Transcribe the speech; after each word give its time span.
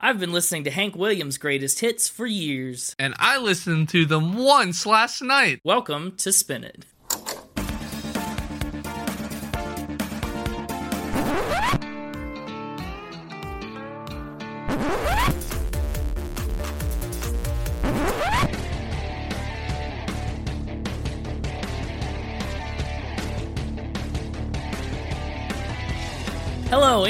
I've 0.00 0.20
been 0.20 0.30
listening 0.32 0.62
to 0.62 0.70
Hank 0.70 0.94
Williams' 0.94 1.38
greatest 1.38 1.80
hits 1.80 2.08
for 2.08 2.24
years. 2.24 2.94
And 3.00 3.14
I 3.18 3.36
listened 3.36 3.88
to 3.88 4.06
them 4.06 4.36
once 4.36 4.86
last 4.86 5.20
night. 5.22 5.60
Welcome 5.64 6.14
to 6.18 6.30
Spin 6.30 6.62
It. 6.62 6.84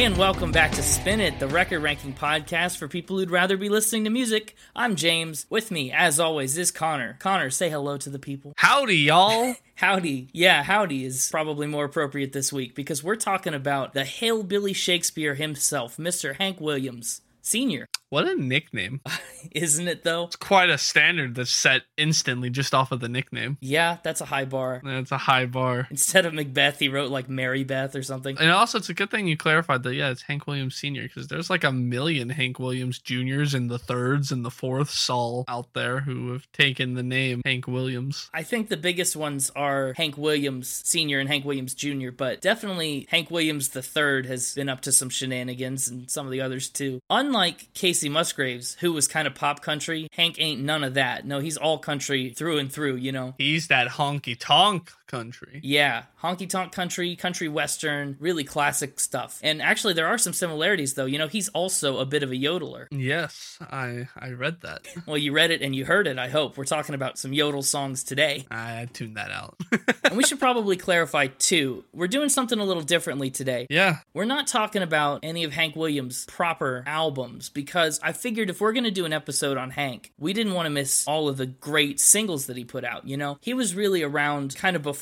And 0.08 0.16
welcome 0.16 0.50
back 0.50 0.72
to 0.72 0.82
Spin 0.82 1.20
It, 1.20 1.38
the 1.38 1.46
record 1.46 1.80
ranking 1.80 2.14
podcast 2.14 2.78
for 2.78 2.88
people 2.88 3.18
who'd 3.18 3.30
rather 3.30 3.58
be 3.58 3.68
listening 3.68 4.04
to 4.04 4.10
music. 4.10 4.56
I'm 4.74 4.96
James. 4.96 5.44
With 5.50 5.70
me, 5.70 5.92
as 5.92 6.18
always, 6.18 6.56
is 6.56 6.70
Connor. 6.70 7.18
Connor, 7.18 7.50
say 7.50 7.68
hello 7.68 7.98
to 7.98 8.08
the 8.08 8.18
people. 8.18 8.54
Howdy, 8.56 8.96
y'all. 8.96 9.54
Howdy. 9.74 10.28
Yeah, 10.32 10.62
howdy 10.62 11.04
is 11.04 11.28
probably 11.30 11.66
more 11.66 11.84
appropriate 11.84 12.32
this 12.32 12.50
week 12.50 12.74
because 12.74 13.04
we're 13.04 13.16
talking 13.16 13.52
about 13.52 13.92
the 13.92 14.06
Hillbilly 14.06 14.72
Shakespeare 14.72 15.34
himself, 15.34 15.98
Mr. 15.98 16.34
Hank 16.36 16.58
Williams, 16.58 17.20
Sr. 17.42 17.86
What 18.10 18.26
a 18.26 18.34
nickname. 18.34 19.00
Isn't 19.52 19.88
it 19.88 20.02
though? 20.02 20.24
It's 20.24 20.36
quite 20.36 20.70
a 20.70 20.78
standard 20.78 21.34
that's 21.34 21.50
set 21.50 21.82
instantly 21.96 22.50
just 22.50 22.74
off 22.74 22.92
of 22.92 23.00
the 23.00 23.08
nickname. 23.08 23.58
Yeah, 23.60 23.98
that's 24.02 24.20
a 24.20 24.24
high 24.24 24.44
bar. 24.44 24.80
That's 24.84 25.12
a 25.12 25.18
high 25.18 25.46
bar. 25.46 25.86
Instead 25.90 26.26
of 26.26 26.34
Macbeth, 26.34 26.78
he 26.78 26.88
wrote 26.88 27.10
like 27.10 27.28
Mary 27.28 27.64
Beth 27.64 27.94
or 27.94 28.02
something. 28.02 28.36
And 28.38 28.50
also, 28.50 28.78
it's 28.78 28.88
a 28.88 28.94
good 28.94 29.10
thing 29.10 29.28
you 29.28 29.36
clarified 29.36 29.82
that, 29.82 29.94
yeah, 29.94 30.10
it's 30.10 30.22
Hank 30.22 30.46
Williams 30.46 30.76
Sr., 30.76 31.02
because 31.02 31.28
there's 31.28 31.50
like 31.50 31.64
a 31.64 31.72
million 31.72 32.30
Hank 32.30 32.58
Williams 32.58 32.98
Juniors 32.98 33.54
and 33.54 33.70
the 33.70 33.78
thirds 33.78 34.32
and 34.32 34.44
the 34.44 34.50
fourths 34.50 35.08
all 35.10 35.44
out 35.48 35.72
there 35.74 36.00
who 36.00 36.32
have 36.32 36.50
taken 36.52 36.94
the 36.94 37.02
name 37.02 37.42
Hank 37.44 37.66
Williams. 37.66 38.30
I 38.32 38.42
think 38.42 38.68
the 38.68 38.76
biggest 38.76 39.16
ones 39.16 39.50
are 39.54 39.92
Hank 39.96 40.16
Williams 40.16 40.82
Sr. 40.84 41.18
and 41.18 41.28
Hank 41.28 41.44
Williams 41.44 41.74
Jr., 41.74 42.10
but 42.16 42.40
definitely 42.40 43.06
Hank 43.10 43.30
Williams 43.30 43.70
the 43.70 43.82
third 43.82 44.26
has 44.26 44.54
been 44.54 44.68
up 44.68 44.80
to 44.82 44.92
some 44.92 45.10
shenanigans 45.10 45.88
and 45.88 46.10
some 46.10 46.26
of 46.26 46.32
the 46.32 46.40
others 46.40 46.68
too. 46.68 47.00
Unlike 47.10 47.72
Kacey 47.98 48.10
Musgraves, 48.10 48.76
who 48.80 48.92
was 48.92 49.08
kind 49.08 49.26
of 49.26 49.34
pop 49.34 49.62
country, 49.62 50.08
Hank 50.12 50.36
ain't 50.38 50.62
none 50.62 50.84
of 50.84 50.94
that. 50.94 51.26
No, 51.26 51.40
he's 51.40 51.56
all 51.56 51.78
country 51.78 52.30
through 52.30 52.58
and 52.58 52.72
through, 52.72 52.96
you 52.96 53.12
know? 53.12 53.34
He's 53.38 53.68
that 53.68 53.88
honky 53.88 54.36
tonk 54.38 54.92
country. 55.08 55.60
Yeah, 55.62 56.04
honky 56.22 56.48
tonk 56.48 56.72
country, 56.72 57.16
country 57.16 57.48
western, 57.48 58.16
really 58.20 58.44
classic 58.44 59.00
stuff. 59.00 59.40
And 59.42 59.60
actually, 59.60 59.94
there 59.94 60.06
are 60.06 60.18
some 60.18 60.32
similarities, 60.32 60.94
though. 60.94 61.06
You 61.06 61.18
know, 61.18 61.26
he's 61.26 61.48
also 61.48 61.98
a 61.98 62.06
bit 62.06 62.22
of 62.22 62.30
a 62.30 62.34
yodeler. 62.34 62.86
Yes, 62.90 63.58
I 63.60 64.08
I 64.16 64.30
read 64.30 64.60
that. 64.60 64.86
well, 65.06 65.18
you 65.18 65.32
read 65.32 65.50
it 65.50 65.62
and 65.62 65.74
you 65.74 65.84
heard 65.84 66.06
it, 66.06 66.18
I 66.18 66.28
hope. 66.28 66.56
We're 66.56 66.64
talking 66.64 66.94
about 66.94 67.18
some 67.18 67.32
yodel 67.32 67.62
songs 67.62 68.04
today. 68.04 68.46
I 68.50 68.88
tuned 68.92 69.16
that 69.16 69.30
out. 69.30 69.56
and 70.04 70.16
we 70.16 70.22
should 70.22 70.38
probably 70.38 70.76
clarify, 70.76 71.26
too, 71.26 71.84
we're 71.92 72.06
doing 72.06 72.28
something 72.28 72.58
a 72.58 72.64
little 72.64 72.82
differently 72.82 73.30
today. 73.30 73.66
Yeah. 73.70 73.98
We're 74.14 74.24
not 74.26 74.46
talking 74.46 74.82
about 74.82 75.20
any 75.22 75.44
of 75.44 75.52
Hank 75.52 75.74
Williams' 75.74 76.26
proper 76.26 76.84
albums 76.86 77.48
because 77.48 77.98
I 78.02 78.12
figured 78.12 78.50
if 78.50 78.60
we're 78.60 78.72
going 78.72 78.84
to 78.84 78.90
do 78.90 79.06
an 79.06 79.12
episode 79.12 79.56
on 79.56 79.70
Hank, 79.70 80.12
we 80.18 80.32
didn't 80.32 80.54
want 80.54 80.66
to 80.66 80.70
miss 80.70 81.06
all 81.06 81.28
of 81.28 81.38
the 81.38 81.46
great 81.46 81.98
singles 81.98 82.46
that 82.46 82.56
he 82.56 82.64
put 82.64 82.84
out. 82.84 83.08
You 83.08 83.16
know, 83.16 83.38
he 83.40 83.54
was 83.54 83.74
really 83.74 84.02
around 84.02 84.54
kind 84.54 84.76
of 84.76 84.82
before 84.82 84.97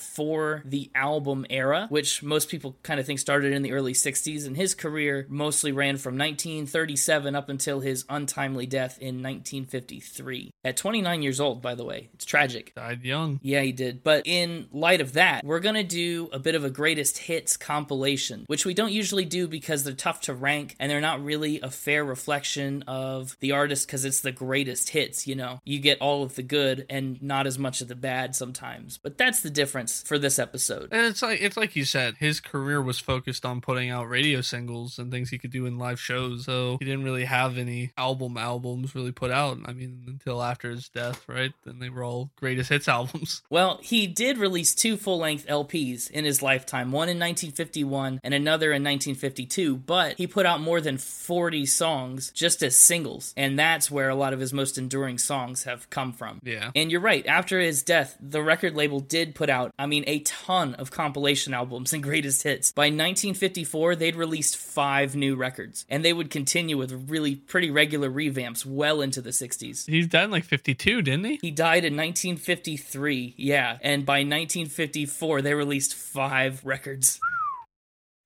the 0.65 0.91
album 0.95 1.47
era, 1.51 1.87
which 1.89 2.23
most 2.23 2.49
people 2.49 2.77
kind 2.83 3.01
of 3.01 3.07
think 3.07 3.19
started 3.19 3.53
in 3.53 3.63
the 3.63 3.73
early 3.73 3.93
60s, 3.93 4.47
and 4.47 4.57
his 4.57 4.75
career 4.75 5.27
mostly 5.29 5.73
ran 5.73 5.97
from 5.97 6.17
1937 6.17 7.35
up 7.35 7.49
until 7.49 7.81
his 7.81 8.05
untimely 8.09 8.67
death 8.67 8.99
in 8.99 9.23
1953. 9.23 10.51
At 10.65 10.77
29 10.77 11.23
years 11.23 11.41
old, 11.41 11.63
by 11.63 11.75
the 11.75 11.85
way. 11.85 12.09
It's 12.15 12.25
tragic. 12.25 12.75
Died 12.75 13.05
young. 13.05 13.41
Yeah, 13.43 13.61
he 13.63 13.73
did. 13.73 14.03
But 14.03 14.27
in 14.27 14.69
light 14.73 15.01
of 15.01 15.13
that, 15.15 15.45
we're 15.45 15.61
going 15.61 15.77
to 15.77 15.85
do 15.85 16.29
a 16.33 16.39
bit 16.39 16.55
of 16.55 16.65
a 16.65 16.71
greatest 16.71 17.19
hits 17.19 17.57
compilation, 17.57 18.45
which 18.47 18.67
we 18.67 18.75
don't 18.75 18.93
usually 18.93 19.25
do 19.25 19.47
because 19.49 19.85
they're 19.85 19.95
tough 19.95 20.23
to 20.23 20.35
rank 20.35 20.75
and 20.79 20.91
they're 20.91 21.01
not 21.01 21.25
really 21.25 21.61
a 21.61 21.71
fair 21.71 22.05
reflection 22.05 22.83
of 22.87 23.37
the 23.41 23.53
artist 23.53 23.87
because 23.87 24.05
it's 24.05 24.21
the 24.21 24.33
greatest 24.33 24.91
hits, 24.91 25.27
you 25.27 25.35
know. 25.35 25.61
You 25.65 25.79
get 25.79 26.01
all 26.01 26.23
of 26.23 26.35
the 26.35 26.43
good 26.43 26.87
and 26.91 27.23
not 27.23 27.47
as 27.47 27.59
much 27.59 27.81
of 27.81 27.89
the 27.89 27.95
bad 27.95 28.35
sometimes. 28.35 28.99
But 28.99 29.19
that's 29.19 29.41
the 29.41 29.51
difference 29.51 29.86
for 29.91 30.19
this 30.19 30.39
episode. 30.39 30.89
And 30.93 31.07
it's 31.07 31.23
like 31.23 31.41
it's 31.41 31.57
like 31.57 31.77
you 31.77 31.85
said, 31.85 32.17
his 32.19 32.41
career 32.41 32.81
was 32.81 32.99
focused 32.99 33.45
on 33.45 33.61
putting 33.61 33.91
out 33.91 34.09
radio 34.09 34.41
singles 34.41 34.99
and 34.99 35.11
things 35.11 35.31
he 35.31 35.39
could 35.39 35.51
do 35.51 35.67
in 35.67 35.79
live 35.79 36.01
shows. 36.01 36.45
So 36.45 36.77
he 36.79 36.85
didn't 36.85 37.05
really 37.05 37.25
have 37.25 37.59
any 37.59 37.93
album 37.97 38.37
albums 38.37 38.95
really 38.95 39.13
put 39.13 39.31
out. 39.31 39.59
I 39.65 39.73
mean, 39.73 40.05
until 40.07 40.43
after 40.43 40.71
his 40.71 40.89
death, 40.89 41.25
right? 41.29 41.53
Then 41.65 41.79
they 41.79 41.91
were 41.91 42.05
all 42.05 42.31
greatest 42.37 42.71
hits 42.71 42.89
albums. 42.97 43.43
Well, 43.51 43.79
he 43.83 44.07
did 44.07 44.39
release 44.39 44.75
two 44.75 44.97
full-length 44.97 45.47
LPs 45.47 46.11
in 46.11 46.25
his 46.25 46.43
lifetime, 46.43 46.93
one 46.93 47.09
in 47.09 47.19
1951 47.19 48.21
and 48.23 48.35
another 48.35 48.69
in 48.69 48.83
1952, 48.83 49.77
but 49.77 50.17
he 50.17 50.27
put 50.27 50.47
out 50.47 50.61
more 50.61 50.81
than 50.81 50.99
40 50.99 51.67
songs 51.67 52.31
just 52.31 52.63
as 52.63 52.77
singles, 52.77 53.33
and 53.37 53.59
that's 53.59 53.91
where 53.91 54.09
a 54.09 54.15
lot 54.15 54.33
of 54.33 54.41
his 54.41 54.53
most 54.53 54.79
enduring 54.79 55.19
songs 55.19 55.65
have 55.65 55.89
come 55.91 56.13
from. 56.13 56.41
Yeah. 56.43 56.71
And 56.75 56.91
you're 56.91 57.01
right, 57.01 57.27
after 57.27 57.61
his 57.61 57.83
death, 57.83 58.17
the 58.21 58.43
record 58.43 58.75
label 58.75 59.01
did 59.01 59.35
put 59.35 59.51
out, 59.51 59.73
I 59.79 59.87
mean, 59.87 60.05
a 60.07 60.21
ton 60.21 60.75
of 60.75 60.91
compilation 60.91 61.53
albums 61.53 61.93
and 61.93 62.03
greatest 62.03 62.43
hits. 62.45 62.73
By 62.73 62.87
1954, 62.87 63.97
they'd 63.97 64.17
released 64.17 64.57
five 64.57 65.15
new 65.15 65.37
records, 65.37 65.85
and 65.91 66.05
they 66.05 66.15
would 66.15 66.31
continue 66.31 66.79
with 66.79 67.11
really 67.11 67.37
pretty 67.37 67.71
regular 67.71 68.11
revamps 68.11 68.65
well 68.65 69.03
into 69.03 69.21
the 69.21 69.31
60s. 69.31 69.87
He's 69.87 70.07
died 70.07 70.25
in 70.25 70.31
like 70.31 70.45
52, 70.45 71.03
didn't 71.03 71.25
he? 71.25 71.39
He 71.43 71.51
died 71.51 71.85
in 71.85 71.95
1953, 71.95 73.35
yeah, 73.37 73.79
and 73.83 74.07
by 74.07 74.21
1954, 74.21 75.43
they 75.43 75.53
released 75.53 75.95
five 75.95 76.65
records. 76.65 77.21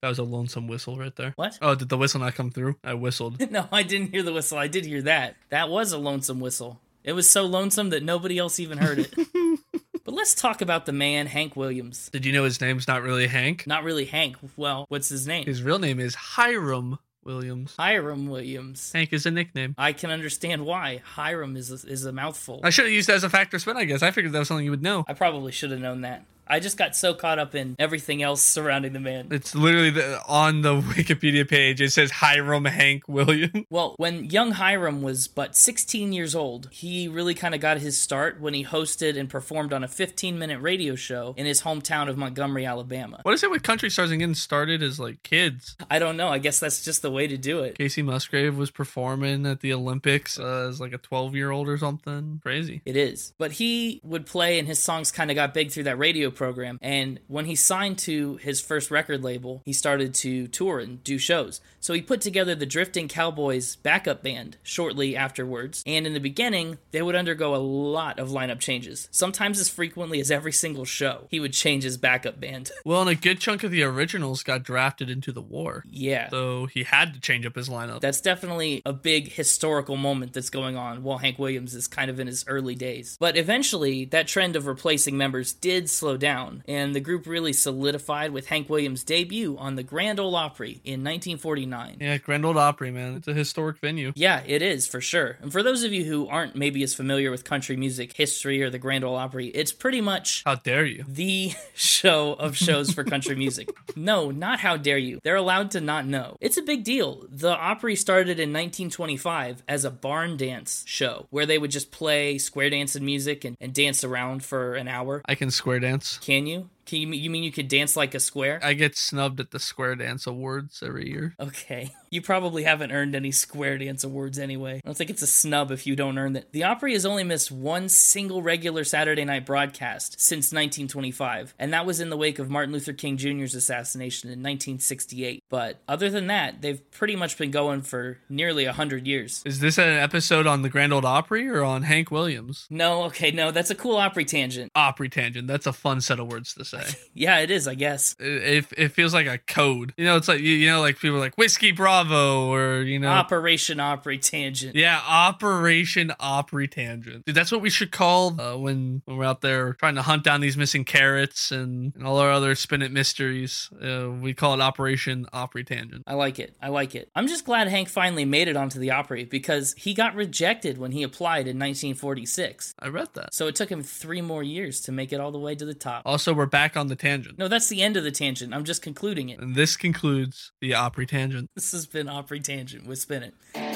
That 0.02 0.08
was 0.08 0.18
a 0.18 0.24
lonesome 0.24 0.66
whistle 0.66 0.96
right 0.96 1.14
there. 1.14 1.32
What? 1.36 1.58
Oh, 1.60 1.74
did 1.74 1.90
the 1.90 1.98
whistle 1.98 2.20
not 2.20 2.34
come 2.34 2.50
through? 2.50 2.76
I 2.82 2.94
whistled. 2.94 3.38
no, 3.50 3.66
I 3.70 3.82
didn't 3.82 4.12
hear 4.12 4.22
the 4.22 4.32
whistle. 4.32 4.56
I 4.56 4.68
did 4.68 4.86
hear 4.86 5.02
that. 5.02 5.36
That 5.50 5.68
was 5.68 5.92
a 5.92 5.98
lonesome 5.98 6.40
whistle. 6.40 6.80
It 7.04 7.12
was 7.12 7.28
so 7.28 7.44
lonesome 7.44 7.90
that 7.90 8.02
nobody 8.02 8.38
else 8.38 8.60
even 8.60 8.78
heard 8.78 8.98
it. 9.00 9.14
but 10.04 10.14
let's 10.14 10.34
talk 10.34 10.60
about 10.60 10.86
the 10.86 10.92
man, 10.92 11.26
Hank 11.26 11.56
Williams. 11.56 12.08
Did 12.10 12.24
you 12.26 12.32
know 12.32 12.44
his 12.44 12.60
name's 12.60 12.88
not 12.88 13.02
really 13.02 13.26
Hank? 13.26 13.66
Not 13.66 13.84
really 13.84 14.04
Hank. 14.04 14.36
Well, 14.56 14.86
what's 14.88 15.08
his 15.08 15.26
name? 15.26 15.46
His 15.46 15.62
real 15.62 15.78
name 15.78 16.00
is 16.00 16.14
Hiram 16.14 16.98
Williams. 17.24 17.74
Hiram 17.78 18.28
Williams. 18.28 18.92
Hank 18.92 19.12
is 19.12 19.26
a 19.26 19.30
nickname. 19.30 19.74
I 19.76 19.92
can 19.92 20.10
understand 20.10 20.64
why. 20.64 21.02
Hiram 21.04 21.56
is 21.56 21.70
a, 21.70 21.88
is 21.88 22.04
a 22.04 22.12
mouthful. 22.12 22.60
I 22.64 22.70
should 22.70 22.86
have 22.86 22.94
used 22.94 23.08
that 23.08 23.16
as 23.16 23.24
a 23.24 23.30
fact 23.30 23.52
or 23.54 23.58
spin, 23.58 23.76
I 23.76 23.84
guess. 23.84 24.02
I 24.02 24.10
figured 24.10 24.32
that 24.32 24.38
was 24.38 24.48
something 24.48 24.64
you 24.64 24.70
would 24.70 24.82
know. 24.82 25.04
I 25.06 25.12
probably 25.12 25.52
should 25.52 25.70
have 25.70 25.80
known 25.80 26.00
that. 26.02 26.24
I 26.50 26.58
just 26.58 26.76
got 26.76 26.96
so 26.96 27.14
caught 27.14 27.38
up 27.38 27.54
in 27.54 27.76
everything 27.78 28.22
else 28.22 28.42
surrounding 28.42 28.92
the 28.92 29.00
man. 29.00 29.28
It's 29.30 29.54
literally 29.54 29.90
the, 29.90 30.20
on 30.26 30.62
the 30.62 30.80
Wikipedia 30.80 31.48
page. 31.48 31.80
It 31.80 31.90
says 31.92 32.10
Hiram 32.10 32.64
Hank 32.64 33.04
Williams. 33.08 33.50
Well, 33.70 33.94
when 33.98 34.24
young 34.24 34.52
Hiram 34.52 35.00
was 35.00 35.28
but 35.28 35.54
16 35.54 36.12
years 36.12 36.34
old, 36.34 36.68
he 36.72 37.06
really 37.06 37.34
kind 37.34 37.54
of 37.54 37.60
got 37.60 37.78
his 37.78 37.96
start 37.96 38.40
when 38.40 38.52
he 38.52 38.64
hosted 38.64 39.16
and 39.18 39.28
performed 39.28 39.72
on 39.72 39.84
a 39.84 39.88
15 39.88 40.38
minute 40.38 40.60
radio 40.60 40.96
show 40.96 41.34
in 41.36 41.46
his 41.46 41.62
hometown 41.62 42.08
of 42.08 42.18
Montgomery, 42.18 42.66
Alabama. 42.66 43.20
What 43.22 43.32
is 43.32 43.44
it 43.44 43.50
with 43.50 43.62
country 43.62 43.88
stars 43.90 44.10
and 44.10 44.18
getting 44.18 44.34
started 44.34 44.82
as 44.82 44.98
like 44.98 45.22
kids? 45.22 45.76
I 45.88 46.00
don't 46.00 46.16
know. 46.16 46.28
I 46.28 46.38
guess 46.38 46.58
that's 46.58 46.84
just 46.84 47.02
the 47.02 47.10
way 47.10 47.28
to 47.28 47.36
do 47.36 47.60
it. 47.60 47.78
Kacey 47.78 48.04
Musgrave 48.04 48.56
was 48.56 48.70
performing 48.70 49.46
at 49.46 49.60
the 49.60 49.72
Olympics 49.72 50.38
uh, 50.38 50.66
as 50.68 50.80
like 50.80 50.92
a 50.92 50.98
12 50.98 51.36
year 51.36 51.50
old 51.50 51.68
or 51.68 51.78
something. 51.78 52.40
Crazy. 52.42 52.82
It 52.84 52.96
is. 52.96 53.32
But 53.38 53.52
he 53.52 54.00
would 54.02 54.26
play, 54.26 54.58
and 54.58 54.66
his 54.66 54.80
songs 54.80 55.12
kind 55.12 55.30
of 55.30 55.36
got 55.36 55.54
big 55.54 55.70
through 55.70 55.84
that 55.84 55.98
radio 55.98 56.30
program. 56.40 56.78
And 56.80 57.20
when 57.28 57.44
he 57.44 57.54
signed 57.54 57.98
to 57.98 58.36
his 58.36 58.62
first 58.62 58.90
record 58.90 59.22
label, 59.22 59.60
he 59.66 59.74
started 59.74 60.14
to 60.14 60.46
tour 60.48 60.78
and 60.80 61.04
do 61.04 61.18
shows. 61.18 61.60
So 61.80 61.92
he 61.92 62.00
put 62.00 62.22
together 62.22 62.54
the 62.54 62.64
Drifting 62.64 63.08
Cowboys 63.08 63.76
backup 63.76 64.22
band 64.22 64.56
shortly 64.62 65.14
afterwards. 65.14 65.82
And 65.86 66.06
in 66.06 66.14
the 66.14 66.20
beginning, 66.20 66.78
they 66.92 67.02
would 67.02 67.14
undergo 67.14 67.54
a 67.54 67.58
lot 67.58 68.18
of 68.18 68.30
lineup 68.30 68.58
changes, 68.58 69.06
sometimes 69.10 69.60
as 69.60 69.68
frequently 69.68 70.18
as 70.18 70.30
every 70.30 70.52
single 70.52 70.86
show. 70.86 71.26
He 71.30 71.40
would 71.40 71.52
change 71.52 71.84
his 71.84 71.98
backup 71.98 72.40
band. 72.40 72.70
Well, 72.82 73.02
and 73.02 73.10
a 73.10 73.14
good 73.14 73.40
chunk 73.40 73.62
of 73.62 73.70
the 73.70 73.82
originals 73.82 74.42
got 74.42 74.62
drafted 74.62 75.10
into 75.10 75.32
the 75.32 75.42
war. 75.42 75.84
Yeah. 75.90 76.30
So 76.30 76.66
he 76.66 76.82
had 76.82 77.12
to 77.14 77.20
change 77.20 77.44
up 77.44 77.54
his 77.54 77.68
lineup. 77.68 78.00
That's 78.00 78.22
definitely 78.22 78.82
a 78.86 78.92
big 78.92 79.30
historical 79.30 79.96
moment 79.96 80.32
that's 80.32 80.50
going 80.50 80.76
on 80.76 81.02
while 81.02 81.18
Hank 81.18 81.38
Williams 81.38 81.74
is 81.74 81.86
kind 81.86 82.10
of 82.10 82.18
in 82.18 82.26
his 82.26 82.44
early 82.48 82.74
days. 82.74 83.16
But 83.20 83.36
eventually, 83.36 84.06
that 84.06 84.26
trend 84.26 84.56
of 84.56 84.66
replacing 84.66 85.16
members 85.16 85.52
did 85.52 85.90
slow 85.90 86.16
down 86.16 86.29
down, 86.30 86.62
and 86.68 86.94
the 86.94 87.00
group 87.00 87.26
really 87.26 87.52
solidified 87.52 88.30
with 88.32 88.46
Hank 88.46 88.68
Williams' 88.68 89.02
debut 89.04 89.56
on 89.58 89.74
the 89.74 89.82
Grand 89.82 90.20
Ole 90.20 90.36
Opry 90.36 90.80
in 90.84 91.00
1949. 91.02 91.96
Yeah, 92.00 92.18
Grand 92.18 92.44
Ole 92.44 92.58
Opry, 92.58 92.90
man. 92.90 93.14
It's 93.16 93.26
a 93.28 93.34
historic 93.34 93.78
venue. 93.78 94.12
Yeah, 94.14 94.42
it 94.46 94.62
is 94.62 94.86
for 94.86 95.00
sure. 95.00 95.38
And 95.42 95.50
for 95.52 95.62
those 95.62 95.82
of 95.82 95.92
you 95.92 96.04
who 96.04 96.28
aren't 96.28 96.54
maybe 96.54 96.82
as 96.82 96.94
familiar 96.94 97.30
with 97.30 97.42
country 97.44 97.76
music 97.76 98.16
history 98.16 98.62
or 98.62 98.70
the 98.70 98.78
Grand 98.78 99.02
Ole 99.04 99.16
Opry, 99.16 99.48
it's 99.48 99.72
pretty 99.72 100.00
much 100.00 100.42
How 100.44 100.54
dare 100.54 100.84
you? 100.86 101.04
the 101.08 101.52
show 101.74 102.34
of 102.34 102.56
shows 102.56 102.92
for 102.92 103.02
country 103.04 103.34
music. 103.36 103.68
No, 103.96 104.30
not 104.30 104.60
how 104.60 104.76
dare 104.76 104.98
you. 104.98 105.18
They're 105.24 105.36
allowed 105.36 105.72
to 105.72 105.80
not 105.80 106.06
know. 106.06 106.36
It's 106.40 106.56
a 106.56 106.62
big 106.62 106.84
deal. 106.84 107.26
The 107.28 107.54
Opry 107.54 107.96
started 107.96 108.38
in 108.38 108.50
1925 108.52 109.62
as 109.68 109.84
a 109.84 109.90
barn 109.90 110.36
dance 110.36 110.84
show 110.86 111.26
where 111.30 111.44
they 111.44 111.58
would 111.58 111.70
just 111.72 111.90
play 111.90 112.38
square 112.38 112.70
dance 112.70 112.94
and 112.96 113.04
music 113.04 113.44
and, 113.44 113.56
and 113.60 113.74
dance 113.74 114.02
around 114.04 114.44
for 114.44 114.74
an 114.74 114.88
hour. 114.88 115.22
I 115.26 115.34
can 115.34 115.50
square 115.50 115.80
dance. 115.80 116.09
Can 116.18 116.46
you? 116.46 116.70
Can 116.86 117.00
you, 117.00 117.08
you 117.12 117.30
mean 117.30 117.42
you 117.42 117.52
could 117.52 117.68
dance 117.68 117.96
like 117.96 118.14
a 118.14 118.20
square? 118.20 118.60
I 118.62 118.72
get 118.74 118.96
snubbed 118.96 119.40
at 119.40 119.50
the 119.50 119.60
Square 119.60 119.96
Dance 119.96 120.26
Awards 120.26 120.82
every 120.82 121.08
year. 121.08 121.34
Okay. 121.38 121.94
You 122.10 122.20
probably 122.20 122.64
haven't 122.64 122.90
earned 122.90 123.14
any 123.14 123.30
Square 123.30 123.78
Dance 123.78 124.02
awards 124.02 124.36
anyway. 124.36 124.78
I 124.78 124.80
don't 124.84 124.96
think 124.96 125.10
it's 125.10 125.22
a 125.22 125.28
snub 125.28 125.70
if 125.70 125.86
you 125.86 125.94
don't 125.94 126.18
earn 126.18 126.32
that. 126.32 126.50
The 126.50 126.64
Opry 126.64 126.92
has 126.94 127.06
only 127.06 127.22
missed 127.22 127.52
one 127.52 127.88
single 127.88 128.42
regular 128.42 128.82
Saturday 128.82 129.24
night 129.24 129.46
broadcast 129.46 130.20
since 130.20 130.46
1925, 130.52 131.54
and 131.56 131.72
that 131.72 131.86
was 131.86 132.00
in 132.00 132.10
the 132.10 132.16
wake 132.16 132.40
of 132.40 132.50
Martin 132.50 132.72
Luther 132.72 132.92
King 132.92 133.16
Jr.'s 133.16 133.54
assassination 133.54 134.28
in 134.28 134.40
1968. 134.40 135.44
But 135.48 135.78
other 135.86 136.10
than 136.10 136.26
that, 136.26 136.62
they've 136.62 136.90
pretty 136.90 137.14
much 137.14 137.38
been 137.38 137.52
going 137.52 137.82
for 137.82 138.18
nearly 138.28 138.64
100 138.66 139.06
years. 139.06 139.42
Is 139.46 139.60
this 139.60 139.78
an 139.78 139.88
episode 139.96 140.48
on 140.48 140.62
the 140.62 140.68
Grand 140.68 140.92
Ole 140.92 141.06
Opry 141.06 141.48
or 141.48 141.62
on 141.62 141.82
Hank 141.82 142.10
Williams? 142.10 142.66
No, 142.70 143.04
okay, 143.04 143.30
no, 143.30 143.52
that's 143.52 143.70
a 143.70 143.76
cool 143.76 143.96
Opry 143.96 144.24
tangent. 144.24 144.72
Opry 144.74 145.08
tangent. 145.08 145.46
That's 145.46 145.66
a 145.68 145.72
fun 145.72 146.00
set 146.00 146.18
of 146.18 146.26
words 146.26 146.54
to 146.54 146.64
say. 146.64 146.82
Yeah, 147.12 147.38
it 147.40 147.50
is, 147.50 147.68
I 147.68 147.74
guess. 147.74 148.14
it, 148.18 148.26
it, 148.26 148.66
it 148.78 148.88
feels 148.92 149.12
like 149.12 149.26
a 149.26 149.36
code. 149.36 149.92
You 149.96 150.04
know, 150.06 150.16
it's 150.16 150.28
like 150.28 150.40
you, 150.40 150.52
you 150.54 150.68
know, 150.70 150.80
like 150.80 150.98
people 150.98 151.16
are 151.16 151.20
like 151.20 151.36
whiskey 151.36 151.70
Bravo 152.04 152.52
or 152.52 152.82
you 152.82 152.98
know, 152.98 153.08
Operation 153.08 153.80
Opry 153.80 154.18
tangent. 154.18 154.74
yeah, 154.74 155.00
Operation 155.06 156.12
Opry 156.18 156.68
tangent. 156.68 157.24
Dude, 157.26 157.34
that's 157.34 157.52
what 157.52 157.60
we 157.60 157.70
should 157.70 157.90
call 157.90 158.40
uh, 158.40 158.56
when 158.56 159.02
when 159.04 159.16
we're 159.18 159.24
out 159.24 159.40
there 159.40 159.74
trying 159.74 159.94
to 159.96 160.02
hunt 160.02 160.24
down 160.24 160.40
these 160.40 160.56
missing 160.56 160.84
carrots 160.84 161.50
and, 161.50 161.94
and 161.94 162.06
all 162.06 162.18
our 162.18 162.30
other 162.30 162.54
spin 162.54 162.82
it 162.82 162.92
mysteries. 162.92 163.70
Uh, 163.82 164.10
we 164.10 164.34
call 164.34 164.54
it 164.54 164.60
Operation 164.60 165.26
Opry 165.32 165.64
tangent. 165.64 166.04
I 166.06 166.14
like 166.14 166.38
it. 166.38 166.56
I 166.62 166.68
like 166.68 166.94
it. 166.94 167.10
I'm 167.14 167.26
just 167.26 167.44
glad 167.44 167.68
Hank 167.68 167.88
finally 167.88 168.24
made 168.24 168.48
it 168.48 168.56
onto 168.56 168.78
the 168.78 168.90
Opry 168.90 169.24
because 169.24 169.74
he 169.76 169.94
got 169.94 170.14
rejected 170.14 170.78
when 170.78 170.92
he 170.92 171.02
applied 171.02 171.46
in 171.46 171.58
1946. 171.58 172.74
I 172.78 172.88
read 172.88 173.08
that. 173.14 173.34
So 173.34 173.46
it 173.46 173.54
took 173.54 173.70
him 173.70 173.82
three 173.82 174.20
more 174.20 174.42
years 174.42 174.80
to 174.82 174.92
make 174.92 175.12
it 175.12 175.20
all 175.20 175.32
the 175.32 175.38
way 175.38 175.54
to 175.54 175.64
the 175.64 175.74
top. 175.74 176.02
Also, 176.06 176.32
we're 176.32 176.46
back 176.46 176.76
on 176.76 176.88
the 176.88 176.96
tangent. 176.96 177.38
No, 177.38 177.48
that's 177.48 177.68
the 177.68 177.82
end 177.82 177.96
of 177.96 178.04
the 178.04 178.10
tangent. 178.10 178.54
I'm 178.54 178.64
just 178.64 178.82
concluding 178.82 179.28
it. 179.28 179.40
And 179.40 179.54
this 179.54 179.76
concludes 179.76 180.52
the 180.60 180.74
Opry 180.74 181.06
tangent. 181.06 181.50
This 181.54 181.72
has 181.72 181.86
been 181.90 182.08
Opry 182.08 182.40
Tangent 182.40 182.86
with 182.86 182.98
Spin 182.98 183.22
It. 183.22 183.69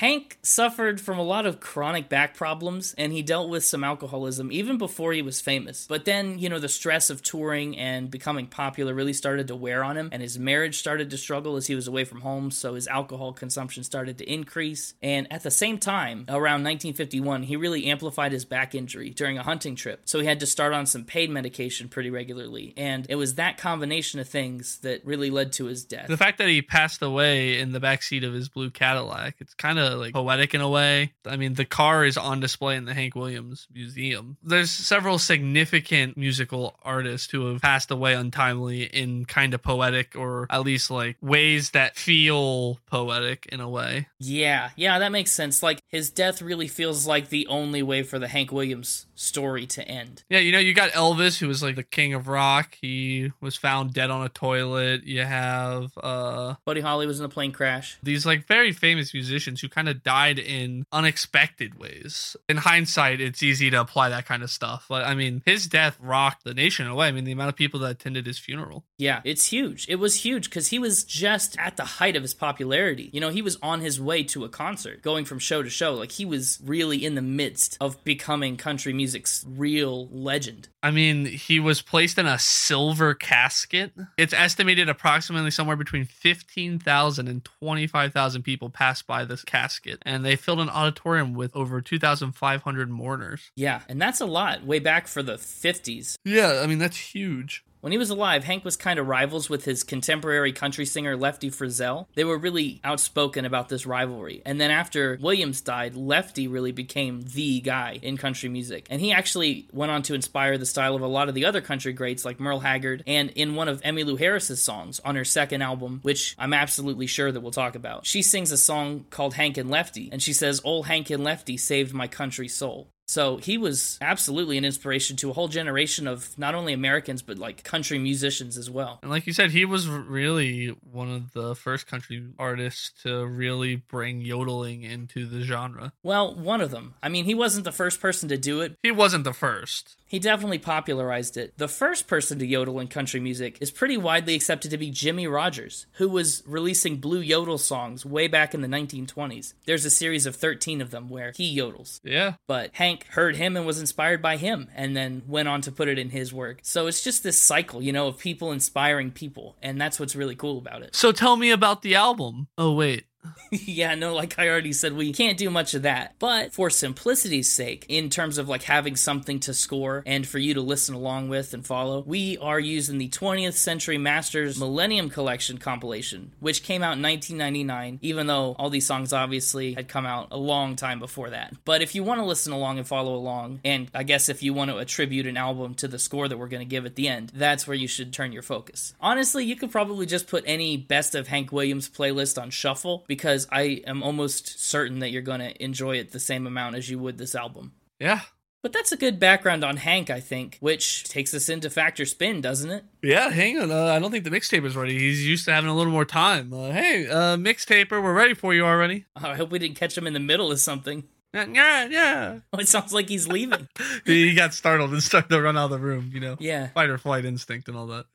Hank 0.00 0.38
suffered 0.40 0.98
from 0.98 1.18
a 1.18 1.22
lot 1.22 1.44
of 1.44 1.60
chronic 1.60 2.08
back 2.08 2.34
problems 2.34 2.94
and 2.96 3.12
he 3.12 3.20
dealt 3.20 3.50
with 3.50 3.62
some 3.62 3.84
alcoholism 3.84 4.50
even 4.50 4.78
before 4.78 5.12
he 5.12 5.20
was 5.20 5.42
famous. 5.42 5.86
But 5.86 6.06
then, 6.06 6.38
you 6.38 6.48
know, 6.48 6.58
the 6.58 6.70
stress 6.70 7.10
of 7.10 7.22
touring 7.22 7.76
and 7.76 8.10
becoming 8.10 8.46
popular 8.46 8.94
really 8.94 9.12
started 9.12 9.48
to 9.48 9.56
wear 9.56 9.84
on 9.84 9.98
him, 9.98 10.08
and 10.10 10.22
his 10.22 10.38
marriage 10.38 10.78
started 10.78 11.10
to 11.10 11.18
struggle 11.18 11.56
as 11.56 11.66
he 11.66 11.74
was 11.74 11.86
away 11.86 12.04
from 12.04 12.22
home, 12.22 12.50
so 12.50 12.76
his 12.76 12.88
alcohol 12.88 13.34
consumption 13.34 13.84
started 13.84 14.16
to 14.16 14.32
increase. 14.32 14.94
And 15.02 15.30
at 15.30 15.42
the 15.42 15.50
same 15.50 15.76
time, 15.76 16.24
around 16.30 16.64
1951, 16.64 17.42
he 17.42 17.56
really 17.56 17.84
amplified 17.84 18.32
his 18.32 18.46
back 18.46 18.74
injury 18.74 19.10
during 19.10 19.36
a 19.36 19.42
hunting 19.42 19.76
trip, 19.76 20.00
so 20.06 20.18
he 20.18 20.24
had 20.24 20.40
to 20.40 20.46
start 20.46 20.72
on 20.72 20.86
some 20.86 21.04
pain 21.04 21.30
medication 21.30 21.90
pretty 21.90 22.08
regularly. 22.08 22.72
And 22.74 23.04
it 23.10 23.16
was 23.16 23.34
that 23.34 23.58
combination 23.58 24.18
of 24.18 24.30
things 24.30 24.78
that 24.78 25.04
really 25.04 25.28
led 25.28 25.52
to 25.52 25.66
his 25.66 25.84
death. 25.84 26.08
The 26.08 26.16
fact 26.16 26.38
that 26.38 26.48
he 26.48 26.62
passed 26.62 27.02
away 27.02 27.58
in 27.58 27.72
the 27.72 27.80
backseat 27.80 28.26
of 28.26 28.32
his 28.32 28.48
blue 28.48 28.70
Cadillac, 28.70 29.34
it's 29.40 29.52
kind 29.52 29.78
of 29.78 29.89
like 29.96 30.12
poetic 30.12 30.54
in 30.54 30.60
a 30.60 30.68
way. 30.68 31.12
I 31.26 31.36
mean, 31.36 31.54
the 31.54 31.64
car 31.64 32.04
is 32.04 32.16
on 32.16 32.40
display 32.40 32.76
in 32.76 32.84
the 32.84 32.94
Hank 32.94 33.14
Williams 33.14 33.66
Museum. 33.72 34.36
There's 34.42 34.70
several 34.70 35.18
significant 35.18 36.16
musical 36.16 36.76
artists 36.82 37.30
who 37.30 37.46
have 37.46 37.62
passed 37.62 37.90
away 37.90 38.14
untimely 38.14 38.84
in 38.84 39.24
kind 39.24 39.54
of 39.54 39.62
poetic 39.62 40.16
or 40.16 40.46
at 40.50 40.62
least 40.62 40.90
like 40.90 41.16
ways 41.20 41.70
that 41.70 41.96
feel 41.96 42.78
poetic 42.86 43.46
in 43.46 43.60
a 43.60 43.68
way. 43.68 44.08
Yeah, 44.18 44.70
yeah, 44.76 44.98
that 44.98 45.12
makes 45.12 45.32
sense. 45.32 45.62
Like 45.62 45.80
his 45.88 46.10
death 46.10 46.42
really 46.42 46.68
feels 46.68 47.06
like 47.06 47.28
the 47.28 47.46
only 47.48 47.82
way 47.82 48.02
for 48.02 48.18
the 48.18 48.28
Hank 48.28 48.52
Williams 48.52 49.06
story 49.20 49.66
to 49.66 49.86
end. 49.86 50.24
Yeah, 50.28 50.38
you 50.38 50.52
know, 50.52 50.58
you 50.58 50.72
got 50.74 50.90
Elvis, 50.92 51.38
who 51.38 51.48
was 51.48 51.62
like 51.62 51.76
the 51.76 51.82
king 51.82 52.14
of 52.14 52.26
rock. 52.26 52.76
He 52.80 53.32
was 53.40 53.56
found 53.56 53.92
dead 53.92 54.10
on 54.10 54.24
a 54.24 54.28
toilet. 54.28 55.04
You 55.04 55.24
have 55.24 55.92
uh 56.02 56.54
Buddy 56.64 56.80
Holly 56.80 57.06
was 57.06 57.20
in 57.20 57.26
a 57.26 57.28
plane 57.28 57.52
crash. 57.52 57.98
these 58.02 58.24
like 58.24 58.46
very 58.46 58.72
famous 58.72 59.12
musicians 59.12 59.60
who 59.60 59.68
kind 59.68 59.88
of 59.88 60.02
died 60.02 60.38
in 60.38 60.84
unexpected 60.92 61.78
ways. 61.78 62.36
In 62.48 62.56
hindsight, 62.58 63.20
it's 63.20 63.42
easy 63.42 63.70
to 63.70 63.80
apply 63.80 64.08
that 64.08 64.26
kind 64.26 64.42
of 64.42 64.50
stuff. 64.50 64.86
But 64.88 65.04
I 65.04 65.14
mean, 65.14 65.42
his 65.44 65.66
death 65.66 65.98
rocked 66.00 66.44
the 66.44 66.54
nation 66.54 66.86
in 66.86 66.92
a 66.92 66.94
way. 66.94 67.08
I 67.08 67.12
mean, 67.12 67.24
the 67.24 67.32
amount 67.32 67.50
of 67.50 67.56
people 67.56 67.80
that 67.80 67.90
attended 67.90 68.26
his 68.26 68.38
funeral. 68.38 68.84
Yeah, 68.98 69.20
it's 69.24 69.46
huge. 69.46 69.86
It 69.88 69.96
was 69.96 70.16
huge 70.16 70.48
because 70.48 70.68
he 70.68 70.78
was 70.78 71.04
just 71.04 71.58
at 71.58 71.76
the 71.76 71.84
height 71.84 72.16
of 72.16 72.22
his 72.22 72.34
popularity. 72.34 73.10
You 73.12 73.20
know, 73.20 73.30
he 73.30 73.42
was 73.42 73.58
on 73.62 73.80
his 73.80 74.00
way 74.00 74.22
to 74.24 74.44
a 74.44 74.48
concert, 74.48 75.02
going 75.02 75.24
from 75.24 75.38
show 75.38 75.62
to 75.62 75.70
show. 75.70 75.94
Like 75.94 76.12
he 76.12 76.24
was 76.24 76.58
really 76.64 77.04
in 77.04 77.14
the 77.14 77.22
midst 77.22 77.76
of 77.80 78.02
becoming 78.04 78.56
country 78.56 78.92
music's 79.10 79.44
real 79.48 80.08
legend. 80.08 80.68
I 80.84 80.92
mean, 80.92 81.24
he 81.26 81.58
was 81.58 81.82
placed 81.82 82.16
in 82.16 82.26
a 82.26 82.38
silver 82.38 83.12
casket. 83.12 83.92
It's 84.16 84.32
estimated 84.32 84.88
approximately 84.88 85.50
somewhere 85.50 85.76
between 85.76 86.04
15,000 86.04 87.28
and 87.28 87.44
25,000 87.44 88.42
people 88.42 88.70
passed 88.70 89.08
by 89.08 89.24
this 89.24 89.42
casket, 89.42 89.98
and 90.02 90.24
they 90.24 90.36
filled 90.36 90.60
an 90.60 90.68
auditorium 90.68 91.34
with 91.34 91.54
over 91.56 91.80
2,500 91.80 92.88
mourners. 92.88 93.50
Yeah, 93.56 93.80
and 93.88 94.00
that's 94.00 94.20
a 94.20 94.26
lot 94.26 94.64
way 94.64 94.78
back 94.78 95.08
for 95.08 95.24
the 95.24 95.34
50s. 95.34 96.14
Yeah, 96.24 96.60
I 96.62 96.68
mean, 96.68 96.78
that's 96.78 96.96
huge. 96.96 97.64
When 97.80 97.92
he 97.92 97.98
was 97.98 98.10
alive, 98.10 98.44
Hank 98.44 98.62
was 98.62 98.76
kind 98.76 98.98
of 98.98 99.08
rivals 99.08 99.48
with 99.48 99.64
his 99.64 99.82
contemporary 99.82 100.52
country 100.52 100.84
singer 100.84 101.16
Lefty 101.16 101.50
Frizzell. 101.50 102.06
They 102.14 102.24
were 102.24 102.36
really 102.36 102.78
outspoken 102.84 103.46
about 103.46 103.70
this 103.70 103.86
rivalry. 103.86 104.42
And 104.44 104.60
then 104.60 104.70
after 104.70 105.18
Williams 105.20 105.62
died, 105.62 105.94
Lefty 105.94 106.46
really 106.46 106.72
became 106.72 107.22
the 107.22 107.60
guy 107.60 107.98
in 108.02 108.18
country 108.18 108.50
music. 108.50 108.86
And 108.90 109.00
he 109.00 109.12
actually 109.12 109.66
went 109.72 109.90
on 109.90 110.02
to 110.02 110.14
inspire 110.14 110.58
the 110.58 110.66
style 110.66 110.94
of 110.94 111.00
a 111.00 111.06
lot 111.06 111.30
of 111.30 111.34
the 111.34 111.46
other 111.46 111.62
country 111.62 111.94
greats 111.94 112.24
like 112.24 112.38
Merle 112.38 112.60
Haggard 112.60 113.02
and 113.06 113.30
in 113.30 113.54
one 113.54 113.68
of 113.68 113.80
Emmylou 113.80 114.18
Harris's 114.18 114.60
songs 114.60 115.00
on 115.00 115.16
her 115.16 115.24
second 115.24 115.62
album, 115.62 116.00
which 116.02 116.34
I'm 116.38 116.52
absolutely 116.52 117.06
sure 117.06 117.32
that 117.32 117.40
we'll 117.40 117.50
talk 117.50 117.74
about. 117.74 118.04
She 118.04 118.20
sings 118.20 118.52
a 118.52 118.58
song 118.58 119.06
called 119.08 119.34
Hank 119.34 119.56
and 119.56 119.70
Lefty, 119.70 120.10
and 120.12 120.22
she 120.22 120.34
says, 120.34 120.60
Old 120.64 120.86
Hank 120.86 121.08
and 121.08 121.24
Lefty 121.24 121.56
saved 121.56 121.94
my 121.94 122.08
country 122.08 122.48
soul. 122.48 122.88
So 123.10 123.38
he 123.38 123.58
was 123.58 123.98
absolutely 124.00 124.56
an 124.56 124.64
inspiration 124.64 125.16
to 125.16 125.30
a 125.30 125.32
whole 125.32 125.48
generation 125.48 126.06
of 126.06 126.38
not 126.38 126.54
only 126.54 126.72
Americans, 126.72 127.22
but 127.22 127.38
like 127.38 127.64
country 127.64 127.98
musicians 127.98 128.56
as 128.56 128.70
well. 128.70 129.00
And 129.02 129.10
like 129.10 129.26
you 129.26 129.32
said, 129.32 129.50
he 129.50 129.64
was 129.64 129.88
really 129.88 130.68
one 130.68 131.10
of 131.10 131.32
the 131.32 131.56
first 131.56 131.88
country 131.88 132.24
artists 132.38 133.02
to 133.02 133.26
really 133.26 133.74
bring 133.74 134.20
yodeling 134.20 134.84
into 134.84 135.26
the 135.26 135.40
genre. 135.40 135.92
Well, 136.04 136.36
one 136.36 136.60
of 136.60 136.70
them. 136.70 136.94
I 137.02 137.08
mean, 137.08 137.24
he 137.24 137.34
wasn't 137.34 137.64
the 137.64 137.72
first 137.72 138.00
person 138.00 138.28
to 138.28 138.38
do 138.38 138.60
it. 138.60 138.76
He 138.80 138.92
wasn't 138.92 139.24
the 139.24 139.32
first. 139.32 139.96
He 140.10 140.18
definitely 140.18 140.58
popularized 140.58 141.36
it. 141.36 141.56
The 141.56 141.68
first 141.68 142.08
person 142.08 142.40
to 142.40 142.46
yodel 142.46 142.80
in 142.80 142.88
country 142.88 143.20
music 143.20 143.58
is 143.60 143.70
pretty 143.70 143.96
widely 143.96 144.34
accepted 144.34 144.72
to 144.72 144.76
be 144.76 144.90
Jimmie 144.90 145.28
Rodgers, 145.28 145.86
who 145.94 146.08
was 146.08 146.42
releasing 146.46 146.96
blue 146.96 147.20
yodel 147.20 147.58
songs 147.58 148.04
way 148.04 148.26
back 148.26 148.52
in 148.52 148.60
the 148.60 148.66
1920s. 148.66 149.54
There's 149.66 149.84
a 149.84 149.90
series 149.90 150.26
of 150.26 150.34
13 150.34 150.80
of 150.80 150.90
them 150.90 151.10
where 151.10 151.32
he 151.36 151.56
yodels. 151.56 152.00
Yeah. 152.02 152.34
But 152.48 152.74
Hank 152.74 152.99
heard 153.08 153.36
him 153.36 153.56
and 153.56 153.66
was 153.66 153.80
inspired 153.80 154.22
by 154.22 154.36
him 154.36 154.68
and 154.74 154.96
then 154.96 155.22
went 155.26 155.48
on 155.48 155.60
to 155.62 155.72
put 155.72 155.88
it 155.88 155.98
in 155.98 156.10
his 156.10 156.32
work. 156.32 156.60
So 156.62 156.86
it's 156.86 157.02
just 157.02 157.22
this 157.22 157.38
cycle, 157.38 157.82
you 157.82 157.92
know, 157.92 158.08
of 158.08 158.18
people 158.18 158.52
inspiring 158.52 159.10
people. 159.10 159.56
And 159.62 159.80
that's 159.80 159.98
what's 159.98 160.16
really 160.16 160.36
cool 160.36 160.58
about 160.58 160.82
it. 160.82 160.94
So 160.94 161.12
tell 161.12 161.36
me 161.36 161.50
about 161.50 161.82
the 161.82 161.94
album. 161.94 162.48
Oh, 162.56 162.72
wait. 162.72 163.04
yeah, 163.50 163.94
no, 163.94 164.14
like 164.14 164.38
I 164.38 164.48
already 164.48 164.72
said, 164.72 164.94
we 164.94 165.12
can't 165.12 165.36
do 165.36 165.50
much 165.50 165.74
of 165.74 165.82
that. 165.82 166.14
But 166.18 166.52
for 166.52 166.70
simplicity's 166.70 167.50
sake, 167.50 167.84
in 167.88 168.10
terms 168.10 168.38
of 168.38 168.48
like 168.48 168.62
having 168.62 168.96
something 168.96 169.40
to 169.40 169.54
score 169.54 170.02
and 170.06 170.26
for 170.26 170.38
you 170.38 170.54
to 170.54 170.60
listen 170.60 170.94
along 170.94 171.28
with 171.28 171.52
and 171.52 171.66
follow, 171.66 172.02
we 172.06 172.38
are 172.38 172.60
using 172.60 172.98
the 172.98 173.08
20th 173.08 173.54
Century 173.54 173.98
Masters 173.98 174.58
Millennium 174.58 175.10
Collection 175.10 175.58
compilation, 175.58 176.32
which 176.40 176.62
came 176.62 176.82
out 176.82 176.96
in 176.96 177.02
1999, 177.02 177.98
even 178.02 178.26
though 178.26 178.54
all 178.58 178.70
these 178.70 178.86
songs 178.86 179.12
obviously 179.12 179.74
had 179.74 179.88
come 179.88 180.06
out 180.06 180.28
a 180.30 180.38
long 180.38 180.76
time 180.76 180.98
before 180.98 181.30
that. 181.30 181.54
But 181.64 181.82
if 181.82 181.94
you 181.94 182.02
want 182.04 182.20
to 182.20 182.26
listen 182.26 182.52
along 182.52 182.78
and 182.78 182.86
follow 182.86 183.14
along, 183.14 183.60
and 183.64 183.90
I 183.94 184.02
guess 184.02 184.28
if 184.28 184.42
you 184.42 184.54
want 184.54 184.70
to 184.70 184.78
attribute 184.78 185.26
an 185.26 185.36
album 185.36 185.74
to 185.76 185.88
the 185.88 185.98
score 185.98 186.28
that 186.28 186.38
we're 186.38 186.48
going 186.48 186.66
to 186.66 186.70
give 186.70 186.86
at 186.86 186.96
the 186.96 187.08
end, 187.08 187.32
that's 187.34 187.66
where 187.66 187.76
you 187.76 187.88
should 187.88 188.12
turn 188.12 188.32
your 188.32 188.42
focus. 188.42 188.94
Honestly, 189.00 189.44
you 189.44 189.56
could 189.56 189.70
probably 189.70 190.06
just 190.06 190.26
put 190.26 190.44
any 190.46 190.76
best 190.76 191.14
of 191.14 191.28
Hank 191.28 191.52
Williams 191.52 191.88
playlist 191.88 192.40
on 192.40 192.50
shuffle 192.50 193.04
because 193.10 193.48
I 193.50 193.82
am 193.88 194.04
almost 194.04 194.60
certain 194.64 195.00
that 195.00 195.10
you're 195.10 195.20
going 195.20 195.40
to 195.40 195.60
enjoy 195.60 195.96
it 195.96 196.12
the 196.12 196.20
same 196.20 196.46
amount 196.46 196.76
as 196.76 196.88
you 196.88 196.96
would 197.00 197.18
this 197.18 197.34
album. 197.34 197.72
Yeah. 197.98 198.20
But 198.62 198.72
that's 198.72 198.92
a 198.92 198.96
good 198.96 199.18
background 199.18 199.64
on 199.64 199.78
Hank, 199.78 200.10
I 200.10 200.20
think, 200.20 200.58
which 200.60 201.02
takes 201.08 201.34
us 201.34 201.48
into 201.48 201.70
Fact 201.70 201.98
or 201.98 202.06
Spin, 202.06 202.40
doesn't 202.40 202.70
it? 202.70 202.84
Yeah, 203.02 203.30
hang 203.30 203.58
on. 203.58 203.72
Uh, 203.72 203.86
I 203.86 203.98
don't 203.98 204.12
think 204.12 204.22
the 204.22 204.30
mixtape 204.30 204.64
is 204.64 204.76
ready. 204.76 204.96
He's 204.96 205.26
used 205.26 205.44
to 205.46 205.52
having 205.52 205.68
a 205.68 205.74
little 205.74 205.92
more 205.92 206.04
time. 206.04 206.52
Uh, 206.52 206.70
hey, 206.70 207.08
uh, 207.08 207.36
mixtaper, 207.36 208.00
we're 208.00 208.14
ready 208.14 208.34
for 208.34 208.54
you 208.54 208.64
already. 208.64 209.06
Oh, 209.16 209.30
I 209.30 209.34
hope 209.34 209.50
we 209.50 209.58
didn't 209.58 209.76
catch 209.76 209.98
him 209.98 210.06
in 210.06 210.12
the 210.12 210.20
middle 210.20 210.52
of 210.52 210.60
something. 210.60 211.02
Yeah, 211.34 211.46
yeah, 211.52 211.84
yeah. 211.86 212.38
Oh, 212.52 212.58
it 212.60 212.68
sounds 212.68 212.92
like 212.92 213.08
he's 213.08 213.26
leaving. 213.26 213.66
he 214.06 214.34
got 214.34 214.54
startled 214.54 214.92
and 214.92 215.02
started 215.02 215.30
to 215.30 215.42
run 215.42 215.56
out 215.56 215.64
of 215.64 215.70
the 215.70 215.78
room, 215.80 216.12
you 216.14 216.20
know? 216.20 216.36
yeah. 216.38 216.68
Fight 216.68 216.90
or 216.90 216.98
flight 216.98 217.24
instinct 217.24 217.66
and 217.66 217.76
all 217.76 217.88
that. 217.88 218.06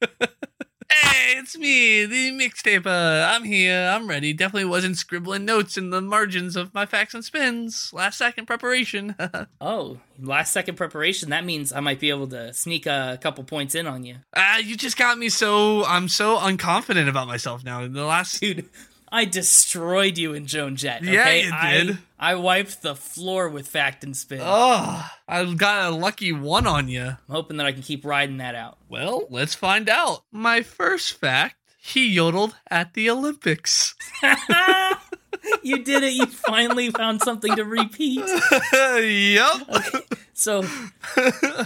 hey, 0.91 1.33
it's 1.37 1.57
me, 1.57 2.05
the 2.05 2.31
mixtaper. 2.31 3.27
I'm 3.27 3.43
here. 3.43 3.89
I'm 3.93 4.07
ready. 4.07 4.33
Definitely 4.33 4.65
wasn't 4.65 4.97
scribbling 4.97 5.45
notes 5.45 5.77
in 5.77 5.89
the 5.89 6.01
margins 6.01 6.55
of 6.55 6.73
my 6.73 6.85
facts 6.85 7.13
and 7.13 7.23
spins. 7.23 7.91
Last 7.93 8.17
second 8.17 8.45
preparation. 8.45 9.15
Oh, 9.61 9.99
last 10.19 10.51
second 10.53 10.75
preparation. 10.75 11.29
That 11.29 11.45
means 11.45 11.73
I 11.73 11.79
might 11.79 11.99
be 11.99 12.09
able 12.09 12.27
to 12.27 12.53
sneak 12.53 12.85
a 12.85 13.17
couple 13.21 13.43
points 13.43 13.73
in 13.73 13.87
on 13.87 14.03
you. 14.03 14.17
Ah, 14.35 14.57
you 14.57 14.75
just 14.75 14.97
got 14.97 15.17
me 15.17 15.29
so 15.29 15.83
I'm 15.85 16.07
so 16.07 16.37
unconfident 16.37 17.09
about 17.09 17.27
myself 17.27 17.63
now. 17.63 17.81
In 17.83 17.93
the 17.93 18.05
last 18.05 18.39
Dude, 18.39 18.69
I 19.15 19.23
destroyed 19.23 20.17
you 20.17 20.33
in 20.33 20.45
Joan 20.45 20.75
Jett. 20.75 21.01
Yeah, 21.01 21.29
you 21.31 21.51
I- 21.53 21.71
did. 21.71 21.97
I, 22.19 22.35
wiped 22.35 22.81
the 22.81 22.95
floor 22.95 23.47
with 23.47 23.65
Fact 23.65 24.03
and 24.03 24.15
Spin. 24.15 24.41
Oh, 24.41 25.09
I 25.25 25.53
got 25.53 25.93
a 25.93 25.95
lucky 25.95 26.33
one 26.33 26.67
on 26.67 26.89
you. 26.89 27.01
I'm 27.01 27.17
hoping 27.29 27.55
that 27.57 27.65
I 27.65 27.71
can 27.71 27.81
keep 27.81 28.03
riding 28.03 28.37
that 28.37 28.55
out. 28.55 28.77
Well, 28.89 29.25
let's 29.29 29.55
find 29.55 29.87
out. 29.87 30.23
My 30.33 30.63
first 30.63 31.13
fact 31.13 31.55
he 31.77 32.07
yodeled 32.09 32.55
at 32.69 32.93
the 32.93 33.09
Olympics. 33.09 33.95
you 35.61 35.83
did 35.83 36.03
it. 36.03 36.13
You 36.13 36.25
finally 36.25 36.89
found 36.89 37.21
something 37.21 37.55
to 37.55 37.63
repeat. 37.63 38.19
yup. 38.99 39.69
So, 40.37 40.63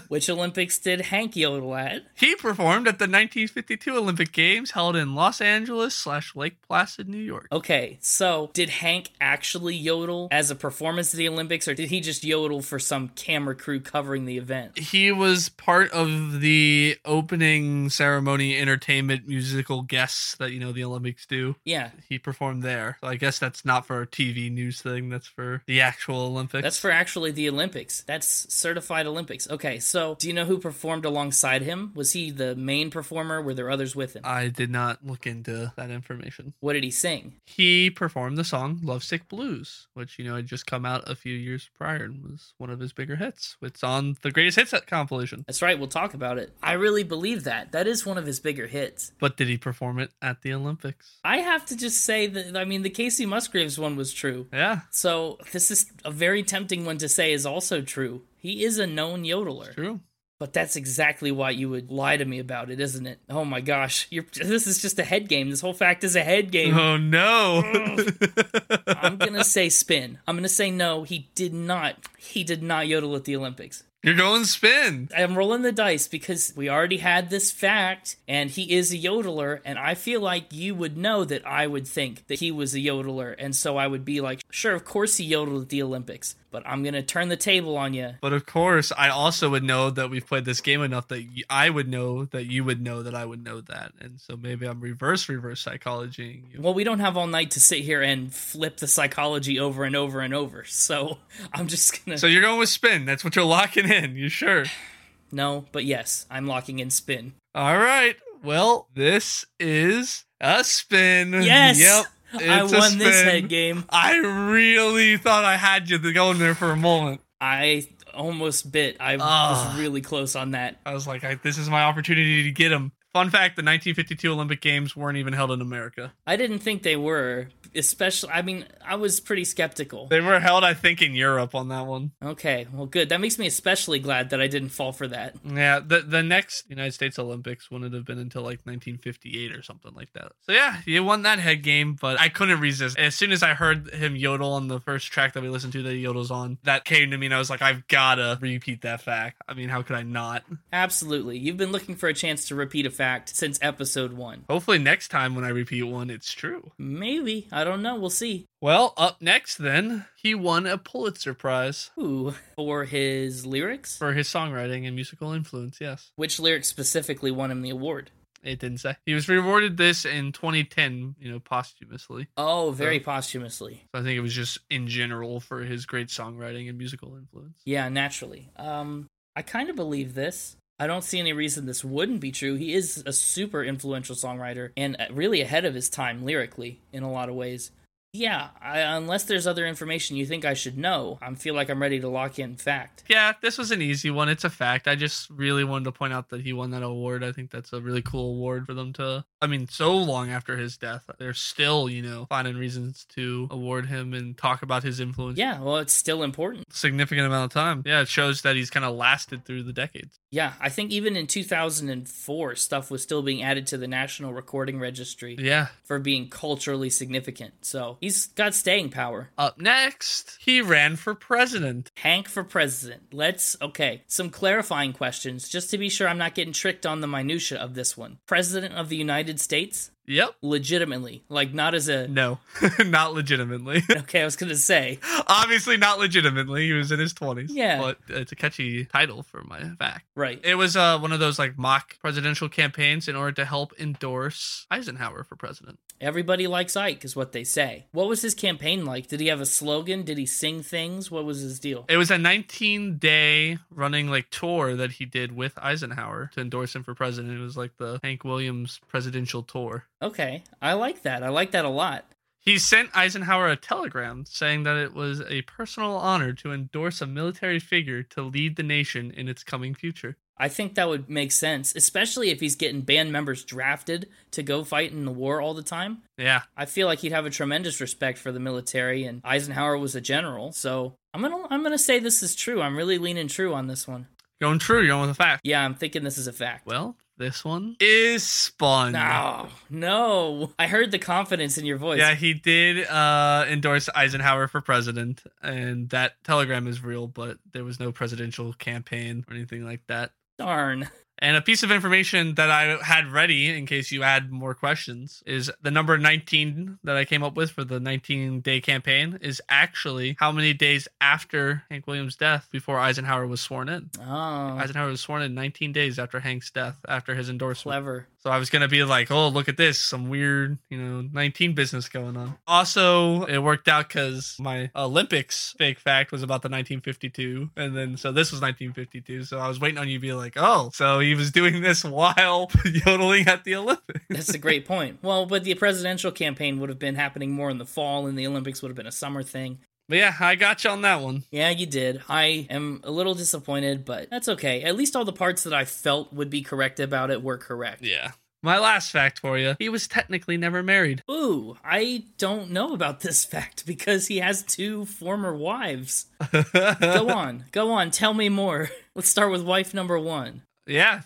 which 0.09 0.29
Olympics 0.29 0.77
did 0.77 1.01
Hank 1.01 1.35
yodel 1.35 1.73
at? 1.75 2.03
He 2.13 2.35
performed 2.35 2.87
at 2.87 2.99
the 2.99 3.05
1952 3.05 3.97
Olympic 3.97 4.31
Games 4.31 4.71
held 4.71 4.95
in 4.95 5.15
Los 5.15 5.41
Angeles 5.41 5.95
slash 5.95 6.35
Lake 6.35 6.61
Placid, 6.61 7.09
New 7.09 7.17
York. 7.17 7.47
Okay, 7.51 7.97
so 7.99 8.51
did 8.53 8.69
Hank 8.69 9.09
actually 9.19 9.75
yodel 9.75 10.27
as 10.31 10.51
a 10.51 10.55
performance 10.55 11.13
at 11.13 11.17
the 11.17 11.27
Olympics, 11.27 11.67
or 11.67 11.73
did 11.73 11.89
he 11.89 11.99
just 11.99 12.23
yodel 12.23 12.61
for 12.61 12.77
some 12.77 13.09
camera 13.09 13.55
crew 13.55 13.79
covering 13.79 14.25
the 14.25 14.37
event? 14.37 14.77
He 14.77 15.11
was 15.11 15.49
part 15.49 15.89
of 15.91 16.39
the 16.39 16.95
opening 17.05 17.89
ceremony 17.89 18.55
entertainment 18.55 19.27
musical 19.27 19.81
guests 19.81 20.35
that, 20.35 20.51
you 20.51 20.59
know, 20.59 20.71
the 20.71 20.83
Olympics 20.83 21.25
do. 21.25 21.55
Yeah, 21.65 21.89
He 22.07 22.19
performed 22.19 22.61
there. 22.61 22.97
So 23.01 23.07
I 23.07 23.15
guess 23.15 23.39
that's 23.39 23.65
not 23.65 23.87
for 23.87 24.01
a 24.03 24.07
TV 24.07 24.51
news 24.51 24.79
thing, 24.79 25.09
that's 25.09 25.27
for 25.27 25.63
the 25.65 25.81
actual 25.81 26.19
Olympics. 26.27 26.61
that's 26.61 26.79
for 26.79 26.91
actually 26.91 27.31
the 27.31 27.49
Olympics. 27.49 28.03
That's 28.03 28.53
certified 28.59 29.07
Olympics. 29.07 29.49
Okay, 29.49 29.79
so 29.79 30.15
do 30.19 30.27
you 30.27 30.33
know 30.33 30.45
who 30.45 30.59
performed 30.59 31.05
alongside 31.05 31.61
him? 31.61 31.91
Was 31.95 32.13
he 32.13 32.31
the 32.31 32.55
main 32.55 32.91
performer? 32.91 33.41
Were 33.41 33.53
there 33.53 33.69
others 33.69 33.95
with 33.95 34.15
him? 34.15 34.21
I 34.25 34.49
did 34.49 34.69
not 34.69 35.05
look 35.05 35.25
into 35.25 35.71
that 35.75 35.89
information. 35.89 36.53
What 36.59 36.73
did 36.73 36.83
he 36.83 36.91
sing? 36.91 37.35
He 37.45 37.89
performed 37.89 38.37
the 38.37 38.43
song 38.43 38.79
Lovesick 38.83 39.27
Blues, 39.27 39.87
which, 39.93 40.19
you 40.19 40.25
know, 40.25 40.35
had 40.35 40.45
just 40.45 40.65
come 40.65 40.85
out 40.85 41.09
a 41.09 41.15
few 41.15 41.35
years 41.35 41.69
prior 41.77 42.03
and 42.03 42.23
was 42.23 42.53
one 42.57 42.69
of 42.69 42.79
his 42.79 42.93
bigger 42.93 43.15
hits. 43.15 43.57
It's 43.61 43.83
on 43.83 44.17
the 44.21 44.31
greatest 44.31 44.57
hits 44.57 44.73
compilation. 44.85 45.43
That's 45.47 45.61
right, 45.61 45.77
we'll 45.77 45.87
talk 45.87 46.13
about 46.13 46.37
it. 46.37 46.53
I 46.61 46.73
really 46.73 47.03
believe 47.03 47.43
that. 47.45 47.71
That 47.71 47.87
is 47.87 48.05
one 48.05 48.17
of 48.17 48.25
his 48.25 48.39
bigger 48.39 48.67
hits. 48.67 49.11
But 49.19 49.37
did 49.37 49.47
he 49.47 49.57
perform 49.57 49.99
it 49.99 50.11
at 50.21 50.41
the 50.41 50.53
Olympics? 50.53 51.17
I 51.23 51.37
have 51.37 51.65
to 51.67 51.77
just 51.77 52.01
say 52.01 52.27
that, 52.27 52.57
I 52.57 52.65
mean, 52.65 52.81
the 52.81 52.89
Kacey 52.89 53.27
Musgraves 53.27 53.79
one 53.79 53.95
was 53.95 54.13
true. 54.13 54.47
Yeah, 54.53 54.81
So 54.91 55.37
this 55.51 55.71
is 55.71 55.91
a 56.05 56.11
very 56.11 56.43
tempting 56.43 56.85
one 56.85 56.97
to 56.99 57.09
say 57.09 57.31
is 57.31 57.45
also 57.45 57.81
true. 57.81 58.21
He 58.39 58.63
is 58.63 58.79
a 58.79 58.87
known 58.87 59.23
yodeler. 59.23 59.73
true. 59.73 59.99
But 60.39 60.53
that's 60.53 60.77
exactly 60.77 61.33
why 61.33 61.49
you 61.49 61.69
would 61.69 61.91
lie 61.91 62.15
to 62.15 62.23
me 62.23 62.39
about 62.39 62.69
it, 62.71 62.79
isn't 62.79 63.05
it? 63.05 63.19
Oh 63.29 63.43
my 63.43 63.59
gosh, 63.59 64.07
you're 64.09 64.23
this 64.33 64.67
is 64.67 64.81
just 64.81 64.97
a 64.97 65.03
head 65.03 65.27
game. 65.27 65.49
This 65.49 65.59
whole 65.59 65.73
fact 65.73 66.05
is 66.05 66.15
a 66.15 66.23
head 66.23 66.49
game. 66.49 66.77
Oh 66.77 66.95
no. 66.95 67.61
I'm 68.87 69.17
gonna 69.17 69.43
say 69.57 69.67
spin. 69.67 70.17
I'm 70.25 70.37
gonna 70.37 70.47
say 70.47 70.71
no. 70.71 71.03
He 71.03 71.29
did 71.35 71.53
not. 71.53 71.97
He 72.17 72.45
did 72.45 72.63
not 72.63 72.87
yodel 72.87 73.17
at 73.17 73.25
the 73.25 73.35
Olympics. 73.35 73.83
You're 74.01 74.15
going 74.15 74.45
spin. 74.45 75.09
I'm 75.13 75.37
rolling 75.37 75.61
the 75.63 75.73
dice 75.73 76.07
because 76.07 76.53
we 76.55 76.69
already 76.69 76.99
had 76.99 77.29
this 77.29 77.51
fact, 77.51 78.15
and 78.29 78.49
he 78.49 78.73
is 78.73 78.93
a 78.93 78.97
yodeler, 78.97 79.59
and 79.65 79.77
I 79.77 79.93
feel 79.93 80.21
like 80.21 80.53
you 80.53 80.73
would 80.73 80.95
know 80.95 81.25
that 81.25 81.45
I 81.45 81.67
would 81.67 81.85
think 81.85 82.25
that 82.27 82.39
he 82.39 82.49
was 82.49 82.73
a 82.73 82.79
yodeler, 82.79 83.35
and 83.37 83.53
so 83.53 83.75
I 83.75 83.87
would 83.87 84.05
be 84.05 84.21
like, 84.21 84.39
sure, 84.49 84.73
of 84.73 84.85
course 84.85 85.17
he 85.17 85.25
yodeled 85.25 85.63
at 85.63 85.69
the 85.69 85.83
Olympics, 85.83 86.35
but 86.51 86.63
I'm 86.65 86.83
gonna 86.83 87.03
turn 87.03 87.29
the 87.29 87.37
table 87.37 87.77
on 87.77 87.93
you. 87.93 88.11
But 88.21 88.33
of 88.33 88.45
course, 88.45 88.91
I 88.97 89.09
also 89.09 89.49
would 89.49 89.63
know 89.63 89.89
that 89.89 90.09
we've 90.09 90.25
played 90.25 90.45
this 90.45 90.61
game 90.61 90.81
enough 90.81 91.07
that 91.09 91.25
I 91.49 91.69
would 91.69 91.87
know 91.87 92.25
that 92.25 92.45
you 92.45 92.63
would 92.63 92.81
know 92.81 93.03
that 93.03 93.15
I 93.15 93.25
would 93.25 93.43
know 93.43 93.61
that. 93.61 93.93
And 93.99 94.19
so 94.19 94.35
maybe 94.35 94.65
I'm 94.65 94.79
reverse 94.79 95.29
reverse 95.29 95.63
psychologying 95.63 96.53
you. 96.53 96.61
Well, 96.61 96.73
we 96.73 96.83
don't 96.83 96.99
have 96.99 97.17
all 97.17 97.27
night 97.27 97.51
to 97.51 97.59
sit 97.59 97.79
here 97.79 98.01
and 98.01 98.33
flip 98.33 98.77
the 98.77 98.87
psychology 98.87 99.59
over 99.59 99.83
and 99.83 99.95
over 99.95 100.21
and 100.21 100.33
over, 100.33 100.65
so 100.65 101.17
I'm 101.53 101.67
just 101.67 102.05
gonna. 102.05 102.17
So 102.17 102.27
you're 102.27 102.41
going 102.41 102.59
with 102.59 102.69
spin. 102.69 103.05
That's 103.05 103.23
what 103.23 103.35
you're 103.35 103.45
locking 103.45 103.89
in. 103.89 104.15
You 104.15 104.29
sure? 104.29 104.65
no, 105.31 105.65
but 105.71 105.85
yes, 105.85 106.25
I'm 106.29 106.47
locking 106.47 106.79
in 106.79 106.89
spin. 106.89 107.33
All 107.55 107.77
right. 107.77 108.15
Well, 108.43 108.87
this 108.93 109.45
is 109.59 110.23
a 110.39 110.63
spin. 110.63 111.33
Yes! 111.33 111.79
Yep. 111.79 112.05
I 112.33 112.63
won 112.63 112.97
this 112.97 113.21
head 113.21 113.49
game. 113.49 113.85
I 113.89 114.17
really 114.17 115.17
thought 115.17 115.45
I 115.45 115.57
had 115.57 115.89
you 115.89 115.97
going 116.13 116.39
there 116.39 116.55
for 116.55 116.71
a 116.71 116.75
moment. 116.77 117.21
I 117.41 117.87
almost 118.13 118.71
bit. 118.71 118.97
I 118.99 119.17
Ah. 119.19 119.71
was 119.71 119.79
really 119.79 120.01
close 120.01 120.35
on 120.35 120.51
that. 120.51 120.79
I 120.85 120.93
was 120.93 121.07
like, 121.07 121.23
I, 121.23 121.35
this 121.35 121.57
is 121.57 121.69
my 121.69 121.83
opportunity 121.83 122.43
to 122.43 122.51
get 122.51 122.71
him. 122.71 122.91
Fun 123.13 123.31
fact 123.31 123.55
the 123.55 123.63
1952 123.63 124.31
Olympic 124.31 124.61
Games 124.61 124.95
weren't 124.95 125.17
even 125.17 125.33
held 125.33 125.51
in 125.51 125.61
America. 125.61 126.13
I 126.27 126.35
didn't 126.35 126.59
think 126.59 126.83
they 126.83 126.95
were, 126.95 127.47
especially. 127.73 128.29
I 128.29 128.43
mean, 128.43 128.67
I 128.85 128.95
was 128.97 129.19
pretty 129.19 129.45
skeptical. 129.45 130.07
They 130.07 130.21
were 130.21 130.39
held, 130.39 130.63
I 130.63 130.75
think, 130.75 131.01
in 131.01 131.13
Europe 131.15 131.55
on 131.55 131.69
that 131.69 131.87
one. 131.87 132.11
Okay, 132.23 132.67
well, 132.71 132.85
good. 132.85 133.09
That 133.09 133.19
makes 133.19 133.39
me 133.39 133.47
especially 133.47 133.97
glad 133.97 134.29
that 134.29 134.39
I 134.39 134.47
didn't 134.47 134.69
fall 134.69 134.91
for 134.91 135.07
that. 135.07 135.35
Yeah, 135.43 135.79
the 135.79 136.01
the 136.01 136.21
next 136.21 136.69
United 136.69 136.93
States 136.93 137.17
Olympics 137.17 137.71
wouldn't 137.71 137.95
have 137.95 138.05
been 138.05 138.19
until 138.19 138.43
like 138.43 138.59
1958 138.65 139.55
or 139.55 139.63
something 139.63 139.93
like 139.95 140.13
that. 140.13 140.31
So 140.41 140.51
yeah, 140.51 140.77
you 140.85 141.03
won 141.03 141.23
that 141.23 141.39
head 141.39 141.63
game, 141.63 141.97
but 141.99 142.19
I 142.19 142.29
couldn't 142.29 142.59
resist. 142.59 142.99
As 142.99 143.15
soon 143.15 143.31
as 143.31 143.41
I 143.41 143.55
heard 143.55 143.89
him 143.91 144.15
yodel 144.15 144.53
on 144.53 144.67
the 144.67 144.79
first 144.79 145.11
track 145.11 145.33
that 145.33 145.41
we 145.41 145.49
listened 145.49 145.73
to 145.73 145.81
that 145.81 145.93
he 145.93 146.03
yodels 146.03 146.29
on, 146.29 146.59
that 146.63 146.85
came 146.85 147.09
to 147.09 147.17
me 147.17 147.25
and 147.25 147.33
I 147.33 147.39
was 147.39 147.49
like, 147.49 147.63
I've 147.63 147.87
gotta 147.87 148.37
repeat 148.39 148.83
that 148.83 149.01
fact. 149.01 149.41
I 149.47 149.55
mean, 149.55 149.69
how 149.69 149.81
could 149.81 149.95
I 149.95 150.03
not? 150.03 150.43
Absolutely. 150.71 151.39
You've 151.39 151.57
been 151.57 151.71
looking 151.71 151.95
for 151.95 152.07
a 152.07 152.13
chance 152.13 152.47
to 152.49 152.55
repeat 152.55 152.85
a 152.85 152.91
fact 152.99 153.33
since 153.33 153.57
episode 153.61 154.11
one. 154.11 154.43
Hopefully 154.49 154.77
next 154.77 155.07
time 155.07 155.33
when 155.33 155.45
I 155.45 155.49
repeat 155.49 155.83
one, 155.83 156.09
it's 156.09 156.33
true. 156.33 156.69
Maybe. 156.77 157.47
I 157.49 157.63
don't 157.63 157.81
know. 157.81 157.95
We'll 157.95 158.09
see. 158.09 158.45
Well, 158.59 158.93
up 158.97 159.21
next 159.21 159.55
then, 159.55 160.05
he 160.17 160.35
won 160.35 160.67
a 160.67 160.77
Pulitzer 160.77 161.33
Prize 161.33 161.91
Ooh, 161.97 162.35
for 162.57 162.83
his 162.83 163.45
lyrics? 163.45 163.97
for 163.97 164.11
his 164.11 164.27
songwriting 164.27 164.85
and 164.85 164.95
musical 164.95 165.31
influence, 165.31 165.77
yes. 165.79 166.11
Which 166.17 166.41
lyrics 166.41 166.67
specifically 166.67 167.31
won 167.31 167.51
him 167.51 167.61
the 167.61 167.69
award? 167.69 168.11
It 168.43 168.59
didn't 168.59 168.79
say. 168.79 168.97
He 169.05 169.13
was 169.13 169.29
rewarded 169.29 169.77
this 169.77 170.03
in 170.03 170.33
2010, 170.33 171.15
you 171.21 171.31
know, 171.31 171.39
posthumously. 171.39 172.27
Oh, 172.35 172.71
very 172.71 172.99
posthumously. 172.99 173.85
So 173.95 174.01
I 174.01 174.03
think 174.03 174.17
it 174.17 174.21
was 174.21 174.33
just 174.33 174.59
in 174.69 174.87
general 174.87 175.39
for 175.39 175.61
his 175.61 175.85
great 175.85 176.09
songwriting 176.09 176.67
and 176.67 176.77
musical 176.77 177.15
influence. 177.15 177.61
Yeah, 177.63 177.87
naturally. 177.87 178.49
Um, 178.57 179.07
I 179.37 179.41
kind 179.41 179.69
of 179.69 179.77
believe 179.77 180.15
this. 180.15 180.57
I 180.79 180.87
don't 180.87 181.03
see 181.03 181.19
any 181.19 181.33
reason 181.33 181.65
this 181.65 181.83
wouldn't 181.83 182.21
be 182.21 182.31
true. 182.31 182.55
He 182.55 182.73
is 182.73 183.03
a 183.05 183.11
super 183.11 183.63
influential 183.63 184.15
songwriter 184.15 184.71
and 184.77 184.95
really 185.11 185.41
ahead 185.41 185.65
of 185.65 185.73
his 185.75 185.89
time 185.89 186.23
lyrically 186.23 186.79
in 186.93 187.03
a 187.03 187.11
lot 187.11 187.27
of 187.27 187.35
ways. 187.35 187.71
Yeah, 188.11 188.49
I, 188.59 188.79
unless 188.79 189.25
there's 189.25 189.45
other 189.45 189.67
information 189.67 190.17
you 190.17 190.25
think 190.25 190.43
I 190.43 190.55
should 190.55 190.77
know, 190.79 191.19
I 191.21 191.31
feel 191.35 191.53
like 191.53 191.69
I'm 191.69 191.81
ready 191.81 191.99
to 191.99 192.07
lock 192.09 192.39
in 192.39 192.55
fact. 192.55 193.03
Yeah, 193.07 193.33
this 193.41 193.57
was 193.57 193.69
an 193.69 193.81
easy 193.83 194.09
one. 194.09 194.29
It's 194.29 194.43
a 194.43 194.49
fact. 194.49 194.87
I 194.87 194.95
just 194.95 195.29
really 195.29 195.63
wanted 195.63 195.85
to 195.85 195.91
point 195.91 196.13
out 196.13 196.29
that 196.29 196.41
he 196.41 196.51
won 196.51 196.71
that 196.71 196.81
award. 196.81 197.23
I 197.23 197.31
think 197.31 197.51
that's 197.51 197.71
a 197.71 197.79
really 197.79 198.01
cool 198.01 198.31
award 198.35 198.65
for 198.65 198.73
them 198.73 198.93
to. 198.93 199.25
I 199.41 199.47
mean, 199.47 199.67
so 199.67 199.95
long 199.95 200.31
after 200.31 200.57
his 200.57 200.75
death, 200.75 201.03
they're 201.19 201.33
still, 201.35 201.87
you 201.87 202.01
know, 202.01 202.25
finding 202.29 202.55
reasons 202.57 203.05
to 203.15 203.47
award 203.51 203.85
him 203.85 204.13
and 204.13 204.35
talk 204.37 204.63
about 204.63 204.81
his 204.83 204.99
influence. 204.99 205.37
Yeah, 205.37 205.61
well, 205.61 205.77
it's 205.77 205.93
still 205.93 206.23
important. 206.23 206.73
Significant 206.73 207.27
amount 207.27 207.45
of 207.45 207.53
time. 207.53 207.83
Yeah, 207.85 208.01
it 208.01 208.07
shows 208.07 208.41
that 208.41 208.55
he's 208.55 208.71
kind 208.71 208.85
of 208.85 208.95
lasted 208.95 209.45
through 209.45 209.63
the 209.63 209.73
decades. 209.73 210.19
Yeah, 210.31 210.53
I 210.59 210.69
think 210.69 210.91
even 210.91 211.15
in 211.15 211.27
2004, 211.27 212.55
stuff 212.55 212.91
was 212.91 213.01
still 213.03 213.21
being 213.21 213.41
added 213.43 213.67
to 213.67 213.77
the 213.77 213.87
National 213.87 214.33
Recording 214.33 214.79
Registry 214.79 215.35
Yeah. 215.39 215.67
for 215.83 215.99
being 215.99 216.29
culturally 216.29 216.89
significant. 216.89 217.65
So 217.65 217.97
he's 217.99 218.27
got 218.27 218.55
staying 218.55 218.89
power. 218.89 219.29
Up 219.37 219.59
next, 219.59 220.37
he 220.39 220.61
ran 220.61 220.95
for 220.95 221.15
president. 221.15 221.91
Hank 221.97 222.27
for 222.27 222.43
president. 222.43 223.13
Let's, 223.13 223.55
okay, 223.61 224.03
some 224.07 224.29
clarifying 224.29 224.93
questions 224.93 225.49
just 225.49 225.69
to 225.71 225.77
be 225.77 225.89
sure 225.89 226.07
I'm 226.07 226.17
not 226.17 226.35
getting 226.35 226.53
tricked 226.53 226.85
on 226.85 227.01
the 227.01 227.07
minutia 227.07 227.59
of 227.59 227.73
this 227.73 227.97
one. 227.97 228.19
President 228.25 228.75
of 228.75 228.89
the 228.89 228.97
United 228.97 229.39
States? 229.39 229.91
Yep. 230.09 230.35
Legitimately. 230.41 231.23
Like, 231.29 231.53
not 231.53 231.75
as 231.75 231.87
a. 231.87 232.07
No, 232.07 232.39
not 232.79 233.13
legitimately. 233.13 233.83
Okay, 234.09 234.21
I 234.21 234.25
was 234.25 234.35
going 234.37 234.49
to 234.49 234.55
say. 234.57 234.97
Obviously, 235.27 235.77
not 235.77 235.99
legitimately. 235.99 236.65
He 236.65 236.73
was 236.73 236.91
in 236.91 236.99
his 236.99 237.13
20s. 237.13 237.49
Yeah. 237.49 237.79
But 237.79 237.97
it's 238.07 238.31
a 238.31 238.35
catchy 238.35 238.85
title 238.85 239.23
for 239.23 239.43
my 239.43 239.59
fact. 239.77 240.05
Right. 240.15 240.39
It 240.43 240.55
was 240.55 240.75
uh, 240.75 240.97
one 240.99 241.11
of 241.11 241.19
those 241.19 241.37
like 241.37 241.57
mock 241.57 241.99
presidential 241.99 242.49
campaigns 242.49 243.07
in 243.07 243.15
order 243.15 243.33
to 243.33 243.45
help 243.45 243.73
endorse 243.79 244.65
Eisenhower 244.71 245.23
for 245.23 245.35
president. 245.35 245.79
Everybody 246.01 246.47
likes 246.47 246.77
Ike, 246.77 247.03
is 247.03 247.15
what 247.15 247.33
they 247.33 247.43
say. 247.43 247.87
What 247.91 248.07
was 248.07 248.21
his 248.21 248.33
campaign 248.33 248.85
like? 248.85 249.07
Did 249.07 249.19
he 249.19 249.27
have 249.27 249.41
a 249.41 249.45
slogan? 249.45 250.03
Did 250.03 250.17
he 250.17 250.25
sing 250.25 250.63
things? 250.63 251.11
What 251.11 251.25
was 251.25 251.41
his 251.41 251.59
deal? 251.59 251.85
It 251.89 251.97
was 251.97 252.09
a 252.09 252.17
19 252.17 252.97
day 252.97 253.57
running 253.69 254.09
like 254.09 254.29
tour 254.29 254.75
that 254.77 254.93
he 254.93 255.05
did 255.05 255.35
with 255.35 255.57
Eisenhower 255.57 256.31
to 256.33 256.41
endorse 256.41 256.73
him 256.73 256.83
for 256.83 256.95
president. 256.95 257.37
It 257.37 257.41
was 257.43 257.57
like 257.57 257.75
the 257.77 257.99
Hank 258.01 258.23
Williams 258.23 258.79
presidential 258.87 259.43
tour. 259.43 259.85
Okay, 260.01 260.43
I 260.61 260.73
like 260.73 261.01
that. 261.03 261.23
I 261.23 261.29
like 261.29 261.51
that 261.51 261.65
a 261.65 261.69
lot. 261.69 262.05
He 262.39 262.57
sent 262.57 262.95
Eisenhower 262.95 263.49
a 263.49 263.57
telegram 263.57 264.23
saying 264.25 264.63
that 264.63 264.77
it 264.77 264.93
was 264.93 265.21
a 265.21 265.41
personal 265.41 265.97
honor 265.97 266.31
to 266.33 266.53
endorse 266.53 267.01
a 267.01 267.05
military 267.05 267.59
figure 267.59 268.01
to 268.03 268.21
lead 268.21 268.55
the 268.55 268.63
nation 268.63 269.11
in 269.11 269.27
its 269.27 269.43
coming 269.43 269.75
future. 269.75 270.15
I 270.41 270.47
think 270.47 270.75
that 270.75 270.87
would 270.87 271.09
make 271.09 271.33
sense, 271.33 271.75
especially 271.75 272.29
if 272.29 272.39
he's 272.39 272.55
getting 272.55 272.79
band 272.81 273.11
members 273.11 273.43
drafted 273.43 274.07
to 274.31 274.41
go 274.41 274.63
fight 274.63 274.93
in 274.93 275.03
the 275.03 275.11
war 275.11 275.41
all 275.41 275.53
the 275.53 275.61
time. 275.61 276.03
Yeah. 276.17 276.43
I 276.55 276.65
feel 276.65 276.87
like 276.87 276.99
he'd 276.99 277.11
have 277.11 277.25
a 277.25 277.29
tremendous 277.29 277.81
respect 277.81 278.17
for 278.17 278.31
the 278.31 278.39
military, 278.39 279.03
and 279.03 279.21
Eisenhower 279.25 279.77
was 279.77 279.95
a 279.95 280.01
general. 280.01 280.53
So 280.53 280.95
I'm 281.13 281.21
gonna 281.21 281.45
I'm 281.49 281.61
gonna 281.61 281.77
say 281.77 281.99
this 281.99 282.23
is 282.23 282.35
true. 282.35 282.61
I'm 282.61 282.77
really 282.77 282.97
leaning 282.97 283.27
true 283.27 283.53
on 283.53 283.67
this 283.67 283.85
one. 283.85 284.07
Going 284.39 284.59
true, 284.59 284.79
you're 284.79 284.87
going 284.87 285.01
with 285.01 285.09
a 285.09 285.13
fact. 285.13 285.41
Yeah, 285.43 285.65
I'm 285.65 285.75
thinking 285.75 286.05
this 286.05 286.17
is 286.17 286.27
a 286.27 286.33
fact. 286.33 286.65
Well, 286.65 286.95
this 287.19 287.43
one 287.43 287.75
is 287.81 288.23
spun. 288.23 288.93
No, 288.93 289.49
no. 289.69 290.53
I 290.57 290.67
heard 290.67 290.89
the 290.89 290.97
confidence 290.97 291.57
in 291.57 291.65
your 291.65 291.77
voice. 291.77 291.99
Yeah, 291.99 292.15
he 292.15 292.33
did 292.33 292.87
uh, 292.87 293.45
endorse 293.47 293.89
Eisenhower 293.93 294.47
for 294.47 294.61
president, 294.61 295.21
and 295.43 295.89
that 295.89 296.13
telegram 296.23 296.65
is 296.65 296.81
real, 296.81 297.07
but 297.07 297.37
there 297.51 297.65
was 297.65 297.79
no 297.79 297.91
presidential 297.91 298.53
campaign 298.53 299.25
or 299.27 299.35
anything 299.35 299.65
like 299.65 299.81
that. 299.87 300.11
Darn. 300.37 300.89
And 301.21 301.35
a 301.35 301.41
piece 301.41 301.63
of 301.63 301.71
information 301.71 302.35
that 302.35 302.49
I 302.49 302.77
had 302.83 303.11
ready 303.11 303.55
in 303.55 303.65
case 303.65 303.91
you 303.91 304.01
had 304.01 304.31
more 304.31 304.53
questions 304.53 305.21
is 305.25 305.51
the 305.61 305.71
number 305.71 305.97
19 305.97 306.79
that 306.83 306.95
I 306.95 307.05
came 307.05 307.23
up 307.23 307.35
with 307.35 307.51
for 307.51 307.63
the 307.63 307.79
19 307.79 308.41
day 308.41 308.61
campaign 308.61 309.19
is 309.21 309.41
actually 309.49 310.15
how 310.19 310.31
many 310.31 310.53
days 310.53 310.87
after 311.01 311.63
Hank 311.69 311.87
Williams' 311.87 312.15
death 312.15 312.47
before 312.51 312.79
Eisenhower 312.79 313.27
was 313.27 313.41
sworn 313.41 313.69
in. 313.69 313.89
Oh, 313.99 314.57
Eisenhower 314.57 314.89
was 314.89 315.01
sworn 315.01 315.21
in 315.21 315.33
19 315.35 315.73
days 315.73 315.99
after 315.99 316.19
Hank's 316.21 316.51
death, 316.51 316.77
after 316.87 317.15
his 317.15 317.29
endorsement. 317.29 317.73
clever. 317.73 318.07
So 318.19 318.29
I 318.29 318.37
was 318.37 318.49
gonna 318.49 318.67
be 318.67 318.83
like, 318.83 319.11
oh, 319.11 319.29
look 319.29 319.47
at 319.47 319.55
this, 319.55 319.79
some 319.79 320.09
weird, 320.09 320.57
you 320.69 320.77
know, 320.77 321.07
19 321.13 321.53
business 321.53 321.87
going 321.87 322.17
on. 322.17 322.37
Also, 322.45 323.23
it 323.23 323.39
worked 323.39 323.69
out 323.69 323.87
because 323.87 324.35
my 324.39 324.69
Olympics 324.75 325.55
fake 325.57 325.79
fact 325.79 326.11
was 326.11 326.21
about 326.21 326.41
the 326.41 326.49
1952, 326.49 327.51
and 327.55 327.75
then 327.75 327.95
so 327.95 328.11
this 328.11 328.31
was 328.31 328.41
1952. 328.41 329.23
So 329.23 329.39
I 329.39 329.47
was 329.47 329.59
waiting 329.59 329.77
on 329.77 329.87
you 329.87 329.99
to 329.99 330.01
be 330.01 330.11
like, 330.11 330.33
oh, 330.35 330.69
so 330.73 330.99
he 330.99 331.15
was 331.15 331.31
doing 331.31 331.61
this 331.61 331.85
while 331.85 332.51
yodeling 332.65 333.27
at 333.27 333.45
the 333.45 333.55
Olympics. 333.55 334.05
That's 334.09 334.33
a 334.33 334.37
great 334.37 334.67
point. 334.67 334.99
Well, 335.01 335.25
but 335.25 335.45
the 335.45 335.55
presidential 335.55 336.11
campaign 336.11 336.59
would 336.59 336.69
have 336.69 336.79
been 336.79 336.95
happening 336.95 337.31
more 337.31 337.49
in 337.49 337.57
the 337.57 337.65
fall, 337.65 338.05
and 338.05 338.17
the 338.17 338.27
Olympics 338.27 338.61
would 338.61 338.69
have 338.69 338.77
been 338.77 338.87
a 338.87 338.91
summer 338.91 339.23
thing. 339.23 339.59
But 339.89 339.97
yeah, 339.97 340.13
I 340.19 340.35
got 340.35 340.63
you 340.63 340.69
on 340.69 340.83
that 340.83 341.01
one. 341.01 341.23
Yeah, 341.31 341.49
you 341.49 341.65
did. 341.65 342.03
I 342.07 342.45
am 342.51 342.79
a 342.83 342.91
little 342.91 343.15
disappointed, 343.15 343.85
but 343.85 344.07
that's 344.11 344.29
okay. 344.29 344.61
At 344.61 344.77
least 344.77 344.95
all 344.95 345.03
the 345.03 345.11
parts 345.11 345.43
that 345.43 345.53
I 345.53 345.65
felt 345.65 346.13
would 346.13 346.29
be 346.29 346.43
correct 346.43 346.79
about 346.79 347.09
it 347.09 347.23
were 347.23 347.39
correct. 347.39 347.81
Yeah. 347.81 348.11
My 348.43 348.59
last 348.59 348.91
fact 348.91 349.19
for 349.19 349.37
you: 349.37 349.55
he 349.59 349.67
was 349.67 349.87
technically 349.87 350.37
never 350.37 350.63
married. 350.63 351.03
Ooh, 351.11 351.57
I 351.63 352.05
don't 352.19 352.51
know 352.51 352.73
about 352.73 352.99
this 353.01 353.25
fact 353.25 353.65
because 353.65 354.07
he 354.07 354.17
has 354.17 354.43
two 354.43 354.85
former 354.85 355.35
wives. 355.35 356.05
Go 356.31 357.09
on, 357.09 357.45
go 357.51 357.71
on, 357.71 357.91
tell 357.91 358.13
me 358.13 358.29
more. 358.29 358.69
Let's 358.95 359.09
start 359.09 359.31
with 359.31 359.41
wife 359.41 359.73
number 359.73 359.97
one. 359.97 360.43
Yeah, 360.67 361.01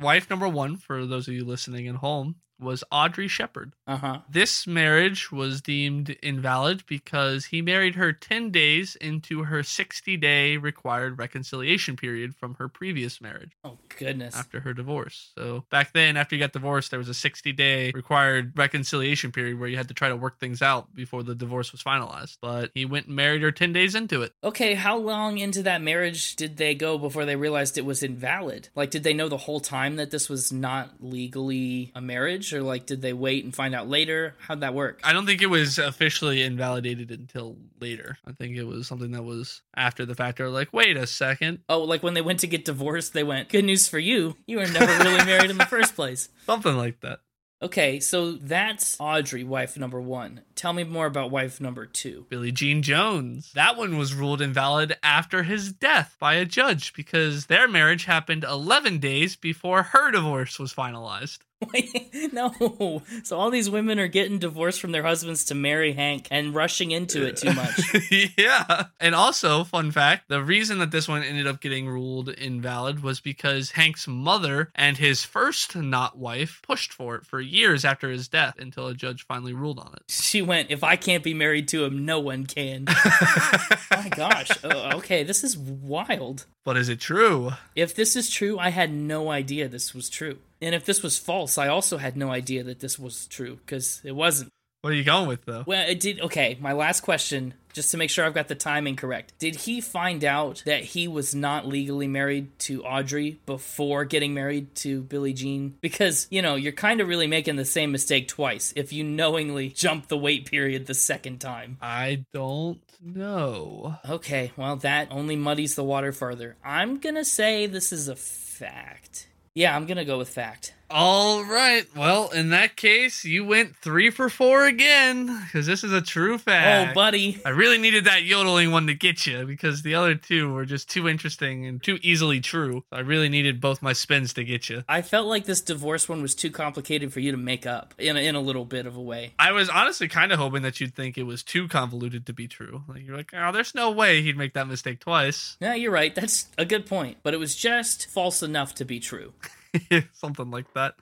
wife 0.00 0.30
number 0.30 0.48
one 0.48 0.78
for 0.78 1.04
those 1.04 1.28
of 1.28 1.34
you 1.34 1.44
listening 1.44 1.86
at 1.86 1.96
home 1.96 2.36
was 2.62 2.84
Audrey 2.90 3.28
Sheppard. 3.28 3.72
Uh 3.86 3.96
huh. 3.96 4.18
This 4.30 4.66
marriage 4.66 5.30
was 5.32 5.60
deemed 5.60 6.16
invalid 6.22 6.84
because 6.86 7.46
he 7.46 7.60
married 7.62 7.94
her 7.96 8.12
10 8.12 8.50
days 8.50 8.96
into 8.96 9.44
her 9.44 9.62
60 9.62 10.16
day 10.16 10.56
required 10.56 11.18
reconciliation 11.18 11.96
period 11.96 12.34
from 12.34 12.54
her 12.54 12.68
previous 12.68 13.20
marriage 13.20 13.52
Oh, 13.64 13.78
goodness. 13.98 14.34
after 14.36 14.60
her 14.60 14.72
divorce. 14.72 15.30
So 15.36 15.64
back 15.70 15.92
then, 15.92 16.16
after 16.16 16.34
you 16.36 16.40
got 16.40 16.52
divorced, 16.52 16.90
there 16.90 16.98
was 16.98 17.08
a 17.08 17.14
60 17.14 17.52
day 17.52 17.90
required 17.94 18.56
reconciliation 18.56 19.32
period 19.32 19.58
where 19.58 19.68
you 19.68 19.76
had 19.76 19.88
to 19.88 19.94
try 19.94 20.08
to 20.08 20.16
work 20.16 20.38
things 20.38 20.62
out 20.62 20.94
before 20.94 21.22
the 21.22 21.34
divorce 21.34 21.72
was 21.72 21.82
finalized. 21.82 22.38
But 22.40 22.70
he 22.74 22.84
went 22.84 23.06
and 23.06 23.16
married 23.16 23.42
her 23.42 23.52
10 23.52 23.72
days 23.72 23.94
into 23.94 24.22
it. 24.22 24.32
Okay, 24.44 24.74
how 24.74 24.96
long 24.96 25.38
into 25.38 25.62
that 25.64 25.82
marriage 25.82 26.36
did 26.36 26.56
they 26.56 26.74
go 26.74 26.98
before 26.98 27.24
they 27.24 27.36
realized 27.36 27.76
it 27.78 27.84
was 27.84 28.02
invalid? 28.02 28.68
Like, 28.74 28.90
did 28.90 29.02
they 29.02 29.14
know 29.14 29.28
the 29.28 29.36
whole 29.36 29.60
time 29.60 29.96
that 29.96 30.10
this 30.10 30.28
was 30.28 30.52
not 30.52 30.90
legally 31.00 31.92
a 31.94 32.00
marriage? 32.00 32.51
Or, 32.52 32.62
like, 32.62 32.86
did 32.86 33.02
they 33.02 33.12
wait 33.12 33.44
and 33.44 33.54
find 33.54 33.74
out 33.74 33.88
later? 33.88 34.34
How'd 34.40 34.60
that 34.60 34.74
work? 34.74 35.00
I 35.04 35.12
don't 35.12 35.26
think 35.26 35.42
it 35.42 35.46
was 35.46 35.78
officially 35.78 36.42
invalidated 36.42 37.10
until 37.10 37.56
later. 37.80 38.18
I 38.26 38.32
think 38.32 38.56
it 38.56 38.64
was 38.64 38.86
something 38.86 39.12
that 39.12 39.24
was 39.24 39.62
after 39.76 40.04
the 40.06 40.14
fact. 40.14 40.40
Or 40.40 40.48
like, 40.48 40.72
wait 40.72 40.96
a 40.96 41.06
second, 41.06 41.60
Oh, 41.68 41.80
like 41.82 42.02
when 42.02 42.14
they 42.14 42.22
went 42.22 42.40
to 42.40 42.46
get 42.46 42.64
divorced, 42.64 43.12
they 43.12 43.24
went, 43.24 43.48
Good 43.48 43.64
news 43.64 43.88
for 43.88 43.98
you. 43.98 44.36
You 44.46 44.58
were 44.58 44.66
never 44.66 45.04
really 45.04 45.24
married 45.24 45.50
in 45.50 45.58
the 45.58 45.66
first 45.70 45.94
place. 45.94 46.28
something 46.46 46.76
like 46.76 47.00
that. 47.00 47.20
Okay, 47.60 48.00
so 48.00 48.32
that's 48.32 48.96
Audrey, 48.98 49.44
wife 49.44 49.78
number 49.78 50.00
one. 50.00 50.40
Tell 50.56 50.72
me 50.72 50.82
more 50.82 51.06
about 51.06 51.30
wife 51.30 51.60
number 51.60 51.86
two. 51.86 52.26
Billie 52.28 52.50
Jean 52.50 52.82
Jones. 52.82 53.52
That 53.54 53.76
one 53.76 53.96
was 53.96 54.14
ruled 54.14 54.42
invalid 54.42 54.96
after 55.04 55.44
his 55.44 55.72
death 55.72 56.16
by 56.18 56.34
a 56.34 56.44
judge 56.44 56.92
because 56.92 57.46
their 57.46 57.68
marriage 57.68 58.04
happened 58.06 58.42
11 58.42 58.98
days 58.98 59.36
before 59.36 59.84
her 59.84 60.10
divorce 60.10 60.58
was 60.58 60.74
finalized. 60.74 61.38
Wait, 61.72 62.10
no. 62.32 63.02
So 63.22 63.38
all 63.38 63.50
these 63.50 63.70
women 63.70 63.98
are 63.98 64.08
getting 64.08 64.38
divorced 64.38 64.80
from 64.80 64.92
their 64.92 65.02
husbands 65.02 65.44
to 65.46 65.54
marry 65.54 65.92
Hank 65.92 66.28
and 66.30 66.54
rushing 66.54 66.90
into 66.90 67.26
it 67.26 67.36
too 67.36 67.52
much. 67.52 67.80
yeah. 68.38 68.84
And 69.00 69.14
also, 69.14 69.64
fun 69.64 69.90
fact 69.90 70.28
the 70.28 70.42
reason 70.42 70.78
that 70.78 70.90
this 70.90 71.08
one 71.08 71.22
ended 71.22 71.46
up 71.46 71.60
getting 71.60 71.88
ruled 71.88 72.28
invalid 72.30 73.02
was 73.02 73.20
because 73.20 73.72
Hank's 73.72 74.06
mother 74.08 74.70
and 74.74 74.96
his 74.96 75.24
first 75.24 75.76
not 75.76 76.18
wife 76.18 76.60
pushed 76.62 76.92
for 76.92 77.16
it 77.16 77.26
for 77.26 77.40
years 77.40 77.84
after 77.84 78.10
his 78.10 78.28
death 78.28 78.58
until 78.58 78.86
a 78.86 78.94
judge 78.94 79.26
finally 79.26 79.52
ruled 79.52 79.78
on 79.78 79.92
it. 79.94 80.02
She 80.08 80.42
went, 80.42 80.70
If 80.70 80.82
I 80.84 80.96
can't 80.96 81.22
be 81.24 81.34
married 81.34 81.68
to 81.68 81.84
him, 81.84 82.04
no 82.04 82.20
one 82.20 82.46
can. 82.46 82.84
My 83.90 84.08
gosh. 84.10 84.50
Oh, 84.64 84.96
okay, 84.98 85.22
this 85.22 85.44
is 85.44 85.56
wild. 85.56 86.46
but 86.64 86.76
is 86.76 86.88
it 86.88 87.00
true? 87.00 87.50
If 87.74 87.94
this 87.94 88.16
is 88.16 88.30
true, 88.30 88.58
I 88.58 88.70
had 88.70 88.92
no 88.92 89.30
idea 89.30 89.68
this 89.68 89.94
was 89.94 90.08
true. 90.08 90.38
And 90.62 90.74
if 90.74 90.84
this 90.84 91.02
was 91.02 91.18
false, 91.18 91.58
I 91.58 91.68
also 91.68 91.98
had 91.98 92.16
no 92.16 92.30
idea 92.30 92.62
that 92.62 92.80
this 92.80 92.98
was 92.98 93.26
true 93.26 93.58
because 93.66 94.00
it 94.04 94.12
wasn't. 94.12 94.48
What 94.82 94.92
are 94.92 94.96
you 94.96 95.04
going 95.04 95.28
with, 95.28 95.44
though? 95.44 95.62
Well, 95.64 95.88
it 95.88 96.00
did. 96.00 96.20
Okay, 96.20 96.56
my 96.60 96.72
last 96.72 97.02
question, 97.02 97.54
just 97.72 97.92
to 97.92 97.96
make 97.96 98.10
sure 98.10 98.24
I've 98.24 98.34
got 98.34 98.48
the 98.48 98.56
timing 98.56 98.96
correct. 98.96 99.32
Did 99.38 99.54
he 99.54 99.80
find 99.80 100.24
out 100.24 100.62
that 100.66 100.82
he 100.82 101.06
was 101.06 101.36
not 101.36 101.68
legally 101.68 102.08
married 102.08 102.58
to 102.60 102.82
Audrey 102.82 103.40
before 103.46 104.04
getting 104.04 104.34
married 104.34 104.74
to 104.76 105.02
Billie 105.02 105.34
Jean? 105.34 105.76
Because, 105.80 106.26
you 106.30 106.42
know, 106.42 106.56
you're 106.56 106.72
kind 106.72 107.00
of 107.00 107.06
really 107.06 107.28
making 107.28 107.54
the 107.54 107.64
same 107.64 107.92
mistake 107.92 108.26
twice 108.26 108.72
if 108.74 108.92
you 108.92 109.04
knowingly 109.04 109.68
jump 109.68 110.08
the 110.08 110.18
wait 110.18 110.50
period 110.50 110.86
the 110.86 110.94
second 110.94 111.40
time. 111.40 111.78
I 111.80 112.24
don't 112.32 112.82
know. 113.00 113.98
Okay, 114.08 114.50
well, 114.56 114.76
that 114.76 115.08
only 115.12 115.36
muddies 115.36 115.76
the 115.76 115.84
water 115.84 116.10
further. 116.10 116.56
I'm 116.64 116.98
gonna 116.98 117.24
say 117.24 117.66
this 117.66 117.92
is 117.92 118.08
a 118.08 118.16
fact. 118.16 119.28
Yeah, 119.54 119.76
I'm 119.76 119.86
gonna 119.86 120.04
go 120.04 120.16
with 120.18 120.30
fact. 120.30 120.72
All 120.92 121.42
right. 121.42 121.86
Well, 121.96 122.28
in 122.28 122.50
that 122.50 122.76
case, 122.76 123.24
you 123.24 123.46
went 123.46 123.74
three 123.76 124.10
for 124.10 124.28
four 124.28 124.66
again 124.66 125.26
because 125.46 125.66
this 125.66 125.82
is 125.82 125.92
a 125.92 126.02
true 126.02 126.36
fact. 126.36 126.90
Oh, 126.90 126.94
buddy. 126.94 127.40
I 127.46 127.48
really 127.48 127.78
needed 127.78 128.04
that 128.04 128.24
yodeling 128.24 128.72
one 128.72 128.86
to 128.88 128.94
get 128.94 129.26
you 129.26 129.46
because 129.46 129.80
the 129.80 129.94
other 129.94 130.14
two 130.14 130.52
were 130.52 130.66
just 130.66 130.90
too 130.90 131.08
interesting 131.08 131.64
and 131.64 131.82
too 131.82 131.98
easily 132.02 132.40
true. 132.40 132.84
I 132.92 133.00
really 133.00 133.30
needed 133.30 133.58
both 133.58 133.80
my 133.80 133.94
spins 133.94 134.34
to 134.34 134.44
get 134.44 134.68
you. 134.68 134.84
I 134.86 135.00
felt 135.00 135.28
like 135.28 135.46
this 135.46 135.62
divorce 135.62 136.10
one 136.10 136.20
was 136.20 136.34
too 136.34 136.50
complicated 136.50 137.10
for 137.10 137.20
you 137.20 137.30
to 137.30 137.38
make 137.38 137.64
up 137.64 137.94
in 137.96 138.18
a, 138.18 138.20
in 138.20 138.34
a 138.34 138.40
little 138.40 138.66
bit 138.66 138.84
of 138.84 138.94
a 138.94 139.00
way. 139.00 139.32
I 139.38 139.52
was 139.52 139.70
honestly 139.70 140.08
kind 140.08 140.30
of 140.30 140.38
hoping 140.38 140.60
that 140.60 140.78
you'd 140.78 140.94
think 140.94 141.16
it 141.16 141.22
was 141.22 141.42
too 141.42 141.68
convoluted 141.68 142.26
to 142.26 142.34
be 142.34 142.48
true. 142.48 142.82
Like 142.86 143.06
you're 143.06 143.16
like, 143.16 143.32
oh, 143.34 143.50
there's 143.50 143.74
no 143.74 143.90
way 143.90 144.20
he'd 144.20 144.36
make 144.36 144.52
that 144.52 144.68
mistake 144.68 145.00
twice. 145.00 145.56
Yeah, 145.58 145.74
you're 145.74 145.90
right. 145.90 146.14
That's 146.14 146.48
a 146.58 146.66
good 146.66 146.84
point. 146.84 147.16
But 147.22 147.32
it 147.32 147.38
was 147.38 147.56
just 147.56 148.08
false 148.08 148.42
enough 148.42 148.74
to 148.74 148.84
be 148.84 149.00
true. 149.00 149.32
Something 150.12 150.50
like 150.50 150.72
that. 150.74 150.94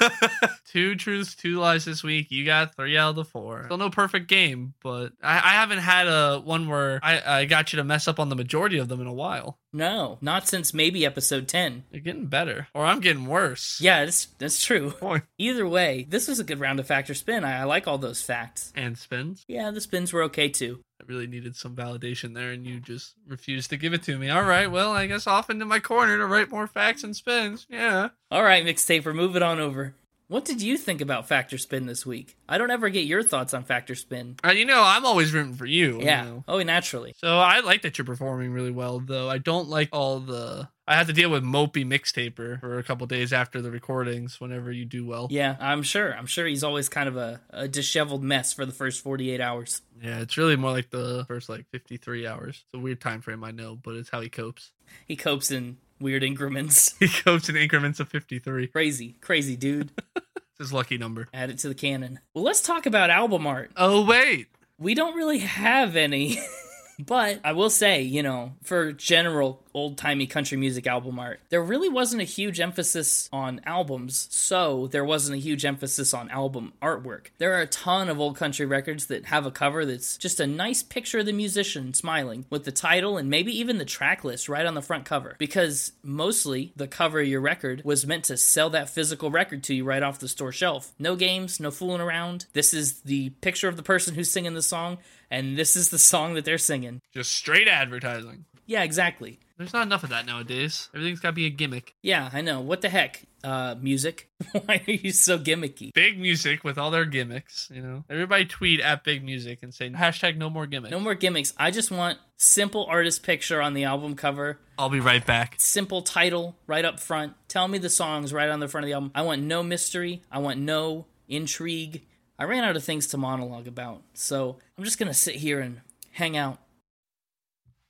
two 0.66 0.94
truths, 0.96 1.34
two 1.34 1.58
lies 1.58 1.84
this 1.84 2.02
week. 2.02 2.30
You 2.30 2.44
got 2.44 2.74
three 2.74 2.96
out 2.96 3.10
of 3.10 3.16
the 3.16 3.24
four. 3.24 3.64
Still 3.66 3.78
no 3.78 3.90
perfect 3.90 4.28
game, 4.28 4.74
but 4.82 5.12
I, 5.22 5.36
I 5.36 5.52
haven't 5.52 5.78
had 5.78 6.06
a 6.06 6.40
one 6.42 6.68
where 6.68 7.00
I, 7.02 7.40
I 7.40 7.44
got 7.44 7.72
you 7.72 7.78
to 7.78 7.84
mess 7.84 8.08
up 8.08 8.18
on 8.18 8.28
the 8.28 8.36
majority 8.36 8.78
of 8.78 8.88
them 8.88 9.00
in 9.00 9.06
a 9.06 9.12
while. 9.12 9.58
No, 9.72 10.18
not 10.20 10.48
since 10.48 10.72
maybe 10.72 11.04
episode 11.04 11.46
10. 11.46 11.84
You're 11.90 12.00
getting 12.00 12.26
better, 12.26 12.68
or 12.74 12.84
I'm 12.86 13.00
getting 13.00 13.26
worse. 13.26 13.78
Yeah, 13.80 14.04
that's, 14.04 14.26
that's 14.38 14.64
true. 14.64 14.94
Boy. 15.00 15.22
Either 15.36 15.68
way, 15.68 16.06
this 16.08 16.26
was 16.28 16.40
a 16.40 16.44
good 16.44 16.60
round 16.60 16.80
of 16.80 16.86
fact 16.86 17.10
or 17.10 17.14
spin. 17.14 17.44
I, 17.44 17.60
I 17.60 17.64
like 17.64 17.86
all 17.86 17.98
those 17.98 18.22
facts. 18.22 18.72
And 18.74 18.96
spins. 18.96 19.44
Yeah, 19.46 19.70
the 19.70 19.80
spins 19.80 20.12
were 20.12 20.22
okay 20.24 20.48
too. 20.48 20.80
I 21.00 21.04
really 21.06 21.26
needed 21.26 21.54
some 21.54 21.76
validation 21.76 22.34
there, 22.34 22.50
and 22.50 22.66
you 22.66 22.80
just 22.80 23.14
refused 23.26 23.70
to 23.70 23.76
give 23.76 23.92
it 23.92 24.02
to 24.04 24.18
me. 24.18 24.30
All 24.30 24.42
right, 24.42 24.70
well, 24.70 24.92
I 24.92 25.06
guess 25.06 25.26
off 25.26 25.50
into 25.50 25.64
my 25.64 25.78
corner 25.80 26.16
to 26.16 26.26
write 26.26 26.50
more 26.50 26.66
facts 26.66 27.04
and 27.04 27.14
spins. 27.14 27.66
Yeah. 27.68 28.08
All 28.30 28.42
right, 28.42 28.64
mixtape, 28.64 29.04
we're 29.04 29.12
moving 29.12 29.42
on 29.42 29.60
over. 29.60 29.94
What 30.28 30.44
did 30.44 30.60
you 30.60 30.76
think 30.76 31.00
about 31.00 31.26
Fact 31.26 31.54
or 31.54 31.58
Spin 31.58 31.86
this 31.86 32.04
week? 32.04 32.36
I 32.46 32.58
don't 32.58 32.70
ever 32.70 32.90
get 32.90 33.06
your 33.06 33.22
thoughts 33.22 33.54
on 33.54 33.64
Fact 33.64 33.90
or 33.90 33.94
Spin. 33.94 34.36
Uh, 34.44 34.50
you 34.50 34.66
know, 34.66 34.82
I'm 34.84 35.06
always 35.06 35.32
rooting 35.32 35.54
for 35.54 35.64
you. 35.64 36.00
Yeah. 36.02 36.24
you 36.24 36.30
know. 36.30 36.44
Oh, 36.46 36.62
naturally. 36.62 37.14
So 37.16 37.38
I 37.38 37.60
like 37.60 37.80
that 37.80 37.96
you're 37.96 38.04
performing 38.04 38.52
really 38.52 38.70
well, 38.70 39.00
though. 39.00 39.30
I 39.30 39.38
don't 39.38 39.68
like 39.70 39.88
all 39.90 40.20
the. 40.20 40.68
I 40.86 40.96
had 40.96 41.06
to 41.06 41.14
deal 41.14 41.30
with 41.30 41.42
mopey 41.44 41.82
mixtaper 41.86 42.60
for 42.60 42.78
a 42.78 42.82
couple 42.82 43.06
days 43.06 43.32
after 43.32 43.62
the 43.62 43.70
recordings. 43.70 44.38
Whenever 44.38 44.70
you 44.70 44.84
do 44.84 45.06
well, 45.06 45.28
Yeah, 45.30 45.56
I'm 45.60 45.82
sure. 45.82 46.12
I'm 46.14 46.26
sure 46.26 46.46
he's 46.46 46.62
always 46.64 46.90
kind 46.90 47.08
of 47.08 47.16
a, 47.16 47.40
a 47.50 47.66
disheveled 47.66 48.22
mess 48.22 48.52
for 48.52 48.66
the 48.66 48.72
first 48.72 49.02
48 49.02 49.40
hours. 49.40 49.80
yeah, 50.02 50.20
it's 50.20 50.36
really 50.36 50.56
more 50.56 50.72
like 50.72 50.90
the 50.90 51.24
first 51.26 51.48
like 51.48 51.64
53 51.72 52.26
hours. 52.26 52.64
It's 52.66 52.74
a 52.74 52.78
weird 52.78 53.00
time 53.00 53.22
frame, 53.22 53.44
I 53.44 53.50
know, 53.50 53.76
but 53.82 53.96
it's 53.96 54.10
how 54.10 54.20
he 54.20 54.28
copes. 54.28 54.72
He 55.06 55.16
copes 55.16 55.50
in 55.50 55.78
weird 56.00 56.22
increments. 56.22 56.94
He 56.98 57.08
copes 57.08 57.48
in 57.48 57.56
increments 57.56 58.00
of 58.00 58.08
53. 58.08 58.68
crazy, 58.68 59.16
crazy 59.20 59.56
dude. 59.56 59.90
It's 60.60 60.70
his 60.70 60.72
lucky 60.72 60.98
number. 60.98 61.28
Add 61.32 61.50
it 61.50 61.58
to 61.58 61.68
the 61.68 61.74
canon. 61.74 62.18
Well, 62.34 62.42
let's 62.42 62.60
talk 62.60 62.84
about 62.86 63.10
album 63.10 63.46
art. 63.46 63.70
Oh 63.76 64.04
wait, 64.04 64.48
We 64.76 64.94
don't 64.94 65.14
really 65.14 65.38
have 65.38 65.94
any. 65.94 66.36
But 66.98 67.40
I 67.44 67.52
will 67.52 67.70
say, 67.70 68.02
you 68.02 68.22
know, 68.22 68.52
for 68.62 68.92
general 68.92 69.62
old 69.74 69.96
timey 69.96 70.26
country 70.26 70.58
music 70.58 70.86
album 70.86 71.18
art, 71.18 71.40
there 71.50 71.62
really 71.62 71.88
wasn't 71.88 72.22
a 72.22 72.24
huge 72.24 72.58
emphasis 72.60 73.28
on 73.32 73.60
albums, 73.64 74.26
so 74.30 74.88
there 74.88 75.04
wasn't 75.04 75.36
a 75.36 75.40
huge 75.40 75.64
emphasis 75.64 76.12
on 76.12 76.30
album 76.30 76.72
artwork. 76.82 77.26
There 77.38 77.54
are 77.54 77.62
a 77.62 77.66
ton 77.66 78.08
of 78.08 78.18
old 78.18 78.36
country 78.36 78.66
records 78.66 79.06
that 79.06 79.26
have 79.26 79.46
a 79.46 79.50
cover 79.50 79.84
that's 79.84 80.16
just 80.16 80.40
a 80.40 80.46
nice 80.46 80.82
picture 80.82 81.20
of 81.20 81.26
the 81.26 81.32
musician 81.32 81.94
smiling 81.94 82.46
with 82.50 82.64
the 82.64 82.72
title 82.72 83.16
and 83.16 83.30
maybe 83.30 83.56
even 83.56 83.78
the 83.78 83.84
track 83.84 84.24
list 84.24 84.48
right 84.48 84.66
on 84.66 84.74
the 84.74 84.82
front 84.82 85.04
cover. 85.04 85.36
Because 85.38 85.92
mostly 86.02 86.72
the 86.74 86.88
cover 86.88 87.20
of 87.20 87.28
your 87.28 87.40
record 87.40 87.82
was 87.84 88.06
meant 88.06 88.24
to 88.24 88.36
sell 88.36 88.70
that 88.70 88.90
physical 88.90 89.30
record 89.30 89.62
to 89.64 89.74
you 89.74 89.84
right 89.84 90.02
off 90.02 90.18
the 90.18 90.28
store 90.28 90.52
shelf. 90.52 90.92
No 90.98 91.14
games, 91.14 91.60
no 91.60 91.70
fooling 91.70 92.00
around. 92.00 92.46
This 92.52 92.74
is 92.74 93.00
the 93.02 93.30
picture 93.40 93.68
of 93.68 93.76
the 93.76 93.82
person 93.82 94.14
who's 94.14 94.30
singing 94.30 94.54
the 94.54 94.62
song, 94.62 94.98
and 95.30 95.56
this 95.58 95.76
is 95.76 95.90
the 95.90 95.98
song 95.98 96.34
that 96.34 96.44
they're 96.44 96.58
singing. 96.58 97.00
just 97.12 97.32
straight 97.32 97.68
advertising. 97.68 98.44
Yeah, 98.66 98.82
exactly. 98.82 99.38
There's 99.56 99.72
not 99.72 99.86
enough 99.86 100.04
of 100.04 100.10
that 100.10 100.24
nowadays. 100.26 100.88
Everything's 100.94 101.20
got 101.20 101.30
to 101.30 101.34
be 101.34 101.46
a 101.46 101.50
gimmick. 101.50 101.94
Yeah, 102.02 102.30
I 102.32 102.42
know. 102.42 102.60
What 102.60 102.80
the 102.80 102.88
heck? 102.88 103.22
Uh, 103.42 103.74
music? 103.80 104.28
Why 104.52 104.82
are 104.86 104.90
you 104.92 105.10
so 105.10 105.38
gimmicky? 105.38 105.92
Big 105.94 106.18
music 106.20 106.62
with 106.64 106.78
all 106.78 106.90
their 106.90 107.04
gimmicks. 107.04 107.68
You 107.74 107.82
know, 107.82 108.04
everybody 108.08 108.44
tweet 108.44 108.80
at 108.80 109.02
big 109.04 109.24
music 109.24 109.60
and 109.62 109.74
say 109.74 109.88
hashtag 109.90 110.36
no 110.36 110.48
more 110.50 110.66
gimmicks. 110.66 110.92
No 110.92 111.00
more 111.00 111.14
gimmicks. 111.14 111.54
I 111.56 111.70
just 111.72 111.90
want 111.90 112.18
simple 112.36 112.84
artist 112.88 113.22
picture 113.24 113.60
on 113.60 113.74
the 113.74 113.84
album 113.84 114.14
cover, 114.14 114.58
I'll 114.78 114.90
be 114.90 115.00
right 115.00 115.24
back. 115.26 115.56
simple 115.58 116.02
title 116.02 116.54
right 116.68 116.84
up 116.84 117.00
front. 117.00 117.34
Tell 117.48 117.66
me 117.66 117.78
the 117.78 117.90
songs 117.90 118.32
right 118.32 118.48
on 118.48 118.60
the 118.60 118.68
front 118.68 118.84
of 118.84 118.88
the 118.88 118.94
album. 118.94 119.10
I 119.14 119.22
want 119.22 119.42
no 119.42 119.62
mystery. 119.64 120.22
I 120.30 120.38
want 120.38 120.60
no 120.60 121.06
intrigue. 121.28 122.02
I 122.38 122.44
ran 122.44 122.64
out 122.64 122.76
of 122.76 122.84
things 122.84 123.08
to 123.08 123.18
monologue 123.18 123.66
about, 123.66 124.02
so 124.14 124.58
I'm 124.76 124.84
just 124.84 124.98
gonna 124.98 125.12
sit 125.12 125.34
here 125.36 125.60
and 125.60 125.80
hang 126.12 126.36
out. 126.36 126.58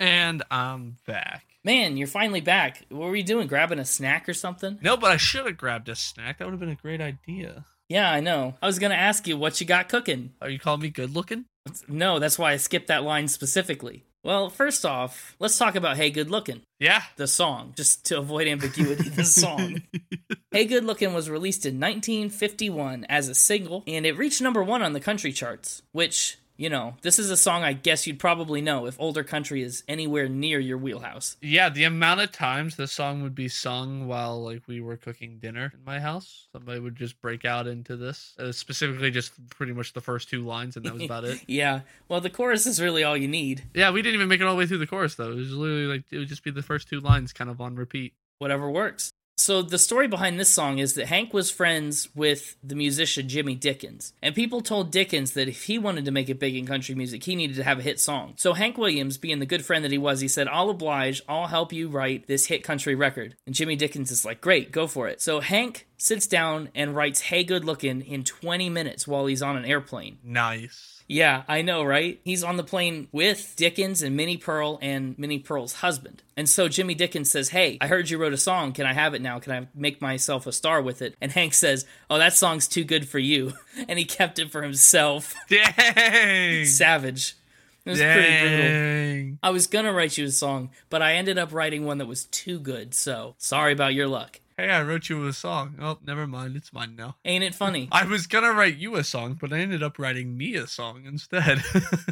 And 0.00 0.42
I'm 0.50 0.96
back. 1.06 1.44
Man, 1.64 1.96
you're 1.96 2.06
finally 2.06 2.40
back. 2.40 2.86
What 2.88 3.08
were 3.08 3.16
you 3.16 3.22
doing? 3.22 3.46
Grabbing 3.46 3.78
a 3.78 3.84
snack 3.84 4.28
or 4.28 4.34
something? 4.34 4.78
No, 4.80 4.96
but 4.96 5.10
I 5.10 5.16
should 5.16 5.44
have 5.44 5.58
grabbed 5.58 5.88
a 5.88 5.96
snack. 5.96 6.38
That 6.38 6.46
would 6.46 6.52
have 6.52 6.60
been 6.60 6.68
a 6.70 6.76
great 6.76 7.00
idea. 7.00 7.66
Yeah, 7.88 8.10
I 8.10 8.20
know. 8.20 8.54
I 8.62 8.66
was 8.66 8.78
gonna 8.78 8.94
ask 8.94 9.26
you 9.26 9.36
what 9.36 9.60
you 9.60 9.66
got 9.66 9.88
cooking. 9.88 10.32
Are 10.40 10.48
you 10.48 10.58
calling 10.58 10.80
me 10.80 10.88
good 10.88 11.14
looking? 11.14 11.44
No, 11.86 12.18
that's 12.18 12.38
why 12.38 12.52
I 12.52 12.56
skipped 12.56 12.86
that 12.88 13.02
line 13.02 13.28
specifically. 13.28 14.04
Well, 14.28 14.50
first 14.50 14.84
off, 14.84 15.34
let's 15.38 15.56
talk 15.56 15.74
about 15.74 15.96
Hey 15.96 16.10
Good 16.10 16.30
Looking. 16.30 16.60
Yeah. 16.78 17.00
the 17.16 17.26
song, 17.26 17.72
just 17.78 18.04
to 18.08 18.18
avoid 18.18 18.46
ambiguity, 18.46 19.08
the 19.08 19.24
song. 19.24 19.80
hey 20.50 20.66
Good 20.66 20.84
Looking 20.84 21.14
was 21.14 21.30
released 21.30 21.64
in 21.64 21.80
1951 21.80 23.06
as 23.08 23.30
a 23.30 23.34
single, 23.34 23.84
and 23.86 24.04
it 24.04 24.18
reached 24.18 24.42
number 24.42 24.62
one 24.62 24.82
on 24.82 24.92
the 24.92 25.00
country 25.00 25.32
charts, 25.32 25.80
which, 25.92 26.36
you 26.58 26.68
know, 26.68 26.96
this 27.02 27.18
is 27.18 27.30
a 27.30 27.36
song 27.36 27.62
I 27.62 27.72
guess 27.72 28.06
you'd 28.06 28.18
probably 28.18 28.60
know 28.60 28.86
if 28.86 28.96
older 29.00 29.22
country 29.22 29.62
is 29.62 29.84
anywhere 29.88 30.28
near 30.28 30.58
your 30.58 30.76
wheelhouse. 30.76 31.36
Yeah, 31.40 31.68
the 31.70 31.84
amount 31.84 32.20
of 32.20 32.32
times 32.32 32.76
this 32.76 32.92
song 32.92 33.22
would 33.22 33.34
be 33.34 33.48
sung 33.48 34.06
while 34.08 34.42
like 34.44 34.62
we 34.66 34.80
were 34.80 34.96
cooking 34.96 35.38
dinner 35.38 35.72
in 35.72 35.84
my 35.84 36.00
house, 36.00 36.48
somebody 36.52 36.80
would 36.80 36.96
just 36.96 37.20
break 37.22 37.44
out 37.44 37.66
into 37.68 37.96
this. 37.96 38.34
Uh, 38.38 38.50
specifically, 38.52 39.10
just 39.12 39.32
pretty 39.50 39.72
much 39.72 39.92
the 39.92 40.00
first 40.00 40.28
two 40.28 40.44
lines, 40.44 40.76
and 40.76 40.84
that 40.84 40.92
was 40.92 41.04
about 41.04 41.24
it. 41.24 41.40
Yeah, 41.48 41.80
well, 42.08 42.20
the 42.20 42.28
chorus 42.30 42.66
is 42.66 42.82
really 42.82 43.04
all 43.04 43.16
you 43.16 43.28
need. 43.28 43.62
Yeah, 43.72 43.90
we 43.92 44.02
didn't 44.02 44.16
even 44.16 44.28
make 44.28 44.40
it 44.40 44.44
all 44.44 44.54
the 44.54 44.58
way 44.58 44.66
through 44.66 44.78
the 44.78 44.86
chorus 44.86 45.14
though. 45.14 45.30
It 45.30 45.36
was 45.36 45.52
literally 45.52 45.86
like 45.86 46.04
it 46.10 46.18
would 46.18 46.28
just 46.28 46.42
be 46.42 46.50
the 46.50 46.62
first 46.62 46.88
two 46.88 46.98
lines, 47.00 47.32
kind 47.32 47.48
of 47.48 47.60
on 47.60 47.76
repeat. 47.76 48.14
whatever 48.38 48.68
works. 48.70 49.12
So 49.38 49.62
the 49.62 49.78
story 49.78 50.08
behind 50.08 50.38
this 50.38 50.48
song 50.48 50.78
is 50.78 50.94
that 50.94 51.06
Hank 51.06 51.32
was 51.32 51.48
friends 51.48 52.08
with 52.12 52.56
the 52.62 52.74
musician 52.74 53.28
Jimmy 53.28 53.54
Dickens, 53.54 54.12
and 54.20 54.34
people 54.34 54.60
told 54.60 54.90
Dickens 54.90 55.32
that 55.34 55.48
if 55.48 55.64
he 55.64 55.78
wanted 55.78 56.04
to 56.06 56.10
make 56.10 56.28
it 56.28 56.40
big 56.40 56.56
in 56.56 56.66
country 56.66 56.96
music, 56.96 57.22
he 57.22 57.36
needed 57.36 57.54
to 57.56 57.62
have 57.62 57.78
a 57.78 57.82
hit 57.82 58.00
song. 58.00 58.34
So 58.36 58.52
Hank 58.52 58.76
Williams, 58.76 59.16
being 59.16 59.38
the 59.38 59.46
good 59.46 59.64
friend 59.64 59.84
that 59.84 59.92
he 59.92 59.98
was, 59.98 60.20
he 60.20 60.26
said, 60.26 60.48
"I'll 60.48 60.70
oblige. 60.70 61.22
I'll 61.28 61.46
help 61.46 61.72
you 61.72 61.88
write 61.88 62.26
this 62.26 62.46
hit 62.46 62.64
country 62.64 62.96
record." 62.96 63.36
And 63.46 63.54
Jimmy 63.54 63.76
Dickens 63.76 64.10
is 64.10 64.24
like, 64.24 64.40
"Great, 64.40 64.72
go 64.72 64.88
for 64.88 65.06
it." 65.06 65.20
So 65.20 65.38
Hank 65.38 65.86
sits 65.96 66.26
down 66.26 66.70
and 66.74 66.96
writes 66.96 67.20
"Hey 67.20 67.44
Good 67.44 67.64
Lookin'" 67.64 68.02
in 68.02 68.24
20 68.24 68.68
minutes 68.68 69.06
while 69.06 69.26
he's 69.26 69.40
on 69.40 69.56
an 69.56 69.64
airplane. 69.64 70.18
Nice. 70.24 70.97
Yeah, 71.08 71.42
I 71.48 71.62
know, 71.62 71.82
right? 71.82 72.20
He's 72.22 72.44
on 72.44 72.58
the 72.58 72.62
plane 72.62 73.08
with 73.12 73.54
Dickens 73.56 74.02
and 74.02 74.14
Minnie 74.14 74.36
Pearl 74.36 74.78
and 74.82 75.18
Minnie 75.18 75.38
Pearl's 75.38 75.72
husband. 75.74 76.22
And 76.36 76.46
so 76.46 76.68
Jimmy 76.68 76.94
Dickens 76.94 77.30
says, 77.30 77.48
Hey, 77.48 77.78
I 77.80 77.86
heard 77.86 78.10
you 78.10 78.18
wrote 78.18 78.34
a 78.34 78.38
song. 78.38 78.72
Can 78.74 78.84
I 78.84 78.92
have 78.92 79.14
it 79.14 79.22
now? 79.22 79.38
Can 79.38 79.52
I 79.52 79.68
make 79.74 80.02
myself 80.02 80.46
a 80.46 80.52
star 80.52 80.82
with 80.82 81.00
it? 81.00 81.16
And 81.20 81.32
Hank 81.32 81.54
says, 81.54 81.86
Oh, 82.10 82.18
that 82.18 82.34
song's 82.34 82.68
too 82.68 82.84
good 82.84 83.08
for 83.08 83.18
you. 83.18 83.54
And 83.88 83.98
he 83.98 84.04
kept 84.04 84.38
it 84.40 84.50
for 84.50 84.62
himself. 84.62 85.34
Dang. 85.48 86.64
Savage. 86.66 87.36
It 87.86 87.90
was 87.90 88.00
pretty 88.00 88.40
brutal. 88.40 88.58
Dang. 88.58 89.38
I 89.42 89.50
was 89.50 89.66
gonna 89.66 89.92
write 89.92 90.18
you 90.18 90.26
a 90.26 90.30
song, 90.30 90.70
but 90.90 91.00
I 91.00 91.14
ended 91.14 91.38
up 91.38 91.54
writing 91.54 91.86
one 91.86 91.98
that 91.98 92.06
was 92.06 92.24
too 92.24 92.58
good, 92.58 92.92
so 92.92 93.34
sorry 93.38 93.72
about 93.72 93.94
your 93.94 94.08
luck. 94.08 94.40
Hey, 94.58 94.70
I 94.70 94.82
wrote 94.82 95.08
you 95.08 95.24
a 95.24 95.32
song. 95.32 95.76
Oh, 95.80 95.98
never 96.04 96.26
mind. 96.26 96.56
It's 96.56 96.72
mine 96.72 96.96
now. 96.96 97.14
Ain't 97.24 97.44
it 97.44 97.54
funny? 97.54 97.88
I 97.92 98.04
was 98.04 98.26
gonna 98.26 98.52
write 98.52 98.76
you 98.76 98.96
a 98.96 99.04
song, 99.04 99.38
but 99.40 99.52
I 99.52 99.60
ended 99.60 99.84
up 99.84 100.00
writing 100.00 100.36
me 100.36 100.56
a 100.56 100.66
song 100.66 101.04
instead. 101.06 101.62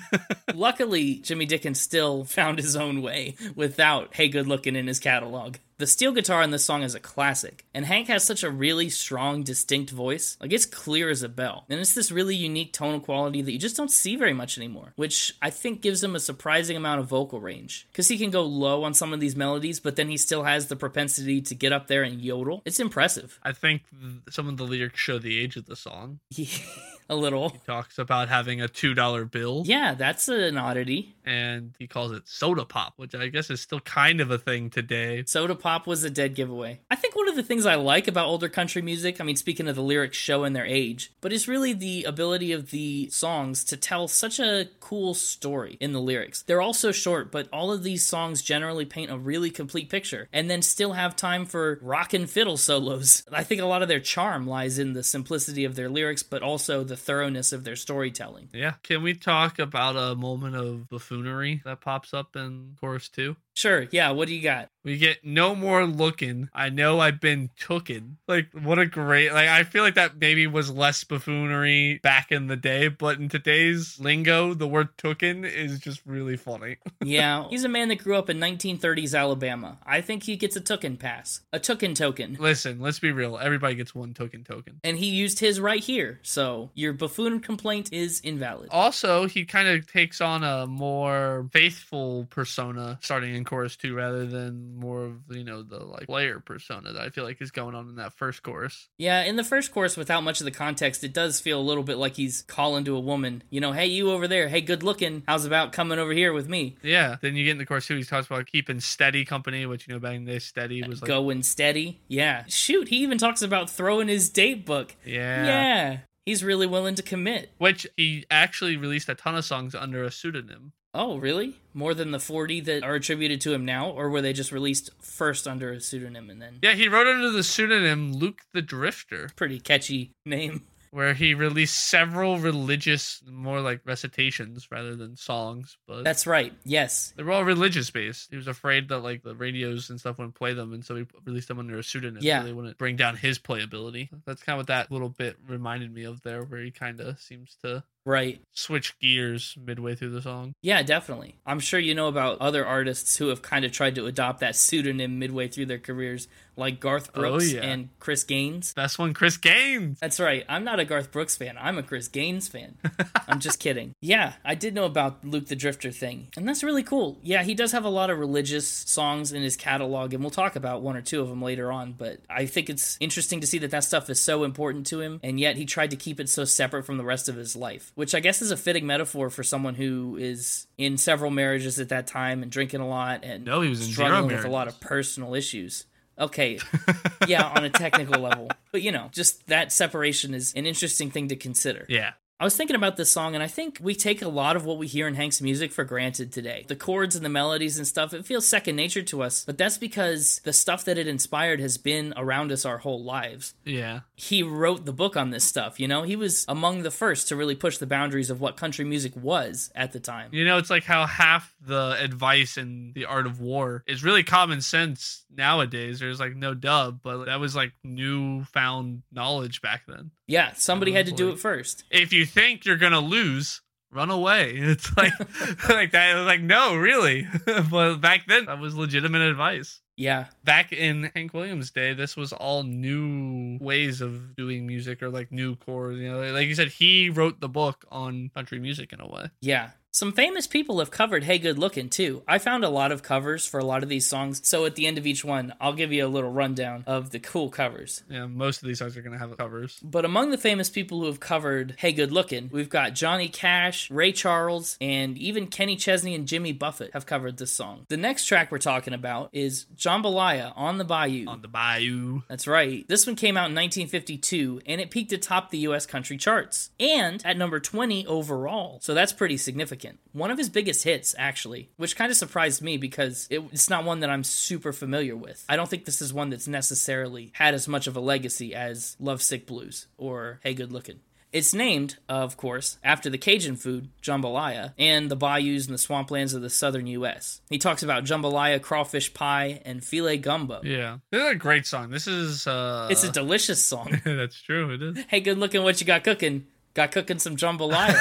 Luckily, 0.55 1.17
Jimmy 1.17 1.45
Dickens 1.45 1.81
still 1.81 2.25
found 2.25 2.61
his 2.61 2.77
own 2.77 3.03
way 3.03 3.35
without 3.57 4.15
Hey 4.15 4.29
Good 4.29 4.47
Looking 4.47 4.77
in 4.77 4.87
his 4.87 5.01
catalog. 5.01 5.57
The 5.79 5.87
steel 5.87 6.13
guitar 6.13 6.41
in 6.41 6.53
this 6.53 6.65
song 6.65 6.83
is 6.83 6.95
a 6.95 7.01
classic, 7.01 7.67
and 7.75 7.85
Hank 7.85 8.09
has 8.09 8.25
such 8.25 8.43
a 8.43 8.51
really 8.51 8.89
strong, 8.89 9.43
distinct 9.43 9.91
voice. 9.91 10.39
Like, 10.41 10.51
it's 10.51 10.65
clear 10.65 11.11
as 11.11 11.23
a 11.23 11.29
bell. 11.29 11.67
And 11.69 11.79
it's 11.79 11.93
this 11.95 12.11
really 12.11 12.35
unique 12.35 12.73
tonal 12.73 12.99
quality 12.99 13.43
that 13.43 13.53
you 13.53 13.59
just 13.59 13.77
don't 13.77 13.91
see 13.91 14.17
very 14.17 14.33
much 14.33 14.57
anymore, 14.57 14.95
which 14.97 15.37
I 15.43 15.51
think 15.51 15.83
gives 15.83 16.03
him 16.03 16.17
a 16.17 16.21
surprising 16.21 16.79
amount 16.79 17.01
of 17.01 17.09
vocal 17.09 17.41
range. 17.41 17.87
Because 17.93 18.09
he 18.09 18.17
can 18.17 18.31
go 18.31 18.43
low 18.43 18.85
on 18.85 18.95
some 18.95 19.13
of 19.13 19.21
these 19.21 19.37
melodies, 19.37 19.79
but 19.79 19.97
then 19.97 20.09
he 20.09 20.17
still 20.17 20.45
has 20.45 20.69
the 20.69 20.77
propensity 20.77 21.43
to 21.43 21.55
get 21.55 21.75
up 21.75 21.89
there 21.89 22.03
and 22.03 22.23
yodel. 22.23 22.63
It's 22.65 22.81
impressive. 22.81 23.39
I 23.43 23.53
think 23.53 23.83
some 24.31 24.49
of 24.49 24.57
the 24.57 24.65
lyrics 24.65 24.99
show 24.99 25.19
the 25.19 25.39
age 25.39 25.57
of 25.57 25.67
the 25.67 25.77
song. 25.77 26.21
a 27.09 27.17
little. 27.17 27.51
He 27.51 27.59
talks 27.67 27.99
about 27.99 28.29
having 28.29 28.61
a 28.61 28.69
two 28.69 28.95
dollar 28.95 29.25
bill, 29.25 29.63
Yeah, 29.67 29.95
that's 29.95 30.29
an 30.29 30.57
oddity. 30.57 31.16
And 31.27 31.75
he 31.79 31.87
calls 31.89 32.13
it 32.13 32.23
soda 32.27 32.65
pop, 32.65 32.95
which 32.97 33.15
I 33.15 33.27
guess 33.29 33.51
is 33.51 33.61
still 33.61 33.81
kind 33.81 34.21
of 34.21 34.31
a 34.31 34.39
thing 34.39 34.71
today. 34.71 35.25
Soda 35.27 35.57
Pop 35.57 35.87
was 35.87 36.05
a 36.05 36.11
dead 36.11 36.35
giveaway. 36.35 36.81
I 36.91 36.97
think 36.97 37.17
one 37.17 37.29
of 37.29 37.35
the 37.35 37.43
things 37.43 37.67
I 37.67 37.75
like 37.75 38.07
about 38.07 38.29
older 38.29 38.49
country 38.49 38.81
music, 38.81 39.21
I 39.21 39.25
mean, 39.25 39.37
speaking 39.37 39.69
of 39.69 39.75
the 39.75 39.83
lyrics 39.83 40.17
showing 40.17 40.53
their 40.53 40.65
age, 40.65 41.13
but 41.21 41.33
is 41.33 41.49
really 41.49 41.73
the 41.73 42.05
ability 42.05 42.53
of 42.53 42.71
the 42.71 43.11
songs 43.11 43.65
to 43.65 43.77
tell 43.77 44.07
such 44.07 44.39
a 44.39 44.69
cool 44.79 45.15
story 45.15 45.77
in 45.81 45.93
the 45.93 46.01
lyrics. 46.01 46.43
They're 46.43 46.63
all 46.63 46.75
so 46.75 46.93
short, 46.93 47.33
but 47.33 47.49
all 47.53 47.73
of 47.73 47.83
these 47.83 48.07
songs 48.07 48.43
generally 48.43 48.85
paint 48.85 49.11
a 49.11 49.19
really 49.19 49.51
complete 49.51 49.91
picture 49.91 50.29
and 50.33 50.49
then 50.49 50.63
still 50.63 50.93
have 50.93 51.17
time 51.17 51.45
for 51.45 51.81
rock 51.83 52.15
and 52.15 52.31
fiddle 52.31 52.57
solos. 52.57 53.25
I 53.33 53.43
think 53.43 53.61
a 53.61 53.67
lot 53.67 53.83
of 53.83 53.89
their 53.89 54.01
charm 54.01 54.47
lies 54.47 54.79
in 54.79 54.93
the 54.93 55.03
simplicity 55.03 55.65
of 55.65 55.75
their 55.75 55.89
lyrics, 55.89 56.23
but 56.23 56.43
also 56.43 56.85
the 56.85 56.97
thoroughness 56.97 57.53
of 57.53 57.65
their 57.65 57.77
storytelling. 57.77 58.49
Yeah. 58.53 58.75
Can 58.85 59.03
we 59.03 59.15
talk 59.15 59.59
about 59.59 59.97
a 59.97 60.15
moment 60.15 60.55
of 60.55 60.89
buffoonery 60.89 61.16
buffoonery 61.17 61.63
that 61.65 61.81
pops 61.81 62.13
up 62.15 62.37
in 62.37 62.77
chorus 62.81 63.09
two. 63.09 63.37
Sure, 63.57 63.87
yeah, 63.91 64.11
what 64.11 64.29
do 64.29 64.35
you 64.35 64.43
got? 64.43 64.69
We 64.85 64.99
get 64.99 65.25
no 65.25 65.57
more 65.57 65.85
looking. 65.85 66.49
I 66.55 66.69
know 66.69 67.01
I've 67.01 67.21
been 67.21 67.51
tooken. 67.59 68.17
Like, 68.29 68.49
what 68.53 68.79
a 68.79 68.87
great, 68.87 69.33
like, 69.33 69.49
I 69.49 69.65
feel 69.65 69.83
like 69.83 69.95
that 69.95 70.19
maybe 70.21 70.47
was 70.47 70.71
less 70.71 71.03
buffoonery 71.03 71.99
back 72.03 72.31
in 72.31 72.47
the 72.47 72.57
day, 72.57 72.89
but 72.89 73.19
in 73.19 73.29
today's 73.29 73.99
lingo, 73.99 74.53
the 74.55 74.69
word 74.69 74.97
tooken 74.99 75.51
is 75.51 75.81
just 75.81 76.03
really 76.05 76.37
funny. 76.37 76.77
yeah, 77.05 77.49
he's 77.49 77.65
a 77.65 77.69
man 77.69 77.89
that 77.89 77.97
grew 77.97 78.15
up 78.15 78.29
in 78.29 78.39
1930s 78.39 79.19
Alabama. 79.19 79.79
I 79.85 80.03
think 80.03 80.23
he 80.25 80.37
gets 80.37 80.55
a 80.55 80.61
tooken 80.61 80.99
pass, 80.99 81.41
a 81.53 81.59
tooken 81.59 81.95
token. 81.95 82.37
Listen, 82.39 82.79
let's 82.79 82.99
be 82.99 83.11
real. 83.11 83.39
Everybody 83.39 83.75
gets 83.75 83.95
one 83.95 84.13
token 84.13 84.45
token. 84.45 84.81
And 84.85 84.99
he 84.99 85.07
used 85.07 85.41
his 85.41 85.59
right 85.61 85.83
here, 85.83 86.21
so 86.23 86.71
your 86.75 86.93
buffoon 86.93 87.41
complaint 87.41 87.89
is 87.91 88.21
invalid. 88.21 88.69
Also, 88.71 89.27
he 89.27 89.47
kind 89.47 89.67
of 89.67 89.91
takes 89.91 90.21
on 90.21 90.45
a 90.45 90.67
more 90.67 91.49
faithful 91.53 92.27
persona 92.29 92.99
starting 93.01 93.35
in 93.35 93.46
chorus 93.47 93.77
two 93.77 93.95
rather 93.95 94.27
than 94.27 94.77
more 94.77 95.05
of 95.05 95.15
you 95.31 95.45
know 95.45 95.63
the 95.63 95.79
like 95.79 96.07
player 96.07 96.41
persona 96.41 96.93
that 96.93 97.03
I 97.03 97.11
feel 97.11 97.25
like 97.25 97.41
is 97.41 97.51
going 97.51 97.75
on 97.75 97.89
in 97.89 97.97
that 97.97 98.13
first 98.15 98.43
chorus. 98.43 98.89
Yeah, 98.99 99.23
in 99.23 99.37
the 99.37 99.45
first 99.45 99.73
chorus, 99.73 99.97
without 99.97 100.23
much 100.23 100.41
of 100.41 100.45
the 100.45 100.51
context, 100.51 101.05
it 101.05 101.13
does 101.13 101.41
feel 101.41 101.61
a 101.61 101.63
little 101.63 101.83
bit 101.85 101.97
like 101.97 102.17
he's 102.17 102.43
calling 102.43 102.85
to 102.85 102.97
a 102.97 103.01
woman. 103.01 103.43
You 103.51 103.61
know, 103.61 103.73
hey, 103.73 103.87
you 103.87 104.11
over 104.11 104.29
there, 104.29 104.49
hey, 104.49 104.61
good 104.61 104.83
looking. 104.83 105.23
How's 105.27 105.45
about 105.45 105.73
coming 105.73 105.99
over 105.99 106.13
here 106.13 106.33
with 106.33 106.49
me? 106.49 106.77
Yeah. 106.83 107.17
Then 107.21 107.37
you 107.37 107.45
get 107.45 107.53
in 107.53 107.59
the 107.59 107.67
chorus 107.67 107.87
two. 107.87 107.97
He 107.97 108.05
talks 108.05 108.27
about 108.27 108.47
keeping 108.47 108.81
steady 108.81 109.25
company, 109.25 109.67
which 109.67 109.87
you 109.87 109.95
know 109.95 110.01
back 110.01 110.17
in 110.17 110.25
the 110.25 110.41
steady 110.41 110.83
was 110.83 111.01
like 111.01 111.09
going 111.09 111.43
steady. 111.43 112.01
Yeah. 112.09 112.45
Shoot, 112.49 112.89
he 112.89 112.99
even 112.99 113.19
talks 113.19 113.43
about 113.43 113.71
throwing 113.71 114.09
his 114.09 114.29
date 114.29 114.67
book. 114.67 114.95
Yeah. 115.05 115.47
Yeah. 115.47 115.99
He's 116.27 116.43
really 116.43 116.67
willing 116.67 116.97
to 116.97 117.05
commit. 117.05 117.53
Which 117.59 117.87
he 117.97 118.25
actually 118.31 118.77
released 118.77 119.09
a 119.09 119.15
ton 119.15 119.37
of 119.37 119.45
songs 119.45 119.77
under 119.77 120.03
a 120.03 120.11
pseudonym. 120.11 120.73
Oh, 120.97 121.19
really? 121.19 121.55
More 121.75 121.95
than 121.95 122.11
the 122.11 122.19
40 122.19 122.61
that 122.63 122.83
are 122.83 122.95
attributed 122.95 123.41
to 123.43 123.53
him 123.53 123.65
now? 123.65 123.91
Or 123.91 124.09
were 124.09 124.23
they 124.23 124.33
just 124.33 124.51
released 124.51 124.91
first 125.01 125.47
under 125.47 125.73
a 125.73 125.81
pseudonym 125.81 126.31
and 126.31 126.41
then. 126.41 126.59
Yeah, 126.63 126.75
he 126.75 126.89
wrote 126.89 127.07
under 127.07 127.31
the 127.31 127.43
pseudonym 127.43 128.13
Luke 128.15 128.43
the 128.53 128.63
Drifter. 128.63 129.31
Pretty 129.37 129.61
catchy 129.61 130.13
name 130.25 130.67
where 130.97 131.13
he 131.13 131.35
released 131.35 131.91
several 131.91 132.39
religious, 132.39 133.23
more 133.31 133.61
like 133.61 133.83
recitations 133.85 134.69
rather 134.71 134.97
than 134.97 135.15
songs. 135.15 135.77
But 135.87 136.05
that's 136.05 136.27
right. 136.27 136.55
Yes, 136.65 137.13
they 137.17 137.23
were 137.23 137.33
all 137.33 137.45
religious 137.45 137.91
based. 137.91 138.31
He 138.31 138.37
was 138.37 138.49
afraid 138.49 138.89
that 138.89 139.01
like 139.01 139.23
the 139.23 139.35
radios 139.35 139.91
and 139.91 140.01
stuff 140.01 140.17
wouldn't 140.17 140.37
play 140.37 140.55
them, 140.55 140.73
and 140.73 140.83
so 140.83 140.97
he 140.97 141.05
released 141.27 141.49
them 141.49 141.59
under 141.59 141.79
a 141.79 141.83
pseudonym. 141.83 142.23
Yeah, 142.23 142.41
so 142.41 142.47
they 142.47 142.53
wouldn't 142.55 142.79
bring 142.79 142.97
down 142.97 143.17
his 143.17 143.39
playability. 143.39 144.09
That's 144.25 144.43
kind 144.43 144.55
of 144.57 144.61
what 144.61 144.69
that 144.69 144.91
little 144.91 145.11
bit 145.11 145.37
reminded 145.47 145.93
me 145.93 146.05
of 146.05 146.23
there, 146.23 146.43
where 146.43 146.63
he 146.63 146.71
kind 146.71 147.01
of 147.01 147.21
seems 147.21 147.57
to 147.63 147.85
right. 148.07 148.41
Switch 148.53 148.99
gears 148.99 149.57
midway 149.63 149.95
through 149.95 150.11
the 150.11 150.23
song. 150.23 150.55
Yeah 150.63 150.83
definitely. 150.83 151.37
I'm 151.45 151.61
sure 151.61 151.79
you 151.79 151.95
know 151.95 152.09
about 152.09 152.41
other 152.41 152.65
artists 152.65 153.17
who 153.17 153.29
have 153.29 153.43
kind 153.43 153.65
of 153.65 153.73
tried 153.73 153.97
to 153.97 154.07
adopt 154.07 154.41
that 154.41 154.57
pseudonym 154.57 155.19
midway 155.19 155.49
through 155.49 155.67
their 155.67 155.79
careers 155.79 156.29
like 156.57 156.81
garth 156.81 157.11
oh, 157.15 157.21
brooks 157.21 157.53
oh, 157.53 157.57
yeah. 157.57 157.63
and 157.63 157.89
chris 157.99 158.25
gaines. 158.25 158.73
Best 158.73 158.99
one 158.99 159.13
chris 159.13 159.37
gaines. 159.37 159.99
That's 160.01 160.19
right. 160.19 160.45
I'm 160.49 160.65
not 160.65 160.81
a 160.81 160.87
garth 160.87 161.13
brooks 161.13 161.37
fan. 161.37 161.57
I'm 161.61 161.77
a 161.77 161.83
chris 161.83 162.09
gaines 162.09 162.49
fan. 162.49 162.79
I'm 163.29 163.41
just 163.41 163.61
kidding. 163.61 163.93
Yeah 164.01 164.35
i 164.45 164.55
did 164.55 164.75
know 164.75 164.85
about 164.85 165.25
luke 165.25 165.47
the 165.47 165.57
drifter 165.57 165.91
thing 165.91 166.29
and 166.37 166.49
that's 166.49 166.63
really 166.63 166.83
cool. 166.83 167.19
Yeah 167.23 167.43
he 167.43 167.55
does 167.55 167.73
have 167.73 167.85
a 167.85 167.91
lot 167.91 168.11
of 168.11 168.19
religious 168.19 168.67
songs 168.69 169.33
in 169.33 169.43
his 169.43 169.57
catalog 169.57 170.15
and 170.15 170.23
we'll 170.23 170.31
talk 170.31 170.57
about 170.57 170.83
one 170.83 170.97
or 170.97 171.03
two 171.03 171.21
of 171.21 171.29
them 171.29 171.43
later 171.43 171.73
on 171.73 171.93
but 171.93 172.21
i 172.31 172.47
think 172.47 172.71
it's 172.71 172.97
interesting 173.01 173.41
to 173.41 173.47
see 173.47 173.59
that 173.59 173.71
that 173.71 173.85
stuff 173.85 174.09
is 174.09 174.21
so 174.21 174.45
important 174.45 174.87
to 174.87 175.01
him 175.01 175.21
and 175.23 175.41
yet 175.41 175.57
he 175.57 175.65
tried 175.65 175.91
to 175.91 175.97
keep 175.97 176.21
it 176.21 176.29
so 176.29 176.45
separate 176.45 176.85
from 176.85 176.97
the 176.97 177.05
rest 177.05 177.29
of 177.29 177.37
his 177.37 177.57
life 177.57 177.93
which 177.97 178.15
I 178.15 178.21
guess 178.21 178.41
is 178.41 178.53
a 178.53 178.57
fitting 178.57 178.87
metaphor 178.87 179.31
for 179.31 179.43
someone 179.43 179.75
who 179.75 180.17
is 180.17 180.69
in 180.79 180.97
several 180.99 181.31
marriages 181.31 181.81
at 181.81 181.89
that 181.89 182.07
time 182.07 182.43
and 182.43 182.53
drinking 182.53 182.81
a 182.81 182.89
lot 182.89 183.25
and 183.25 183.45
no, 183.45 183.63
he 183.63 183.69
was 183.69 183.83
struggling 183.83 184.37
with 184.37 184.45
a 184.45 184.51
lot 184.51 184.69
of 184.69 184.79
personal 184.79 185.35
issues. 185.35 185.87
Okay, 186.19 186.59
yeah, 187.27 187.43
on 187.43 187.65
a 187.65 187.71
technical 187.71 188.23
level, 188.23 188.49
but 188.73 188.81
you 188.81 188.91
know, 188.93 189.09
just 189.13 189.47
that 189.49 189.71
separation 189.71 190.33
is 190.33 190.55
an 190.55 190.65
interesting 190.65 191.11
thing 191.11 191.29
to 191.29 191.37
consider. 191.37 191.85
Yeah, 191.91 192.13
I 192.39 192.45
was 192.45 192.55
thinking 192.55 192.77
about 192.77 192.99
this 192.99 193.11
song, 193.11 193.35
and 193.35 193.43
I 193.43 193.47
think 193.47 193.79
we 193.81 193.95
take 193.95 194.21
a 194.21 194.29
lot 194.29 194.57
of 194.57 194.67
what 194.67 194.77
we 194.77 194.87
hear 194.87 195.09
in 195.09 195.15
Hank's 195.15 195.41
music 195.41 195.73
for 195.73 195.85
granted 195.85 196.33
today. 196.33 196.67
The 196.69 196.77
chords 196.77 197.17
and 197.17 197.25
the 197.25 197.31
melodies 197.31 197.79
and 197.79 197.87
stuff, 197.87 198.13
it 198.13 198.27
feels 198.27 198.47
second 198.47 198.77
nature 198.77 199.03
to 199.05 199.23
us, 199.23 199.43
but 199.47 199.57
that's 199.57 199.79
because 199.79 200.43
the 200.45 200.53
stuff 200.53 200.85
that 200.85 200.99
it 200.99 201.07
inspired 201.07 201.61
has 201.61 201.79
been 201.79 202.13
around 202.15 202.53
us 202.53 202.67
our 202.67 202.77
whole 202.77 203.03
lives. 203.03 203.55
Yeah. 203.65 204.01
He 204.17 204.43
wrote 204.43 204.87
the 204.87 204.93
book 204.93 205.17
on 205.17 205.31
this 205.31 205.45
stuff, 205.45 205.79
you 205.79 205.87
know? 205.87 206.03
He 206.03 206.17
was 206.17 206.45
among 206.49 206.83
the 206.83 206.91
first 206.91 207.29
to 207.29 207.37
really 207.37 207.55
push 207.55 207.77
the 207.79 207.87
boundaries 207.87 208.31
of 208.31 208.41
what 208.41 208.57
country 208.57 208.85
music 208.85 209.13
was 209.15 209.71
at 209.75 209.93
the 209.93 210.01
time. 210.01 210.31
You 210.33 210.45
know, 210.45 210.57
it's 210.57 210.71
like 210.71 210.85
how 210.85 211.07
half 211.07 211.55
the 211.61 211.97
advice 212.01 212.57
in 212.57 212.93
The 212.95 213.05
Art 213.05 213.27
of 213.27 213.41
War 213.41 213.85
is 213.87 214.03
really 214.03 214.23
common 214.23 214.63
sense 214.63 215.25
nowadays. 215.31 216.01
There's 216.01 216.19
like 216.19 216.35
no 216.35 216.55
dub, 216.55 217.01
but 217.03 217.27
that 217.27 217.41
was 217.41 217.55
like 217.55 217.73
newfound 217.85 219.03
knowledge 219.13 219.61
back 219.61 219.83
then. 219.87 220.11
Yeah, 220.27 220.53
somebody 220.55 220.93
had 220.93 221.07
to 221.07 221.13
do 221.13 221.29
it 221.29 221.39
first. 221.39 221.85
If 221.91 222.13
you 222.13 222.25
think 222.25 222.65
you're 222.65 222.77
gonna 222.77 223.01
lose, 223.01 223.61
run 223.93 224.11
away. 224.11 224.55
It's 224.57 224.97
like 224.97 225.13
like 225.69 225.93
that. 225.93 226.15
Was 226.17 226.27
like 226.27 226.43
no, 226.43 226.77
really. 226.77 227.27
but 227.71 227.97
back 227.97 228.27
then, 228.27 228.47
that 228.47 228.59
was 228.59 228.75
legitimate 228.75 229.23
advice. 229.23 229.81
Yeah. 229.97 230.27
Back 230.45 230.73
in 230.73 231.11
Hank 231.15 231.33
Williams' 231.33 231.71
day, 231.71 231.95
this 231.95 232.17
was 232.17 232.33
all 232.33 232.63
new 232.63 233.59
ways 233.61 234.01
of 234.01 234.37
doing 234.37 234.67
music 234.67 235.03
or 235.03 235.09
like 235.09 235.33
new 235.33 235.57
chords. 235.57 235.99
You 235.99 236.13
know, 236.13 236.33
like 236.33 236.49
you 236.49 236.55
said, 236.55 236.69
he 236.69 237.09
wrote 237.09 237.41
the 237.41 237.49
book 237.49 237.85
on 237.91 238.31
country 238.35 238.59
music 238.59 238.93
in 238.93 239.01
a 239.01 239.09
way. 239.09 239.31
Yeah. 239.41 239.71
Some 239.97 240.13
famous 240.13 240.47
people 240.47 240.81
have 240.81 240.91
covered 240.91 241.25
Hey 241.25 241.39
Good 241.39 241.59
Lookin' 241.59 241.89
too. 241.89 242.23
I 242.29 242.37
found 242.37 242.65
a 242.65 242.69
lot 242.69 242.93
of 242.93 243.03
covers 243.03 243.47
for 243.47 243.59
a 243.59 243.65
lot 243.65 243.83
of 243.83 243.89
these 243.89 244.07
songs, 244.07 244.47
so 244.47 244.67
at 244.67 244.75
the 244.75 244.87
end 244.87 244.99
of 244.99 245.07
each 245.07 245.25
one, 245.25 245.55
I'll 245.59 245.73
give 245.73 245.91
you 245.91 246.05
a 246.05 246.07
little 246.07 246.31
rundown 246.31 246.85
of 246.87 247.13
the 247.13 247.19
cool 247.19 247.49
covers. 247.49 248.03
Yeah, 248.11 248.27
most 248.27 248.61
of 248.61 248.69
these 248.69 248.79
songs 248.79 248.95
are 248.99 249.01
going 249.01 249.15
to 249.15 249.19
have 249.19 249.35
covers. 249.39 249.81
But 249.83 250.05
among 250.05 250.33
the 250.33 250.37
famous 250.37 250.69
people 250.69 251.01
who 251.01 251.07
have 251.07 251.19
covered 251.19 251.77
Hey 251.79 251.93
Good 251.93 252.13
Lookin', 252.13 252.51
we've 252.53 252.69
got 252.69 252.93
Johnny 252.93 253.31
Cash, 253.31 253.91
Ray 253.91 254.13
Charles, 254.13 254.77
and 254.83 255.17
even 255.17 255.47
Kenny 255.47 255.77
Chesney 255.77 256.15
and 256.15 256.29
Jimmy 256.29 256.53
Buffett 256.53 256.93
have 256.93 257.07
covered 257.07 257.39
this 257.39 257.53
song. 257.53 257.87
The 257.89 257.97
next 257.97 258.27
track 258.27 258.53
we're 258.53 258.59
talking 258.59 258.93
about 258.93 259.31
is 259.33 259.65
Jambalaya 259.79 260.53
on 260.57 260.77
the 260.77 260.85
Bayou. 260.85 261.25
On 261.27 261.41
the 261.41 261.49
Bayou. 261.49 262.21
That's 262.29 262.47
right. 262.47 262.87
This 262.87 263.07
one 263.07 263.17
came 263.17 263.39
out 263.39 263.49
in 263.49 263.55
1952 263.55 264.61
and 264.67 264.79
it 264.79 264.91
peaked 264.91 265.13
atop 265.13 265.49
the 265.49 265.61
US 265.61 265.87
country 265.87 266.19
charts 266.19 266.69
and 266.79 267.25
at 267.25 267.39
number 267.39 267.61
20 267.61 268.07
overall. 268.07 268.79
So 268.83 268.93
that's 268.93 269.15
pretty 269.15 269.39
significant 269.39 269.86
One 270.13 270.31
of 270.31 270.39
his 270.39 270.49
biggest 270.49 270.85
hits, 270.85 271.15
actually, 271.19 271.71
which 271.77 271.97
kind 271.97 272.11
of 272.11 272.17
surprised 272.17 272.63
me 272.63 272.77
because 272.77 273.27
it, 273.31 273.41
it's 273.53 273.71
not 273.71 273.85
one 273.85 274.01
that 274.01 274.11
I'm 274.11 274.25
super 274.25 274.73
familiar 274.73 275.17
with. 275.17 275.45
I 275.49 275.57
don't 275.57 275.69
think 275.69 275.85
this 275.85 276.01
is 276.01 276.13
one 276.13 276.31
that's 276.31 276.49
necessarily 276.49 277.31
had 277.35 277.55
as 277.55 277.69
much 277.69 277.87
of 277.87 277.97
a 277.97 278.01
legacy 278.01 278.55
as 278.55 278.97
Lovesick 278.99 279.47
Blues 279.47 279.87
or 279.99 280.41
Hey 280.43 280.55
Good 280.55 280.73
Lookin'. 280.73 281.01
It's 281.33 281.53
named, 281.53 281.97
of 282.09 282.39
course, 282.39 282.79
after 282.83 283.11
the 283.11 283.19
Cajun 283.19 283.57
food, 283.57 283.91
jambalaya, 284.03 284.73
and 284.79 285.11
the 285.11 285.17
bayous 285.17 285.67
and 285.67 285.75
the 285.75 285.79
swamplands 285.79 286.35
of 286.35 286.41
the 286.41 286.49
southern 286.49 286.87
U.S. 286.87 287.43
He 287.51 287.59
talks 287.59 287.83
about 287.83 288.05
jambalaya, 288.05 288.63
crawfish 288.63 289.13
pie, 289.13 289.61
and 289.67 289.83
filé 289.83 290.19
gumbo. 290.19 290.63
Yeah. 290.63 290.99
This 291.11 291.23
is 291.23 291.31
a 291.33 291.35
great 291.35 291.67
song. 291.67 291.91
This 291.91 292.07
is, 292.07 292.47
uh... 292.47 292.89
It's 292.91 293.05
a 293.05 293.13
delicious 293.13 293.63
song. 293.63 294.01
That's 294.05 294.41
true, 294.41 294.71
it 294.71 294.83
is. 294.83 295.05
Hey, 295.09 295.21
good 295.21 295.37
looking 295.37 295.63
what 295.63 295.79
you 295.79 295.87
got 295.87 296.05
cooking. 296.05 296.47
Got 296.77 296.93
cooking 296.93 297.19
some 297.19 297.37
jambalaya. 297.37 297.97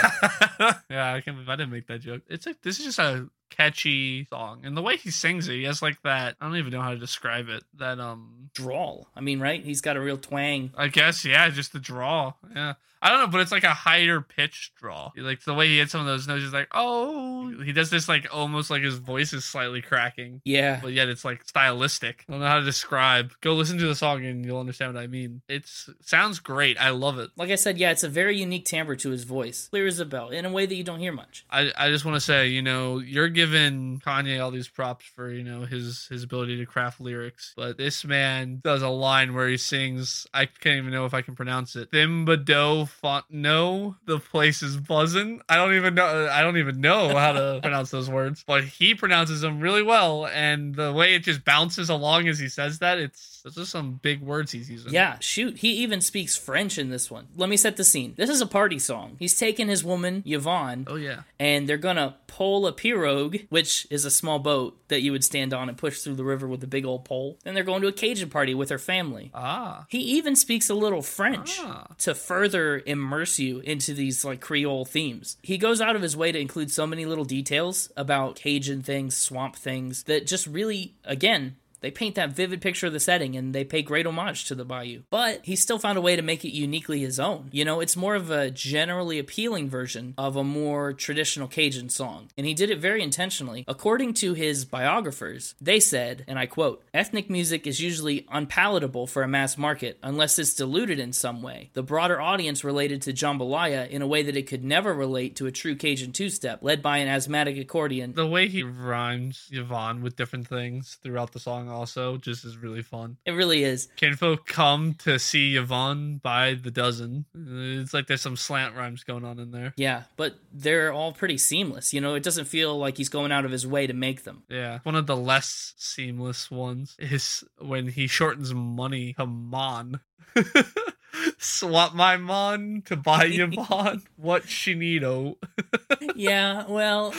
yeah, 0.89 1.13
I 1.13 1.21
can't 1.21 1.38
believe 1.38 1.47
I 1.47 1.55
didn't 1.55 1.71
make 1.71 1.88
that 1.88 1.99
joke. 1.99 2.23
It's 2.27 2.45
like 2.45 2.61
this 2.61 2.77
is 2.77 2.83
just 2.83 2.99
a 2.99 3.29
catchy 3.49 4.25
song, 4.29 4.62
and 4.63 4.75
the 4.75 4.81
way 4.81 4.97
he 4.97 5.12
sings 5.12 5.47
it, 5.47 5.53
he 5.53 5.63
has 5.63 5.81
like 5.81 6.01
that. 6.03 6.36
I 6.39 6.45
don't 6.45 6.58
even 6.58 6.71
know 6.71 6.81
how 6.81 6.91
to 6.91 6.97
describe 6.97 7.49
it. 7.49 7.63
That 7.77 7.99
um 7.99 8.49
drawl. 8.53 9.08
I 9.15 9.21
mean, 9.21 9.39
right? 9.39 9.63
He's 9.63 9.81
got 9.81 9.97
a 9.97 10.01
real 10.01 10.17
twang. 10.17 10.71
I 10.77 10.88
guess, 10.88 11.25
yeah, 11.25 11.49
just 11.49 11.73
the 11.73 11.79
draw. 11.79 12.34
Yeah. 12.55 12.73
I 13.05 13.10
don't 13.10 13.19
know, 13.19 13.27
but 13.27 13.41
it's 13.41 13.51
like 13.51 13.63
a 13.63 13.73
higher 13.73 14.19
pitch 14.19 14.71
draw. 14.79 15.12
Like 15.15 15.43
the 15.43 15.53
way 15.53 15.67
he 15.67 15.77
hits 15.77 15.91
some 15.91 16.01
of 16.01 16.08
those 16.08 16.27
notes 16.27 16.43
is 16.43 16.53
like, 16.53 16.69
oh, 16.73 17.53
he 17.63 17.71
does 17.71 17.91
this 17.91 18.10
like 18.10 18.25
almost 18.34 18.71
like 18.71 18.81
his 18.81 18.95
voice 18.95 19.31
is 19.31 19.45
slightly 19.45 19.84
cracking. 19.84 20.41
Yeah. 20.43 20.79
But 20.81 20.93
yet 20.93 21.08
it's 21.08 21.23
like 21.23 21.43
stylistic. 21.47 22.25
I 22.27 22.31
don't 22.31 22.41
know 22.41 22.47
how 22.47 22.58
to 22.58 22.65
describe. 22.65 23.34
Go 23.41 23.53
listen 23.53 23.77
to 23.77 23.86
the 23.86 23.93
song 23.93 24.25
and 24.25 24.43
you'll 24.43 24.60
understand 24.60 24.95
what 24.95 25.03
I 25.03 25.05
mean. 25.05 25.43
It 25.47 25.69
sounds 26.01 26.39
great. 26.39 26.81
I 26.81 26.89
love 26.89 27.19
it. 27.19 27.29
Like 27.36 27.51
I 27.51 27.55
said, 27.55 27.77
yeah, 27.77 27.91
it's 27.91 28.03
a 28.03 28.10
very 28.10 28.39
unique 28.39 28.65
timbre 28.65 28.95
to 28.95 29.12
his 29.12 29.23
voice. 29.23 29.67
Clear 29.67 29.86
as 29.86 29.99
a 29.99 30.05
bell 30.05 30.29
in 30.29 30.43
a 30.43 30.51
way 30.51 30.65
that 30.65 30.73
you 30.73 30.84
don't 30.84 30.99
hear 30.99 31.13
much. 31.13 31.45
I, 31.51 31.71
I 31.77 31.91
just 31.91 32.05
want 32.05 32.15
to 32.15 32.21
say, 32.21 32.47
you 32.47 32.63
know, 32.63 32.97
you're 32.97 33.29
giving 33.36 33.56
given 33.56 34.00
Kanye 34.00 34.43
all 34.43 34.52
these 34.52 34.67
props 34.67 35.06
for 35.06 35.30
you 35.30 35.43
know 35.43 35.62
his 35.62 36.08
his 36.08 36.24
ability 36.24 36.58
to 36.58 36.65
craft 36.65 37.00
lyrics, 37.00 37.54
but 37.56 37.78
this 37.78 38.04
man 38.04 38.62
does 38.63 38.82
a 38.82 38.89
line 38.89 39.34
where 39.34 39.48
he 39.48 39.58
sings. 39.58 40.28
I 40.34 40.45
can't 40.45 40.78
even 40.78 40.91
know 40.91 41.06
if 41.06 41.13
I 41.13 41.21
can 41.21 41.36
pronounce 41.36 41.76
it. 41.76 41.91
Thimbado 41.91 42.88
font. 42.88 43.26
No, 43.30 43.95
the 44.06 44.19
place 44.19 44.62
is 44.62 44.78
buzzing. 44.78 45.41
I 45.48 45.56
don't 45.56 45.76
even 45.76 45.95
know. 45.95 46.28
I 46.32 46.41
don't 46.41 46.58
even 46.58 46.82
know 46.82 47.15
how 47.15 47.34
to 47.34 47.60
pronounce 47.63 47.91
those 47.91 48.10
words, 48.10 48.43
but 48.45 48.63
he 48.63 48.95
pronounces 48.95 49.41
them 49.41 49.60
really 49.60 49.84
well, 49.84 50.28
and 50.28 50.76
the 50.76 50.93
way 50.93 51.15
it 51.15 51.24
just 51.24 51.45
bounces 51.45 51.89
along 51.89 52.28
as 52.28 52.39
he 52.39 52.50
says 52.50 52.80
that, 52.80 52.98
it's 52.98 53.35
those 53.45 53.58
are 53.58 53.65
some 53.65 53.99
big 54.01 54.21
words 54.21 54.51
he's 54.51 54.69
using. 54.69 54.91
Yeah, 54.91 55.17
shoot. 55.19 55.58
He 55.58 55.69
even 55.84 56.01
speaks 56.01 56.36
French 56.36 56.77
in 56.77 56.89
this 56.89 57.10
one. 57.10 57.27
Let 57.38 57.47
me 57.49 57.55
set 57.58 57.77
the 57.77 57.84
scene. 57.86 58.13
This 58.17 58.29
is 58.29 58.41
a 58.41 58.45
party 58.47 58.79
song. 58.79 59.15
He's 59.19 59.38
taking 59.38 59.67
his 59.69 59.84
woman, 59.84 60.23
Yvonne, 60.25 60.86
Oh 60.89 60.95
yeah. 60.95 61.21
and 61.39 61.69
they're 61.69 61.77
gonna 61.77 62.15
pole 62.27 62.67
a 62.67 62.73
pirogue, 62.73 63.45
which 63.49 63.88
is 63.89 64.03
a 64.03 64.12
small 64.12 64.39
boat 64.39 64.77
that 64.89 65.01
you 65.01 65.12
would 65.12 65.23
stand 65.23 65.53
on 65.53 65.69
and 65.69 65.77
push 65.77 66.01
through 66.01 66.15
the 66.15 66.23
river 66.23 66.47
with 66.47 66.63
a 66.63 66.67
big 66.67 66.86
old 66.86 67.05
pole. 67.05 67.38
Then 67.43 67.53
they're 67.53 67.63
going 67.63 67.81
to 67.84 67.88
a 67.88 67.91
Cajun 67.93 68.29
party 68.29 68.53
with 68.53 68.69
her 68.69 68.77
family. 68.79 69.31
Ah. 69.34 69.86
He 69.89 69.99
even 69.99 70.36
speaks 70.36 70.69
a 70.69 70.75
little 70.75 71.01
French 71.01 71.58
Ah. 71.62 71.88
to 71.99 72.13
further 72.13 72.81
immerse 72.86 73.39
you 73.39 73.60
into 73.60 73.93
these 73.93 74.25
like 74.25 74.41
Creole 74.41 74.84
themes. 74.86 75.38
He 75.43 75.58
goes 75.58 75.79
out 75.79 75.95
of 75.95 76.01
his 76.01 76.17
way 76.17 76.31
to 76.31 76.39
include 76.39 76.71
so 76.71 76.86
many 76.86 77.05
little 77.05 77.25
details 77.25 77.91
about 77.95 78.36
Cajun 78.36 78.81
things, 78.81 79.15
swamp 79.15 79.55
things 79.55 80.03
that 80.03 80.27
just 80.27 80.45
really, 80.47 80.95
again, 81.05 81.55
they 81.86 81.91
paint 81.91 82.15
that 82.15 82.32
vivid 82.32 82.62
picture 82.62 82.88
of 82.88 82.93
the 82.93 83.00
setting 83.00 83.36
and 83.36 83.54
they 83.54 83.63
pay 83.63 83.84
great 83.84 84.08
homage 84.08 84.45
to 84.45 84.56
the 84.56 84.65
bayou. 84.65 85.04
But 85.12 85.41
he 85.43 85.56
still 85.56 85.78
found 85.78 86.00
a 86.00 86.02
way 86.02 86.15
to 86.15 86.24
make 86.24 86.43
it 86.43 86.50
uniquely 86.50 87.02
his 87.02 87.19
own. 87.19 87.50
You 87.52 87.63
know, 87.63 87.80
it's 87.80 87.95
more 87.95 88.15
of 88.15 88.32
a 88.32 88.50
generally 88.50 89.19
appealing 89.19 89.69
version 89.69 90.15
of 90.17 90.36
a 90.36 90.43
more 90.43 90.93
traditional 90.93 91.48
Cajun 91.48 91.89
song. 91.89 92.32
And 92.36 92.48
he 92.48 92.56
did 92.56 92.71
it 92.71 92.80
very 92.80 93.04
intentionally. 93.04 93.65
According 93.67 94.15
to 94.15 94.34
his 94.34 94.65
biographers, 94.65 95.54
they 95.62 95.80
said, 95.80 96.26
and 96.28 96.39
I 96.39 96.48
quote, 96.48 96.84
ethnic 96.91 97.30
music 97.30 97.67
is 97.67 97.80
usually 97.80 98.26
unpalatable 98.32 99.06
for 99.06 99.21
a 99.21 99.28
mass 99.28 99.56
market 99.56 100.00
unless 100.02 100.39
it's 100.39 100.56
diluted 100.56 100.98
in 100.98 101.13
some 101.13 101.43
way. 101.43 101.69
The 101.74 101.84
broader 101.84 102.19
audience 102.19 102.63
related 102.63 103.04
to 103.04 103.13
jambalaya 103.13 103.88
in 103.88 104.02
a 104.02 104.08
way 104.08 104.24
that 104.24 104.36
it 104.36 104.48
could 104.48 104.63
never 104.63 104.91
relate 104.91 105.36
to 105.36 105.45
a 105.45 105.52
true 105.52 105.76
Cajun 105.76 106.13
two 106.13 106.30
step, 106.30 106.63
led 106.63 106.82
by 106.82 106.98
an 106.98 107.08
asthmatic 107.08 107.60
accordion. 107.60 108.13
The 108.13 108.26
way 108.26 108.48
he 108.48 108.63
rhymes 108.63 109.50
Yvonne 109.52 110.02
with 110.02 110.15
different 110.15 110.48
things 110.48 110.98
throughout 111.04 111.32
the 111.32 111.39
song 111.39 111.69
also 111.75 112.17
just 112.17 112.45
is 112.45 112.57
really 112.57 112.81
fun. 112.81 113.17
It 113.25 113.31
really 113.31 113.63
is. 113.63 113.88
Kinfolk 113.95 114.47
come 114.47 114.95
to 114.99 115.19
see 115.19 115.55
Yvonne 115.55 116.17
by 116.17 116.53
the 116.55 116.71
dozen. 116.71 117.25
Uh, 117.35 117.81
it's 117.81 117.93
like 117.93 118.07
there's 118.07 118.21
some 118.21 118.38
slant 118.38 118.75
rhymes 118.75 119.03
going 119.03 119.25
on 119.25 119.39
in 119.39 119.51
there. 119.51 119.73
Yeah, 119.77 120.03
but 120.17 120.35
they're 120.51 120.91
all 120.91 121.11
pretty 121.11 121.38
seamless. 121.38 121.93
You 121.93 122.01
know, 122.01 122.15
it 122.15 122.23
doesn't 122.23 122.45
feel 122.45 122.77
like 122.77 122.97
he's 122.97 123.09
going 123.09 123.31
out 123.31 123.45
of 123.45 123.51
his 123.51 123.67
way 123.67 123.88
to 123.88 123.93
make 123.93 124.23
them. 124.23 124.43
Yeah. 124.49 124.79
One 124.83 124.95
of 124.95 125.07
the 125.07 125.17
less 125.17 125.73
seamless 125.77 126.49
ones 126.49 126.95
is 126.97 127.43
when 127.59 127.88
he 127.88 128.07
shortens 128.07 128.53
money 128.53 129.13
to 129.13 129.25
mon. 129.25 129.99
Swap 131.38 131.93
my 131.93 132.17
mon 132.17 132.83
to 132.85 132.95
buy 132.95 133.25
Yvonne 133.29 134.03
what 134.15 134.47
she 134.47 134.75
need 134.75 135.03
oh. 135.03 135.38
Yeah, 136.15 136.65
well, 136.67 137.13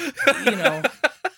you 0.44 0.52
know, 0.52 0.82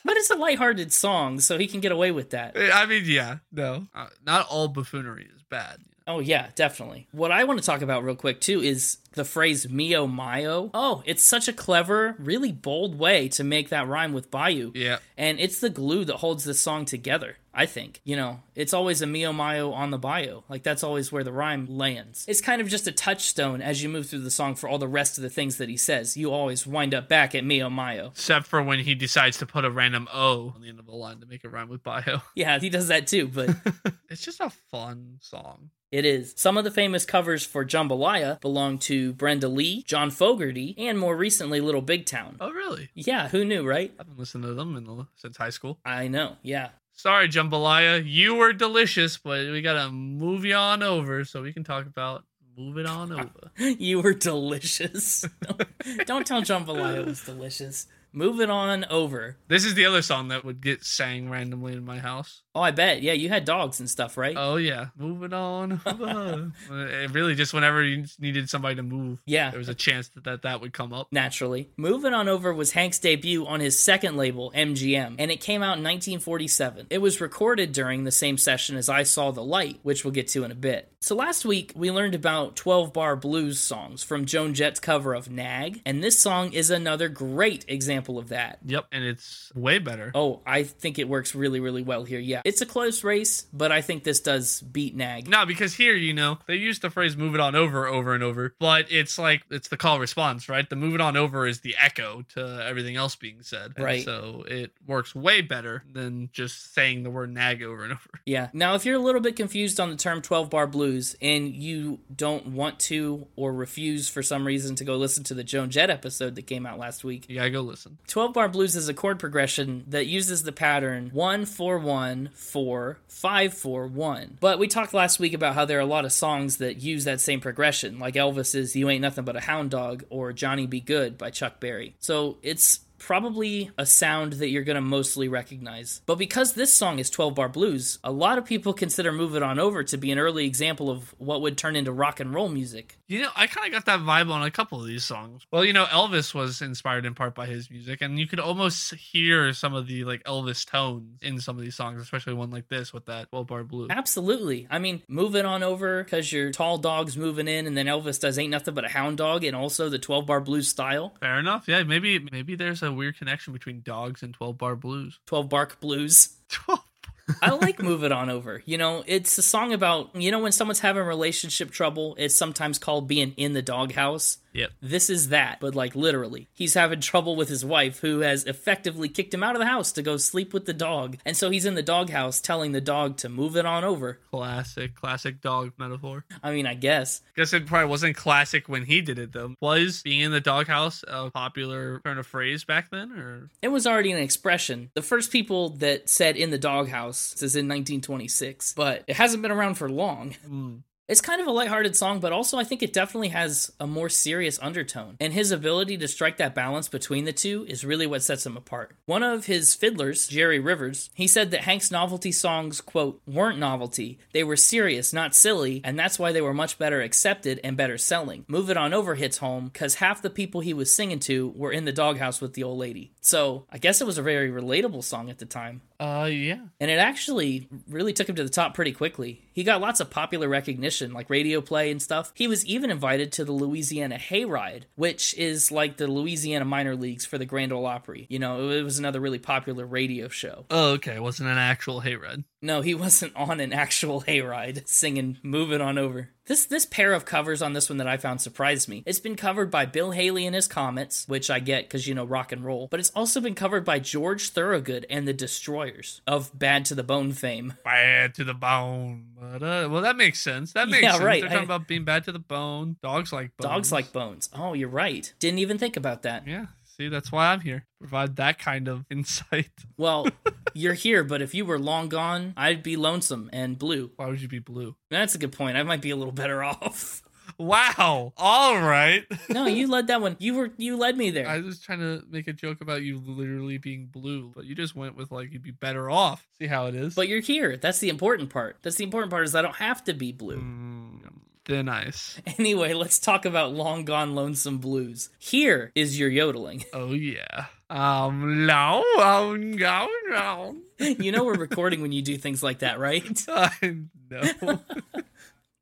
but 0.09 0.17
it's 0.17 0.31
a 0.31 0.37
lighthearted 0.37 0.91
song, 0.91 1.39
so 1.39 1.59
he 1.59 1.67
can 1.67 1.81
get 1.81 1.93
away 1.93 2.11
with 2.11 2.31
that. 2.31 2.57
I 2.57 2.87
mean, 2.87 3.03
yeah, 3.05 3.41
no. 3.53 3.89
Uh, 3.95 4.07
not 4.25 4.47
all 4.49 4.67
buffoonery 4.69 5.29
is 5.37 5.43
bad. 5.43 5.81
Oh 6.09 6.21
yeah, 6.21 6.49
definitely. 6.55 7.07
What 7.13 7.31
I 7.31 7.45
want 7.45 7.61
to 7.61 7.67
talk 7.67 7.83
about 7.83 8.03
real 8.03 8.17
quick 8.17 8.41
too 8.41 8.63
is 8.63 8.97
the 9.13 9.25
phrase 9.25 9.69
"mio 9.69 10.07
mayo." 10.07 10.71
Oh, 10.73 11.03
it's 11.05 11.23
such 11.23 11.49
a 11.49 11.53
clever, 11.53 12.17
really 12.19 12.51
bold 12.51 12.99
way 12.99 13.29
to 13.29 13.45
make 13.45 13.69
that 13.69 13.87
rhyme 13.87 14.15
with 14.15 14.31
bayou. 14.31 14.73
Yeah. 14.75 14.99
And 15.19 15.39
it's 15.39 15.61
the 15.61 15.69
glue 15.71 16.07
that 16.07 16.17
holds 16.17 16.45
this 16.45 16.61
song 16.61 16.87
together. 16.87 17.37
I 17.59 17.67
think. 17.67 18.01
You 18.05 18.15
know, 18.15 18.41
it's 18.55 18.73
always 18.73 19.03
a 19.03 19.07
mio 19.07 19.33
mayo 19.33 19.73
on 19.73 19.91
the 19.91 19.99
bayou. 19.99 20.43
Like 20.49 20.63
that's 20.63 20.85
always 20.85 21.11
where 21.11 21.25
the 21.25 21.33
rhyme 21.33 21.67
lands. 21.67 22.25
It's 22.29 22.41
kind 22.41 22.63
of 22.63 22.69
just 22.69 22.87
a 22.87 22.93
touchstone 22.93 23.61
as 23.61 23.83
you 23.83 23.89
move 23.89 24.09
through 24.09 24.21
the 24.21 24.31
song 24.31 24.55
for 24.55 24.69
all 24.69 24.79
the 24.79 24.89
rest 24.89 25.19
of 25.19 25.23
the 25.23 25.31
things 25.31 25.59
that 25.59 25.69
he 25.69 25.77
says. 25.77 26.17
You 26.17 26.31
always 26.33 26.67
wind 26.67 26.95
up 26.95 27.09
back 27.09 27.35
at 27.35 27.45
mio 27.45 27.69
mayo. 27.69 28.09
Except 28.09 28.47
for 28.47 28.63
when 28.63 28.79
he 28.79 28.95
decides 28.95 29.39
to 29.39 29.47
put 29.47 29.65
a 29.65 29.71
random 29.71 30.09
O 30.13 30.53
on 30.55 30.63
the 30.63 30.69
end 30.69 30.79
of 30.79 30.87
a 30.87 30.95
line 30.95 31.19
to 31.21 31.27
make 31.27 31.45
it 31.45 31.49
rhyme 31.49 31.69
with 31.69 31.83
bio. 31.83 32.23
Yeah, 32.35 32.61
he 32.61 32.71
does 32.71 32.89
that 32.89 33.09
too, 33.09 33.27
but 33.27 33.51
it's 34.09 34.23
just 34.23 34.41
a 34.41 34.51
fun 34.71 35.19
song. 35.21 35.71
It 35.91 36.05
is. 36.05 36.35
Some 36.37 36.59
of 36.59 36.65
the 36.65 36.71
famous 36.71 37.07
covers 37.07 37.47
for 37.47 37.65
Jambalaya 37.65 38.41
belong 38.43 38.79
to 38.81 39.15
Brenda 39.15 39.49
Lee, 39.49 39.83
John 39.85 40.11
Fogerty, 40.11 40.75
and 40.77 40.99
more 40.99 41.17
recently 41.17 41.61
Little 41.63 41.81
Big 41.81 42.05
Town. 42.05 42.37
Oh, 42.41 42.51
really? 42.51 42.91
Yeah, 42.95 43.29
who 43.29 43.43
knew, 43.45 43.67
right? 43.67 43.93
I've 43.99 44.07
been 44.07 44.19
listening 44.19 44.49
to 44.49 44.55
them 44.55 44.77
in 44.77 44.85
the, 44.85 45.07
since 45.17 45.39
high 45.39 45.49
school. 45.51 45.79
I 45.87 46.09
know, 46.09 46.37
yeah. 46.43 46.71
Sorry, 46.93 47.29
Jambalaya. 47.29 48.03
You 48.05 48.35
were 48.35 48.53
delicious, 48.53 49.17
but 49.17 49.51
we 49.51 49.63
got 49.63 49.83
to 49.83 49.91
move 49.91 50.45
you 50.45 50.57
on 50.57 50.83
over 50.83 51.25
so 51.25 51.41
we 51.43 51.53
can 51.55 51.65
talk 51.65 51.87
about 51.87 52.25
move 52.57 52.77
it 52.77 52.87
on 52.87 53.13
over. 53.21 53.51
You 53.57 54.03
were 54.03 54.15
delicious. 54.15 55.25
Don't 56.07 56.27
tell 56.27 56.43
Jambalaya 56.43 56.99
it 56.99 57.07
was 57.07 57.23
delicious. 57.23 57.87
Move 58.13 58.41
it 58.41 58.51
on 58.51 58.85
over. 58.87 59.37
This 59.49 59.65
is 59.65 59.75
the 59.75 59.85
other 59.85 60.03
song 60.03 60.29
that 60.29 60.45
would 60.45 60.61
get 60.61 60.83
sang 60.83 61.31
randomly 61.31 61.75
in 61.75 61.85
my 61.85 61.99
house. 61.99 62.43
Oh, 62.59 62.63
I 62.63 62.73
bet. 62.73 63.03
Yeah, 63.03 63.13
you 63.13 63.29
had 63.29 63.45
dogs 63.45 63.79
and 63.79 63.89
stuff, 63.89 64.17
right? 64.17 64.35
Oh 64.37 64.57
yeah, 64.57 64.87
Moving 64.97 65.33
on. 65.33 65.81
it 66.71 67.11
really 67.13 67.37
just 67.37 67.55
whenever 67.55 67.85
you 67.85 68.05
needed 68.19 68.51
somebody 68.51 68.75
to 68.75 68.83
move, 68.83 69.23
yeah. 69.27 69.51
there 69.51 69.61
was 69.61 69.69
a 69.69 69.77
chance 69.77 70.09
that 70.09 70.25
that, 70.25 70.43
that 70.43 70.61
would 70.61 70.73
come 70.73 70.93
up. 70.93 71.07
Naturally. 71.13 71.71
Moving 71.77 72.15
on 72.15 72.29
over 72.29 72.53
was 72.53 72.73
Hank's 72.73 72.99
debut 72.99 73.47
on 73.47 73.61
his 73.61 73.81
second 73.81 74.17
label, 74.17 74.51
MGM, 74.57 75.15
and 75.21 75.31
it 75.31 75.41
came 75.41 75.63
out 75.63 75.79
in 75.79 75.85
1947. 75.85 76.89
It 76.91 76.99
was 76.99 77.21
recorded 77.21 77.71
during 77.71 78.03
the 78.03 78.11
same 78.11 78.37
session 78.37 78.77
as 78.77 78.89
I 78.89 79.05
Saw 79.05 79.31
the 79.31 79.45
Light, 79.45 79.79
which 79.85 80.05
we'll 80.05 80.13
get 80.13 80.27
to 80.29 80.43
in 80.43 80.51
a 80.51 80.57
bit. 80.57 80.91
So 81.01 81.15
last 81.15 81.45
week, 81.45 81.73
we 81.77 81.93
learned 81.93 82.17
about 82.17 82.57
12 82.57 82.93
bar 82.93 83.15
blues 83.15 83.61
songs 83.61 84.03
from 84.03 84.25
Joan 84.25 84.53
Jett's 84.53 84.81
cover 84.81 85.15
of 85.15 85.31
Nag, 85.31 85.81
and 85.87 86.03
this 86.03 86.19
song 86.19 86.53
is 86.53 86.71
another 86.71 87.09
great 87.09 87.65
example 87.69 88.19
of 88.19 88.31
that. 88.31 88.59
Yep, 88.67 88.87
and 88.91 89.05
it's 89.05 89.53
way 89.55 89.79
better. 89.79 90.11
Oh, 90.13 90.41
I 90.45 90.65
think 90.65 90.99
it 90.99 91.09
works 91.09 91.37
really, 91.37 91.61
really 91.61 91.83
well 91.83 92.03
here. 92.03 92.19
Yeah. 92.19 92.43
It's 92.49 92.63
a 92.63 92.67
close 92.67 93.05
race, 93.05 93.43
but 93.53 93.71
I 93.71 93.83
think 93.83 94.05
this 94.05 94.21
does 94.21 94.63
beat 94.63 94.97
Nag. 94.97 95.29
No, 95.29 95.45
because 95.45 95.75
here, 95.75 95.95
you 95.95 96.15
know, 96.15 96.39
they 96.47 96.55
use 96.55 96.79
the 96.79 96.89
phrase 96.89 97.15
move 97.15 97.35
it 97.35 97.41
on 97.41 97.55
over 97.55 97.87
over 97.87 98.15
and 98.15 98.25
over, 98.25 98.55
but 98.59 98.87
it's 98.91 99.19
like 99.19 99.43
it's 99.51 99.69
the 99.69 99.77
call 99.77 100.01
response, 100.01 100.49
right? 100.49 100.69
The 100.69 100.75
move 100.75 100.95
it 100.95 101.03
on 101.03 101.15
over 101.15 101.47
is 101.47 101.61
the 101.61 101.77
echo 101.79 102.25
to 102.35 102.65
everything 102.67 102.97
else 102.97 103.17
being 103.17 103.43
said. 103.43 103.75
And 103.77 103.85
Right. 103.85 104.03
So 104.03 104.45
it 104.49 104.73
works 104.87 105.15
way 105.15 105.43
better 105.43 105.85
than 105.93 106.31
just 106.33 106.73
saying 106.73 107.03
the 107.03 107.11
word 107.11 107.31
nag 107.35 107.63
over 107.63 107.85
and 107.85 107.93
over. 107.99 108.21
Yeah. 108.25 108.49
Now, 108.55 108.75
if 108.75 108.87
you're 108.87 108.97
a 108.97 108.99
little 109.03 109.21
bit 109.21 109.37
confused 109.37 109.79
on 109.79 109.91
the 109.91 109.97
term 109.97 110.23
12 110.23 110.49
bar 110.49 110.67
blues 110.67 111.17
and 111.21 111.55
you 111.55 111.99
don't 112.15 112.47
want 112.47 112.79
to 112.81 113.27
or 113.37 113.53
refuse 113.53 114.09
for 114.09 114.23
some 114.23 114.47
reason 114.47 114.75
to 114.77 114.85
go 114.85 114.97
listen 114.97 115.23
to 115.25 115.35
the 115.35 115.45
Joan 115.45 115.69
Jett 115.69 115.91
episode 115.91 116.35
that 116.37 116.47
came 116.47 116.65
out 116.65 116.79
last 116.79 117.05
week, 117.05 117.29
You 117.29 117.37
gotta 117.37 117.51
go 117.51 117.61
listen. 117.61 117.99
12 118.07 118.33
bar 118.33 118.49
blues 118.49 118.75
is 118.75 118.89
a 118.89 118.95
chord 118.95 119.19
progression 119.19 119.85
that 119.89 120.07
uses 120.07 120.45
the 120.45 120.53
pattern 120.53 121.11
1 121.13 121.45
4 121.45 121.79
1 121.79 122.31
4 122.39 122.99
5 123.09 123.55
4 123.55 123.87
1. 123.89 124.39
But 124.41 124.59
we 124.59 124.69
talked 124.69 124.95
last 124.95 125.19
week 125.19 125.35
about 125.35 125.55
how 125.55 125.65
there 125.65 125.79
are 125.79 125.83
a 125.83 125.87
lot 125.87 126.05
of 126.05 126.13
songs 126.13 126.59
that 126.59 126.81
use 126.81 127.05
that 127.05 127.21
same 127.21 127.41
progression, 127.41 127.99
like 127.99 128.15
Elvis's 128.15 128.77
You 128.77 128.89
Ain't 128.89 129.03
Nothing 129.03 129.25
But 129.25 129.37
a 129.37 129.41
Hound 129.41 129.71
Dog 129.71 130.05
or 130.09 130.33
Johnny 130.33 130.67
B. 130.67 130.81
Goode 130.81 131.19
by 131.19 131.31
Chuck 131.31 131.59
Berry. 131.61 131.95
So 131.99 132.39
it's 132.43 132.81
probably 132.99 133.71
a 133.79 133.87
sound 133.87 134.35
that 134.35 134.49
you're 134.49 134.65
going 134.65 134.77
to 134.77 134.81
mostly 134.81 135.29
recognize. 135.29 136.03
But 136.07 136.19
because 136.19 136.53
this 136.53 136.73
song 136.73 136.99
is 136.99 137.11
12 137.11 137.35
bar 137.35 137.49
blues, 137.49 137.99
a 138.05 138.13
lot 138.13 138.39
of 138.39 138.45
people 138.45 138.73
consider 138.73 139.13
Move 139.13 139.35
It 139.35 139.43
On 139.43 139.59
Over 139.59 139.85
to 139.85 139.97
be 139.97 140.11
an 140.11 140.19
early 140.19 140.47
example 140.47 140.91
of 140.91 141.15
what 141.19 141.41
would 141.43 141.57
turn 141.57 141.77
into 141.77 141.93
rock 141.93 142.21
and 142.21 142.35
roll 142.35 142.49
music. 142.49 142.99
You 143.07 143.23
know, 143.23 143.31
I 143.37 143.47
kind 143.47 143.67
of 143.67 143.73
got 143.73 143.87
that 143.87 144.01
vibe 144.01 144.31
on 144.31 144.43
a 144.43 144.51
couple 144.51 144.81
of 144.81 144.87
these 144.87 145.05
songs. 145.05 145.47
Well, 145.51 145.65
you 145.65 145.73
know, 145.73 145.85
Elvis 145.87 146.35
was 146.35 146.61
inspired 146.61 147.07
in 147.07 147.15
part 147.15 147.35
by 147.35 147.47
his 147.47 147.71
music, 147.71 148.03
and 148.03 148.19
you 148.19 148.27
could 148.27 148.41
almost 148.41 148.95
hear 148.95 149.53
some 149.53 149.75
of 149.75 149.87
the 149.87 150.05
like 150.05 150.23
Elvis 150.25 150.67
tones 150.67 151.19
in 151.23 151.41
some 151.41 151.57
of 151.57 151.63
these 151.63 151.77
songs, 151.77 152.03
especially 152.03 152.35
one 152.35 152.51
like 152.51 152.69
this 152.69 152.93
with 152.93 153.07
that 153.07 153.31
12 153.31 153.47
bar 153.47 153.65
blues. 153.65 153.89
Absolutely. 153.91 154.67
I 154.71 154.79
mean, 154.79 155.03
move 155.09 155.37
it 155.37 155.45
on 155.45 155.63
over 155.63 156.03
because 156.03 156.33
your 156.33 156.51
tall 156.51 156.79
dog's 156.79 157.17
moving 157.17 157.49
in, 157.49 157.67
and 157.67 157.77
then 157.77 157.87
Elvis 157.87 158.21
does 158.21 158.39
Ain't 158.39 158.51
Nothing 158.51 158.75
But 158.75 158.85
a 158.85 158.89
Hound 158.89 159.19
Dog, 159.19 159.45
and 159.45 159.57
also 159.57 159.89
the 159.89 159.99
12 159.99 160.27
bar 160.27 160.41
blues 160.41 160.69
style, 160.69 161.15
Fair 161.21 161.39
enough. 161.39 161.67
Yeah, 161.67 161.83
maybe 161.83 162.19
maybe 162.31 162.55
there's 162.55 162.83
a 162.83 162.88
weird 162.93 163.19
connection 163.19 163.53
between 163.53 163.83
dogs 163.83 164.23
and 164.23 164.35
12 164.35 164.59
bar 164.59 164.77
blues. 164.77 165.19
12 165.27 165.49
bark 165.49 165.81
blues. 165.81 166.37
12 166.49 166.81
I 167.43 167.51
like 167.51 167.83
Move 167.83 168.05
It 168.05 168.13
On 168.13 168.31
Over. 168.31 168.63
You 168.65 168.79
know, 168.79 169.05
it's 169.07 169.37
a 169.37 169.43
song 169.43 169.75
about, 169.75 170.17
you 170.17 170.31
know, 170.31 170.39
when 170.39 170.53
someone's 170.53 170.81
having 170.81 171.03
relationship 171.03 171.71
trouble, 171.71 172.15
it's 172.19 172.35
sometimes 172.35 172.79
called 172.79 173.07
being 173.07 173.35
in 173.37 173.53
the 173.53 173.61
doghouse. 173.61 174.39
Yep. 174.53 174.71
This 174.81 175.11
is 175.11 175.29
that, 175.29 175.59
but 175.61 175.75
like 175.75 175.95
literally. 175.95 176.49
He's 176.53 176.75
having 176.75 177.01
trouble 177.01 177.37
with 177.37 177.49
his 177.49 177.65
wife, 177.65 178.01
who 178.01 178.21
has 178.21 178.45
effectively 178.45 179.09
kicked 179.09 179.35
him 179.35 179.43
out 179.43 179.55
of 179.55 179.61
the 179.61 179.67
house 179.67 179.93
to 179.93 180.03
go 180.03 180.17
sleep 180.17 180.53
with 180.53 180.67
the 180.67 180.73
dog. 180.73 181.19
And 181.25 181.37
so 181.37 181.51
he's 181.51 181.67
in 181.67 181.75
the 181.75 181.83
doghouse 181.83 182.41
telling 182.41 182.73
the 182.73 182.81
dog 182.81 183.17
to 183.19 183.29
move 183.29 183.57
it 183.57 183.67
on 183.67 183.85
over. 183.85 184.19
Classic, 184.31 184.95
classic 184.95 185.41
dog 185.41 185.73
metaphor. 185.79 186.25
I 186.43 186.53
mean, 186.53 186.67
I 186.67 186.75
guess. 186.75 187.23
Guess 187.37 187.53
it 187.53 187.67
probably 187.67 187.89
wasn't 187.89 188.17
classic 188.17 188.69
when 188.69 188.85
he 188.85 189.01
did 189.01 189.19
it 189.19 189.33
though. 189.33 189.55
Was 189.61 190.03
being 190.03 190.21
in 190.21 190.33
the 190.33 190.41
doghouse 190.41 191.05
a 191.07 191.31
popular 191.31 192.01
turn 192.05 192.19
of 192.19 192.27
phrase 192.27 192.65
back 192.65 192.91
then, 192.91 193.13
or 193.13 193.51
It 193.63 193.69
was 193.69 193.87
already 193.87 194.13
an 194.13 194.19
expression. 194.19 194.91
The 194.95 195.03
first 195.03 195.31
people 195.31 195.71
that 195.71 196.09
said 196.09 196.37
in 196.37 196.51
the 196.51 196.59
doghouse 196.59 197.35
is 197.35 197.55
in 197.55 197.67
1926, 197.69 198.75
but 198.75 199.05
it 199.07 199.17
hasn't 199.17 199.43
been 199.43 199.53
around 199.53 199.75
for 199.75 199.89
long. 199.89 200.35
Mm. 200.49 200.83
It's 201.09 201.23
kind 201.23 201.41
of 201.41 201.47
a 201.47 201.53
lighthearted 201.53 201.97
song, 201.97 202.21
but 202.21 202.35
also 202.35 202.59
I 202.59 202.65
think 202.65 202.83
it 202.83 202.93
definitely 202.93 203.29
has 203.29 203.73
a 203.81 203.87
more 203.87 204.11
serious 204.11 204.59
undertone. 204.61 205.17
And 205.21 205.33
his 205.33 205.51
ability 205.51 205.97
to 205.97 206.07
strike 206.07 206.37
that 206.37 206.55
balance 206.55 206.87
between 206.87 207.25
the 207.25 207.33
two 207.33 207.65
is 207.67 207.83
really 207.83 208.07
what 208.07 208.23
sets 208.23 208.45
him 208.45 208.59
apart. 208.59 208.95
One 209.07 209.23
of 209.23 209.47
his 209.47 209.75
fiddlers, 209.75 210.29
Jerry 210.29 210.59
Rivers, 210.59 211.09
he 211.15 211.27
said 211.27 211.51
that 211.51 211.63
Hank's 211.63 211.91
novelty 211.91 212.31
songs, 212.31 212.83
quote, 212.83 213.23
weren't 213.27 213.59
novelty. 213.59 214.19
They 214.35 214.45
were 214.45 214.57
serious, 214.57 215.15
not 215.15 215.35
silly, 215.35 215.81
and 215.83 215.99
that's 215.99 216.19
why 216.19 216.31
they 216.31 216.43
were 216.43 216.53
much 216.53 216.79
better 216.79 217.01
accepted 217.01 217.59
and 217.65 217.75
better 217.75 217.97
selling. 217.97 218.45
Move 218.47 218.69
It 218.69 218.77
On 218.77 218.93
Over 218.93 219.15
hits 219.15 219.39
home 219.39 219.71
because 219.73 219.95
half 219.95 220.21
the 220.21 220.29
people 220.29 220.61
he 220.61 220.75
was 220.75 220.95
singing 220.95 221.21
to 221.21 221.49
were 221.57 221.73
in 221.73 221.87
the 221.87 221.93
doghouse 221.93 222.43
with 222.43 222.53
the 222.53 222.65
old 222.65 222.79
lady. 222.79 223.13
So 223.23 223.65
I 223.73 223.79
guess 223.79 224.03
it 224.03 224.07
was 224.07 224.19
a 224.19 224.23
very 224.23 224.51
relatable 224.51 225.05
song 225.05 225.31
at 225.31 225.39
the 225.39 225.47
time. 225.47 225.81
uh, 226.01 226.29
yeah, 226.31 226.61
And 226.81 226.91
it 226.91 226.99
actually 226.99 227.67
really 227.89 228.13
took 228.13 228.29
him 228.29 228.37
to 228.37 228.45
the 228.45 228.51
top 228.51 228.75
pretty 228.75 228.93
quickly. 228.93 229.48
He 229.59 229.65
got 229.65 229.81
lots 229.81 229.99
of 229.99 230.09
popular 230.09 230.49
recognition, 230.49 231.13
like 231.13 231.29
radio 231.29 231.61
play 231.61 231.91
and 231.91 232.01
stuff. 232.01 232.31
He 232.37 232.47
was 232.47 232.65
even 232.65 232.93
invited 232.93 233.33
to 233.33 233.45
the 233.45 233.51
Louisiana 233.51 234.15
Hayride, 234.17 234.85
which 234.95 235.35
is 235.37 235.73
like 235.73 235.97
the 235.97 236.07
Louisiana 236.07 236.65
minor 236.65 236.95
leagues 236.95 237.27
for 237.27 237.39
the 237.39 237.45
Grand 237.45 237.73
Ole 237.73 237.85
Opry. 237.85 238.29
You 238.31 238.39
know, 238.39 238.71
it 238.71 238.83
was 238.83 239.01
another 239.01 239.19
really 239.19 239.41
popular 239.41 239.85
radio 239.85 240.29
show. 240.29 240.67
Oh, 240.71 240.93
okay. 240.93 241.17
It 241.17 241.23
wasn't 241.25 241.49
an 241.49 241.59
actual 241.59 242.03
hayride. 242.03 242.45
No, 242.61 242.81
he 242.81 242.95
wasn't 242.95 243.37
on 243.37 243.61
an 243.61 243.73
actual 243.73 244.23
hayride 244.23 244.89
singing 244.89 245.39
Move 245.43 245.73
It 245.73 245.81
On 245.81 245.97
Over. 245.99 246.31
This 246.47 246.65
this 246.65 246.87
pair 246.87 247.13
of 247.13 247.27
covers 247.27 247.61
on 247.61 247.75
this 247.75 247.91
one 247.91 247.99
that 247.99 248.07
I 248.09 248.17
found 248.17 248.41
surprised 248.41 248.89
me. 248.89 249.03
It's 249.05 249.21
been 249.21 249.37
covered 249.37 249.71
by 249.71 249.85
Bill 249.85 250.13
Haley 250.13 250.47
and 250.47 250.55
his 250.55 250.67
Comets, 250.67 251.29
which 251.29 251.51
I 251.51 251.61
get 251.61 251.85
because 251.85 252.07
you 252.09 252.15
know 252.15 252.25
rock 252.25 252.53
and 252.53 252.65
roll, 252.65 252.89
but 252.91 252.99
it's 253.01 253.11
also 253.11 253.41
been 253.41 253.55
covered 253.55 253.85
by 253.85 253.99
George 253.99 254.49
Thorogood 254.51 255.05
and 255.11 255.29
the 255.29 255.35
Destroyers 255.35 256.23
of 256.27 256.51
Bad 256.59 256.87
to 256.87 256.95
the 256.95 257.03
Bone 257.03 257.33
fame. 257.33 257.75
Bad 257.85 258.35
to 258.37 258.45
the 258.45 258.55
bone. 258.55 259.27
But, 259.39 259.63
uh, 259.63 259.89
well, 259.91 260.01
that 260.03 260.17
makes 260.17 260.41
sense. 260.41 260.73
That 260.73 260.89
makes 260.89 261.03
Yeah, 261.03 261.13
sense. 261.13 261.25
right. 261.25 261.41
They're 261.43 261.51
talking 261.51 261.71
I- 261.71 261.75
about 261.75 261.87
being 261.87 262.05
bad 262.05 262.25
to 262.25 262.33
the 262.33 262.39
bone. 262.39 262.97
Dogs 263.03 263.31
like 263.33 263.55
bones. 263.59 263.69
Dogs 263.71 263.93
like 263.93 264.13
bones. 264.13 264.49
Oh, 264.55 264.73
you're 264.73 264.89
right. 264.89 265.31
Didn't 265.39 265.59
even 265.59 265.77
think 265.79 265.97
about 265.99 266.23
that. 266.23 266.47
Yeah. 266.49 266.67
See, 266.99 267.09
that's 267.09 267.31
why 267.31 267.53
I'm 267.53 267.61
here. 267.61 267.87
Provide 268.01 268.37
that 268.37 268.59
kind 268.59 268.89
of 268.89 269.05
insight. 269.11 269.71
Well, 269.97 270.27
you're 270.75 270.95
here, 270.95 271.23
but 271.23 271.41
if 271.41 271.55
you 271.55 271.65
were 271.65 271.79
long 271.79 272.09
gone, 272.09 272.55
I'd 272.57 272.83
be 272.83 272.97
lonesome 272.97 273.49
and 273.53 273.79
blue. 273.79 274.11
Why 274.17 274.27
would 274.27 274.41
you 274.41 274.49
be 274.49 274.59
blue? 274.59 274.97
That's 275.11 275.35
a 275.35 275.39
good 275.39 275.53
point. 275.53 275.77
I 275.77 275.85
might 275.85 276.01
be 276.01 276.11
a 276.11 276.17
little 276.17 276.33
better 276.33 276.63
off. 276.65 277.23
Wow. 277.57 278.35
All 278.37 278.81
right. 278.81 279.25
No, 279.49 279.67
you 279.67 279.89
led 279.89 280.09
that 280.09 280.21
one. 280.21 280.37
You 280.39 280.55
were 280.55 280.71
you 280.77 280.97
led 280.97 281.17
me 281.17 281.31
there. 281.31 281.49
I 281.49 281.59
was 281.59 281.81
trying 281.81 282.01
to 282.01 282.23
make 282.29 282.47
a 282.47 282.53
joke 282.53 282.81
about 282.81 283.03
you 283.03 283.19
literally 283.25 283.79
being 283.79 284.07
blue, 284.07 284.53
but 284.55 284.65
you 284.65 284.75
just 284.75 284.95
went 284.95 285.17
with 285.17 285.33
like 285.33 285.53
you'd 285.53 285.63
be 285.63 285.71
better 285.71 286.11
off. 286.11 286.47
See 286.59 286.67
how 286.67 286.87
it 286.87 286.95
is? 286.95 287.15
But 287.15 287.27
you're 287.27 287.41
here. 287.41 287.77
That's 287.77 288.01
the 288.01 288.11
important 288.11 288.51
part. 288.51 288.77
That's 288.83 288.97
the 288.97 289.05
important 289.05 289.31
part 289.31 289.45
is 289.45 289.55
I 289.55 289.63
don't 289.63 289.77
have 289.77 290.05
to 290.05 290.15
be 290.15 290.31
blue. 290.31 290.59
Mm, 290.59 291.21
thin 291.69 291.89
ice. 291.89 292.41
Anyway, 292.59 292.93
let's 292.95 293.19
talk 293.21 293.45
about 293.45 293.73
Long 293.73 294.05
Gone 294.05 294.35
Lonesome 294.35 294.79
Blues. 294.79 295.29
Here 295.39 295.93
is 295.95 296.19
your 296.19 296.29
yodeling. 296.29 296.85
Oh 296.93 297.13
yeah. 297.13 297.67
Um 297.91 298.67
no, 298.67 299.05
um 299.21 299.73
no, 299.73 300.09
no. 300.29 300.77
You 300.99 301.31
know 301.31 301.45
we're 301.45 301.55
recording 301.55 302.03
when 302.03 302.11
you 302.13 302.23
do 302.23 302.37
things 302.37 302.63
like 302.63 302.81
that, 302.81 302.99
right? 302.99 303.23
I 303.49 303.97
know. 304.31 304.81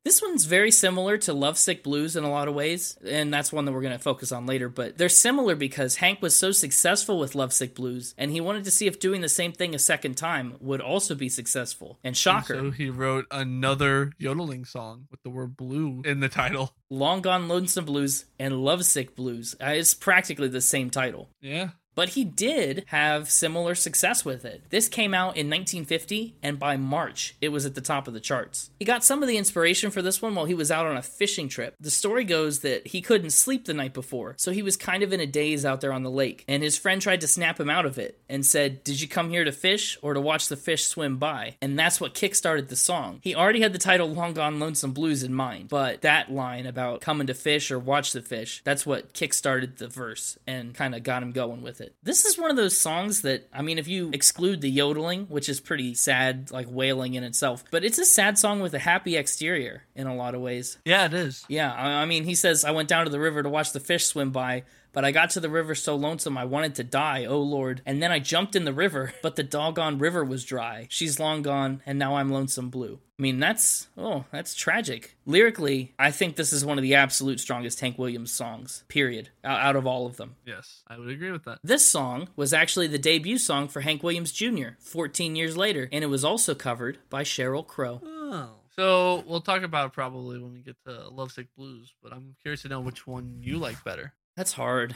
This 0.07 0.21
one's 0.21 0.45
very 0.45 0.71
similar 0.71 1.17
to 1.17 1.33
Lovesick 1.33 1.83
Blues 1.83 2.15
in 2.15 2.23
a 2.23 2.31
lot 2.31 2.47
of 2.47 2.53
ways, 2.55 2.97
and 3.05 3.33
that's 3.33 3.51
one 3.51 3.65
that 3.65 3.73
we're 3.73 3.81
going 3.81 3.91
to 3.97 4.01
focus 4.01 4.31
on 4.31 4.45
later. 4.45 4.69
But 4.69 4.97
they're 4.97 5.09
similar 5.09 5.53
because 5.53 5.97
Hank 5.97 6.21
was 6.21 6.33
so 6.33 6.53
successful 6.53 7.19
with 7.19 7.35
Lovesick 7.35 7.75
Blues, 7.75 8.15
and 8.17 8.31
he 8.31 8.39
wanted 8.39 8.63
to 8.63 8.71
see 8.71 8.87
if 8.87 9.01
doing 9.01 9.19
the 9.19 9.27
same 9.27 9.51
thing 9.51 9.75
a 9.75 9.79
second 9.79 10.15
time 10.15 10.55
would 10.61 10.79
also 10.79 11.13
be 11.13 11.27
successful. 11.27 11.99
And 12.05 12.15
shocker, 12.15 12.53
So 12.55 12.71
he 12.71 12.89
wrote 12.89 13.25
another 13.31 14.13
yodeling 14.17 14.63
song 14.63 15.07
with 15.11 15.21
the 15.23 15.29
word 15.29 15.57
blue 15.57 16.03
in 16.05 16.21
the 16.21 16.29
title. 16.29 16.73
Long 16.89 17.19
Gone 17.19 17.49
Lonesome 17.49 17.83
Blues 17.83 18.23
and 18.39 18.63
Lovesick 18.63 19.13
Blues. 19.13 19.57
Uh, 19.61 19.71
It's 19.71 19.93
practically 19.93 20.47
the 20.47 20.61
same 20.61 20.89
title. 20.89 21.31
Yeah. 21.41 21.71
But 21.97 22.09
he 22.09 22.23
did 22.23 22.83
have 22.89 23.27
similar 23.27 23.73
success 23.73 24.23
with 24.23 24.45
it. 24.45 24.61
This 24.69 24.87
came 24.87 25.15
out 25.15 25.35
in 25.35 25.49
1950, 25.49 26.35
and 26.43 26.59
by 26.59 26.77
March, 26.77 27.33
it 27.41 27.49
was 27.49 27.65
at 27.65 27.73
the 27.73 27.81
top 27.81 28.07
of 28.07 28.13
the 28.13 28.19
charts. 28.19 28.69
He 28.77 28.85
got 28.85 29.03
some 29.03 29.23
of 29.23 29.27
the 29.27 29.35
inspiration 29.35 29.89
for 29.89 30.03
this 30.03 30.21
one 30.21 30.35
while 30.35 30.45
he 30.45 30.53
was 30.53 30.69
out 30.69 30.85
on 30.85 30.95
a 30.95 31.01
fishing 31.01 31.49
trip. 31.49 31.73
The 31.79 31.89
story 31.89 32.23
goes 32.23 32.59
that 32.59 32.85
he 32.85 33.01
couldn't 33.01 33.31
sleep 33.31 33.65
the 33.65 33.73
night 33.73 33.95
before, 33.95 34.35
so 34.37 34.51
he 34.51 34.61
was 34.61 34.77
kind 34.77 35.01
of 35.01 35.11
in 35.11 35.19
a 35.19 35.25
daze 35.25 35.65
out 35.65 35.81
there 35.81 35.91
on 35.91 36.03
the 36.03 36.11
lake, 36.11 36.45
and 36.47 36.61
his 36.61 36.77
friend 36.77 37.01
tried 37.01 37.21
to 37.21 37.27
snap 37.27 37.59
him 37.59 37.67
out 37.71 37.87
of 37.87 37.97
it 37.97 38.21
and 38.29 38.45
said, 38.45 38.83
Did 38.83 39.01
you 39.01 39.07
come 39.07 39.31
here 39.31 39.43
to 39.43 39.51
fish 39.51 39.97
or 40.03 40.13
to 40.13 40.21
watch 40.21 40.49
the 40.49 40.55
fish 40.55 40.85
swim 40.85 41.17
by? 41.17 41.55
And 41.63 41.79
that's 41.79 41.99
what 41.99 42.13
kickstarted 42.13 42.67
the 42.67 42.75
song. 42.75 43.21
He 43.23 43.33
already 43.33 43.61
had 43.61 43.73
the 43.73 43.79
title 43.79 44.07
Long 44.07 44.35
Gone 44.35 44.59
Lonesome 44.59 44.93
Blues 44.93 45.23
in 45.23 45.33
mind, 45.33 45.69
but 45.69 46.03
that 46.03 46.31
line 46.31 46.67
about 46.67 47.01
coming 47.01 47.25
to 47.25 47.33
fish 47.33 47.71
or 47.71 47.79
watch 47.79 48.11
the 48.11 48.21
fish, 48.21 48.61
that's 48.63 48.85
what 48.85 49.15
kickstarted 49.15 49.77
the 49.77 49.87
verse 49.87 50.37
and 50.45 50.75
kind 50.75 50.93
of 50.93 51.01
got 51.01 51.23
him 51.23 51.31
going 51.31 51.63
with 51.63 51.81
it. 51.81 51.86
This 52.03 52.25
is 52.25 52.37
one 52.37 52.49
of 52.49 52.57
those 52.57 52.77
songs 52.77 53.21
that, 53.21 53.47
I 53.53 53.61
mean, 53.61 53.77
if 53.77 53.87
you 53.87 54.09
exclude 54.13 54.61
the 54.61 54.69
yodeling, 54.69 55.25
which 55.25 55.49
is 55.49 55.59
pretty 55.59 55.93
sad, 55.93 56.51
like 56.51 56.67
wailing 56.69 57.15
in 57.15 57.23
itself, 57.23 57.63
but 57.71 57.83
it's 57.83 57.97
a 57.97 58.05
sad 58.05 58.37
song 58.37 58.59
with 58.59 58.73
a 58.73 58.79
happy 58.79 59.15
exterior 59.15 59.83
in 59.95 60.07
a 60.07 60.15
lot 60.15 60.35
of 60.35 60.41
ways. 60.41 60.77
Yeah, 60.85 61.05
it 61.05 61.13
is. 61.13 61.45
Yeah, 61.47 61.73
I 61.73 62.01
I 62.01 62.05
mean, 62.05 62.23
he 62.23 62.35
says, 62.35 62.63
I 62.63 62.71
went 62.71 62.89
down 62.89 63.05
to 63.05 63.11
the 63.11 63.19
river 63.19 63.43
to 63.43 63.49
watch 63.49 63.71
the 63.71 63.79
fish 63.79 64.05
swim 64.05 64.31
by, 64.31 64.63
but 64.97 65.05
I 65.05 65.11
got 65.11 65.29
to 65.29 65.39
the 65.39 65.47
river 65.47 65.75
so 65.75 65.95
lonesome 65.95 66.39
I 66.39 66.45
wanted 66.45 66.73
to 66.73 66.83
die, 66.83 67.25
oh 67.25 67.39
Lord. 67.39 67.83
And 67.85 68.01
then 68.01 68.11
I 68.11 68.17
jumped 68.17 68.55
in 68.55 68.65
the 68.65 68.73
river, 68.73 69.13
but 69.21 69.35
the 69.35 69.43
doggone 69.43 69.99
river 69.99 70.25
was 70.25 70.43
dry. 70.43 70.87
She's 70.89 71.19
long 71.19 71.43
gone, 71.43 71.83
and 71.85 71.99
now 71.99 72.15
I'm 72.15 72.31
lonesome 72.31 72.71
blue. 72.71 72.97
I 73.19 73.21
mean, 73.21 73.39
that's, 73.39 73.89
oh, 73.95 74.25
that's 74.31 74.55
tragic. 74.55 75.15
Lyrically, 75.27 75.93
I 75.99 76.09
think 76.09 76.35
this 76.35 76.51
is 76.51 76.65
one 76.65 76.79
of 76.79 76.81
the 76.81 76.95
absolute 76.95 77.39
strongest 77.39 77.79
Hank 77.79 77.99
Williams 77.99 78.31
songs, 78.31 78.85
period, 78.87 79.29
out 79.43 79.75
of 79.75 79.85
all 79.85 80.07
of 80.07 80.17
them. 80.17 80.35
Yes, 80.47 80.81
I 80.87 80.97
would 80.97 81.09
agree 81.09 81.29
with 81.29 81.43
that. 81.43 81.59
This 81.63 81.85
song 81.85 82.29
was 82.35 82.51
actually 82.51 82.87
the 82.87 82.97
debut 82.97 83.37
song 83.37 83.67
for 83.67 83.81
Hank 83.81 84.01
Williams 84.01 84.31
Jr. 84.31 84.69
14 84.79 85.35
years 85.35 85.55
later, 85.55 85.87
and 85.91 86.03
it 86.03 86.07
was 86.07 86.25
also 86.25 86.55
covered 86.55 86.97
by 87.11 87.21
Sheryl 87.21 87.67
Crow. 87.67 88.01
Oh. 88.03 88.49
So 88.75 89.23
we'll 89.27 89.41
talk 89.41 89.61
about 89.61 89.87
it 89.87 89.93
probably 89.93 90.39
when 90.39 90.53
we 90.53 90.61
get 90.61 90.77
to 90.87 91.07
Lovesick 91.09 91.49
Blues, 91.55 91.93
but 92.01 92.11
I'm 92.13 92.35
curious 92.41 92.63
to 92.63 92.69
know 92.69 92.79
which 92.79 93.05
one 93.05 93.37
you 93.41 93.59
like 93.59 93.83
better. 93.83 94.15
That's 94.37 94.53
hard. 94.53 94.95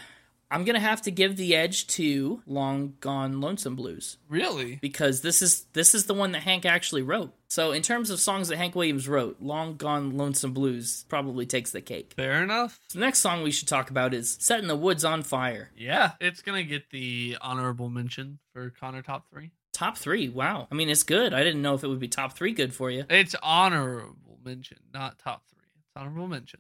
I'm 0.52 0.66
gonna 0.66 0.80
have 0.82 1.02
to 1.04 1.12
give 1.12 1.36
the 1.38 1.56
edge 1.56 1.88
to 1.88 2.42
Long 2.46 2.94
Gone 3.00 3.39
Lonesome 3.39 3.76
Blues 3.76 4.18
Really? 4.30 4.76
because 4.82 5.22
this 5.22 5.42
is 5.42 5.64
this 5.74 5.96
is 5.96 6.06
the 6.06 6.14
one 6.14 6.34
that 6.34 6.44
Hank 6.44 6.66
actually 6.66 7.02
wrote. 7.02 7.34
So 7.50 7.72
in 7.72 7.82
terms 7.82 8.10
of 8.10 8.20
songs 8.20 8.50
that 8.50 8.58
Hank 8.58 8.76
Williams 8.76 9.08
wrote, 9.08 9.38
Long 9.42 9.78
Gone 9.78 10.18
Lonesome 10.18 10.54
Blues 10.54 11.06
probably 11.10 11.46
takes 11.46 11.72
the 11.72 11.80
cake. 11.82 12.14
Fair 12.18 12.44
enough. 12.44 12.80
The 12.94 13.00
next 13.00 13.20
song 13.20 13.44
we 13.44 13.52
should 13.52 13.68
talk 13.70 13.89
about 13.89 14.14
is 14.14 14.38
Setting 14.42 14.68
the 14.68 14.76
Woods 14.76 15.04
on 15.06 15.24
Fire. 15.24 15.72
Yeah, 15.76 16.12
it's 16.20 16.42
gonna 16.42 16.64
get 16.64 16.89
the 16.92 17.38
honorable 17.42 17.89
mention 17.89 18.39
for 18.54 18.70
Connor 18.72 19.02
top 19.02 19.30
three. 19.30 19.52
Top 19.74 19.98
three. 19.98 20.28
Wow. 20.28 20.68
I 20.70 20.76
mean, 20.76 20.89
it's 20.89 21.04
good. 21.04 21.34
I 21.34 21.44
didn't 21.44 21.62
know 21.62 21.74
if 21.76 21.84
it 21.84 21.88
would 21.88 21.98
be 22.00 22.10
top 22.10 22.34
three 22.34 22.52
good 22.52 22.74
for 22.74 22.92
you. 22.92 23.06
It's 23.10 23.36
honorable 23.42 24.38
mention, 24.44 24.80
not 24.94 25.18
top 25.18 25.44
three. 25.50 25.64
It's 25.80 25.96
honorable 25.96 26.28
mention. 26.28 26.60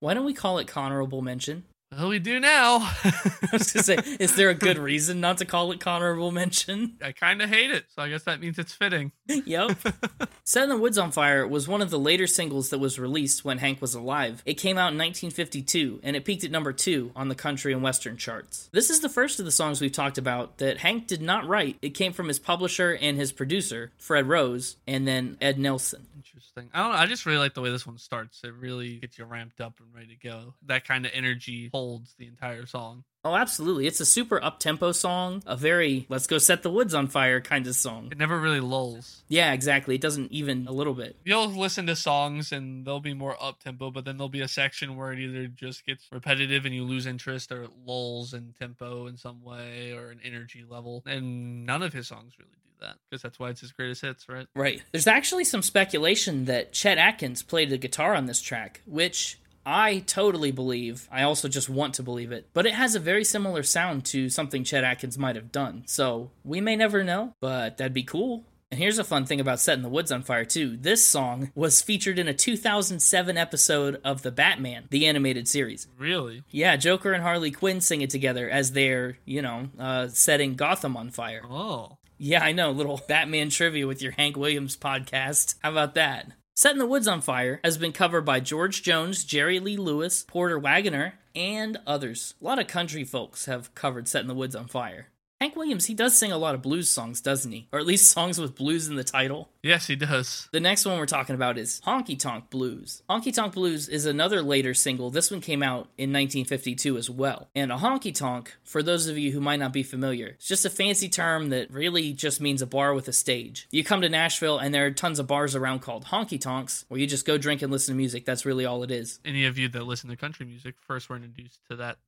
Why 0.00 0.14
don't 0.14 0.24
we 0.26 0.34
call 0.34 0.58
it 0.58 0.76
Honorable 0.76 1.22
Mention? 1.22 1.62
Well, 1.94 2.08
we 2.08 2.20
do 2.20 2.40
now. 2.40 2.76
I 3.04 3.48
was 3.52 3.70
gonna 3.70 3.82
say, 3.84 3.98
is 4.18 4.34
there 4.34 4.48
a 4.48 4.54
good 4.54 4.78
reason 4.78 5.20
not 5.20 5.38
to 5.38 5.44
call 5.44 5.72
it 5.72 5.86
Honorable 5.86 6.30
Mention? 6.30 6.96
I 7.02 7.12
kind 7.12 7.42
of 7.42 7.50
hate 7.50 7.70
it, 7.70 7.84
so 7.94 8.02
I 8.02 8.08
guess 8.08 8.22
that 8.22 8.40
means 8.40 8.58
it's 8.58 8.72
fitting. 8.72 9.12
yep. 9.26 9.76
Setting 10.44 10.70
the 10.70 10.78
Woods 10.78 10.96
on 10.96 11.12
Fire 11.12 11.46
was 11.46 11.68
one 11.68 11.82
of 11.82 11.90
the 11.90 11.98
later 11.98 12.26
singles 12.26 12.70
that 12.70 12.78
was 12.78 12.98
released 12.98 13.44
when 13.44 13.58
Hank 13.58 13.82
was 13.82 13.94
alive. 13.94 14.42
It 14.46 14.54
came 14.54 14.78
out 14.78 14.92
in 14.92 14.98
1952 14.98 16.00
and 16.02 16.16
it 16.16 16.24
peaked 16.24 16.44
at 16.44 16.50
number 16.50 16.72
two 16.72 17.12
on 17.14 17.28
the 17.28 17.34
country 17.34 17.74
and 17.74 17.82
western 17.82 18.16
charts. 18.16 18.70
This 18.72 18.88
is 18.88 19.00
the 19.00 19.10
first 19.10 19.38
of 19.38 19.44
the 19.44 19.52
songs 19.52 19.80
we've 19.80 19.92
talked 19.92 20.18
about 20.18 20.58
that 20.58 20.78
Hank 20.78 21.06
did 21.06 21.20
not 21.20 21.46
write. 21.46 21.76
It 21.82 21.90
came 21.90 22.14
from 22.14 22.28
his 22.28 22.38
publisher 22.38 22.96
and 23.00 23.18
his 23.18 23.32
producer, 23.32 23.92
Fred 23.98 24.26
Rose, 24.26 24.76
and 24.86 25.06
then 25.06 25.36
Ed 25.42 25.58
Nelson. 25.58 26.06
Interesting. 26.42 26.70
I 26.74 26.82
don't 26.82 26.92
know. 26.92 26.98
I 26.98 27.06
just 27.06 27.24
really 27.24 27.38
like 27.38 27.54
the 27.54 27.60
way 27.60 27.70
this 27.70 27.86
one 27.86 27.98
starts. 27.98 28.40
It 28.42 28.52
really 28.52 28.96
gets 28.96 29.16
you 29.16 29.24
ramped 29.24 29.60
up 29.60 29.74
and 29.78 29.94
ready 29.94 30.16
to 30.16 30.28
go. 30.28 30.54
That 30.66 30.84
kind 30.84 31.06
of 31.06 31.12
energy 31.14 31.70
holds 31.72 32.14
the 32.18 32.26
entire 32.26 32.66
song. 32.66 33.04
Oh, 33.24 33.36
absolutely. 33.36 33.86
It's 33.86 34.00
a 34.00 34.04
super 34.04 34.42
up 34.42 34.58
tempo 34.58 34.90
song, 34.90 35.44
a 35.46 35.56
very 35.56 36.04
let's 36.08 36.26
go 36.26 36.38
set 36.38 36.64
the 36.64 36.70
woods 36.70 36.94
on 36.94 37.06
fire 37.06 37.40
kind 37.40 37.64
of 37.68 37.76
song. 37.76 38.08
It 38.10 38.18
never 38.18 38.40
really 38.40 38.58
lulls. 38.58 39.22
Yeah, 39.28 39.52
exactly. 39.52 39.94
It 39.94 40.00
doesn't 40.00 40.32
even 40.32 40.66
a 40.66 40.72
little 40.72 40.94
bit. 40.94 41.14
You'll 41.24 41.46
listen 41.46 41.86
to 41.86 41.94
songs 41.94 42.50
and 42.50 42.84
they'll 42.84 42.98
be 42.98 43.14
more 43.14 43.36
up 43.40 43.60
tempo, 43.60 43.92
but 43.92 44.04
then 44.04 44.16
there'll 44.16 44.28
be 44.28 44.40
a 44.40 44.48
section 44.48 44.96
where 44.96 45.12
it 45.12 45.20
either 45.20 45.46
just 45.46 45.86
gets 45.86 46.08
repetitive 46.10 46.66
and 46.66 46.74
you 46.74 46.82
lose 46.82 47.06
interest 47.06 47.52
or 47.52 47.62
it 47.62 47.70
lulls 47.86 48.34
in 48.34 48.52
tempo 48.58 49.06
in 49.06 49.16
some 49.16 49.44
way 49.44 49.92
or 49.92 50.10
an 50.10 50.18
energy 50.24 50.64
level. 50.68 51.04
And 51.06 51.64
none 51.64 51.84
of 51.84 51.92
his 51.92 52.08
songs 52.08 52.32
really 52.36 52.50
do 52.50 52.61
that 52.82 52.96
because 53.08 53.22
that's 53.22 53.38
why 53.38 53.48
it's 53.50 53.60
his 53.60 53.72
greatest 53.72 54.02
hits, 54.02 54.28
right? 54.28 54.46
Right. 54.54 54.82
There's 54.92 55.06
actually 55.06 55.44
some 55.44 55.62
speculation 55.62 56.44
that 56.44 56.72
Chet 56.72 56.98
Atkins 56.98 57.42
played 57.42 57.70
the 57.70 57.78
guitar 57.78 58.14
on 58.14 58.26
this 58.26 58.42
track, 58.42 58.82
which 58.86 59.38
I 59.64 60.00
totally 60.06 60.52
believe. 60.52 61.08
I 61.10 61.22
also 61.22 61.48
just 61.48 61.68
want 61.68 61.94
to 61.94 62.02
believe 62.02 62.32
it. 62.32 62.48
But 62.52 62.66
it 62.66 62.74
has 62.74 62.94
a 62.94 63.00
very 63.00 63.24
similar 63.24 63.62
sound 63.62 64.04
to 64.06 64.28
something 64.28 64.64
Chet 64.64 64.84
Atkins 64.84 65.18
might 65.18 65.36
have 65.36 65.52
done. 65.52 65.84
So 65.86 66.30
we 66.44 66.60
may 66.60 66.76
never 66.76 67.02
know, 67.04 67.34
but 67.40 67.78
that'd 67.78 67.94
be 67.94 68.02
cool. 68.02 68.44
And 68.72 68.80
here's 68.80 68.98
a 68.98 69.04
fun 69.04 69.26
thing 69.26 69.38
about 69.38 69.60
setting 69.60 69.82
the 69.82 69.90
woods 69.90 70.10
on 70.10 70.22
fire, 70.22 70.46
too. 70.46 70.78
This 70.78 71.04
song 71.04 71.52
was 71.54 71.82
featured 71.82 72.18
in 72.18 72.26
a 72.26 72.32
2007 72.32 73.36
episode 73.36 74.00
of 74.02 74.22
The 74.22 74.30
Batman, 74.32 74.84
the 74.88 75.06
animated 75.06 75.46
series. 75.46 75.88
Really? 75.98 76.42
Yeah, 76.50 76.76
Joker 76.76 77.12
and 77.12 77.22
Harley 77.22 77.50
Quinn 77.50 77.82
sing 77.82 78.00
it 78.00 78.08
together 78.08 78.48
as 78.48 78.72
they're, 78.72 79.18
you 79.26 79.42
know, 79.42 79.68
uh, 79.78 80.08
setting 80.08 80.54
Gotham 80.54 80.96
on 80.96 81.10
fire. 81.10 81.42
Oh. 81.44 81.98
Yeah, 82.18 82.42
I 82.42 82.52
know. 82.52 82.70
Little 82.70 83.00
Batman 83.08 83.50
trivia 83.50 83.86
with 83.86 84.02
your 84.02 84.12
Hank 84.12 84.36
Williams 84.36 84.76
podcast. 84.76 85.56
How 85.62 85.70
about 85.70 85.94
that? 85.94 86.32
Setting 86.54 86.78
the 86.78 86.86
Woods 86.86 87.08
on 87.08 87.20
Fire 87.22 87.60
has 87.64 87.78
been 87.78 87.92
covered 87.92 88.22
by 88.26 88.38
George 88.38 88.82
Jones, 88.82 89.24
Jerry 89.24 89.58
Lee 89.58 89.76
Lewis, 89.76 90.22
Porter 90.22 90.58
Wagoner, 90.58 91.14
and 91.34 91.78
others. 91.86 92.34
A 92.40 92.44
lot 92.44 92.58
of 92.58 92.66
country 92.66 93.04
folks 93.04 93.46
have 93.46 93.74
covered 93.74 94.06
Setting 94.06 94.28
the 94.28 94.34
Woods 94.34 94.54
on 94.54 94.66
Fire. 94.66 95.08
Hank 95.42 95.56
Williams, 95.56 95.86
he 95.86 95.94
does 95.94 96.16
sing 96.16 96.30
a 96.30 96.38
lot 96.38 96.54
of 96.54 96.62
blues 96.62 96.88
songs, 96.88 97.20
doesn't 97.20 97.50
he? 97.50 97.66
Or 97.72 97.80
at 97.80 97.84
least 97.84 98.12
songs 98.12 98.40
with 98.40 98.54
blues 98.54 98.86
in 98.86 98.94
the 98.94 99.02
title. 99.02 99.48
Yes, 99.60 99.88
he 99.88 99.96
does. 99.96 100.48
The 100.52 100.60
next 100.60 100.86
one 100.86 101.00
we're 101.00 101.06
talking 101.06 101.34
about 101.34 101.58
is 101.58 101.80
Honky 101.84 102.16
Tonk 102.16 102.48
Blues. 102.48 103.02
Honky 103.10 103.34
Tonk 103.34 103.52
Blues 103.52 103.88
is 103.88 104.06
another 104.06 104.40
later 104.40 104.72
single. 104.72 105.10
This 105.10 105.32
one 105.32 105.40
came 105.40 105.60
out 105.60 105.88
in 105.98 106.12
1952 106.12 106.96
as 106.96 107.10
well. 107.10 107.48
And 107.56 107.72
a 107.72 107.76
honky 107.78 108.14
tonk, 108.14 108.54
for 108.62 108.84
those 108.84 109.08
of 109.08 109.18
you 109.18 109.32
who 109.32 109.40
might 109.40 109.58
not 109.58 109.72
be 109.72 109.82
familiar, 109.82 110.28
it's 110.28 110.46
just 110.46 110.64
a 110.64 110.70
fancy 110.70 111.08
term 111.08 111.48
that 111.48 111.72
really 111.72 112.12
just 112.12 112.40
means 112.40 112.62
a 112.62 112.66
bar 112.66 112.94
with 112.94 113.08
a 113.08 113.12
stage. 113.12 113.66
You 113.72 113.82
come 113.82 114.02
to 114.02 114.08
Nashville 114.08 114.58
and 114.58 114.72
there 114.72 114.86
are 114.86 114.92
tons 114.92 115.18
of 115.18 115.26
bars 115.26 115.56
around 115.56 115.80
called 115.80 116.04
honky 116.04 116.40
tonks 116.40 116.84
where 116.86 117.00
you 117.00 117.08
just 117.08 117.26
go 117.26 117.36
drink 117.36 117.62
and 117.62 117.72
listen 117.72 117.94
to 117.94 117.98
music. 117.98 118.24
That's 118.24 118.46
really 118.46 118.64
all 118.64 118.84
it 118.84 118.92
is. 118.92 119.18
Any 119.24 119.46
of 119.46 119.58
you 119.58 119.68
that 119.70 119.88
listen 119.88 120.08
to 120.10 120.16
country 120.16 120.46
music 120.46 120.76
first 120.78 121.08
were 121.08 121.16
introduced 121.16 121.58
to 121.68 121.74
that 121.74 121.98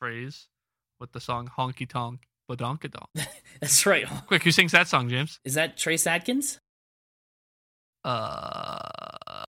phrase 0.00 0.48
with 0.98 1.12
the 1.12 1.20
song 1.20 1.48
Honky 1.56 1.88
Tonk 1.88 2.26
Badonkadonk. 2.56 3.06
That's 3.60 3.86
right. 3.86 4.06
Quick, 4.26 4.42
who 4.42 4.50
sings 4.50 4.72
that 4.72 4.88
song, 4.88 5.08
James? 5.08 5.38
Is 5.44 5.54
that 5.54 5.76
Trace 5.76 6.06
Adkins? 6.06 6.58
Uh, 8.04 8.78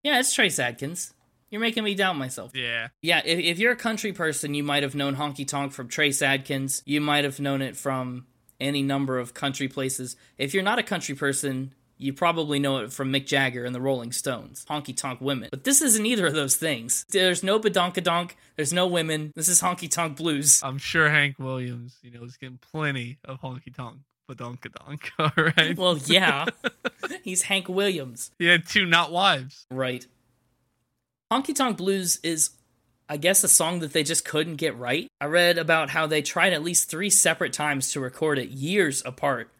Yeah, 0.03 0.18
it's 0.20 0.32
Trace 0.34 0.59
Adkins. 0.59 1.14
You're 1.50 1.61
making 1.61 1.84
me 1.84 1.94
doubt 1.94 2.16
myself. 2.16 2.53
yeah. 2.55 2.88
Yeah, 3.03 3.20
if, 3.24 3.38
if 3.38 3.59
you're 3.59 3.72
a 3.72 3.76
country 3.76 4.12
person, 4.12 4.55
you 4.55 4.62
might 4.62 4.82
have 4.82 4.94
known 4.94 5.16
Honky 5.16 5.46
Tonk 5.46 5.72
from 5.72 5.88
Trace 5.88 6.22
Adkins. 6.22 6.82
You 6.86 7.00
might 7.00 7.24
have 7.24 7.40
known 7.40 7.61
it 7.61 7.76
from 7.76 8.26
any 8.59 8.82
number 8.82 9.18
of 9.18 9.34
country 9.34 9.68
places. 9.68 10.16
If 10.38 10.55
you're 10.55 10.62
not 10.62 10.78
a 10.78 10.82
country 10.82 11.14
person, 11.14 11.74
you 12.03 12.12
probably 12.12 12.59
know 12.59 12.78
it 12.78 12.92
from 12.92 13.12
Mick 13.12 13.26
Jagger 13.26 13.64
and 13.64 13.74
the 13.74 13.80
Rolling 13.80 14.12
Stones, 14.12 14.64
Honky 14.68 14.96
Tonk 14.96 15.20
Women. 15.20 15.48
But 15.50 15.64
this 15.64 15.80
isn't 15.80 16.05
either 16.05 16.26
of 16.26 16.34
those 16.34 16.57
things. 16.57 17.07
There's 17.11 17.42
no 17.42 17.59
badonkadonk, 17.61 18.32
there's 18.57 18.72
no 18.72 18.86
women. 18.86 19.32
This 19.34 19.48
is 19.48 19.61
Honky 19.62 19.90
Tonk 19.90 20.16
Blues. 20.16 20.61
I'm 20.62 20.78
sure 20.78 21.09
Hank 21.09 21.38
Williams, 21.38 21.98
you 22.03 22.11
know, 22.11 22.24
is 22.24 22.36
getting 22.36 22.59
plenty 22.59 23.18
of 23.24 23.40
honky 23.40 23.74
tonk 23.74 23.98
badonkadonk. 24.30 25.11
All 25.18 25.53
right. 25.57 25.76
Well, 25.76 25.98
yeah, 25.98 26.46
he's 27.22 27.42
Hank 27.42 27.68
Williams. 27.68 28.30
he 28.38 28.46
had 28.46 28.66
two 28.66 28.86
not 28.86 29.12
wives. 29.12 29.66
Right. 29.70 30.07
Honky 31.32 31.55
Tonk 31.55 31.78
Blues 31.78 32.18
is, 32.22 32.50
I 33.09 33.16
guess, 33.16 33.42
a 33.42 33.48
song 33.48 33.80
that 33.80 33.92
they 33.92 34.03
just 34.03 34.24
couldn't 34.24 34.57
get 34.57 34.76
right. 34.76 35.09
I 35.20 35.26
read 35.26 35.57
about 35.57 35.90
how 35.90 36.07
they 36.07 36.20
tried 36.20 36.53
at 36.53 36.62
least 36.62 36.90
three 36.90 37.09
separate 37.11 37.53
times 37.55 37.90
to 37.92 38.00
record 38.00 38.38
it 38.38 38.50
years 38.50 39.03
apart, 39.07 39.50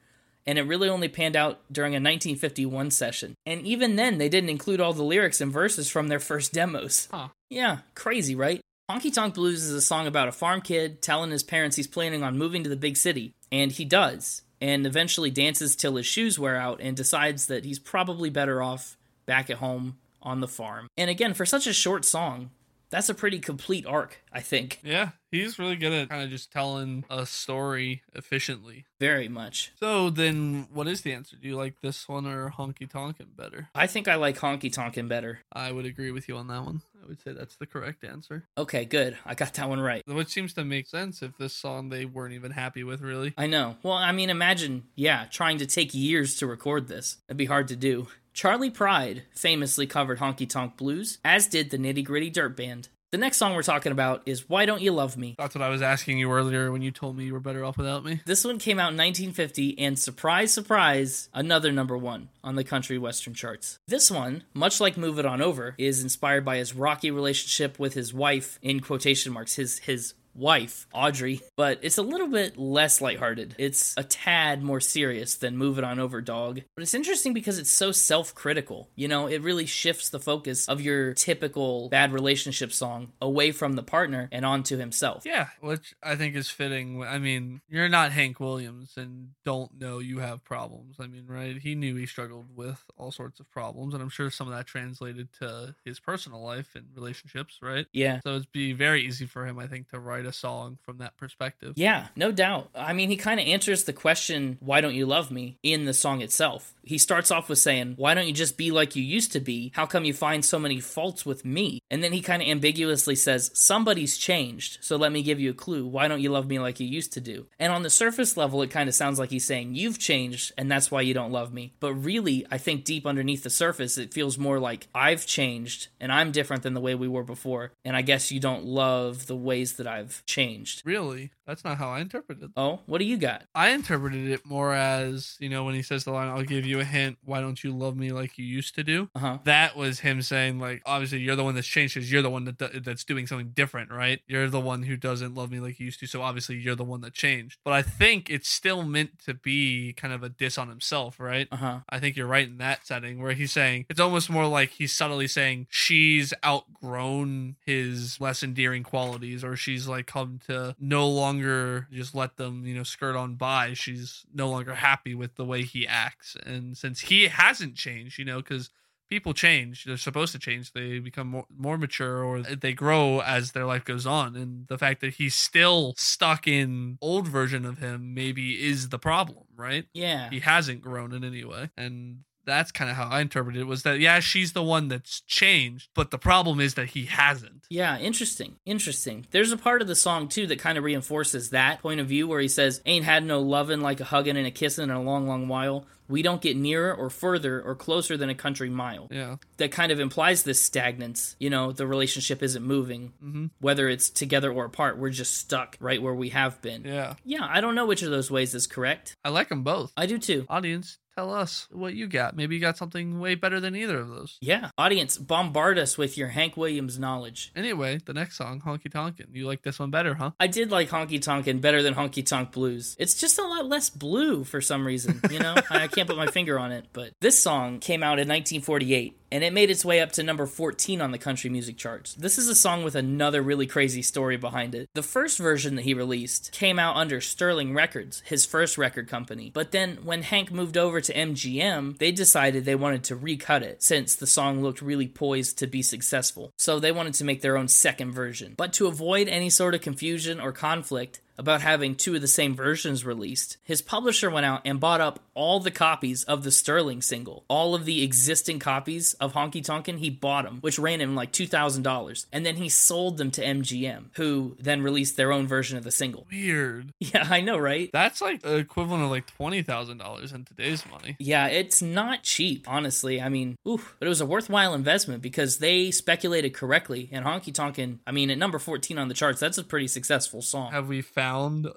and 0.47 0.59
it 0.59 0.63
really 0.63 0.89
only 0.89 1.09
panned 1.09 1.37
out 1.37 1.61
during 1.71 1.93
a 1.93 1.97
1951 1.97 2.91
session. 2.91 3.35
And 3.47 3.67
even 3.67 3.97
then, 3.97 4.19
they 4.19 4.29
didn't 4.29 4.51
include 4.51 4.81
all 4.81 4.93
the 4.93 5.03
lyrics 5.03 5.41
and 5.41 5.53
verses 5.53 5.89
from 5.89 6.09
their 6.09 6.21
first 6.21 6.53
demos. 6.53 7.09
Huh. 7.11 7.29
Yeah, 7.51 7.79
crazy, 7.95 8.35
right? 8.35 8.61
Honky 8.91 9.13
Tonk 9.13 9.35
Blues 9.35 9.63
is 9.63 9.73
a 9.73 9.81
song 9.81 10.07
about 10.07 10.29
a 10.29 10.33
farm 10.33 10.61
kid 10.61 11.01
telling 11.01 11.31
his 11.31 11.43
parents 11.43 11.77
he's 11.77 11.87
planning 11.87 12.23
on 12.23 12.37
moving 12.37 12.63
to 12.65 12.71
the 12.71 12.77
big 12.77 12.97
city, 12.97 13.33
and 13.51 13.73
he 13.73 13.85
does, 13.85 14.43
and 14.61 14.87
eventually 14.87 15.31
dances 15.31 15.77
till 15.77 15.97
his 15.97 16.07
shoes 16.07 16.39
wear 16.39 16.57
out 16.57 16.81
and 16.81 16.97
decides 16.97 17.47
that 17.47 17.65
he's 17.65 17.79
probably 17.79 18.29
better 18.29 18.63
off 18.63 18.97
back 19.25 19.49
at 19.49 19.59
home 19.59 19.97
on 20.21 20.41
the 20.41 20.49
farm. 20.49 20.89
And 20.97 21.09
again, 21.11 21.35
for 21.35 21.47
such 21.47 21.67
a 21.67 21.73
short 21.73 22.05
song, 22.05 22.51
that's 22.93 23.09
a 23.09 23.15
pretty 23.15 23.41
complete 23.41 23.87
arc, 23.87 24.23
I 24.33 24.41
think. 24.41 24.79
Yeah, 24.85 25.11
he's 25.31 25.59
really 25.59 25.77
good 25.77 25.93
at 25.93 26.11
kind 26.11 26.23
of 26.23 26.31
just 26.31 26.53
telling 26.53 27.05
a 27.11 27.27
story 27.27 28.03
efficiently. 28.15 28.85
Very 29.01 29.29
much. 29.29 29.73
So 29.81 30.11
then, 30.11 30.69
what 30.73 30.87
is 30.87 31.01
the 31.01 31.13
answer? 31.13 31.37
Do 31.37 31.49
you 31.49 31.57
like 31.57 31.81
this 31.81 32.09
one 32.09 32.27
or 32.27 32.51
Honky 32.51 32.89
Tonkin 32.89 33.29
better? 33.35 33.69
I 33.75 33.89
think 33.89 34.07
I 34.07 34.15
like 34.15 34.39
Honky 34.39 34.73
Tonkin 34.73 35.09
better. 35.09 35.41
I 35.53 35.73
would 35.73 35.87
agree 35.87 36.13
with 36.13 36.29
you 36.29 36.37
on 36.37 36.47
that 36.49 36.65
one. 36.65 36.83
I 37.03 37.09
would 37.09 37.21
say 37.21 37.33
that's 37.33 37.57
the 37.57 37.67
correct 37.67 38.05
answer. 38.05 38.45
Okay, 38.57 38.85
good. 38.85 39.17
I 39.27 39.35
got 39.35 39.55
that 39.55 39.69
one 39.69 39.81
right. 39.81 40.03
Which 40.07 40.29
seems 40.29 40.53
to 40.55 40.65
make 40.65 40.87
sense 40.87 41.23
if 41.23 41.37
this 41.37 41.53
song 41.53 41.89
they 41.89 42.05
weren't 42.05 42.35
even 42.35 42.53
happy 42.53 42.85
with, 42.85 43.01
really. 43.01 43.35
I 43.37 43.49
know. 43.49 43.77
Well, 43.83 43.95
I 43.95 44.13
mean, 44.13 44.31
imagine, 44.31 44.85
yeah, 44.95 45.27
trying 45.31 45.59
to 45.59 45.67
take 45.67 45.95
years 45.95 46.37
to 46.37 46.47
record 46.47 46.87
this. 46.87 47.17
That'd 47.27 47.39
be 47.39 47.47
hard 47.47 47.69
to 47.69 47.77
do. 47.77 48.07
Charley 48.33 48.71
Pride 48.71 49.25
famously 49.33 49.87
covered 49.87 50.19
Honky 50.19 50.49
Tonk 50.49 50.79
Blues, 50.79 51.19
as 51.23 51.47
did 51.47 51.71
the 51.71 51.77
Nitty 51.77 52.05
Gritty 52.05 52.31
Dirt 52.31 52.57
Band. 52.57 52.89
The 53.11 53.19
next 53.19 53.37
song 53.37 53.55
we're 53.55 53.63
talking 53.63 53.93
about 53.93 54.23
is 54.25 54.49
Why 54.49 54.65
Don't 54.65 54.81
You 54.81 54.93
Love 54.93 55.19
Me? 55.19 55.35
That's 55.37 55.55
what 55.55 55.61
I 55.61 55.69
was 55.69 55.83
asking 55.83 56.19
you 56.19 56.33
earlier 56.33 56.73
when 56.73 56.81
you 56.81 56.91
told 56.91 57.15
me 57.15 57.25
you 57.25 57.35
were 57.35 57.41
better 57.41 57.63
off 57.63 57.77
without 57.77 58.07
me. 58.07 58.23
This 58.25 58.43
one 58.43 58.59
came 58.59 58.79
out 58.79 58.93
in 58.93 58.97
1950, 58.97 59.79
and 59.79 59.99
surprise, 59.99 60.51
surprise, 60.51 61.29
another 61.35 61.71
number 61.73 61.99
one 61.99 62.31
on 62.43 62.55
the 62.55 62.65
country 62.65 62.97
western 62.97 63.35
charts. 63.35 63.79
This 63.87 64.11
one, 64.11 64.45
much 64.55 64.81
like 64.81 64.97
Move 64.97 65.19
It 65.19 65.27
On 65.27 65.43
Over, 65.43 65.75
is 65.77 66.03
inspired 66.03 66.43
by 66.43 66.57
his 66.57 66.75
rocky 66.75 67.11
relationship 67.11 67.79
with 67.79 67.93
his 67.93 68.15
wife, 68.15 68.59
in 68.63 68.81
quotation 68.81 69.31
marks, 69.35 69.57
his 69.57 69.81
his 69.81 70.15
wife, 70.35 70.87
Audrey, 70.93 71.41
but 71.57 71.79
it's 71.83 71.99
a 71.99 72.03
little 72.03 72.29
bit 72.29 72.57
less 72.57 73.01
lighthearted. 73.01 73.55
It's 73.59 73.95
a 73.97 74.05
tad 74.05 74.63
more 74.63 74.81
serious 74.81 75.35
than 75.35 75.57
Move 75.57 75.79
It 75.79 75.85
On 75.85 75.99
Over 75.99 76.21
Dog. 76.21 76.61
But 76.75 76.83
it's 76.83 76.95
interesting 76.95 77.33
because 77.33 77.59
it's 77.59 77.71
so 77.71 77.93
self 77.93 78.35
critical. 78.35 78.89
You 78.95 79.09
know, 79.09 79.27
it 79.27 79.43
really 79.43 79.67
shifts 79.67 80.11
the 80.11 80.21
focus 80.21 80.69
of 80.69 80.81
your 80.81 81.15
typical 81.15 81.89
bad 81.89 82.13
relationship 82.13 82.73
song 82.73 83.13
away 83.21 83.53
from 83.53 83.75
the 83.75 83.83
partner 83.83 84.29
and 84.33 84.45
onto 84.45 84.77
himself. 84.77 85.25
Yeah, 85.27 85.49
which 85.61 85.95
I 86.03 86.17
think 86.17 86.37
is 86.37 86.49
fitting. 86.49 87.03
I 87.03 87.19
mean, 87.19 87.61
you're 87.69 87.89
not 87.89 88.13
Hank 88.13 88.41
Williams 88.41 88.95
and 88.97 89.31
don't 89.45 89.79
know 89.79 89.99
you 89.99 90.19
have 90.19 90.45
problems. 90.45 90.97
I 91.01 91.07
mean, 91.07 91.27
right? 91.27 91.57
He 91.57 91.75
knew 91.75 91.97
he 91.97 92.07
struggled 92.07 92.47
with 92.55 92.85
all 92.97 93.13
sorts 93.13 93.41
of 93.41 93.51
problems, 93.51 93.95
and 93.95 94.03
I'm 94.03 94.09
sure 94.09 94.31
some 94.31 94.49
of 94.49 94.55
that 94.55 94.67
translated 94.67 95.29
to 95.41 95.75
his 95.85 96.01
personal 96.01 96.43
life 96.43 96.71
and 96.75 96.87
relationships, 96.95 97.59
right? 97.63 97.87
Yeah. 97.93 98.21
So 98.23 98.31
it'd 98.37 98.53
be 98.53 98.73
very 98.73 99.07
easy 99.07 99.27
for 99.27 99.47
him, 99.47 99.59
I 99.59 99.67
think, 99.67 99.91
to 99.91 99.99
write 99.99 100.22
a 100.27 100.33
song 100.33 100.79
from 100.83 100.99
that 100.99 101.17
perspective. 101.17 101.75
Yeah, 101.77 102.09
no 102.17 102.33
doubt. 102.33 102.71
I 102.75 102.93
mean, 102.93 103.09
he 103.09 103.17
kind 103.17 103.41
of 103.41 103.47
answers 103.47 103.85
the 103.85 103.93
question, 103.93 104.59
why 104.61 104.81
don't 104.81 104.95
you 104.95 105.07
love 105.07 105.31
me, 105.31 105.59
in 105.63 105.85
the 105.85 105.95
song 105.95 106.21
itself. 106.21 106.75
He 106.83 106.99
starts 106.99 107.31
off 107.31 107.49
with 107.49 107.59
saying, 107.59 107.95
why 107.97 108.15
don't 108.15 108.27
you 108.27 108.33
just 108.33 108.57
be 108.57 108.71
like 108.71 108.97
you 108.97 109.03
used 109.03 109.33
to 109.33 109.41
be? 109.41 109.73
How 109.75 109.87
come 109.87 110.05
you 110.05 110.13
find 110.13 110.45
so 110.45 110.59
many 110.59 110.81
faults 110.81 111.25
with 111.25 111.45
me? 111.45 111.81
And 111.91 112.03
then 112.03 112.13
he 112.13 112.21
kind 112.21 112.43
of 112.43 112.49
ambiguously 112.49 113.17
says, 113.17 113.51
somebody's 113.55 114.17
changed, 114.17 114.79
so 114.81 114.97
let 114.97 115.13
me 115.13 115.23
give 115.23 115.41
you 115.41 115.51
a 115.51 115.55
clue. 115.55 115.87
Why 115.87 116.09
don't 116.09 116.21
you 116.21 116.31
love 116.31 116.49
me 116.49 116.59
like 116.59 116.81
you 116.81 116.87
used 116.87 117.13
to 117.15 117.21
do? 117.21 117.47
And 117.59 117.73
on 117.73 117.83
the 117.83 117.91
surface 117.91 118.37
level, 118.37 118.63
it 118.63 118.71
kind 118.71 118.89
of 118.89 118.95
sounds 118.95 119.19
like 119.19 119.31
he's 119.31 119.45
saying, 119.45 119.75
you've 119.75 119.99
changed, 119.99 120.53
and 120.59 120.71
that's 120.71 120.91
why 120.91 121.03
you 121.03 121.15
don't 121.15 121.33
love 121.33 121.53
me. 121.53 121.75
But 121.81 121.95
really, 121.95 122.47
I 122.51 122.59
think 122.59 122.85
deep 122.85 123.07
underneath 123.07 123.43
the 123.43 123.51
surface, 123.51 123.99
it 123.99 124.13
feels 124.15 124.39
more 124.39 124.59
like, 124.59 124.89
I've 124.95 125.27
changed, 125.27 125.89
and 126.01 126.11
I'm 126.11 126.33
different 126.33 126.63
than 126.63 126.75
the 126.75 126.81
way 126.81 126.95
we 126.95 127.09
were 127.09 127.25
before, 127.25 127.73
and 127.85 127.97
I 127.97 128.03
guess 128.03 128.33
you 128.33 128.41
don't 128.41 128.65
love 128.65 129.27
the 129.27 129.37
ways 129.37 129.75
that 129.75 129.87
I've 129.87 130.25
changed. 130.27 130.83
Really? 130.85 131.31
That's 131.47 131.65
not 131.65 131.79
how 131.79 131.89
I 131.89 132.01
interpreted 132.01 132.45
it. 132.45 132.51
Oh, 132.57 132.81
what 132.87 132.99
do 132.99 133.05
you 133.05 133.17
got? 133.17 133.45
I 133.55 133.71
interpreted 133.71 134.29
it 134.31 134.47
more 134.47 134.73
as, 134.73 135.37
you 135.41 135.49
know, 135.49 135.65
when 135.65 135.75
he 135.75 135.83
says 135.83 136.05
the 136.05 136.13
line, 136.13 136.29
I'll 136.29 136.43
give 136.43 136.65
you 136.65 136.81
a 136.81 136.85
hint. 136.85 137.19
Why 137.25 137.41
don't 137.41 137.63
you 137.63 137.73
love 137.73 137.97
me 137.97 138.11
like 138.13 138.39
you 138.39 138.45
used 138.45 138.75
to 138.77 138.85
do? 138.85 139.09
Uh 139.15 139.19
huh. 139.19 139.39
That 139.45 139.77
was 139.77 140.01
him 140.01 140.23
saying, 140.23 140.61
like, 140.61 140.83
obviously 140.87 141.19
you're 141.19 141.37
the 141.37 141.45
one 141.45 141.55
that's 141.55 141.67
changed 141.67 141.95
because 141.95 142.11
you're 142.13 142.23
the 142.23 142.31
one 142.31 142.45
that 142.45 142.85
that's 142.85 143.05
doing 143.05 143.27
something 143.27 143.51
different, 143.55 143.91
right? 143.91 144.21
You're 144.27 144.49
the 144.49 144.61
one 144.61 144.85
who 144.85 144.97
doesn't 144.97 145.35
love 145.35 145.51
me 145.51 145.59
like 145.61 145.81
you 145.81 145.87
used 145.87 146.01
to. 146.01 146.07
So 146.07 146.23
obviously 146.23 146.57
you're 146.57 146.77
the 146.77 146.85
one 146.85 147.01
that 147.01 147.13
changed. 147.13 147.59
But 147.65 147.73
I 147.73 147.83
think 147.83 148.31
it's 148.31 148.49
still 148.49 148.85
meant 148.85 149.19
to 149.25 149.35
be 149.35 149.93
kind 149.95 150.15
of 150.15 150.23
a 150.23 150.29
diss 150.29 150.59
on 150.59 150.69
himself, 150.69 151.19
right? 151.19 151.49
Uh 151.51 151.57
huh. 151.57 151.79
I 151.89 151.99
think 151.99 152.17
you're 152.17 152.27
right 152.27 152.47
in 152.47 152.59
that 152.59 152.87
setting 152.87 153.21
where 153.21 153.33
he's 153.33 153.53
saying 153.53 153.87
it's 153.89 154.01
almost 154.01 154.31
more 154.31 154.47
like 154.47 154.71
he's 154.71 154.93
subtly 154.93 155.27
saying 155.27 155.67
she's 155.71 156.33
outgrown 156.45 157.57
his 157.65 158.21
less 158.21 158.43
endearing 158.43 158.85
qualities 158.85 159.43
or 159.43 159.57
she's 159.57 159.89
like 159.89 160.07
come 160.07 160.39
to 160.47 160.77
no 160.79 161.09
longer 161.09 161.32
just 161.41 162.15
let 162.15 162.37
them, 162.37 162.67
you 162.67 162.75
know, 162.75 162.83
skirt 162.83 163.17
on 163.17 163.37
by. 163.37 163.75
She's 163.75 164.25
no 164.33 164.49
longer 164.51 164.75
happy 164.75 165.15
with 165.15 165.37
the 165.37 165.45
way 165.45 165.63
he 165.63 165.87
acts. 165.87 166.37
And 166.45 166.77
since 166.77 167.01
he 167.01 167.29
hasn't 167.29 167.77
changed, 167.77 168.19
you 168.19 168.25
know, 168.25 168.39
because 168.39 168.71
people 169.11 169.35
change 169.35 169.85
they're 169.85 169.99
supposed 169.99 170.33
to 170.33 170.39
change 170.39 170.73
they 170.73 170.99
become 170.99 171.27
more, 171.27 171.45
more 171.55 171.77
mature 171.77 172.25
or 172.25 172.41
they 172.41 172.73
grow 172.73 173.21
as 173.21 173.53
their 173.53 173.67
life 173.67 173.85
goes 173.85 174.07
on 174.07 174.35
and 174.35 174.67
the 174.69 174.79
fact 174.79 175.03
that 175.03 175.13
he's 175.17 175.35
still 175.35 175.93
stuck 175.99 176.49
in 176.49 176.97
old 177.03 177.29
version 177.29 177.67
of 177.67 177.77
him 177.77 178.15
maybe 178.15 178.53
is 178.67 178.89
the 178.89 178.99
problem 178.99 179.45
right 179.55 179.85
Yeah. 179.93 180.31
he 180.31 180.41
hasn't 180.41 180.81
grown 180.81 181.13
in 181.13 181.25
any 181.25 181.45
way 181.45 181.69
and 181.77 182.21
that's 182.45 182.73
kind 182.73 182.91
of 182.91 182.97
how 182.97 183.09
i 183.09 183.21
interpreted 183.21 183.61
it 183.61 183.65
was 183.65 183.83
that 183.83 184.01
yeah 184.01 184.21
she's 184.21 184.53
the 184.53 184.63
one 184.63 184.89
that's 184.89 185.21
changed 185.23 185.89
but 185.95 186.11
the 186.11 186.19
problem 186.19 186.61
is 186.61 186.75
that 186.75 186.91
he 186.91 187.07
hasn't 187.07 187.67
Yeah, 187.71 187.99
interesting. 187.99 188.57
Interesting. 188.67 189.27
There's 189.31 189.51
a 189.53 189.57
part 189.57 189.81
of 189.81 189.89
the 189.89 189.95
song 189.95 190.29
too 190.29 190.47
that 190.49 190.59
kind 190.59 190.77
of 190.77 190.85
reinforces 190.85 191.51
that 191.51 191.81
point 191.81 192.01
of 192.01 192.07
view 192.07 192.29
where 192.29 192.41
he 192.41 192.49
says, 192.49 192.83
Ain't 192.85 193.05
had 193.07 193.25
no 193.25 193.41
lovin' 193.41 193.81
like 193.81 194.01
a 194.01 194.05
huggin' 194.05 194.37
and 194.37 194.47
a 194.47 194.51
kissin' 194.51 194.91
in 194.91 194.97
a 194.97 195.01
long, 195.03 195.27
long 195.27 195.49
while. 195.49 195.87
We 196.09 196.21
don't 196.21 196.43
get 196.43 196.57
nearer 196.57 196.93
or 196.93 197.09
further 197.09 197.63
or 197.63 197.75
closer 197.75 198.19
than 198.19 198.29
a 198.29 198.35
country 198.35 198.69
mile. 198.69 199.09
yeah 199.11 199.37
That 199.57 199.73
kind 199.73 199.91
of 199.91 200.01
implies 200.01 200.43
this 200.43 200.69
stagnance. 200.69 201.35
You 201.39 201.49
know, 201.49 201.73
the 201.73 201.87
relationship 201.87 202.43
isn't 202.43 202.63
moving. 202.65 203.13
Mhm. 203.25 203.51
Whether 203.61 203.89
it's 203.89 204.11
together 204.11 204.53
or 204.53 204.67
apart, 204.67 204.99
we're 204.99 205.11
just 205.11 205.35
stuck 205.39 205.77
right 205.81 206.03
where 206.03 206.15
we 206.15 206.29
have 206.31 206.61
been. 206.61 206.85
yeah 206.85 207.15
Yeah, 207.25 207.47
I 207.49 207.61
don't 207.63 207.75
know 207.75 207.87
which 207.87 208.03
of 208.03 208.11
those 208.11 208.31
ways 208.31 208.55
is 208.55 208.67
correct. 208.67 209.17
i 209.25 209.31
like 209.31 209.49
them 209.49 209.63
both 209.63 209.93
I 209.97 210.05
do 210.07 210.19
too. 210.19 210.45
audience 210.51 210.99
tell 211.17 211.33
us 211.33 211.69
what 211.71 211.95
you 211.95 212.07
got 212.07 212.37
maybe 212.37 212.55
you 212.55 212.61
got 212.61 212.77
something 212.79 213.21
way 213.21 213.35
better 213.35 213.61
than 213.61 213.77
either 213.77 213.99
of 213.99 214.09
those 214.09 214.39
Yeah. 214.41 214.71
Audience, 214.79 215.19
bombard 215.19 215.79
us 215.79 215.99
with 215.99 216.17
your 216.17 216.29
Hank 216.29 216.57
Williams 216.57 216.99
knowledge. 216.99 217.53
anyway 217.55 217.99
the 218.05 218.15
next 218.15 218.37
song 218.37 218.61
honky 218.65 218.91
tonkin 218.91 219.27
you 219.33 219.47
like 219.47 219.63
this 219.63 219.79
one 219.79 219.91
better 219.91 220.15
huh 220.15 220.31
I 220.41 220.47
did 220.47 220.71
like 220.71 220.89
Honky 220.89 221.21
Tonkin 221.21 221.61
better 221.61 221.83
than 221.83 221.95
Honky 221.95 222.25
Tonk 222.25 222.53
Blues. 222.53 222.97
It's 222.99 223.15
just 223.15 223.39
a 223.39 223.43
lot 223.47 223.67
less 223.67 223.91
blue 223.91 224.45
for 224.45 224.61
some 224.61 224.87
reason, 224.87 225.21
you 225.31 225.39
know? 225.39 225.55
I 225.71 225.87
can't 225.89 226.09
put 226.09 226.17
my 226.17 226.27
finger 226.27 226.59
on 226.59 226.73
it, 226.73 226.87
but 226.93 227.13
this 227.21 227.41
song 227.43 227.79
came 227.79 228.03
out 228.03 228.19
in 228.19 228.29
1948 228.29 229.17
and 229.33 229.43
it 229.43 229.53
made 229.55 229.71
its 229.71 229.85
way 229.85 230.01
up 230.01 230.13
to 230.13 230.23
number 230.23 230.45
14 230.45 231.01
on 231.01 231.11
the 231.11 231.19
country 231.19 231.49
music 231.49 231.79
charts. 231.79 232.13
This 232.15 232.37
is 232.37 232.49
a 232.49 232.55
song 232.55 232.85
with 232.85 232.95
another 232.95 233.41
really 233.41 233.67
crazy 233.67 234.03
story 234.03 234.37
behind 234.37 234.75
it. 234.75 234.91
The 234.93 235.03
first 235.03 235.39
version 235.39 235.75
that 235.77 235.83
he 235.83 235.95
released 235.95 236.53
came 236.53 236.79
out 236.79 236.97
under 236.97 237.19
Sterling 237.19 237.73
Records, 237.73 238.21
his 238.27 238.45
first 238.45 238.77
record 238.77 239.09
company. 239.09 239.51
But 239.55 239.73
then 239.73 240.01
when 240.05 240.21
Hank 240.21 240.53
moved 240.53 240.77
over 240.77 241.01
to 241.01 241.15
MGM, 241.15 241.97
they 241.97 242.13
decided 242.13 242.67
they 242.67 242.75
wanted 242.75 243.05
to 243.05 243.17
recut 243.17 243.63
it 243.63 243.83
since 243.83 244.15
the 244.15 244.27
song 244.27 244.63
looked 244.63 244.83
really 244.83 245.09
poised 245.09 245.59
to 245.59 245.67
be 245.67 245.81
successful. 245.81 246.53
So 246.59 246.79
they 246.79 246.93
wanted 246.93 247.15
to 247.15 247.25
make 247.25 247.41
their 247.41 247.57
own 247.57 247.69
second 247.69 248.13
version. 248.13 248.53
But 248.59 248.75
to 248.75 248.87
avoid 248.87 249.29
any 249.29 249.49
sort 249.49 249.75
of 249.75 249.81
confusion 249.81 250.41
or 250.41 250.53
conflict, 250.53 251.22
about 251.43 251.61
having 251.61 251.95
two 251.95 252.15
of 252.15 252.21
the 252.21 252.29
same 252.29 252.55
versions 252.55 253.05
released, 253.05 253.57
his 253.65 253.83
publisher 253.83 254.31
went 254.31 254.47
out 254.47 254.63
and 254.65 254.81
bought 254.81 255.01
up 255.01 255.21
all 255.35 255.61
the 255.61 255.71
copies 255.71 256.25
of 256.25 256.45
the 256.45 256.51
Sterling 256.53 257.03
single. 257.03 257.45
All 257.49 257.75
of 257.75 257.85
the 257.85 258.03
existing 258.03 258.59
copies 258.59 259.15
of 259.15 259.33
Honky 259.33 259.65
Tonkin, 259.65 259.99
he 259.99 260.11
bought 260.11 260.45
them, 260.45 260.59
which 260.61 260.79
ran 260.79 261.01
him 261.01 261.15
like 261.15 261.33
$2,000. 261.33 262.27
And 262.33 262.47
then 262.47 262.57
he 262.57 262.69
sold 262.69 263.17
them 263.19 263.31
to 263.33 263.43
MGM, 263.43 264.07
who 264.15 264.57
then 264.61 264.83
released 264.83 265.17
their 265.17 265.33
own 265.33 265.47
version 265.47 265.77
of 265.77 265.85
the 265.85 265.91
single. 265.91 266.27
weird 266.31 266.93
Yeah, 267.01 267.27
I 267.29 267.41
know, 267.41 267.59
right? 267.59 267.91
that's 267.93 268.21
like 268.21 268.45
equivalent 268.45 269.03
of 269.05 269.11
like 269.11 269.27
$20000 269.39 270.35
in 270.35 270.45
today's 270.45 270.85
money 270.91 271.17
Yeah, 271.19 271.49
it's 271.49 271.83
not 271.83 272.23
cheap, 272.23 272.69
honestly. 272.69 273.21
I 273.21 273.29
mean, 273.29 273.57
oof, 273.67 273.97
but 273.99 274.07
it 274.07 274.09
was 274.09 274.21
a 274.21 274.27
worthwhile 274.27 274.75
investment 274.75 275.23
because 275.23 275.59
they 275.59 275.91
speculated 275.91 276.55
correctly. 276.55 277.09
And 277.11 277.25
Honky 277.25 277.53
Tonkin, 277.53 278.01
I 278.07 278.13
mean, 278.13 278.31
at 278.31 278.39
number 278.39 278.59
14 278.59 278.99
on 278.99 279.09
the 279.09 279.15
charts, 279.15 279.41
that's 279.41 279.59
a 279.59 279.65
pretty 279.65 279.89
successful 279.89 280.43
song. 280.43 280.73
Have 280.73 280.89
we 280.89 281.01
found 281.03 281.32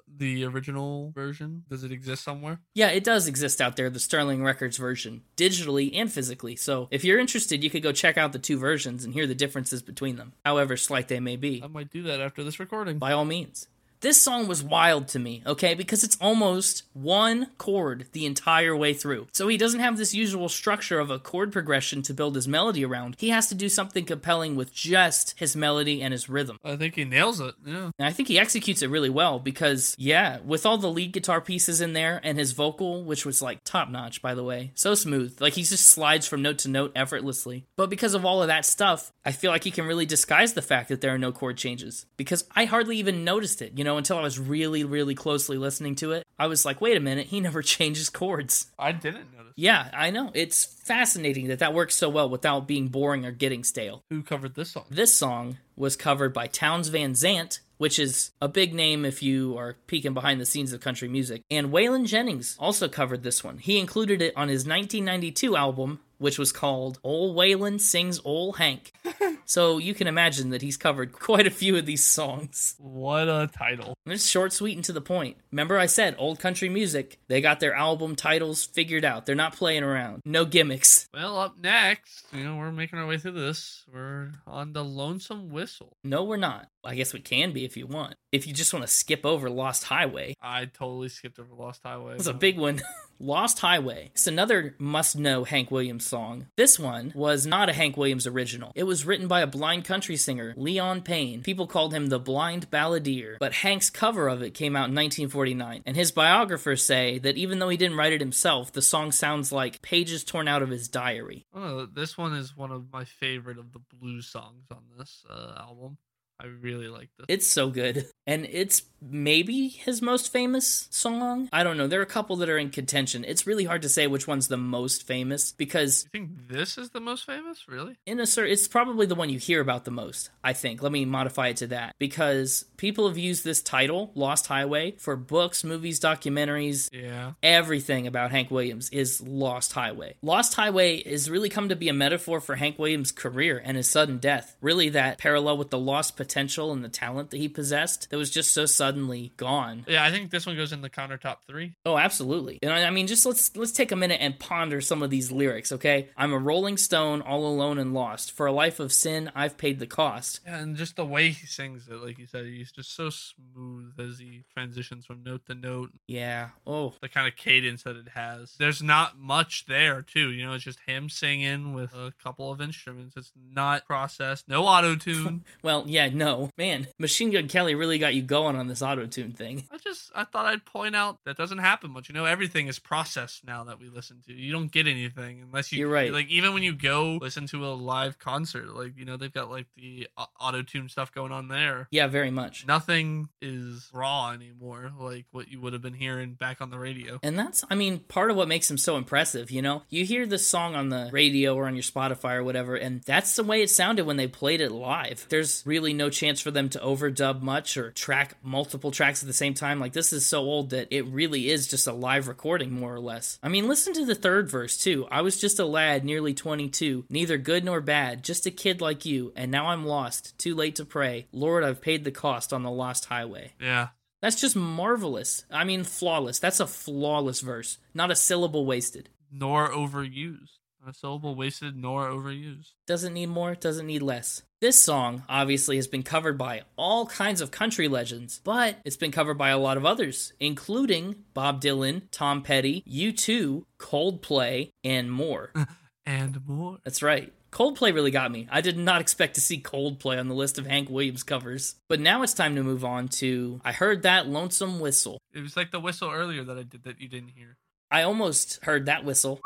the 0.06 0.44
original 0.44 1.12
version? 1.14 1.64
Does 1.68 1.84
it 1.84 1.92
exist 1.92 2.22
somewhere? 2.24 2.60
Yeah, 2.74 2.88
it 2.88 3.04
does 3.04 3.26
exist 3.26 3.60
out 3.60 3.76
there, 3.76 3.90
the 3.90 4.00
Sterling 4.00 4.42
Records 4.42 4.76
version, 4.76 5.22
digitally 5.36 5.90
and 5.94 6.10
physically. 6.12 6.56
So 6.56 6.88
if 6.90 7.04
you're 7.04 7.18
interested, 7.18 7.62
you 7.64 7.70
could 7.70 7.82
go 7.82 7.92
check 7.92 8.16
out 8.16 8.32
the 8.32 8.38
two 8.38 8.58
versions 8.58 9.04
and 9.04 9.14
hear 9.14 9.26
the 9.26 9.34
differences 9.34 9.82
between 9.82 10.16
them, 10.16 10.32
however 10.44 10.76
slight 10.76 11.08
they 11.08 11.20
may 11.20 11.36
be. 11.36 11.62
I 11.62 11.68
might 11.68 11.90
do 11.90 12.02
that 12.04 12.20
after 12.20 12.44
this 12.44 12.60
recording. 12.60 12.98
By 12.98 13.12
all 13.12 13.24
means. 13.24 13.68
This 14.00 14.20
song 14.20 14.46
was 14.46 14.62
wild 14.62 15.08
to 15.08 15.18
me, 15.18 15.42
okay, 15.46 15.74
because 15.74 16.04
it's 16.04 16.18
almost 16.20 16.82
one 16.92 17.48
chord 17.58 18.06
the 18.12 18.26
entire 18.26 18.76
way 18.76 18.92
through. 18.92 19.26
So 19.32 19.48
he 19.48 19.56
doesn't 19.56 19.80
have 19.80 19.96
this 19.96 20.14
usual 20.14 20.48
structure 20.48 20.98
of 20.98 21.10
a 21.10 21.18
chord 21.18 21.52
progression 21.52 22.02
to 22.02 22.14
build 22.14 22.34
his 22.34 22.46
melody 22.46 22.84
around. 22.84 23.16
He 23.18 23.30
has 23.30 23.48
to 23.48 23.54
do 23.54 23.68
something 23.68 24.04
compelling 24.04 24.54
with 24.54 24.72
just 24.72 25.34
his 25.38 25.56
melody 25.56 26.02
and 26.02 26.12
his 26.12 26.28
rhythm. 26.28 26.58
I 26.62 26.76
think 26.76 26.94
he 26.94 27.04
nails 27.04 27.40
it. 27.40 27.54
Yeah. 27.64 27.90
And 27.98 28.06
I 28.06 28.12
think 28.12 28.28
he 28.28 28.38
executes 28.38 28.82
it 28.82 28.90
really 28.90 29.10
well 29.10 29.38
because, 29.38 29.94
yeah, 29.98 30.40
with 30.44 30.66
all 30.66 30.78
the 30.78 30.90
lead 30.90 31.12
guitar 31.12 31.40
pieces 31.40 31.80
in 31.80 31.94
there 31.94 32.20
and 32.22 32.38
his 32.38 32.52
vocal, 32.52 33.02
which 33.02 33.24
was 33.24 33.40
like 33.40 33.64
top 33.64 33.88
notch, 33.88 34.20
by 34.20 34.34
the 34.34 34.44
way, 34.44 34.72
so 34.74 34.94
smooth. 34.94 35.40
Like 35.40 35.54
he 35.54 35.62
just 35.62 35.86
slides 35.86 36.26
from 36.26 36.42
note 36.42 36.58
to 36.58 36.68
note 36.68 36.92
effortlessly. 36.94 37.64
But 37.76 37.90
because 37.90 38.14
of 38.14 38.26
all 38.26 38.42
of 38.42 38.48
that 38.48 38.66
stuff, 38.66 39.10
I 39.24 39.32
feel 39.32 39.50
like 39.50 39.64
he 39.64 39.70
can 39.70 39.86
really 39.86 40.06
disguise 40.06 40.52
the 40.52 40.62
fact 40.62 40.90
that 40.90 41.00
there 41.00 41.14
are 41.14 41.18
no 41.18 41.32
chord 41.32 41.56
changes 41.56 42.04
because 42.16 42.44
I 42.54 42.66
hardly 42.66 42.98
even 42.98 43.24
noticed 43.24 43.62
it, 43.62 43.72
you 43.76 43.84
know, 43.84 43.85
until 43.94 44.18
I 44.18 44.22
was 44.22 44.38
really, 44.38 44.82
really 44.84 45.14
closely 45.14 45.58
listening 45.58 45.94
to 45.96 46.12
it. 46.12 46.24
I 46.38 46.48
was 46.48 46.64
like, 46.64 46.80
wait 46.80 46.96
a 46.96 47.00
minute, 47.00 47.28
he 47.28 47.40
never 47.40 47.62
changes 47.76 48.10
chords. 48.10 48.66
I 48.78 48.92
didn't 48.92 49.32
notice. 49.36 49.52
Yeah, 49.56 49.88
I 49.94 50.10
know. 50.10 50.30
It's 50.34 50.64
fascinating 50.64 51.48
that 51.48 51.60
that 51.60 51.72
works 51.72 51.94
so 51.94 52.08
well 52.08 52.28
without 52.28 52.66
being 52.66 52.88
boring 52.88 53.24
or 53.24 53.30
getting 53.30 53.64
stale. 53.64 54.02
Who 54.10 54.22
covered 54.22 54.54
this 54.54 54.72
song? 54.72 54.84
This 54.90 55.14
song 55.14 55.58
was 55.76 55.96
covered 55.96 56.34
by 56.34 56.46
Townes 56.46 56.88
Van 56.88 57.14
Zandt, 57.14 57.60
which 57.78 57.98
is 57.98 58.32
a 58.40 58.48
big 58.48 58.74
name 58.74 59.04
if 59.04 59.22
you 59.22 59.56
are 59.56 59.76
peeking 59.86 60.14
behind 60.14 60.40
the 60.40 60.46
scenes 60.46 60.72
of 60.72 60.80
country 60.80 61.08
music. 61.08 61.42
And 61.50 61.68
Waylon 61.72 62.06
Jennings 62.06 62.56
also 62.58 62.88
covered 62.88 63.22
this 63.22 63.42
one. 63.42 63.58
He 63.58 63.78
included 63.78 64.20
it 64.20 64.36
on 64.36 64.48
his 64.48 64.66
1992 64.66 65.56
album, 65.56 66.00
which 66.18 66.38
was 66.38 66.52
called 66.52 66.98
Ol' 67.04 67.34
Waylon 67.34 67.80
Sings 67.80 68.20
Ol' 68.24 68.52
Hank. 68.54 68.92
so 69.46 69.78
you 69.78 69.94
can 69.94 70.06
imagine 70.06 70.50
that 70.50 70.62
he's 70.62 70.76
covered 70.76 71.12
quite 71.18 71.46
a 71.46 71.50
few 71.50 71.76
of 71.76 71.86
these 71.86 72.04
songs. 72.04 72.74
What 72.78 73.28
a 73.28 73.48
title. 73.56 73.94
And 74.04 74.12
It's 74.12 74.26
short, 74.26 74.52
sweet, 74.52 74.76
and 74.76 74.84
to 74.84 74.92
the 74.92 75.00
point. 75.00 75.36
Remember, 75.50 75.78
I 75.78 75.86
said 75.86 76.14
old 76.18 76.38
country 76.38 76.68
music. 76.68 77.18
They 77.28 77.40
got 77.40 77.60
their 77.60 77.74
album 77.74 78.16
titles 78.16 78.64
figured 78.64 79.04
out. 79.04 79.26
They're 79.26 79.34
not 79.34 79.56
playing 79.56 79.82
around. 79.82 80.22
No 80.24 80.44
gimmicks. 80.44 81.08
Well, 81.14 81.38
up 81.38 81.56
next, 81.58 82.26
you 82.32 82.44
know, 82.44 82.56
we're 82.56 82.72
making 82.72 82.98
our 82.98 83.06
way 83.06 83.18
through 83.18 83.32
this. 83.32 83.84
We're 83.92 84.32
on 84.46 84.72
the 84.72 84.84
Lonesome 84.84 85.50
Whistle. 85.50 85.96
No, 86.04 86.24
we're 86.24 86.36
not. 86.36 86.68
I 86.84 86.94
guess 86.94 87.12
we 87.12 87.20
can 87.20 87.52
be 87.52 87.64
if 87.64 87.76
you 87.76 87.86
want. 87.86 88.14
If 88.30 88.46
you 88.46 88.52
just 88.52 88.72
want 88.72 88.86
to 88.86 88.92
skip 88.92 89.26
over 89.26 89.50
Lost 89.50 89.84
Highway. 89.84 90.34
I 90.40 90.66
totally 90.66 91.08
skipped 91.08 91.38
over 91.38 91.54
Lost 91.54 91.82
Highway. 91.82 92.14
It's 92.14 92.26
a 92.26 92.34
big 92.34 92.58
one. 92.58 92.80
Lost 93.18 93.58
Highway. 93.60 94.10
It's 94.14 94.26
another 94.26 94.74
must 94.78 95.16
know 95.16 95.44
Hank 95.44 95.70
Williams 95.70 96.04
song. 96.04 96.46
This 96.56 96.78
one 96.78 97.12
was 97.14 97.46
not 97.46 97.68
a 97.70 97.72
Hank 97.72 97.96
Williams 97.96 98.26
original. 98.26 98.72
It 98.74 98.84
was 98.84 99.06
written 99.06 99.26
by 99.26 99.35
a 99.40 99.46
blind 99.46 99.84
country 99.84 100.16
singer, 100.16 100.54
Leon 100.56 101.02
Payne. 101.02 101.42
People 101.42 101.66
called 101.66 101.92
him 101.92 102.06
the 102.06 102.18
Blind 102.18 102.70
Balladeer. 102.70 103.36
But 103.38 103.52
Hank's 103.52 103.90
cover 103.90 104.28
of 104.28 104.42
it 104.42 104.54
came 104.54 104.76
out 104.76 104.88
in 104.88 104.94
1949. 104.94 105.82
And 105.86 105.96
his 105.96 106.12
biographers 106.12 106.84
say 106.84 107.18
that 107.18 107.36
even 107.36 107.58
though 107.58 107.68
he 107.68 107.76
didn't 107.76 107.96
write 107.96 108.12
it 108.12 108.20
himself, 108.20 108.72
the 108.72 108.82
song 108.82 109.12
sounds 109.12 109.52
like 109.52 109.82
pages 109.82 110.24
torn 110.24 110.48
out 110.48 110.62
of 110.62 110.70
his 110.70 110.88
diary. 110.88 111.46
Oh, 111.54 111.86
this 111.86 112.16
one 112.16 112.34
is 112.34 112.56
one 112.56 112.70
of 112.70 112.92
my 112.92 113.04
favorite 113.04 113.58
of 113.58 113.72
the 113.72 113.80
blues 114.00 114.26
songs 114.26 114.64
on 114.70 114.82
this 114.98 115.24
uh, 115.28 115.54
album. 115.58 115.98
I 116.40 116.46
really 116.46 116.88
like 116.88 117.10
this. 117.18 117.26
It's 117.28 117.46
so 117.46 117.70
good. 117.70 118.06
And 118.26 118.46
it's 118.50 118.82
maybe 119.08 119.68
his 119.68 120.02
most 120.02 120.32
famous 120.32 120.88
song. 120.90 121.48
I 121.52 121.62
don't 121.62 121.76
know. 121.76 121.86
There 121.86 122.00
are 122.00 122.02
a 122.02 122.06
couple 122.06 122.34
that 122.36 122.48
are 122.48 122.58
in 122.58 122.70
contention. 122.70 123.24
It's 123.24 123.46
really 123.46 123.64
hard 123.64 123.82
to 123.82 123.88
say 123.88 124.06
which 124.06 124.26
one's 124.26 124.48
the 124.48 124.56
most 124.56 125.06
famous 125.06 125.52
because 125.52 126.04
you 126.04 126.10
think 126.20 126.48
this 126.48 126.76
is 126.78 126.90
the 126.90 126.98
most 127.00 127.24
famous? 127.24 127.68
Really? 127.68 127.96
in 128.06 128.18
a 128.20 128.26
certain 128.26 128.52
it's 128.52 128.66
probably 128.68 129.06
the 129.06 129.14
one 129.14 129.28
you 129.30 129.38
hear 129.38 129.60
about 129.60 129.84
the 129.84 129.90
most 129.90 130.30
i 130.44 130.52
think 130.52 130.82
let 130.82 130.90
me 130.92 131.04
modify 131.04 131.48
it 131.48 131.56
to 131.58 131.66
that 131.68 131.94
because 131.98 132.64
people 132.76 133.06
have 133.08 133.16
used 133.18 133.44
this 133.44 133.62
title 133.62 134.10
lost 134.14 134.46
highway 134.46 134.92
for 134.98 135.16
books 135.16 135.62
movies 135.64 136.00
documentaries 136.00 136.88
Yeah. 136.92 137.32
everything 137.42 138.06
about 138.06 138.30
hank 138.30 138.50
williams 138.50 138.88
is 138.90 139.20
lost 139.22 139.72
highway 139.72 140.14
lost 140.22 140.54
highway 140.54 141.02
has 141.08 141.28
really 141.30 141.48
come 141.48 141.68
to 141.68 141.76
be 141.76 141.88
a 141.88 141.92
metaphor 141.94 142.40
for 142.40 142.56
hank 142.56 142.78
williams 142.78 143.12
career 143.12 143.60
and 143.64 143.76
his 143.76 143.88
sudden 143.88 144.18
death 144.18 144.56
really 144.60 144.88
that 144.90 145.18
parallel 145.18 145.56
with 145.58 145.70
the 145.70 145.78
lost 145.78 146.16
potential 146.16 146.72
and 146.72 146.84
the 146.84 146.88
talent 146.88 147.30
that 147.30 147.38
he 147.38 147.48
possessed 147.48 148.08
that 148.16 148.20
was 148.20 148.30
just 148.30 148.54
so 148.54 148.64
suddenly 148.64 149.34
gone. 149.36 149.84
Yeah, 149.86 150.02
I 150.02 150.10
think 150.10 150.30
this 150.30 150.46
one 150.46 150.56
goes 150.56 150.72
in 150.72 150.80
the 150.80 150.88
Connor 150.88 151.18
top 151.18 151.44
three. 151.46 151.74
Oh, 151.84 151.98
absolutely. 151.98 152.58
And 152.62 152.72
I 152.72 152.86
I 152.86 152.90
mean, 152.90 153.06
just 153.06 153.26
let's 153.26 153.54
let's 153.54 153.72
take 153.72 153.92
a 153.92 153.96
minute 153.96 154.22
and 154.22 154.38
ponder 154.38 154.80
some 154.80 155.02
of 155.02 155.10
these 155.10 155.30
lyrics, 155.30 155.70
okay? 155.70 156.08
I'm 156.16 156.32
a 156.32 156.38
rolling 156.38 156.78
stone, 156.78 157.20
all 157.20 157.46
alone 157.46 157.78
and 157.78 157.92
lost. 157.92 158.32
For 158.32 158.46
a 158.46 158.52
life 158.52 158.80
of 158.80 158.90
sin, 158.90 159.30
I've 159.34 159.58
paid 159.58 159.80
the 159.80 159.86
cost. 159.86 160.40
Yeah, 160.46 160.60
and 160.60 160.76
just 160.76 160.96
the 160.96 161.04
way 161.04 161.28
he 161.28 161.46
sings 161.46 161.88
it, 161.88 161.96
like 161.96 162.16
you 162.18 162.26
said, 162.26 162.46
he's 162.46 162.72
just 162.72 162.96
so 162.96 163.10
smooth 163.10 163.92
as 164.00 164.18
he 164.18 164.44
transitions 164.54 165.04
from 165.04 165.22
note 165.22 165.44
to 165.46 165.54
note. 165.54 165.90
Yeah. 166.08 166.50
Oh, 166.66 166.94
The 167.02 167.10
kind 167.10 167.28
of 167.28 167.36
cadence 167.36 167.82
that 167.82 167.96
it 167.96 168.08
has. 168.14 168.54
There's 168.58 168.82
not 168.82 169.18
much 169.18 169.66
there, 169.66 170.00
too. 170.00 170.30
You 170.30 170.46
know, 170.46 170.54
it's 170.54 170.64
just 170.64 170.78
him 170.86 171.10
singing 171.10 171.74
with 171.74 171.92
a 171.92 172.14
couple 172.22 172.50
of 172.50 172.62
instruments. 172.62 173.14
It's 173.16 173.32
not 173.52 173.86
processed, 173.86 174.48
no 174.48 174.64
auto 174.64 174.96
tune. 174.96 175.44
well, 175.62 175.84
yeah, 175.86 176.08
no. 176.08 176.48
Man, 176.56 176.86
Machine 176.98 177.30
Gun 177.30 177.48
Kelly 177.48 177.74
really 177.74 177.98
got 177.98 178.05
you 178.14 178.22
going 178.22 178.56
on 178.56 178.68
this 178.68 178.82
auto 178.82 179.06
tune 179.06 179.32
thing. 179.32 179.64
I 179.70 179.78
just 179.78 180.10
I 180.14 180.24
thought 180.24 180.46
I'd 180.46 180.64
point 180.64 180.96
out 180.96 181.18
that 181.24 181.36
doesn't 181.36 181.58
happen 181.58 181.90
much. 181.90 182.08
You 182.08 182.14
know, 182.14 182.24
everything 182.24 182.68
is 182.68 182.78
processed 182.78 183.44
now 183.46 183.64
that 183.64 183.80
we 183.80 183.88
listen 183.88 184.22
to. 184.26 184.32
You 184.32 184.52
don't 184.52 184.70
get 184.70 184.86
anything 184.86 185.42
unless 185.42 185.72
you. 185.72 185.80
You're 185.80 185.88
right. 185.88 186.12
Like 186.12 186.28
even 186.28 186.54
when 186.54 186.62
you 186.62 186.74
go 186.74 187.18
listen 187.20 187.46
to 187.48 187.66
a 187.66 187.74
live 187.74 188.18
concert, 188.18 188.74
like 188.74 188.96
you 188.96 189.04
know 189.04 189.16
they've 189.16 189.32
got 189.32 189.50
like 189.50 189.66
the 189.76 190.08
auto 190.40 190.62
tune 190.62 190.88
stuff 190.88 191.12
going 191.12 191.32
on 191.32 191.48
there. 191.48 191.88
Yeah, 191.90 192.06
very 192.06 192.30
much. 192.30 192.66
Nothing 192.66 193.28
is 193.40 193.88
raw 193.92 194.30
anymore, 194.30 194.92
like 194.98 195.26
what 195.30 195.50
you 195.50 195.60
would 195.60 195.72
have 195.72 195.82
been 195.82 195.94
hearing 195.94 196.34
back 196.34 196.60
on 196.60 196.70
the 196.70 196.78
radio. 196.78 197.18
And 197.22 197.38
that's, 197.38 197.64
I 197.70 197.74
mean, 197.74 198.00
part 198.00 198.30
of 198.30 198.36
what 198.36 198.48
makes 198.48 198.68
them 198.68 198.78
so 198.78 198.96
impressive. 198.96 199.50
You 199.50 199.62
know, 199.62 199.82
you 199.88 200.04
hear 200.04 200.26
the 200.26 200.38
song 200.38 200.74
on 200.74 200.88
the 200.88 201.08
radio 201.12 201.54
or 201.54 201.66
on 201.66 201.74
your 201.74 201.82
Spotify 201.82 202.34
or 202.36 202.44
whatever, 202.44 202.76
and 202.76 203.02
that's 203.02 203.36
the 203.36 203.44
way 203.44 203.62
it 203.62 203.70
sounded 203.70 204.06
when 204.06 204.16
they 204.16 204.26
played 204.26 204.60
it 204.60 204.72
live. 204.72 205.26
There's 205.28 205.62
really 205.66 205.92
no 205.92 206.10
chance 206.10 206.40
for 206.40 206.50
them 206.50 206.68
to 206.70 206.78
overdub 206.78 207.42
much 207.42 207.76
or 207.76 207.90
track 207.96 208.36
multiple 208.42 208.90
tracks 208.90 209.22
at 209.22 209.26
the 209.26 209.32
same 209.32 209.54
time. 209.54 209.80
Like 209.80 209.92
this 209.92 210.12
is 210.12 210.24
so 210.24 210.40
old 210.40 210.70
that 210.70 210.88
it 210.90 211.06
really 211.06 211.50
is 211.50 211.66
just 211.66 211.86
a 211.86 211.92
live 211.92 212.28
recording, 212.28 212.70
more 212.70 212.94
or 212.94 213.00
less. 213.00 213.38
I 213.42 213.48
mean, 213.48 213.66
listen 213.66 213.92
to 213.94 214.04
the 214.04 214.14
third 214.14 214.48
verse 214.50 214.76
too. 214.76 215.06
I 215.10 215.22
was 215.22 215.40
just 215.40 215.58
a 215.58 215.66
lad, 215.66 216.04
nearly 216.04 216.34
22, 216.34 217.06
neither 217.08 217.38
good 217.38 217.64
nor 217.64 217.80
bad, 217.80 218.22
just 218.22 218.46
a 218.46 218.50
kid 218.50 218.80
like 218.80 219.04
you, 219.04 219.32
and 219.34 219.50
now 219.50 219.66
I'm 219.66 219.86
lost, 219.86 220.38
too 220.38 220.54
late 220.54 220.76
to 220.76 220.84
pray. 220.84 221.26
Lord, 221.32 221.64
I've 221.64 221.80
paid 221.80 222.04
the 222.04 222.10
cost 222.10 222.52
on 222.52 222.62
the 222.62 222.70
lost 222.70 223.06
highway. 223.06 223.54
Yeah. 223.60 223.88
That's 224.22 224.40
just 224.40 224.56
marvelous. 224.56 225.44
I 225.50 225.64
mean, 225.64 225.84
flawless. 225.84 226.38
That's 226.38 226.60
a 226.60 226.66
flawless 226.66 227.40
verse. 227.40 227.78
Not 227.94 228.10
a 228.10 228.16
syllable 228.16 228.66
wasted. 228.66 229.10
Nor 229.30 229.68
overused. 229.70 230.58
Not 230.82 230.94
a 230.94 230.98
syllable 230.98 231.34
wasted 231.34 231.76
nor 231.76 232.08
overused. 232.08 232.72
Doesn't 232.86 233.14
need 233.14 233.28
more, 233.28 233.54
doesn't 233.54 233.86
need 233.86 234.02
less. 234.02 234.42
This 234.62 234.82
song 234.82 235.22
obviously 235.28 235.76
has 235.76 235.86
been 235.86 236.02
covered 236.02 236.38
by 236.38 236.62
all 236.76 237.04
kinds 237.04 237.42
of 237.42 237.50
country 237.50 237.88
legends, 237.88 238.40
but 238.42 238.78
it's 238.86 238.96
been 238.96 239.12
covered 239.12 239.36
by 239.36 239.50
a 239.50 239.58
lot 239.58 239.76
of 239.76 239.84
others, 239.84 240.32
including 240.40 241.24
Bob 241.34 241.60
Dylan, 241.60 242.04
Tom 242.10 242.40
Petty, 242.40 242.82
U2, 242.88 243.64
Coldplay, 243.78 244.70
and 244.82 245.12
more. 245.12 245.52
and 246.06 246.40
more. 246.48 246.78
That's 246.84 247.02
right. 247.02 247.34
Coldplay 247.52 247.92
really 247.92 248.10
got 248.10 248.32
me. 248.32 248.48
I 248.50 248.62
did 248.62 248.78
not 248.78 249.02
expect 249.02 249.34
to 249.34 249.42
see 249.42 249.60
Coldplay 249.60 250.18
on 250.18 250.28
the 250.28 250.34
list 250.34 250.58
of 250.58 250.66
Hank 250.66 250.88
Williams 250.88 251.22
covers. 251.22 251.74
But 251.90 252.00
now 252.00 252.22
it's 252.22 252.32
time 252.32 252.56
to 252.56 252.62
move 252.62 252.82
on 252.82 253.08
to 253.08 253.60
I 253.62 253.72
Heard 253.72 254.04
That 254.04 254.26
Lonesome 254.26 254.80
Whistle. 254.80 255.18
It 255.34 255.42
was 255.42 255.54
like 255.54 255.70
the 255.70 255.80
whistle 255.80 256.10
earlier 256.10 256.42
that 256.44 256.56
I 256.56 256.62
did 256.62 256.84
that 256.84 256.98
you 256.98 257.08
didn't 257.08 257.32
hear. 257.36 257.58
I 257.90 258.04
almost 258.04 258.64
heard 258.64 258.86
that 258.86 259.04
whistle. 259.04 259.38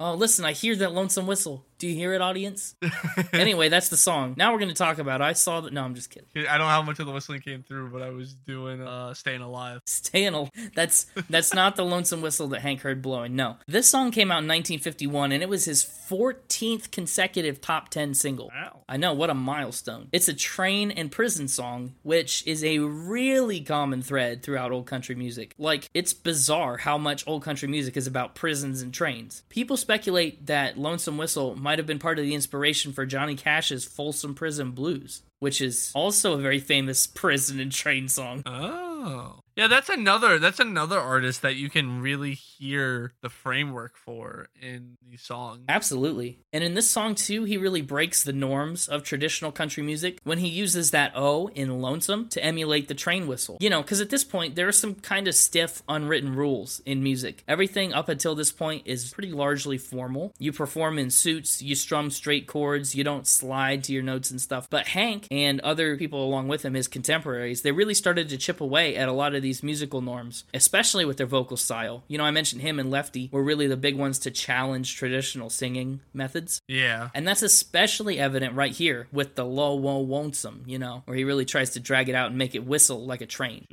Oh, 0.00 0.14
listen, 0.14 0.44
I 0.44 0.52
hear 0.52 0.74
that 0.76 0.92
lonesome 0.92 1.26
whistle. 1.26 1.64
Do 1.84 1.90
you 1.90 1.96
hear 1.96 2.14
it, 2.14 2.22
audience? 2.22 2.76
anyway, 3.34 3.68
that's 3.68 3.90
the 3.90 3.98
song. 3.98 4.36
Now 4.38 4.54
we're 4.54 4.58
going 4.58 4.70
to 4.70 4.74
talk 4.74 4.96
about 4.96 5.20
I 5.20 5.34
saw 5.34 5.60
that. 5.60 5.70
No, 5.74 5.84
I'm 5.84 5.94
just 5.94 6.08
kidding. 6.08 6.26
I 6.34 6.56
don't 6.56 6.60
know 6.60 6.72
how 6.72 6.80
much 6.80 6.98
of 6.98 7.04
the 7.04 7.12
whistling 7.12 7.42
came 7.42 7.62
through, 7.62 7.90
but 7.90 8.00
I 8.00 8.08
was 8.08 8.32
doing 8.32 8.80
uh, 8.80 9.12
"Staying 9.12 9.42
Alive." 9.42 9.82
Staying 9.84 10.32
alive. 10.32 10.48
That's 10.74 11.08
that's 11.28 11.52
not 11.52 11.76
the 11.76 11.84
lonesome 11.84 12.22
whistle 12.22 12.48
that 12.48 12.62
Hank 12.62 12.80
heard 12.80 13.02
blowing. 13.02 13.36
No, 13.36 13.56
this 13.66 13.86
song 13.86 14.12
came 14.12 14.30
out 14.30 14.40
in 14.40 14.48
1951, 14.48 15.32
and 15.32 15.42
it 15.42 15.48
was 15.50 15.66
his 15.66 15.84
14th 15.84 16.90
consecutive 16.90 17.60
top 17.60 17.90
10 17.90 18.14
single. 18.14 18.50
Wow. 18.54 18.80
I 18.88 18.96
know 18.96 19.14
what 19.14 19.30
a 19.30 19.34
milestone. 19.34 20.08
It's 20.12 20.28
a 20.28 20.34
train 20.34 20.90
and 20.90 21.10
prison 21.10 21.48
song, 21.48 21.94
which 22.02 22.46
is 22.46 22.62
a 22.64 22.78
really 22.78 23.60
common 23.60 24.02
thread 24.02 24.42
throughout 24.42 24.72
old 24.72 24.86
country 24.86 25.14
music. 25.14 25.54
Like 25.58 25.88
it's 25.92 26.14
bizarre 26.14 26.78
how 26.78 26.96
much 26.96 27.24
old 27.26 27.42
country 27.42 27.68
music 27.68 27.96
is 27.96 28.06
about 28.06 28.34
prisons 28.34 28.82
and 28.82 28.92
trains. 28.92 29.42
People 29.50 29.76
speculate 29.76 30.46
that 30.46 30.78
"Lonesome 30.78 31.18
Whistle" 31.18 31.56
might 31.56 31.73
have 31.78 31.86
been 31.86 31.98
part 31.98 32.18
of 32.18 32.24
the 32.24 32.34
inspiration 32.34 32.92
for 32.92 33.06
Johnny 33.06 33.36
Cash's 33.36 33.84
Folsom 33.84 34.34
Prison 34.34 34.72
Blues, 34.72 35.22
which 35.40 35.60
is 35.60 35.92
also 35.94 36.34
a 36.34 36.38
very 36.38 36.60
famous 36.60 37.06
prison 37.14 37.60
and 37.60 37.72
train 37.72 38.08
song. 38.08 38.42
Oh. 38.46 39.40
Yeah, 39.56 39.68
that's 39.68 39.88
another 39.88 40.40
that's 40.40 40.58
another 40.58 40.98
artist 40.98 41.42
that 41.42 41.54
you 41.54 41.70
can 41.70 42.00
really 42.00 42.34
hear 42.34 43.12
the 43.20 43.28
framework 43.30 43.96
for 43.96 44.48
in 44.60 44.96
these 45.08 45.22
songs. 45.22 45.64
Absolutely. 45.68 46.40
And 46.52 46.64
in 46.64 46.74
this 46.74 46.90
song 46.90 47.14
too, 47.14 47.44
he 47.44 47.56
really 47.56 47.82
breaks 47.82 48.24
the 48.24 48.32
norms 48.32 48.88
of 48.88 49.04
traditional 49.04 49.52
country 49.52 49.82
music 49.82 50.18
when 50.24 50.38
he 50.38 50.48
uses 50.48 50.90
that 50.90 51.12
O 51.14 51.48
in 51.54 51.80
Lonesome 51.80 52.28
to 52.30 52.44
emulate 52.44 52.88
the 52.88 52.94
train 52.94 53.28
whistle. 53.28 53.56
You 53.60 53.70
know, 53.70 53.82
because 53.82 54.00
at 54.00 54.10
this 54.10 54.24
point 54.24 54.56
there 54.56 54.66
are 54.66 54.72
some 54.72 54.96
kind 54.96 55.28
of 55.28 55.36
stiff 55.36 55.84
unwritten 55.88 56.34
rules 56.34 56.82
in 56.84 57.04
music. 57.04 57.44
Everything 57.46 57.92
up 57.92 58.08
until 58.08 58.34
this 58.34 58.50
point 58.50 58.82
is 58.86 59.12
pretty 59.12 59.30
largely 59.30 59.78
formal. 59.78 60.34
You 60.36 60.52
perform 60.52 60.98
in 60.98 61.10
suits, 61.10 61.62
you 61.62 61.76
strum 61.76 62.10
straight 62.10 62.48
chords, 62.48 62.96
you 62.96 63.04
don't 63.04 63.26
slide 63.26 63.84
to 63.84 63.92
your 63.92 64.02
notes 64.02 64.32
and 64.32 64.40
stuff. 64.40 64.68
But 64.68 64.88
Hank 64.88 65.28
and 65.30 65.60
other 65.60 65.96
people 65.96 66.24
along 66.24 66.48
with 66.48 66.64
him, 66.64 66.74
his 66.74 66.88
contemporaries, 66.88 67.62
they 67.62 67.70
really 67.70 67.94
started 67.94 68.28
to 68.30 68.36
chip 68.36 68.60
away 68.60 68.96
at 68.96 69.08
a 69.08 69.12
lot 69.12 69.36
of 69.36 69.43
these 69.44 69.62
musical 69.62 70.00
norms, 70.00 70.44
especially 70.52 71.04
with 71.04 71.18
their 71.18 71.26
vocal 71.26 71.56
style. 71.56 72.02
You 72.08 72.18
know, 72.18 72.24
I 72.24 72.32
mentioned 72.32 72.62
him 72.62 72.80
and 72.80 72.90
Lefty 72.90 73.28
were 73.30 73.42
really 73.42 73.68
the 73.68 73.76
big 73.76 73.96
ones 73.96 74.18
to 74.20 74.30
challenge 74.30 74.96
traditional 74.96 75.50
singing 75.50 76.00
methods. 76.12 76.60
Yeah. 76.66 77.10
And 77.14 77.28
that's 77.28 77.42
especially 77.42 78.18
evident 78.18 78.54
right 78.54 78.72
here 78.72 79.06
with 79.12 79.36
the 79.36 79.44
low 79.44 79.74
whoa 79.74 80.00
lonesome, 80.00 80.64
you 80.66 80.78
know, 80.78 81.02
where 81.04 81.16
he 81.16 81.24
really 81.24 81.44
tries 81.44 81.70
to 81.70 81.80
drag 81.80 82.08
it 82.08 82.14
out 82.14 82.28
and 82.28 82.38
make 82.38 82.54
it 82.54 82.66
whistle 82.66 83.04
like 83.06 83.20
a 83.20 83.26
train. 83.26 83.66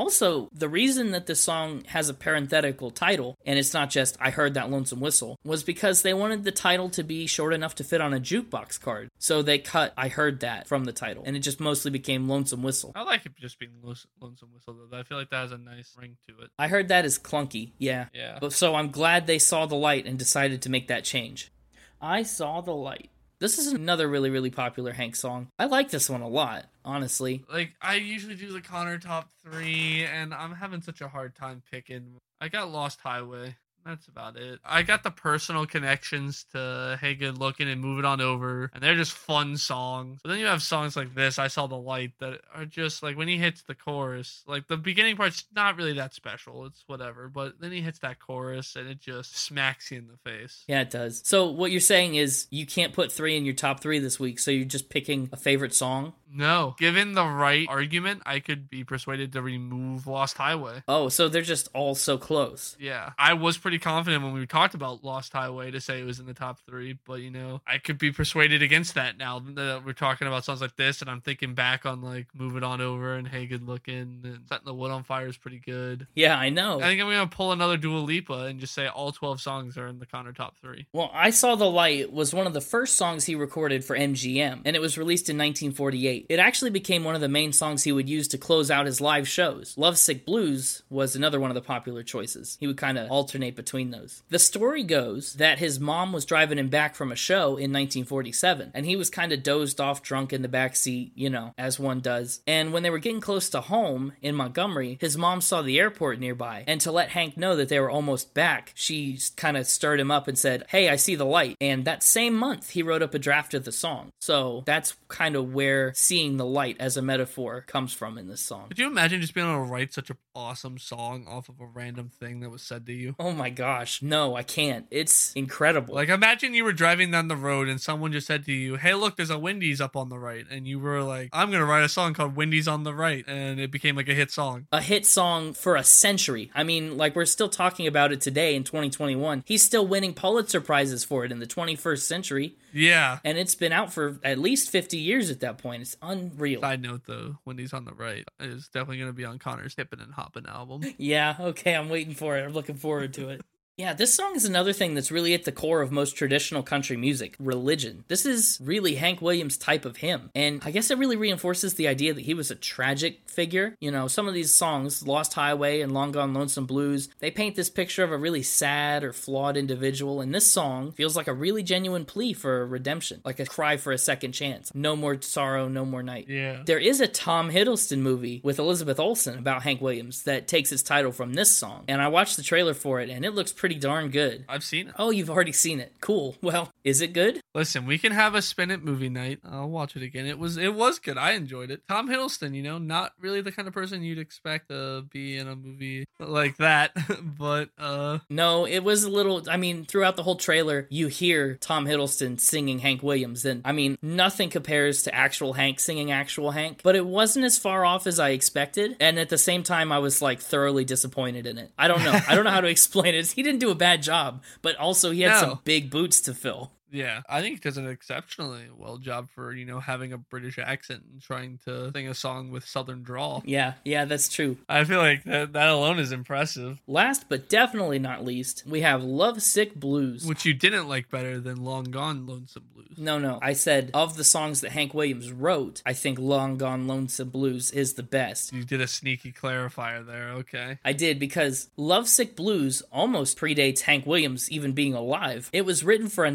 Also, 0.00 0.48
the 0.50 0.66
reason 0.66 1.10
that 1.10 1.26
this 1.26 1.42
song 1.42 1.84
has 1.88 2.08
a 2.08 2.14
parenthetical 2.14 2.90
title, 2.90 3.36
and 3.44 3.58
it's 3.58 3.74
not 3.74 3.90
just 3.90 4.16
I 4.18 4.30
heard 4.30 4.54
that 4.54 4.70
lonesome 4.70 4.98
whistle, 4.98 5.38
was 5.44 5.62
because 5.62 6.00
they 6.00 6.14
wanted 6.14 6.42
the 6.42 6.50
title 6.52 6.88
to 6.88 7.02
be 7.02 7.26
short 7.26 7.52
enough 7.52 7.74
to 7.74 7.84
fit 7.84 8.00
on 8.00 8.14
a 8.14 8.18
jukebox 8.18 8.80
card. 8.80 9.10
So 9.18 9.42
they 9.42 9.58
cut 9.58 9.92
I 9.98 10.08
heard 10.08 10.40
that 10.40 10.66
from 10.66 10.84
the 10.84 10.92
title, 10.94 11.22
and 11.26 11.36
it 11.36 11.40
just 11.40 11.60
mostly 11.60 11.90
became 11.90 12.30
lonesome 12.30 12.62
whistle. 12.62 12.92
I 12.94 13.02
like 13.02 13.26
it 13.26 13.36
just 13.36 13.58
being 13.58 13.72
lonesome 13.82 14.48
whistle 14.54 14.74
though. 14.90 14.98
I 14.98 15.02
feel 15.02 15.18
like 15.18 15.28
that 15.28 15.42
has 15.42 15.52
a 15.52 15.58
nice 15.58 15.94
ring 15.98 16.16
to 16.28 16.44
it. 16.44 16.50
I 16.58 16.68
heard 16.68 16.88
that 16.88 17.04
is 17.04 17.18
clunky, 17.18 17.72
yeah. 17.76 18.06
Yeah. 18.14 18.38
So 18.48 18.76
I'm 18.76 18.90
glad 18.90 19.26
they 19.26 19.38
saw 19.38 19.66
the 19.66 19.74
light 19.74 20.06
and 20.06 20.18
decided 20.18 20.62
to 20.62 20.70
make 20.70 20.88
that 20.88 21.04
change. 21.04 21.52
I 22.00 22.22
saw 22.22 22.62
the 22.62 22.72
light. 22.72 23.10
This 23.40 23.56
is 23.56 23.68
another 23.68 24.06
really, 24.06 24.28
really 24.28 24.50
popular 24.50 24.92
Hank 24.92 25.16
song. 25.16 25.48
I 25.58 25.64
like 25.64 25.90
this 25.90 26.10
one 26.10 26.20
a 26.20 26.28
lot, 26.28 26.66
honestly. 26.84 27.42
Like, 27.50 27.72
I 27.80 27.94
usually 27.94 28.34
do 28.34 28.52
the 28.52 28.60
Connor 28.60 28.98
top 28.98 29.30
three, 29.42 30.04
and 30.04 30.34
I'm 30.34 30.54
having 30.54 30.82
such 30.82 31.00
a 31.00 31.08
hard 31.08 31.34
time 31.34 31.62
picking. 31.70 32.18
I 32.38 32.48
got 32.48 32.70
Lost 32.70 33.00
Highway. 33.00 33.56
That's 33.84 34.06
about 34.08 34.36
it. 34.36 34.60
I 34.64 34.82
got 34.82 35.02
the 35.02 35.10
personal 35.10 35.66
connections 35.66 36.44
to 36.52 36.98
Hey 37.00 37.14
Good 37.14 37.38
Looking 37.38 37.68
and 37.68 37.80
Move 37.80 37.98
It 37.98 38.04
On 38.04 38.20
Over, 38.20 38.70
and 38.74 38.82
they're 38.82 38.96
just 38.96 39.12
fun 39.12 39.56
songs. 39.56 40.20
But 40.22 40.30
then 40.30 40.38
you 40.38 40.46
have 40.46 40.62
songs 40.62 40.96
like 40.96 41.14
this, 41.14 41.38
I 41.38 41.48
Saw 41.48 41.66
the 41.66 41.76
Light, 41.76 42.12
that 42.18 42.40
are 42.54 42.66
just 42.66 43.02
like 43.02 43.16
when 43.16 43.28
he 43.28 43.38
hits 43.38 43.62
the 43.62 43.74
chorus, 43.74 44.44
like 44.46 44.68
the 44.68 44.76
beginning 44.76 45.16
part's 45.16 45.44
not 45.54 45.76
really 45.76 45.94
that 45.94 46.14
special. 46.14 46.66
It's 46.66 46.84
whatever. 46.86 47.28
But 47.28 47.60
then 47.60 47.72
he 47.72 47.80
hits 47.80 47.98
that 48.00 48.18
chorus 48.18 48.76
and 48.76 48.88
it 48.88 49.00
just 49.00 49.36
smacks 49.36 49.90
you 49.90 49.98
in 49.98 50.08
the 50.08 50.30
face. 50.30 50.64
Yeah, 50.68 50.82
it 50.82 50.90
does. 50.90 51.22
So 51.24 51.50
what 51.50 51.70
you're 51.70 51.80
saying 51.80 52.14
is 52.14 52.46
you 52.50 52.66
can't 52.66 52.92
put 52.92 53.10
three 53.10 53.36
in 53.36 53.44
your 53.44 53.54
top 53.54 53.80
three 53.80 53.98
this 53.98 54.20
week, 54.20 54.38
so 54.38 54.50
you're 54.50 54.64
just 54.64 54.90
picking 54.90 55.28
a 55.32 55.36
favorite 55.36 55.74
song? 55.74 56.12
No. 56.32 56.76
Given 56.78 57.14
the 57.14 57.26
right 57.26 57.66
argument, 57.68 58.22
I 58.24 58.38
could 58.38 58.70
be 58.70 58.84
persuaded 58.84 59.32
to 59.32 59.42
remove 59.42 60.06
Lost 60.06 60.36
Highway. 60.36 60.84
Oh, 60.86 61.08
so 61.08 61.28
they're 61.28 61.42
just 61.42 61.68
all 61.74 61.96
so 61.96 62.18
close. 62.18 62.76
Yeah. 62.78 63.10
I 63.18 63.34
was 63.34 63.58
pretty 63.58 63.79
confident 63.80 64.22
when 64.22 64.32
we 64.32 64.46
talked 64.46 64.74
about 64.74 65.02
Lost 65.04 65.32
Highway 65.32 65.70
to 65.70 65.80
say 65.80 66.00
it 66.00 66.04
was 66.04 66.20
in 66.20 66.26
the 66.26 66.34
top 66.34 66.58
three, 66.66 66.98
but 67.04 67.20
you 67.20 67.30
know, 67.30 67.60
I 67.66 67.78
could 67.78 67.98
be 67.98 68.12
persuaded 68.12 68.62
against 68.62 68.94
that 68.94 69.18
now 69.18 69.40
that 69.40 69.82
we're 69.84 69.92
talking 69.92 70.28
about 70.28 70.44
songs 70.44 70.60
like 70.60 70.76
this 70.76 71.00
and 71.00 71.10
I'm 71.10 71.20
thinking 71.20 71.54
back 71.54 71.84
on 71.86 72.02
like 72.02 72.26
Move 72.34 72.56
It 72.56 72.62
On 72.62 72.80
Over 72.80 73.16
and 73.16 73.26
Hey 73.26 73.46
Good 73.46 73.66
Looking 73.66 74.20
and 74.24 74.40
Setting 74.48 74.66
the 74.66 74.74
Wood 74.74 74.90
on 74.90 75.02
Fire 75.02 75.26
is 75.26 75.36
pretty 75.36 75.58
good. 75.58 76.06
Yeah, 76.14 76.38
I 76.38 76.50
know. 76.50 76.78
I 76.80 76.84
think 76.84 77.00
I'm 77.00 77.08
gonna 77.08 77.26
pull 77.26 77.52
another 77.52 77.76
Dua 77.76 77.98
Lipa 77.98 78.44
and 78.44 78.60
just 78.60 78.74
say 78.74 78.86
all 78.86 79.12
12 79.12 79.40
songs 79.40 79.76
are 79.76 79.86
in 79.86 79.98
the 79.98 80.06
Connor 80.06 80.32
top 80.32 80.56
three. 80.60 80.86
Well, 80.92 81.10
I 81.12 81.30
Saw 81.30 81.56
the 81.56 81.70
Light 81.70 82.12
was 82.12 82.32
one 82.32 82.46
of 82.46 82.54
the 82.54 82.60
first 82.60 82.96
songs 82.96 83.24
he 83.24 83.34
recorded 83.34 83.84
for 83.84 83.96
MGM, 83.96 84.62
and 84.64 84.76
it 84.76 84.80
was 84.80 84.96
released 84.96 85.28
in 85.28 85.36
1948. 85.36 85.80
1948. 85.80 86.26
It 86.28 86.38
actually 86.38 86.70
became 86.70 87.04
one 87.04 87.14
of 87.14 87.20
the 87.20 87.28
main 87.28 87.52
songs 87.52 87.82
he 87.82 87.92
would 87.92 88.08
use 88.08 88.28
to 88.28 88.38
close 88.38 88.70
out 88.70 88.86
his 88.86 89.00
live 89.00 89.28
shows. 89.28 89.74
Lovesick 89.76 90.24
Blues 90.24 90.82
was 90.90 91.16
another 91.16 91.40
one 91.40 91.50
of 91.50 91.54
the 91.54 91.60
popular 91.60 92.02
choices. 92.02 92.56
He 92.60 92.66
would 92.66 92.76
kind 92.76 92.98
of 92.98 93.10
alternate 93.10 93.56
between 93.60 93.90
those. 93.90 94.22
The 94.30 94.38
story 94.38 94.82
goes 94.82 95.34
that 95.34 95.58
his 95.58 95.78
mom 95.78 96.14
was 96.14 96.24
driving 96.24 96.56
him 96.56 96.68
back 96.68 96.94
from 96.94 97.12
a 97.12 97.16
show 97.16 97.58
in 97.58 97.70
1947, 97.72 98.70
and 98.72 98.86
he 98.86 98.96
was 98.96 99.10
kind 99.10 99.32
of 99.32 99.42
dozed 99.42 99.82
off 99.82 100.02
drunk 100.02 100.32
in 100.32 100.40
the 100.40 100.48
back 100.48 100.76
seat, 100.76 101.12
you 101.14 101.28
know, 101.28 101.52
as 101.58 101.78
one 101.78 102.00
does. 102.00 102.40
And 102.46 102.72
when 102.72 102.82
they 102.82 102.88
were 102.88 102.98
getting 102.98 103.20
close 103.20 103.50
to 103.50 103.60
home 103.60 104.14
in 104.22 104.34
Montgomery, 104.34 104.96
his 104.98 105.18
mom 105.18 105.42
saw 105.42 105.60
the 105.60 105.78
airport 105.78 106.18
nearby, 106.18 106.64
and 106.66 106.80
to 106.80 106.90
let 106.90 107.10
Hank 107.10 107.36
know 107.36 107.54
that 107.56 107.68
they 107.68 107.78
were 107.78 107.90
almost 107.90 108.32
back, 108.32 108.72
she 108.74 109.18
kind 109.36 109.58
of 109.58 109.66
stirred 109.66 110.00
him 110.00 110.10
up 110.10 110.26
and 110.26 110.38
said, 110.38 110.64
Hey, 110.70 110.88
I 110.88 110.96
see 110.96 111.16
the 111.16 111.26
light. 111.26 111.56
And 111.60 111.84
that 111.84 112.02
same 112.02 112.34
month, 112.34 112.70
he 112.70 112.82
wrote 112.82 113.02
up 113.02 113.12
a 113.12 113.18
draft 113.18 113.52
of 113.52 113.66
the 113.66 113.72
song. 113.72 114.10
So 114.22 114.62
that's 114.64 114.96
kind 115.08 115.36
of 115.36 115.52
where 115.52 115.92
seeing 115.94 116.38
the 116.38 116.46
light 116.46 116.76
as 116.80 116.96
a 116.96 117.02
metaphor 117.02 117.64
comes 117.66 117.92
from 117.92 118.16
in 118.16 118.28
this 118.28 118.40
song. 118.40 118.68
Could 118.68 118.78
you 118.78 118.86
imagine 118.86 119.20
just 119.20 119.34
being 119.34 119.46
able 119.46 119.66
to 119.66 119.70
write 119.70 119.92
such 119.92 120.08
an 120.08 120.16
awesome 120.34 120.78
song 120.78 121.26
off 121.28 121.48
of 121.48 121.60
a 121.60 121.66
random 121.66 122.08
thing 122.08 122.40
that 122.40 122.50
was 122.50 122.62
said 122.62 122.86
to 122.86 122.92
you? 122.92 123.14
Oh 123.18 123.32
my 123.32 123.49
gosh. 123.50 124.00
No, 124.02 124.34
I 124.34 124.42
can't. 124.42 124.86
It's 124.90 125.32
incredible. 125.34 125.94
Like, 125.94 126.08
imagine 126.08 126.54
you 126.54 126.64
were 126.64 126.72
driving 126.72 127.10
down 127.10 127.28
the 127.28 127.36
road 127.36 127.68
and 127.68 127.80
someone 127.80 128.12
just 128.12 128.26
said 128.26 128.44
to 128.46 128.52
you, 128.52 128.76
Hey, 128.76 128.94
look, 128.94 129.16
there's 129.16 129.30
a 129.30 129.38
Wendy's 129.38 129.80
up 129.80 129.96
on 129.96 130.08
the 130.08 130.18
right. 130.18 130.46
And 130.50 130.66
you 130.66 130.78
were 130.80 131.02
like, 131.02 131.28
I'm 131.32 131.50
going 131.50 131.60
to 131.60 131.66
write 131.66 131.84
a 131.84 131.88
song 131.88 132.14
called 132.14 132.36
Wendy's 132.36 132.66
on 132.68 132.84
the 132.84 132.94
Right. 132.94 133.24
And 133.26 133.60
it 133.60 133.70
became 133.70 133.96
like 133.96 134.08
a 134.08 134.14
hit 134.14 134.30
song. 134.30 134.66
a 134.72 134.80
hit 134.82 135.04
song 135.06 135.52
for 135.52 135.76
a 135.76 135.84
century. 135.84 136.50
I 136.54 136.64
mean, 136.64 136.96
like 136.96 137.14
we're 137.14 137.24
still 137.26 137.48
talking 137.48 137.86
about 137.86 138.12
it 138.12 138.20
today 138.20 138.54
in 138.54 138.64
2021. 138.64 139.44
He's 139.46 139.62
still 139.62 139.86
winning 139.86 140.14
Pulitzer 140.14 140.60
prizes 140.60 141.04
for 141.04 141.24
it 141.24 141.32
in 141.32 141.38
the 141.38 141.46
21st 141.46 142.00
century, 142.00 142.54
Yeah. 142.72 143.18
and 143.24 143.38
it's 143.38 143.54
been 143.54 143.72
out 143.72 143.92
for 143.92 144.18
at 144.22 144.38
least 144.38 144.70
50 144.70 144.96
years 144.96 145.30
at 145.30 145.40
that 145.40 145.58
point. 145.58 145.82
It's 145.82 145.96
unreal. 146.02 146.60
Side 146.60 146.82
note 146.82 147.02
though, 147.06 147.38
Wendy's 147.44 147.72
on 147.72 147.84
the 147.84 147.94
right 147.94 148.24
is 148.38 148.68
definitely 148.68 148.98
going 148.98 149.10
to 149.10 149.16
be 149.16 149.24
on 149.24 149.38
Connor's 149.38 149.74
Hippin' 149.74 150.00
and 150.00 150.12
Hoppin' 150.14 150.46
album. 150.46 150.82
Yeah, 150.98 151.36
okay, 151.40 151.74
I'm 151.74 151.88
waiting 151.88 152.14
for 152.14 152.36
it. 152.36 152.44
I'm 152.44 152.52
looking 152.52 152.76
forward 152.76 153.14
to 153.14 153.30
it. 153.30 153.42
Yeah, 153.80 153.94
this 153.94 154.12
song 154.12 154.36
is 154.36 154.44
another 154.44 154.74
thing 154.74 154.92
that's 154.92 155.10
really 155.10 155.32
at 155.32 155.44
the 155.44 155.52
core 155.52 155.80
of 155.80 155.90
most 155.90 156.12
traditional 156.14 156.62
country 156.62 156.98
music 156.98 157.34
religion. 157.40 158.04
This 158.08 158.26
is 158.26 158.58
really 158.62 158.96
Hank 158.96 159.22
Williams' 159.22 159.56
type 159.56 159.86
of 159.86 159.96
hymn. 159.96 160.30
And 160.34 160.60
I 160.66 160.70
guess 160.70 160.90
it 160.90 160.98
really 160.98 161.16
reinforces 161.16 161.72
the 161.72 161.88
idea 161.88 162.12
that 162.12 162.26
he 162.26 162.34
was 162.34 162.50
a 162.50 162.54
tragic 162.54 163.20
figure. 163.26 163.74
You 163.80 163.90
know, 163.90 164.06
some 164.06 164.28
of 164.28 164.34
these 164.34 164.54
songs, 164.54 165.06
Lost 165.06 165.32
Highway 165.32 165.80
and 165.80 165.94
Long 165.94 166.12
Gone 166.12 166.34
Lonesome 166.34 166.66
Blues, 166.66 167.08
they 167.20 167.30
paint 167.30 167.56
this 167.56 167.70
picture 167.70 168.04
of 168.04 168.12
a 168.12 168.18
really 168.18 168.42
sad 168.42 169.02
or 169.02 169.14
flawed 169.14 169.56
individual. 169.56 170.20
And 170.20 170.34
this 170.34 170.50
song 170.50 170.92
feels 170.92 171.16
like 171.16 171.26
a 171.26 171.32
really 171.32 171.62
genuine 171.62 172.04
plea 172.04 172.34
for 172.34 172.66
redemption, 172.66 173.22
like 173.24 173.40
a 173.40 173.46
cry 173.46 173.78
for 173.78 173.92
a 173.92 173.98
second 173.98 174.32
chance. 174.32 174.70
No 174.74 174.94
more 174.94 175.22
sorrow, 175.22 175.68
no 175.68 175.86
more 175.86 176.02
night. 176.02 176.26
Yeah. 176.28 176.64
There 176.66 176.78
is 176.78 177.00
a 177.00 177.08
Tom 177.08 177.50
Hiddleston 177.50 178.00
movie 178.00 178.42
with 178.44 178.58
Elizabeth 178.58 179.00
Olsen 179.00 179.38
about 179.38 179.62
Hank 179.62 179.80
Williams 179.80 180.24
that 180.24 180.48
takes 180.48 180.70
its 180.70 180.82
title 180.82 181.12
from 181.12 181.32
this 181.32 181.50
song. 181.50 181.84
And 181.88 182.02
I 182.02 182.08
watched 182.08 182.36
the 182.36 182.42
trailer 182.42 182.74
for 182.74 183.00
it 183.00 183.08
and 183.08 183.24
it 183.24 183.34
looks 183.34 183.52
pretty 183.52 183.69
darn 183.74 184.10
good. 184.10 184.44
I've 184.48 184.64
seen 184.64 184.88
it. 184.88 184.94
Oh, 184.98 185.10
you've 185.10 185.30
already 185.30 185.52
seen 185.52 185.80
it. 185.80 185.92
Cool. 186.00 186.36
Well, 186.42 186.70
is 186.84 187.00
it 187.00 187.12
good? 187.12 187.40
Listen, 187.54 187.86
we 187.86 187.98
can 187.98 188.12
have 188.12 188.34
a 188.34 188.42
spin 188.42 188.70
it 188.70 188.84
movie 188.84 189.08
night. 189.08 189.40
I'll 189.44 189.68
watch 189.68 189.96
it 189.96 190.02
again. 190.02 190.26
It 190.26 190.38
was 190.38 190.56
it 190.56 190.74
was 190.74 190.98
good. 190.98 191.18
I 191.18 191.32
enjoyed 191.32 191.70
it. 191.70 191.82
Tom 191.88 192.08
Hiddleston, 192.08 192.54
you 192.54 192.62
know, 192.62 192.78
not 192.78 193.12
really 193.20 193.40
the 193.40 193.52
kind 193.52 193.66
of 193.66 193.74
person 193.74 194.02
you'd 194.02 194.18
expect 194.18 194.68
to 194.68 195.02
be 195.10 195.36
in 195.36 195.48
a 195.48 195.56
movie 195.56 196.06
like 196.18 196.56
that, 196.58 196.92
but 197.38 197.70
uh 197.78 198.18
No, 198.28 198.66
it 198.66 198.80
was 198.80 199.04
a 199.04 199.10
little. 199.10 199.42
I 199.48 199.56
mean, 199.56 199.84
throughout 199.84 200.16
the 200.16 200.22
whole 200.22 200.36
trailer, 200.36 200.86
you 200.90 201.08
hear 201.08 201.56
Tom 201.56 201.86
Hiddleston 201.86 202.38
singing 202.40 202.78
Hank 202.78 203.02
Williams. 203.02 203.44
And 203.44 203.62
I 203.64 203.72
mean, 203.72 203.98
nothing 204.02 204.50
compares 204.50 205.02
to 205.02 205.14
actual 205.14 205.54
Hank 205.54 205.80
singing 205.80 206.10
actual 206.12 206.52
Hank, 206.52 206.80
but 206.82 206.94
it 206.96 207.06
wasn't 207.06 207.44
as 207.44 207.58
far 207.58 207.84
off 207.84 208.06
as 208.06 208.18
I 208.20 208.30
expected. 208.30 208.96
And 209.00 209.18
at 209.18 209.28
the 209.28 209.38
same 209.38 209.62
time, 209.62 209.90
I 209.92 209.98
was 209.98 210.22
like 210.22 210.40
thoroughly 210.40 210.84
disappointed 210.84 211.46
in 211.46 211.58
it. 211.58 211.70
I 211.76 211.88
don't 211.88 212.02
know. 212.04 212.18
I 212.28 212.34
don't 212.34 212.44
know 212.44 212.50
how 212.50 212.60
to 212.60 212.68
explain 212.80 213.14
it. 213.14 213.26
He 213.30 213.42
didn't 213.50 213.60
do 213.60 213.70
a 213.70 213.74
bad 213.74 214.02
job, 214.02 214.42
but 214.62 214.76
also 214.76 215.10
he 215.10 215.22
had 215.22 215.32
No. 215.32 215.40
some 215.40 215.60
big 215.64 215.90
boots 215.90 216.20
to 216.22 216.34
fill. 216.34 216.72
Yeah, 216.90 217.22
I 217.28 217.40
think 217.40 217.56
he 217.56 217.60
does 217.60 217.76
an 217.76 217.88
exceptionally 217.88 218.64
well 218.76 218.98
job 218.98 219.28
for, 219.34 219.52
you 219.52 219.64
know, 219.64 219.80
having 219.80 220.12
a 220.12 220.18
British 220.18 220.58
accent 220.58 221.02
and 221.10 221.20
trying 221.20 221.58
to 221.64 221.90
sing 221.92 222.08
a 222.08 222.14
song 222.14 222.50
with 222.50 222.66
southern 222.66 223.02
drawl. 223.02 223.42
Yeah, 223.44 223.74
yeah, 223.84 224.04
that's 224.04 224.28
true. 224.28 224.58
I 224.68 224.84
feel 224.84 224.98
like 224.98 225.24
that, 225.24 225.52
that 225.52 225.68
alone 225.68 225.98
is 225.98 226.12
impressive. 226.12 226.80
Last 226.86 227.26
but 227.28 227.48
definitely 227.48 227.98
not 227.98 228.24
least, 228.24 228.64
we 228.66 228.80
have 228.82 229.02
Lovesick 229.02 229.74
Blues. 229.74 230.26
Which 230.26 230.44
you 230.44 230.54
didn't 230.54 230.88
like 230.88 231.10
better 231.10 231.40
than 231.40 231.64
Long 231.64 231.84
Gone 231.84 232.26
Lonesome 232.26 232.64
Blues. 232.74 232.96
No, 232.96 233.18
no. 233.18 233.38
I 233.40 233.52
said 233.52 233.90
of 233.94 234.16
the 234.16 234.24
songs 234.24 234.60
that 234.60 234.72
Hank 234.72 234.94
Williams 234.94 235.32
wrote, 235.32 235.82
I 235.86 235.92
think 235.92 236.18
Long 236.18 236.58
Gone 236.58 236.86
Lonesome 236.86 237.30
Blues 237.30 237.70
is 237.70 237.94
the 237.94 238.02
best. 238.02 238.52
You 238.52 238.64
did 238.64 238.80
a 238.80 238.86
sneaky 238.86 239.32
clarifier 239.32 240.04
there, 240.04 240.30
okay. 240.30 240.78
I 240.84 240.92
did 240.92 241.18
because 241.18 241.70
Lovesick 241.76 242.36
Blues 242.36 242.82
almost 242.92 243.38
predates 243.38 243.80
Hank 243.80 244.06
Williams 244.06 244.50
even 244.50 244.72
being 244.72 244.94
alive. 244.94 245.48
It 245.52 245.64
was 245.64 245.84
written 245.84 246.08
for 246.08 246.24
a 246.24 246.30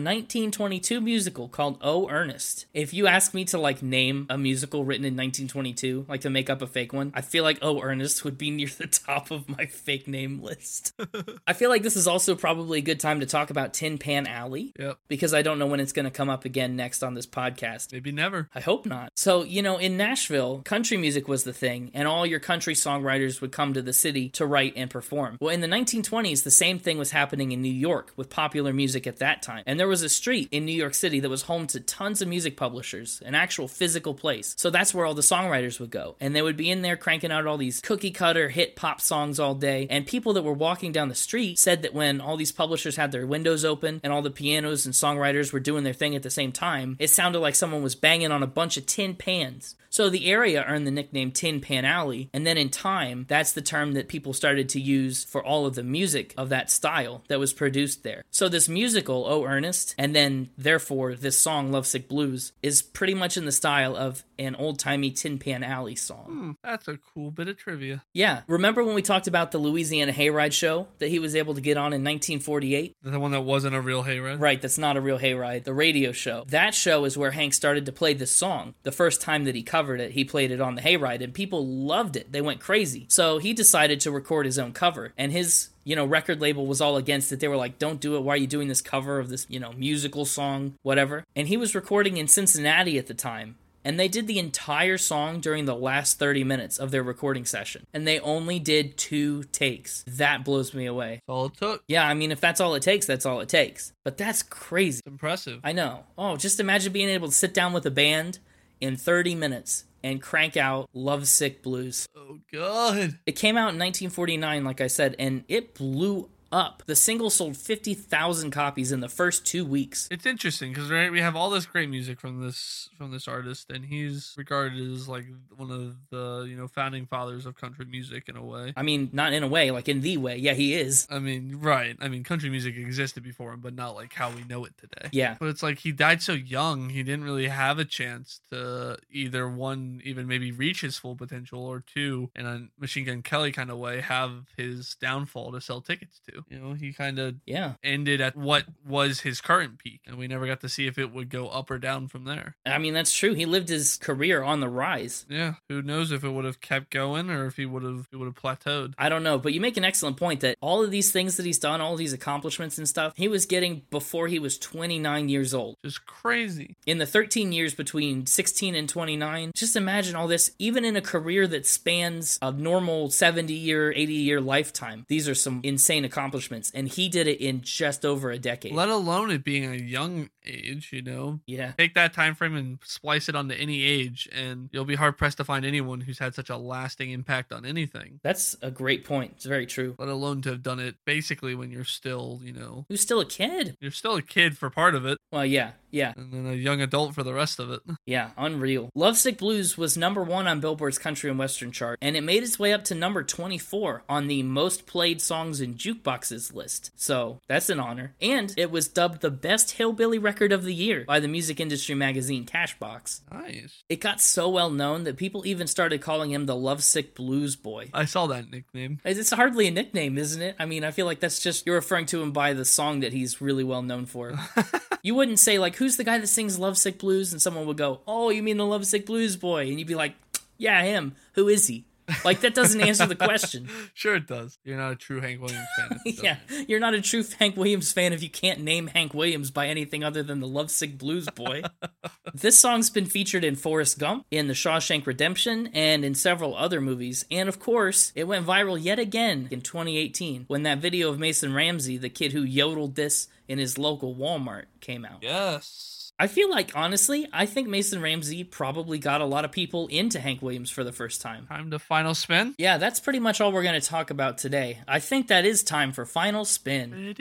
1922 0.49 1.01
musical 1.01 1.47
called 1.47 1.79
Oh 1.81 2.07
Ernest. 2.07 2.67
If 2.71 2.93
you 2.93 3.07
ask 3.07 3.33
me 3.33 3.45
to 3.45 3.57
like 3.57 3.81
name 3.81 4.27
a 4.29 4.37
musical 4.37 4.85
written 4.85 5.03
in 5.03 5.13
1922, 5.13 6.05
like 6.07 6.21
to 6.21 6.29
make 6.29 6.51
up 6.51 6.61
a 6.61 6.67
fake 6.67 6.93
one, 6.93 7.11
I 7.15 7.21
feel 7.21 7.43
like 7.43 7.57
Oh 7.63 7.81
Ernest 7.81 8.23
would 8.23 8.37
be 8.37 8.51
near 8.51 8.67
the 8.67 8.85
top 8.85 9.31
of 9.31 9.49
my 9.49 9.65
fake 9.65 10.07
name 10.07 10.39
list. 10.43 10.93
I 11.47 11.53
feel 11.53 11.71
like 11.71 11.81
this 11.81 11.95
is 11.95 12.05
also 12.07 12.35
probably 12.35 12.77
a 12.77 12.83
good 12.83 12.99
time 12.99 13.21
to 13.21 13.25
talk 13.25 13.49
about 13.49 13.73
Tin 13.73 13.97
Pan 13.97 14.27
Alley 14.27 14.71
Yep. 14.77 14.99
because 15.07 15.33
I 15.33 15.41
don't 15.41 15.57
know 15.57 15.65
when 15.65 15.79
it's 15.79 15.93
going 15.93 16.05
to 16.05 16.11
come 16.11 16.29
up 16.29 16.45
again 16.45 16.75
next 16.75 17.01
on 17.01 17.15
this 17.15 17.25
podcast. 17.25 17.91
Maybe 17.91 18.11
never. 18.11 18.47
I 18.53 18.59
hope 18.59 18.85
not. 18.85 19.11
So, 19.15 19.41
you 19.43 19.63
know, 19.63 19.77
in 19.79 19.97
Nashville, 19.97 20.61
country 20.63 20.97
music 20.97 21.27
was 21.27 21.43
the 21.43 21.53
thing, 21.53 21.89
and 21.95 22.07
all 22.07 22.23
your 22.27 22.39
country 22.39 22.75
songwriters 22.75 23.41
would 23.41 23.51
come 23.51 23.73
to 23.73 23.81
the 23.81 23.93
city 23.93 24.29
to 24.29 24.45
write 24.45 24.73
and 24.75 24.91
perform. 24.91 25.37
Well, 25.41 25.49
in 25.53 25.61
the 25.61 25.67
1920s, 25.67 26.43
the 26.43 26.51
same 26.51 26.77
thing 26.77 26.99
was 26.99 27.09
happening 27.09 27.51
in 27.51 27.63
New 27.63 27.73
York 27.73 28.11
with 28.15 28.29
popular 28.29 28.71
music 28.73 29.07
at 29.07 29.17
that 29.17 29.41
time. 29.41 29.63
And 29.65 29.79
there 29.79 29.87
was 29.87 30.03
a 30.03 30.09
street 30.09 30.34
in 30.43 30.65
New 30.65 30.71
York 30.71 30.93
City 30.93 31.19
that 31.19 31.29
was 31.29 31.43
home 31.43 31.67
to 31.67 31.79
tons 31.79 32.21
of 32.21 32.27
music 32.27 32.57
publishers, 32.57 33.21
an 33.25 33.35
actual 33.35 33.67
physical 33.67 34.13
place. 34.13 34.53
So 34.57 34.69
that's 34.69 34.93
where 34.93 35.05
all 35.05 35.13
the 35.13 35.21
songwriters 35.21 35.79
would 35.79 35.91
go. 35.91 36.15
And 36.19 36.35
they 36.35 36.41
would 36.41 36.57
be 36.57 36.69
in 36.69 36.81
there 36.81 36.97
cranking 36.97 37.31
out 37.31 37.47
all 37.47 37.57
these 37.57 37.81
cookie 37.81 38.11
cutter 38.11 38.49
hit 38.49 38.75
pop 38.75 39.01
songs 39.01 39.39
all 39.39 39.55
day. 39.55 39.87
And 39.89 40.05
people 40.05 40.33
that 40.33 40.43
were 40.43 40.53
walking 40.53 40.91
down 40.91 41.09
the 41.09 41.15
street 41.15 41.59
said 41.59 41.81
that 41.81 41.93
when 41.93 42.21
all 42.21 42.37
these 42.37 42.51
publishers 42.51 42.95
had 42.95 43.11
their 43.11 43.25
windows 43.25 43.65
open 43.65 43.99
and 44.03 44.11
all 44.11 44.21
the 44.21 44.31
pianos 44.31 44.85
and 44.85 44.93
songwriters 44.93 45.51
were 45.51 45.59
doing 45.59 45.83
their 45.83 45.93
thing 45.93 46.15
at 46.15 46.23
the 46.23 46.29
same 46.29 46.51
time, 46.51 46.95
it 46.99 47.09
sounded 47.09 47.39
like 47.39 47.55
someone 47.55 47.83
was 47.83 47.95
banging 47.95 48.31
on 48.31 48.43
a 48.43 48.47
bunch 48.47 48.77
of 48.77 48.85
tin 48.85 49.15
pans. 49.15 49.75
So 49.95 50.09
the 50.09 50.25
area 50.25 50.65
earned 50.67 50.85
the 50.85 50.91
nickname 50.91 51.31
Tin 51.31 51.61
Pan 51.61 51.85
Alley, 51.85 52.29
and 52.33 52.45
then 52.45 52.57
in 52.57 52.67
time, 52.67 53.25
that's 53.29 53.53
the 53.53 53.61
term 53.61 53.93
that 53.93 54.09
people 54.09 54.33
started 54.33 54.67
to 54.67 54.81
use 54.81 55.23
for 55.23 55.41
all 55.41 55.65
of 55.65 55.75
the 55.75 55.83
music 55.83 56.33
of 56.35 56.49
that 56.49 56.69
style 56.69 57.23
that 57.29 57.39
was 57.39 57.53
produced 57.53 58.03
there. 58.03 58.25
So 58.29 58.49
this 58.49 58.67
musical, 58.67 59.23
Oh 59.25 59.45
Ernest, 59.45 59.95
and 59.97 60.13
then 60.13 60.24
therefore 60.57 61.15
this 61.15 61.37
song, 61.37 61.71
Lovesick 61.71 62.07
Blues, 62.07 62.53
is 62.61 62.81
pretty 62.81 63.13
much 63.13 63.37
in 63.37 63.45
the 63.45 63.51
style 63.51 63.95
of 63.95 64.23
an 64.37 64.55
old 64.55 64.79
timey 64.79 65.11
Tin 65.11 65.39
Pan 65.39 65.63
Alley 65.63 65.95
song. 65.95 66.25
Hmm, 66.25 66.51
that's 66.63 66.87
a 66.87 66.97
cool 66.97 67.31
bit 67.31 67.47
of 67.47 67.57
trivia. 67.57 68.03
Yeah, 68.13 68.41
remember 68.47 68.83
when 68.83 68.95
we 68.95 69.01
talked 69.01 69.27
about 69.27 69.51
the 69.51 69.57
Louisiana 69.57 70.11
Hayride 70.11 70.51
show 70.51 70.87
that 70.99 71.09
he 71.09 71.19
was 71.19 71.35
able 71.35 71.55
to 71.55 71.61
get 71.61 71.77
on 71.77 71.93
in 71.93 72.03
1948? 72.03 72.95
The 73.01 73.19
one 73.19 73.31
that 73.31 73.41
wasn't 73.41 73.75
a 73.75 73.81
real 73.81 74.03
hayride. 74.03 74.39
Right, 74.39 74.61
that's 74.61 74.77
not 74.77 74.97
a 74.97 75.01
real 75.01 75.19
hayride. 75.19 75.63
The 75.63 75.73
radio 75.73 76.11
show. 76.11 76.45
That 76.47 76.73
show 76.73 77.05
is 77.05 77.17
where 77.17 77.31
Hank 77.31 77.53
started 77.53 77.85
to 77.85 77.91
play 77.91 78.13
this 78.13 78.31
song. 78.31 78.73
The 78.83 78.91
first 78.91 79.21
time 79.21 79.45
that 79.45 79.55
he 79.55 79.63
covered 79.63 80.01
it, 80.01 80.11
he 80.11 80.25
played 80.25 80.51
it 80.51 80.61
on 80.61 80.75
the 80.75 80.81
hayride, 80.81 81.23
and 81.23 81.33
people 81.33 81.65
loved 81.65 82.15
it. 82.15 82.31
They 82.31 82.41
went 82.41 82.59
crazy. 82.59 83.05
So 83.09 83.37
he 83.37 83.53
decided 83.53 83.99
to 84.01 84.11
record 84.11 84.45
his 84.45 84.59
own 84.59 84.73
cover, 84.73 85.13
and 85.17 85.31
his 85.31 85.69
you 85.85 85.95
know 85.95 86.05
record 86.05 86.41
label 86.41 86.67
was 86.67 86.81
all 86.81 86.97
against 86.97 87.31
it. 87.31 87.39
They 87.39 87.47
were 87.47 87.55
like, 87.55 87.79
"Don't 87.79 88.01
do 88.01 88.17
it. 88.17 88.23
Why 88.23 88.33
are 88.33 88.37
you 88.37 88.47
doing 88.47 88.67
this 88.67 88.81
cover 88.81 89.19
of 89.19 89.29
this 89.29 89.45
you 89.49 89.59
know 89.59 89.71
musical 89.71 90.25
song, 90.25 90.73
whatever?" 90.83 91.23
And 91.35 91.47
he 91.47 91.55
was 91.55 91.73
recording 91.73 92.17
in 92.17 92.27
Cincinnati 92.27 92.97
at 92.97 93.07
the 93.07 93.13
time. 93.13 93.55
And 93.85 93.99
they 93.99 94.07
did 94.07 94.25
the 94.25 94.39
entire 94.39 94.97
song 94.97 95.39
during 95.39 95.65
the 95.65 95.75
last 95.75 96.17
30 96.17 96.43
minutes 96.43 96.79
of 96.79 96.89
their 96.89 97.03
recording 97.03 97.45
session. 97.45 97.85
And 97.93 98.07
they 98.07 98.19
only 98.19 98.57
did 98.57 98.97
two 98.97 99.43
takes. 99.51 100.03
That 100.07 100.43
blows 100.43 100.73
me 100.73 100.87
away. 100.87 101.21
That's 101.27 101.29
all 101.29 101.45
it 101.45 101.53
took. 101.55 101.83
Yeah, 101.87 102.07
I 102.07 102.15
mean, 102.15 102.31
if 102.31 102.41
that's 102.41 102.59
all 102.59 102.73
it 102.73 102.81
takes, 102.81 103.05
that's 103.05 103.27
all 103.27 103.41
it 103.41 103.49
takes. 103.49 103.93
But 104.03 104.17
that's 104.17 104.41
crazy. 104.41 105.01
It's 105.05 105.07
impressive. 105.07 105.59
I 105.63 105.71
know. 105.71 106.05
Oh, 106.17 106.35
just 106.35 106.59
imagine 106.59 106.93
being 106.93 107.09
able 107.09 107.27
to 107.27 107.33
sit 107.33 107.53
down 107.53 107.73
with 107.73 107.85
a 107.85 107.91
band 107.91 108.39
in 108.81 108.95
30 108.95 109.35
minutes 109.35 109.85
and 110.05 110.21
crank 110.21 110.55
out 110.55 110.87
Lovesick 110.93 111.63
Blues. 111.63 112.07
oh 112.15 112.37
god. 112.53 113.17
It 113.25 113.31
came 113.31 113.57
out 113.57 113.73
in 113.73 113.79
1949, 113.79 114.63
like 114.63 114.79
I 114.79 114.85
said, 114.85 115.15
and 115.17 115.43
it 115.47 115.73
blew 115.73 116.29
up. 116.51 116.83
The 116.85 116.95
single 116.95 117.29
sold 117.29 117.57
50,000 117.57 118.51
copies 118.51 118.91
in 118.91 118.99
the 118.99 119.09
first 119.09 119.45
two 119.45 119.65
weeks. 119.65 120.07
It's 120.11 120.25
interesting 120.25 120.71
because 120.71 120.89
right, 120.89 121.11
we 121.11 121.21
have 121.21 121.35
all 121.35 121.49
this 121.49 121.65
great 121.65 121.89
music 121.89 122.19
from 122.19 122.41
this 122.41 122.89
from 122.97 123.11
this 123.11 123.27
artist, 123.27 123.69
and 123.69 123.85
he's 123.85 124.33
regarded 124.37 124.79
as 124.91 125.07
like 125.07 125.25
one 125.55 125.71
of 125.71 125.95
the 126.09 126.45
you 126.47 126.55
know 126.55 126.67
founding 126.67 127.05
fathers 127.05 127.45
of 127.45 127.55
country 127.55 127.85
music 127.85 128.29
in 128.29 128.35
a 128.35 128.43
way. 128.43 128.73
I 128.75 128.83
mean, 128.83 129.09
not 129.13 129.33
in 129.33 129.43
a 129.43 129.47
way, 129.47 129.71
like 129.71 129.89
in 129.89 130.01
the 130.01 130.17
way. 130.17 130.37
Yeah, 130.37 130.53
he 130.53 130.75
is. 130.75 131.07
I 131.09 131.19
mean, 131.19 131.57
right. 131.59 131.95
I 131.99 132.07
mean, 132.07 132.23
country 132.23 132.49
music 132.49 132.75
existed 132.77 133.23
before 133.23 133.53
him, 133.53 133.61
but 133.61 133.73
not 133.73 133.95
like 133.95 134.13
how 134.13 134.31
we 134.31 134.43
know 134.43 134.65
it 134.65 134.77
today. 134.77 135.09
Yeah. 135.11 135.35
But 135.39 135.49
it's 135.49 135.63
like 135.63 135.79
he 135.79 135.91
died 135.91 136.21
so 136.21 136.33
young, 136.33 136.89
he 136.89 137.03
didn't 137.03 137.25
really 137.25 137.47
have 137.47 137.79
a 137.79 137.85
chance 137.85 138.41
to 138.51 138.97
either 139.11 139.47
one, 139.47 140.01
even 140.03 140.27
maybe 140.27 140.51
reach 140.51 140.81
his 140.81 140.97
full 140.97 141.15
potential, 141.15 141.65
or 141.65 141.81
two, 141.81 142.29
in 142.35 142.45
a 142.45 142.67
Machine 142.79 143.05
Gun 143.05 143.21
Kelly 143.21 143.51
kind 143.51 143.69
of 143.69 143.77
way, 143.77 144.01
have 144.01 144.45
his 144.57 144.95
downfall 144.95 145.51
to 145.51 145.61
sell 145.61 145.81
tickets 145.81 146.19
to. 146.29 146.34
You 146.49 146.59
know, 146.59 146.73
he 146.73 146.93
kind 146.93 147.19
of 147.19 147.35
Yeah. 147.45 147.73
ended 147.83 148.21
at 148.21 148.35
what 148.35 148.65
was 148.85 149.21
his 149.21 149.41
current 149.41 149.79
peak, 149.79 150.01
and 150.05 150.17
we 150.17 150.27
never 150.27 150.45
got 150.47 150.61
to 150.61 150.69
see 150.69 150.87
if 150.87 150.97
it 150.97 151.11
would 151.13 151.29
go 151.29 151.47
up 151.49 151.69
or 151.71 151.77
down 151.77 152.07
from 152.07 152.25
there. 152.25 152.55
I 152.65 152.77
mean, 152.77 152.93
that's 152.93 153.13
true. 153.15 153.33
He 153.33 153.45
lived 153.45 153.69
his 153.69 153.97
career 153.97 154.41
on 154.43 154.59
the 154.59 154.69
rise. 154.69 155.25
Yeah, 155.29 155.55
who 155.69 155.81
knows 155.81 156.11
if 156.11 156.23
it 156.23 156.29
would 156.29 156.45
have 156.45 156.61
kept 156.61 156.89
going 156.91 157.29
or 157.29 157.45
if 157.45 157.55
he 157.57 157.65
would 157.65 157.83
have 157.83 158.07
it 158.11 158.15
would 158.17 158.25
have 158.25 158.35
plateaued. 158.35 158.93
I 158.97 159.09
don't 159.09 159.23
know, 159.23 159.37
but 159.37 159.53
you 159.53 159.61
make 159.61 159.77
an 159.77 159.83
excellent 159.85 160.17
point 160.17 160.41
that 160.41 160.57
all 160.61 160.83
of 160.83 160.91
these 160.91 161.11
things 161.11 161.37
that 161.37 161.45
he's 161.45 161.59
done, 161.59 161.81
all 161.81 161.95
these 161.95 162.13
accomplishments 162.13 162.77
and 162.77 162.87
stuff, 162.87 163.13
he 163.15 163.27
was 163.27 163.45
getting 163.45 163.83
before 163.89 164.27
he 164.27 164.39
was 164.39 164.57
29 164.57 165.29
years 165.29 165.53
old. 165.53 165.75
Just 165.83 166.05
crazy. 166.05 166.75
In 166.85 166.97
the 166.97 167.05
13 167.05 167.51
years 167.51 167.73
between 167.73 168.25
16 168.25 168.75
and 168.75 168.87
29, 168.89 169.51
just 169.55 169.75
imagine 169.75 170.15
all 170.15 170.27
this, 170.27 170.51
even 170.59 170.83
in 170.85 170.95
a 170.95 171.01
career 171.01 171.47
that 171.47 171.65
spans 171.65 172.37
a 172.41 172.51
normal 172.51 173.09
70 173.09 173.53
year, 173.53 173.91
80 173.95 174.13
year 174.13 174.41
lifetime. 174.41 175.05
These 175.07 175.27
are 175.29 175.35
some 175.35 175.61
insane 175.63 176.03
accomplishments, 176.05 176.24
and 176.73 176.87
he 176.87 177.09
did 177.09 177.27
it 177.27 177.39
in 177.41 177.61
just 177.61 178.05
over 178.05 178.31
a 178.31 178.37
decade. 178.37 178.73
Let 178.73 178.89
alone 178.89 179.31
it 179.31 179.43
being 179.43 179.65
a 179.65 179.75
young 179.75 180.29
age, 180.47 180.89
you 180.91 181.01
know. 181.01 181.39
yeah. 181.45 181.71
Take 181.77 181.93
that 181.95 182.13
time 182.13 182.35
frame 182.35 182.55
and 182.55 182.79
splice 182.83 183.29
it 183.29 183.35
onto 183.35 183.55
any 183.55 183.83
age, 183.83 184.29
and 184.33 184.69
you'll 184.71 184.85
be 184.85 184.95
hard 184.95 185.17
pressed 185.17 185.37
to 185.37 185.43
find 185.43 185.65
anyone 185.65 186.01
who's 186.01 186.19
had 186.19 186.35
such 186.35 186.49
a 186.49 186.57
lasting 186.57 187.11
impact 187.11 187.51
on 187.53 187.65
anything. 187.65 188.19
That's 188.23 188.55
a 188.61 188.71
great 188.71 189.05
point. 189.05 189.33
It's 189.35 189.45
very 189.45 189.65
true. 189.65 189.95
Let 189.97 190.09
alone 190.09 190.41
to 190.43 190.49
have 190.49 190.63
done 190.63 190.79
it 190.79 190.95
basically 191.05 191.55
when 191.55 191.71
you're 191.71 191.83
still, 191.83 192.39
you 192.43 192.53
know, 192.53 192.85
Who's 192.89 193.01
still 193.01 193.19
a 193.19 193.25
kid? 193.25 193.75
you're 193.79 193.91
still 193.91 194.15
a 194.15 194.21
kid 194.21 194.57
for 194.57 194.69
part 194.69 194.95
of 194.95 195.05
it, 195.05 195.17
Well, 195.31 195.45
yeah, 195.45 195.71
yeah. 195.91 196.13
and 196.17 196.31
then 196.33 196.45
a 196.47 196.55
young 196.55 196.81
adult 196.81 197.15
for 197.15 197.23
the 197.23 197.33
rest 197.33 197.59
of 197.59 197.71
it. 197.71 197.81
Yeah, 198.07 198.29
unreal. 198.37 198.89
Lovesick 198.93 199.37
Blues 199.39 199.77
was 199.79 199.97
number 199.97 200.23
one 200.23 200.47
on 200.47 200.59
Billboard's 200.59 200.99
country 200.99 201.29
and 201.29 201.39
western 201.39 201.71
chart, 201.71 201.97
and 202.01 202.15
it 202.15 202.21
made 202.21 202.43
its 202.43 202.59
way 202.59 202.71
up 202.71 202.83
to 202.85 202.93
number 202.95 203.23
24 203.23 204.03
on 204.07 204.27
the 204.27 204.43
most 204.43 204.85
played 204.85 205.21
songs 205.21 205.59
in 205.59 205.73
jukeboxes 205.73 206.53
list. 206.53 206.91
So 206.95 207.39
that's 207.47 207.69
an 207.69 207.79
honor. 207.79 208.13
And 208.21 208.53
it 208.57 208.69
was 208.69 208.87
dubbed 208.87 209.21
the 209.21 209.31
best 209.31 209.71
hillbilly 209.71 210.19
record 210.19 210.34
of 210.41 210.63
the 210.63 210.73
year 210.73 211.03
by 211.05 211.19
the 211.19 211.27
music 211.27 211.59
industry 211.59 211.95
magazine 211.95 212.45
Cashbox. 212.45 213.21
Nice. 213.31 213.83
It 213.89 214.01
got 214.01 214.21
so 214.21 214.49
well 214.49 214.69
known 214.69 215.03
that 215.03 215.17
people 215.17 215.45
even 215.45 215.67
started 215.67 216.01
calling 216.01 216.31
him 216.31 216.45
the 216.45 216.55
Lovesick 216.55 217.15
Blues 217.15 217.55
Boy. 217.55 217.89
I 217.93 218.05
saw 218.05 218.27
that 218.27 218.51
nickname. 218.51 218.99
It's 219.03 219.31
hardly 219.31 219.67
a 219.67 219.71
nickname, 219.71 220.17
isn't 220.17 220.41
it? 220.41 220.55
I 220.59 220.65
mean, 220.65 220.83
I 220.83 220.91
feel 220.91 221.05
like 221.05 221.19
that's 221.19 221.39
just 221.39 221.65
you're 221.65 221.75
referring 221.75 222.05
to 222.07 222.21
him 222.21 222.31
by 222.31 222.53
the 222.53 222.65
song 222.65 223.01
that 223.01 223.13
he's 223.13 223.41
really 223.41 223.63
well 223.63 223.81
known 223.81 224.05
for. 224.05 224.33
you 225.03 225.15
wouldn't 225.15 225.39
say 225.39 225.59
like, 225.59 225.75
"Who's 225.75 225.97
the 225.97 226.03
guy 226.03 226.17
that 226.17 226.27
sings 226.27 226.59
Lovesick 226.59 226.99
Blues?" 226.99 227.31
and 227.31 227.41
someone 227.41 227.65
would 227.67 227.77
go, 227.77 228.01
"Oh, 228.07 228.29
you 228.29 228.43
mean 228.43 228.57
the 228.57 228.65
Lovesick 228.65 229.05
Blues 229.05 229.35
boy?" 229.35 229.67
and 229.67 229.79
you'd 229.79 229.87
be 229.87 229.95
like, 229.95 230.15
"Yeah, 230.57 230.83
him. 230.83 231.15
Who 231.33 231.47
is 231.47 231.67
he?" 231.67 231.85
Like 232.23 232.41
that 232.41 232.53
doesn't 232.53 232.81
answer 232.81 233.05
the 233.05 233.15
question. 233.15 233.69
Sure, 233.93 234.15
it 234.15 234.27
does. 234.27 234.57
You're 234.63 234.77
not 234.77 234.91
a 234.91 234.95
true 234.95 235.21
Hank 235.21 235.41
Williams 235.41 235.67
fan. 235.77 235.99
Yeah, 236.05 236.37
you're 236.67 236.79
not 236.79 236.93
a 236.93 237.01
true 237.01 237.23
Hank 237.39 237.55
Williams 237.55 237.91
fan 237.93 238.13
if 238.13 238.21
you 238.21 238.29
can't 238.29 238.61
name 238.61 238.87
Hank 238.87 239.13
Williams 239.13 239.51
by 239.51 239.67
anything 239.67 240.03
other 240.03 240.21
than 240.21 240.39
the 240.39 240.47
Lovesick 240.47 240.97
Blues 240.97 241.27
Boy. 241.29 241.63
this 242.33 242.59
song's 242.59 242.89
been 242.89 243.05
featured 243.05 243.43
in 243.43 243.55
Forrest 243.55 243.99
Gump, 243.99 244.25
in 244.31 244.47
The 244.47 244.53
Shawshank 244.53 245.05
Redemption, 245.05 245.69
and 245.73 246.03
in 246.03 246.13
several 246.13 246.55
other 246.55 246.81
movies. 246.81 247.25
And 247.31 247.47
of 247.47 247.59
course, 247.59 248.11
it 248.15 248.25
went 248.25 248.45
viral 248.45 248.81
yet 248.81 248.99
again 248.99 249.47
in 249.51 249.61
2018 249.61 250.45
when 250.47 250.63
that 250.63 250.79
video 250.79 251.09
of 251.09 251.19
Mason 251.19 251.53
Ramsey, 251.53 251.97
the 251.97 252.09
kid 252.09 252.33
who 252.33 252.41
yodeled 252.43 252.95
this 252.95 253.27
in 253.47 253.59
his 253.59 253.77
local 253.77 254.15
Walmart, 254.15 254.65
came 254.81 255.05
out. 255.05 255.19
Yes. 255.21 255.94
I 256.17 256.27
feel 256.27 256.49
like, 256.49 256.71
honestly, 256.75 257.27
I 257.33 257.45
think 257.45 257.67
Mason 257.67 258.01
Ramsey 258.01 258.45
probably 258.45 258.99
got 258.99 259.19
a 259.19 259.25
lot 259.25 259.43
of 259.43 259.51
people 259.51 259.87
into 259.87 260.19
Hank 260.19 260.41
Williams 260.41 260.71
for 260.71 260.83
the 260.83 260.93
first 260.93 261.21
time. 261.21 261.45
Time 261.47 261.71
to 261.71 261.79
final 261.79 262.15
spin. 262.15 262.55
Yeah, 262.57 262.77
that's 262.77 263.01
pretty 263.01 263.19
much 263.19 263.41
all 263.41 263.51
we're 263.51 263.63
going 263.63 263.79
to 263.79 263.85
talk 263.85 264.11
about 264.11 264.37
today. 264.37 264.79
I 264.87 264.99
think 264.99 265.27
that 265.27 265.45
is 265.45 265.61
time 265.61 265.91
for 265.91 266.05
Final 266.05 266.45
Spin. 266.45 267.15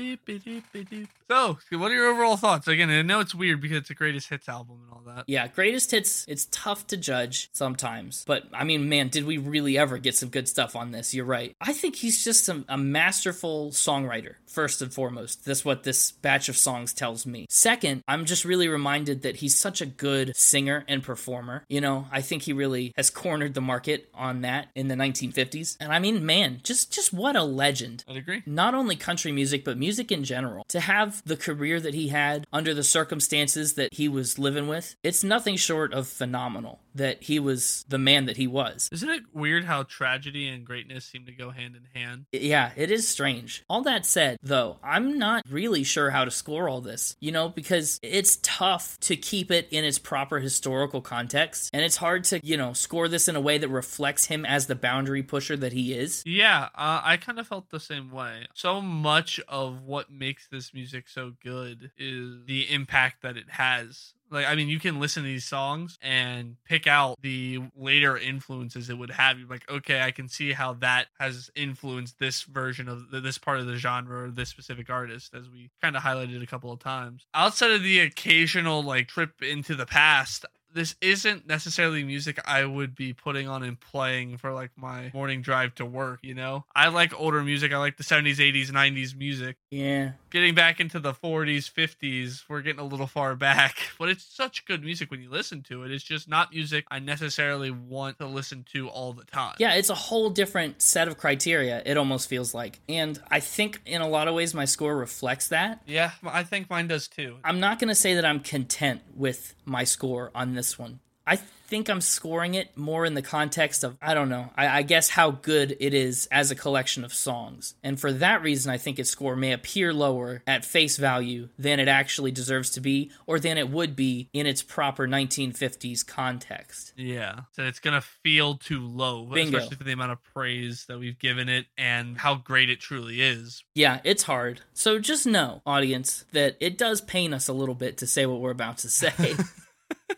So, 1.30 1.58
what 1.70 1.90
are 1.90 1.94
your 1.94 2.08
overall 2.08 2.36
thoughts? 2.36 2.68
Again, 2.68 2.90
I 2.90 3.02
know 3.02 3.20
it's 3.20 3.34
weird 3.34 3.60
because 3.60 3.78
it's 3.78 3.90
a 3.90 3.94
greatest 3.94 4.28
hits 4.28 4.48
album 4.48 4.80
and 4.82 4.92
all 4.92 5.14
that. 5.14 5.24
Yeah, 5.26 5.46
greatest 5.48 5.90
hits, 5.90 6.24
it's 6.28 6.46
tough 6.50 6.86
to 6.88 6.96
judge 6.96 7.48
sometimes. 7.52 8.24
But 8.26 8.44
I 8.52 8.64
mean, 8.64 8.88
man, 8.88 9.08
did 9.08 9.24
we 9.24 9.38
really 9.38 9.78
ever 9.78 9.98
get 9.98 10.14
some 10.16 10.28
good 10.28 10.48
stuff 10.48 10.76
on 10.76 10.90
this? 10.90 11.14
You're 11.14 11.24
right. 11.24 11.54
I 11.60 11.72
think 11.72 11.96
he's 11.96 12.22
just 12.24 12.48
a, 12.48 12.64
a 12.68 12.76
masterful 12.76 13.70
songwriter, 13.70 14.34
first 14.46 14.82
and 14.82 14.92
foremost. 14.92 15.44
That's 15.44 15.64
what 15.64 15.82
this 15.82 16.12
batch 16.12 16.48
of 16.48 16.56
songs 16.56 16.92
tells 16.92 17.24
me. 17.26 17.46
Second, 17.48 18.02
I'm 18.06 18.26
just 18.26 18.44
really 18.44 18.68
reminded 18.68 19.22
that 19.22 19.36
he's 19.36 19.58
such 19.58 19.80
a 19.80 19.86
good 19.86 20.36
singer 20.36 20.84
and 20.88 21.02
performer. 21.02 21.64
You 21.68 21.80
know, 21.80 22.06
I 22.12 22.20
think 22.20 22.42
he 22.42 22.52
really 22.52 22.92
has 22.96 23.08
cornered 23.10 23.54
the 23.54 23.60
market 23.60 24.08
on 24.14 24.42
that 24.42 24.68
in 24.74 24.88
the 24.88 24.94
1950s. 24.94 25.76
And 25.80 25.92
I 25.92 25.98
mean, 25.98 26.26
man, 26.26 26.60
just 26.62 26.92
just 26.92 27.12
what 27.12 27.34
a 27.36 27.44
legend 27.44 28.04
I'd 28.08 28.16
agree. 28.16 28.42
not 28.46 28.74
only 28.74 28.96
country 28.96 29.32
music, 29.32 29.64
but 29.64 29.78
music 29.78 30.12
in 30.12 30.24
general. 30.24 30.64
To 30.68 30.80
have 30.80 31.13
the 31.24 31.36
career 31.36 31.80
that 31.80 31.94
he 31.94 32.08
had 32.08 32.46
under 32.52 32.74
the 32.74 32.82
circumstances 32.82 33.74
that 33.74 33.94
he 33.94 34.08
was 34.08 34.38
living 34.38 34.68
with, 34.68 34.96
it's 35.02 35.24
nothing 35.24 35.56
short 35.56 35.92
of 35.92 36.08
phenomenal 36.08 36.80
that 36.94 37.24
he 37.24 37.38
was 37.38 37.84
the 37.88 37.98
man 37.98 38.26
that 38.26 38.36
he 38.36 38.46
was. 38.46 38.88
Isn't 38.92 39.10
it 39.10 39.22
weird 39.32 39.64
how 39.64 39.82
tragedy 39.82 40.48
and 40.48 40.64
greatness 40.64 41.04
seem 41.04 41.26
to 41.26 41.32
go 41.32 41.50
hand 41.50 41.76
in 41.76 42.00
hand? 42.00 42.26
Yeah, 42.32 42.70
it 42.76 42.90
is 42.90 43.08
strange. 43.08 43.64
All 43.68 43.82
that 43.82 44.06
said, 44.06 44.38
though, 44.42 44.78
I'm 44.82 45.18
not 45.18 45.42
really 45.50 45.82
sure 45.82 46.10
how 46.10 46.24
to 46.24 46.30
score 46.30 46.68
all 46.68 46.80
this, 46.80 47.16
you 47.20 47.32
know, 47.32 47.48
because 47.48 47.98
it's 48.02 48.38
tough 48.42 48.98
to 49.00 49.16
keep 49.16 49.50
it 49.50 49.68
in 49.70 49.84
its 49.84 49.98
proper 49.98 50.38
historical 50.38 51.00
context, 51.00 51.70
and 51.72 51.82
it's 51.82 51.96
hard 51.96 52.24
to, 52.24 52.40
you 52.44 52.56
know, 52.56 52.72
score 52.72 53.08
this 53.08 53.28
in 53.28 53.36
a 53.36 53.40
way 53.40 53.58
that 53.58 53.68
reflects 53.68 54.26
him 54.26 54.44
as 54.44 54.66
the 54.66 54.74
boundary 54.74 55.22
pusher 55.22 55.56
that 55.56 55.72
he 55.72 55.94
is. 55.94 56.22
Yeah, 56.24 56.68
uh, 56.74 57.00
I 57.02 57.16
kind 57.16 57.38
of 57.38 57.46
felt 57.46 57.70
the 57.70 57.80
same 57.80 58.10
way. 58.10 58.46
So 58.54 58.80
much 58.80 59.40
of 59.48 59.82
what 59.82 60.10
makes 60.10 60.46
this 60.48 60.72
music 60.72 61.03
so 61.08 61.32
good 61.42 61.90
is 61.96 62.44
the 62.46 62.72
impact 62.72 63.22
that 63.22 63.36
it 63.36 63.50
has. 63.50 64.14
Like, 64.30 64.46
I 64.46 64.54
mean, 64.56 64.68
you 64.68 64.80
can 64.80 64.98
listen 64.98 65.22
to 65.22 65.28
these 65.28 65.44
songs 65.44 65.96
and 66.02 66.56
pick 66.64 66.86
out 66.86 67.16
the 67.22 67.60
later 67.76 68.16
influences 68.16 68.90
it 68.90 68.98
would 68.98 69.10
have. 69.10 69.38
You're 69.38 69.48
like, 69.48 69.70
okay, 69.70 70.00
I 70.00 70.10
can 70.10 70.28
see 70.28 70.52
how 70.52 70.74
that 70.74 71.06
has 71.20 71.50
influenced 71.54 72.18
this 72.18 72.42
version 72.42 72.88
of 72.88 73.10
the, 73.10 73.20
this 73.20 73.38
part 73.38 73.60
of 73.60 73.66
the 73.66 73.76
genre 73.76 74.24
or 74.24 74.30
this 74.30 74.48
specific 74.48 74.90
artist, 74.90 75.34
as 75.34 75.48
we 75.48 75.70
kind 75.80 75.96
of 75.96 76.02
highlighted 76.02 76.42
a 76.42 76.46
couple 76.46 76.72
of 76.72 76.80
times. 76.80 77.26
Outside 77.32 77.70
of 77.70 77.82
the 77.82 78.00
occasional 78.00 78.82
like 78.82 79.08
trip 79.08 79.40
into 79.42 79.74
the 79.76 79.86
past, 79.86 80.46
this 80.74 80.96
isn't 81.00 81.46
necessarily 81.46 82.04
music 82.04 82.40
I 82.44 82.64
would 82.64 82.94
be 82.94 83.12
putting 83.12 83.48
on 83.48 83.62
and 83.62 83.78
playing 83.80 84.36
for 84.38 84.52
like 84.52 84.72
my 84.76 85.10
morning 85.14 85.40
drive 85.40 85.74
to 85.76 85.86
work, 85.86 86.18
you 86.22 86.34
know? 86.34 86.64
I 86.74 86.88
like 86.88 87.18
older 87.18 87.42
music. 87.42 87.72
I 87.72 87.78
like 87.78 87.96
the 87.96 88.02
70s, 88.02 88.36
80s, 88.36 88.70
90s 88.70 89.16
music. 89.16 89.56
Yeah, 89.70 90.12
Getting 90.30 90.54
back 90.54 90.80
into 90.80 90.98
the 90.98 91.12
40s, 91.12 91.70
50s, 91.72 92.42
we're 92.48 92.60
getting 92.60 92.80
a 92.80 92.84
little 92.84 93.06
far 93.06 93.36
back, 93.36 93.76
but 93.98 94.08
it's 94.08 94.24
such 94.24 94.64
good 94.64 94.82
music 94.82 95.10
when 95.10 95.22
you 95.22 95.30
listen 95.30 95.62
to 95.62 95.84
it. 95.84 95.92
It's 95.92 96.04
just 96.04 96.28
not 96.28 96.52
music 96.52 96.84
I 96.90 96.98
necessarily 96.98 97.70
want 97.70 98.18
to 98.18 98.26
listen 98.26 98.64
to 98.72 98.88
all 98.88 99.12
the 99.12 99.24
time. 99.24 99.54
Yeah, 99.58 99.74
it's 99.74 99.90
a 99.90 99.94
whole 99.94 100.30
different 100.30 100.82
set 100.82 101.06
of 101.06 101.16
criteria, 101.18 101.82
it 101.86 101.96
almost 101.96 102.28
feels 102.28 102.52
like. 102.52 102.80
And 102.88 103.20
I 103.30 103.38
think 103.38 103.80
in 103.86 104.00
a 104.00 104.08
lot 104.08 104.26
of 104.26 104.34
ways 104.34 104.54
my 104.54 104.64
score 104.64 104.96
reflects 104.96 105.48
that. 105.48 105.82
Yeah, 105.86 106.12
I 106.26 106.42
think 106.42 106.68
mine 106.68 106.88
does 106.88 107.06
too. 107.06 107.36
I'm 107.44 107.60
not 107.60 107.78
going 107.78 107.88
to 107.88 107.94
say 107.94 108.14
that 108.14 108.24
I'm 108.24 108.40
content 108.40 109.02
with 109.14 109.54
my 109.64 109.84
score 109.84 110.32
on 110.34 110.54
this 110.54 110.63
one. 110.78 111.00
I 111.26 111.36
think 111.36 111.88
I'm 111.88 112.02
scoring 112.02 112.54
it 112.54 112.76
more 112.76 113.06
in 113.06 113.14
the 113.14 113.22
context 113.22 113.82
of, 113.82 113.96
I 114.02 114.12
don't 114.14 114.28
know, 114.28 114.50
I, 114.56 114.78
I 114.78 114.82
guess 114.82 115.08
how 115.08 115.30
good 115.30 115.76
it 115.80 115.94
is 115.94 116.28
as 116.30 116.50
a 116.50 116.54
collection 116.54 117.04
of 117.04 117.14
songs. 117.14 117.74
And 117.82 117.98
for 117.98 118.12
that 118.12 118.42
reason, 118.42 118.70
I 118.70 118.76
think 118.76 118.98
its 118.98 119.10
score 119.10 119.34
may 119.34 119.52
appear 119.52 119.92
lower 119.92 120.42
at 120.46 120.64
face 120.64 120.98
value 120.98 121.48
than 121.58 121.80
it 121.80 121.88
actually 121.88 122.30
deserves 122.30 122.70
to 122.70 122.80
be, 122.80 123.10
or 123.26 123.40
than 123.40 123.56
it 123.56 123.70
would 123.70 123.96
be 123.96 124.28
in 124.32 124.46
its 124.46 124.62
proper 124.62 125.08
1950s 125.08 126.06
context. 126.06 126.92
Yeah. 126.96 127.40
So 127.52 127.64
it's 127.64 127.80
going 127.80 128.00
to 128.00 128.06
feel 128.22 128.56
too 128.56 128.86
low, 128.86 129.24
Bingo. 129.24 129.56
especially 129.56 129.78
for 129.78 129.84
the 129.84 129.92
amount 129.92 130.12
of 130.12 130.22
praise 130.34 130.84
that 130.88 130.98
we've 130.98 131.18
given 131.18 131.48
it 131.48 131.66
and 131.78 132.18
how 132.18 132.34
great 132.34 132.68
it 132.68 132.80
truly 132.80 133.22
is. 133.22 133.64
Yeah, 133.74 134.00
it's 134.04 134.24
hard. 134.24 134.60
So 134.74 134.98
just 134.98 135.26
know, 135.26 135.62
audience, 135.64 136.26
that 136.32 136.56
it 136.60 136.76
does 136.76 137.00
pain 137.00 137.32
us 137.32 137.48
a 137.48 137.54
little 137.54 137.74
bit 137.74 137.96
to 137.98 138.06
say 138.06 138.26
what 138.26 138.40
we're 138.40 138.50
about 138.50 138.78
to 138.78 138.90
say. 138.90 139.12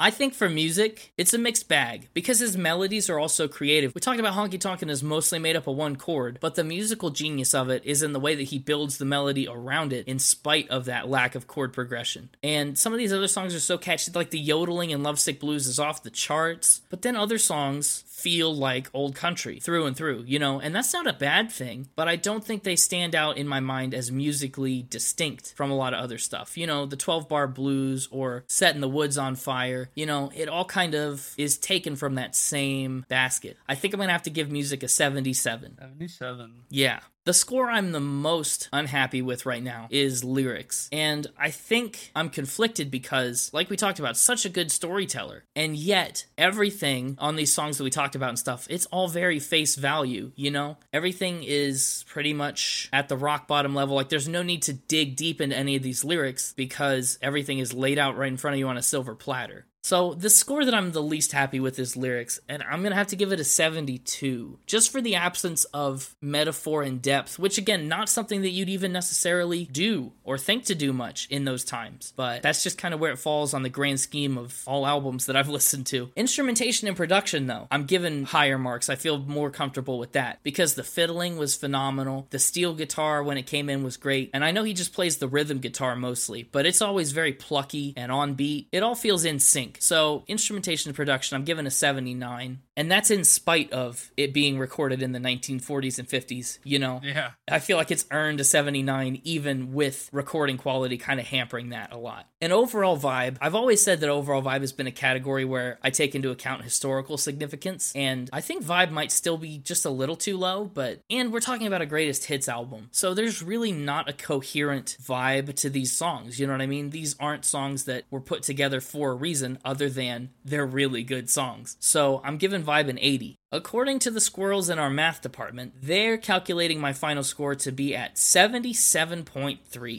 I 0.00 0.10
think 0.10 0.34
for 0.34 0.48
music, 0.48 1.12
it's 1.16 1.32
a 1.32 1.38
mixed 1.38 1.68
bag 1.68 2.08
because 2.12 2.38
his 2.38 2.56
melodies 2.56 3.08
are 3.08 3.18
also 3.18 3.48
creative. 3.48 3.94
We 3.94 4.00
talked 4.00 4.20
about 4.20 4.34
Honky 4.34 4.60
Tonkin 4.60 4.90
is 4.90 5.02
mostly 5.02 5.38
made 5.38 5.56
up 5.56 5.66
of 5.66 5.76
one 5.76 5.96
chord, 5.96 6.38
but 6.40 6.54
the 6.54 6.64
musical 6.64 7.10
genius 7.10 7.54
of 7.54 7.70
it 7.70 7.84
is 7.84 8.02
in 8.02 8.12
the 8.12 8.20
way 8.20 8.34
that 8.34 8.42
he 8.44 8.58
builds 8.58 8.98
the 8.98 9.04
melody 9.04 9.48
around 9.48 9.92
it 9.92 10.06
in 10.06 10.18
spite 10.18 10.68
of 10.68 10.86
that 10.86 11.08
lack 11.08 11.34
of 11.34 11.46
chord 11.46 11.72
progression. 11.72 12.30
And 12.42 12.76
some 12.76 12.92
of 12.92 12.98
these 12.98 13.12
other 13.12 13.28
songs 13.28 13.54
are 13.54 13.60
so 13.60 13.78
catchy, 13.78 14.12
like 14.12 14.30
the 14.30 14.38
yodeling 14.38 14.90
in 14.90 15.02
Lovesick 15.02 15.40
Blues 15.40 15.66
is 15.66 15.78
off 15.78 16.02
the 16.02 16.10
charts, 16.10 16.82
but 16.90 17.02
then 17.02 17.16
other 17.16 17.38
songs 17.38 18.04
feel 18.16 18.54
like 18.54 18.88
old 18.94 19.14
country 19.14 19.60
through 19.60 19.84
and 19.84 19.94
through, 19.94 20.24
you 20.26 20.38
know, 20.38 20.58
and 20.58 20.74
that's 20.74 20.94
not 20.94 21.06
a 21.06 21.12
bad 21.12 21.52
thing, 21.52 21.86
but 21.94 22.08
I 22.08 22.16
don't 22.16 22.42
think 22.42 22.62
they 22.62 22.74
stand 22.74 23.14
out 23.14 23.36
in 23.36 23.46
my 23.46 23.60
mind 23.60 23.92
as 23.92 24.10
musically 24.10 24.86
distinct 24.88 25.52
from 25.54 25.70
a 25.70 25.76
lot 25.76 25.92
of 25.92 26.00
other 26.00 26.16
stuff. 26.16 26.56
You 26.56 26.66
know, 26.66 26.86
the 26.86 26.96
12 26.96 27.28
bar 27.28 27.46
blues 27.46 28.08
or 28.10 28.44
Setting 28.48 28.80
the 28.80 28.88
Woods 28.88 29.18
on 29.18 29.36
Fire, 29.36 29.90
you 29.94 30.06
know, 30.06 30.32
it 30.34 30.48
all 30.48 30.64
kind 30.64 30.94
of 30.94 31.34
is 31.36 31.58
taken 31.58 31.94
from 31.94 32.14
that 32.14 32.34
same 32.34 33.04
basket. 33.08 33.58
I 33.68 33.74
think 33.74 33.92
I'm 33.92 34.00
to 34.00 34.10
have 34.10 34.22
to 34.22 34.30
give 34.30 34.50
music 34.50 34.82
a 34.82 34.88
77. 34.88 35.76
77. 35.78 36.52
Yeah. 36.70 37.00
The 37.26 37.34
score 37.34 37.68
I'm 37.68 37.90
the 37.90 37.98
most 37.98 38.68
unhappy 38.72 39.20
with 39.20 39.46
right 39.46 39.62
now 39.62 39.88
is 39.90 40.22
lyrics. 40.22 40.88
And 40.92 41.26
I 41.36 41.50
think 41.50 42.12
I'm 42.14 42.30
conflicted 42.30 42.88
because, 42.88 43.50
like 43.52 43.68
we 43.68 43.76
talked 43.76 43.98
about, 43.98 44.16
such 44.16 44.44
a 44.44 44.48
good 44.48 44.70
storyteller. 44.70 45.42
And 45.56 45.74
yet, 45.74 46.26
everything 46.38 47.16
on 47.18 47.34
these 47.34 47.52
songs 47.52 47.78
that 47.78 47.84
we 47.84 47.90
talked 47.90 48.14
about 48.14 48.28
and 48.28 48.38
stuff, 48.38 48.68
it's 48.70 48.86
all 48.86 49.08
very 49.08 49.40
face 49.40 49.74
value, 49.74 50.30
you 50.36 50.52
know? 50.52 50.76
Everything 50.92 51.42
is 51.42 52.04
pretty 52.06 52.32
much 52.32 52.88
at 52.92 53.08
the 53.08 53.16
rock 53.16 53.48
bottom 53.48 53.74
level. 53.74 53.96
Like, 53.96 54.08
there's 54.08 54.28
no 54.28 54.44
need 54.44 54.62
to 54.62 54.72
dig 54.72 55.16
deep 55.16 55.40
into 55.40 55.56
any 55.56 55.74
of 55.74 55.82
these 55.82 56.04
lyrics 56.04 56.52
because 56.52 57.18
everything 57.20 57.58
is 57.58 57.74
laid 57.74 57.98
out 57.98 58.16
right 58.16 58.30
in 58.30 58.36
front 58.36 58.54
of 58.54 58.60
you 58.60 58.68
on 58.68 58.76
a 58.76 58.82
silver 58.82 59.16
platter. 59.16 59.66
So 59.86 60.14
the 60.14 60.30
score 60.30 60.64
that 60.64 60.74
I'm 60.74 60.90
the 60.90 61.00
least 61.00 61.30
happy 61.30 61.60
with 61.60 61.78
is 61.78 61.96
lyrics, 61.96 62.40
and 62.48 62.60
I'm 62.64 62.82
gonna 62.82 62.96
have 62.96 63.06
to 63.06 63.14
give 63.14 63.30
it 63.30 63.38
a 63.38 63.44
72, 63.44 64.58
just 64.66 64.90
for 64.90 65.00
the 65.00 65.14
absence 65.14 65.62
of 65.66 66.16
metaphor 66.20 66.82
and 66.82 67.00
depth, 67.00 67.38
which 67.38 67.56
again, 67.56 67.86
not 67.86 68.08
something 68.08 68.42
that 68.42 68.50
you'd 68.50 68.68
even 68.68 68.90
necessarily 68.90 69.66
do 69.66 70.10
or 70.24 70.38
think 70.38 70.64
to 70.64 70.74
do 70.74 70.92
much 70.92 71.28
in 71.30 71.44
those 71.44 71.62
times. 71.62 72.12
But 72.16 72.42
that's 72.42 72.64
just 72.64 72.78
kind 72.78 72.94
of 72.94 72.98
where 72.98 73.12
it 73.12 73.20
falls 73.20 73.54
on 73.54 73.62
the 73.62 73.68
grand 73.68 74.00
scheme 74.00 74.36
of 74.36 74.60
all 74.66 74.88
albums 74.88 75.26
that 75.26 75.36
I've 75.36 75.48
listened 75.56 75.86
to. 75.86 76.10
Instrumentation 76.16 76.88
and 76.88 76.96
production, 76.96 77.46
though, 77.46 77.68
I'm 77.70 77.84
given 77.84 78.24
higher 78.24 78.58
marks. 78.58 78.90
I 78.90 78.96
feel 78.96 79.18
more 79.18 79.50
comfortable 79.50 80.00
with 80.00 80.14
that 80.14 80.40
because 80.42 80.74
the 80.74 80.82
fiddling 80.82 81.36
was 81.36 81.54
phenomenal. 81.54 82.26
The 82.30 82.40
steel 82.40 82.74
guitar 82.74 83.22
when 83.22 83.38
it 83.38 83.46
came 83.46 83.70
in 83.70 83.84
was 83.84 83.96
great, 83.96 84.30
and 84.34 84.44
I 84.44 84.50
know 84.50 84.64
he 84.64 84.74
just 84.74 84.92
plays 84.92 85.18
the 85.18 85.28
rhythm 85.28 85.60
guitar 85.60 85.94
mostly, 85.94 86.42
but 86.42 86.66
it's 86.66 86.82
always 86.82 87.12
very 87.12 87.34
plucky 87.34 87.94
and 87.96 88.10
on 88.10 88.34
beat. 88.34 88.66
It 88.72 88.82
all 88.82 88.96
feels 88.96 89.24
in 89.24 89.38
sync. 89.38 89.75
So, 89.80 90.24
instrumentation 90.26 90.90
and 90.90 90.96
production, 90.96 91.36
I'm 91.36 91.44
given 91.44 91.66
a 91.66 91.70
79. 91.70 92.60
And 92.76 92.90
that's 92.90 93.10
in 93.10 93.24
spite 93.24 93.72
of 93.72 94.10
it 94.16 94.34
being 94.34 94.58
recorded 94.58 95.02
in 95.02 95.12
the 95.12 95.18
1940s 95.18 95.98
and 95.98 96.08
50s, 96.08 96.58
you 96.62 96.78
know? 96.78 97.00
Yeah. 97.02 97.30
I 97.48 97.58
feel 97.58 97.76
like 97.76 97.90
it's 97.90 98.06
earned 98.10 98.40
a 98.40 98.44
79, 98.44 99.20
even 99.24 99.72
with 99.72 100.10
recording 100.12 100.58
quality 100.58 100.98
kind 100.98 101.18
of 101.18 101.26
hampering 101.26 101.70
that 101.70 101.92
a 101.92 101.96
lot. 101.96 102.28
And 102.40 102.52
overall 102.52 102.98
vibe, 102.98 103.38
I've 103.40 103.54
always 103.54 103.82
said 103.82 104.00
that 104.00 104.10
overall 104.10 104.42
vibe 104.42 104.60
has 104.60 104.72
been 104.72 104.86
a 104.86 104.92
category 104.92 105.46
where 105.46 105.78
I 105.82 105.88
take 105.88 106.14
into 106.14 106.30
account 106.30 106.64
historical 106.64 107.16
significance, 107.16 107.92
and 107.96 108.28
I 108.32 108.42
think 108.42 108.62
vibe 108.62 108.90
might 108.90 109.10
still 109.10 109.38
be 109.38 109.56
just 109.58 109.86
a 109.86 109.90
little 109.90 110.16
too 110.16 110.36
low, 110.36 110.66
but, 110.66 111.00
and 111.08 111.32
we're 111.32 111.40
talking 111.40 111.66
about 111.66 111.80
a 111.80 111.86
greatest 111.86 112.26
hits 112.26 112.48
album. 112.48 112.88
So 112.92 113.14
there's 113.14 113.42
really 113.42 113.72
not 113.72 114.08
a 114.08 114.12
coherent 114.12 114.98
vibe 115.02 115.54
to 115.56 115.70
these 115.70 115.92
songs, 115.92 116.38
you 116.38 116.46
know 116.46 116.52
what 116.52 116.60
I 116.60 116.66
mean? 116.66 116.90
These 116.90 117.16
aren't 117.18 117.46
songs 117.46 117.84
that 117.84 118.04
were 118.10 118.20
put 118.20 118.42
together 118.42 118.80
for 118.82 119.12
a 119.12 119.14
reason 119.14 119.58
other 119.66 119.90
than 119.90 120.30
they're 120.44 120.64
really 120.64 121.02
good 121.02 121.28
songs. 121.28 121.76
So 121.80 122.22
I'm 122.24 122.38
giving 122.38 122.62
vibe 122.62 122.88
an 122.88 122.98
80. 123.00 123.36
According 123.52 123.98
to 124.00 124.10
the 124.10 124.20
squirrels 124.20 124.68
in 124.68 124.78
our 124.78 124.90
math 124.90 125.20
department, 125.22 125.74
they're 125.82 126.16
calculating 126.16 126.80
my 126.80 126.92
final 126.92 127.22
score 127.22 127.54
to 127.56 127.72
be 127.72 127.94
at 127.94 128.14
77.3. 128.14 129.24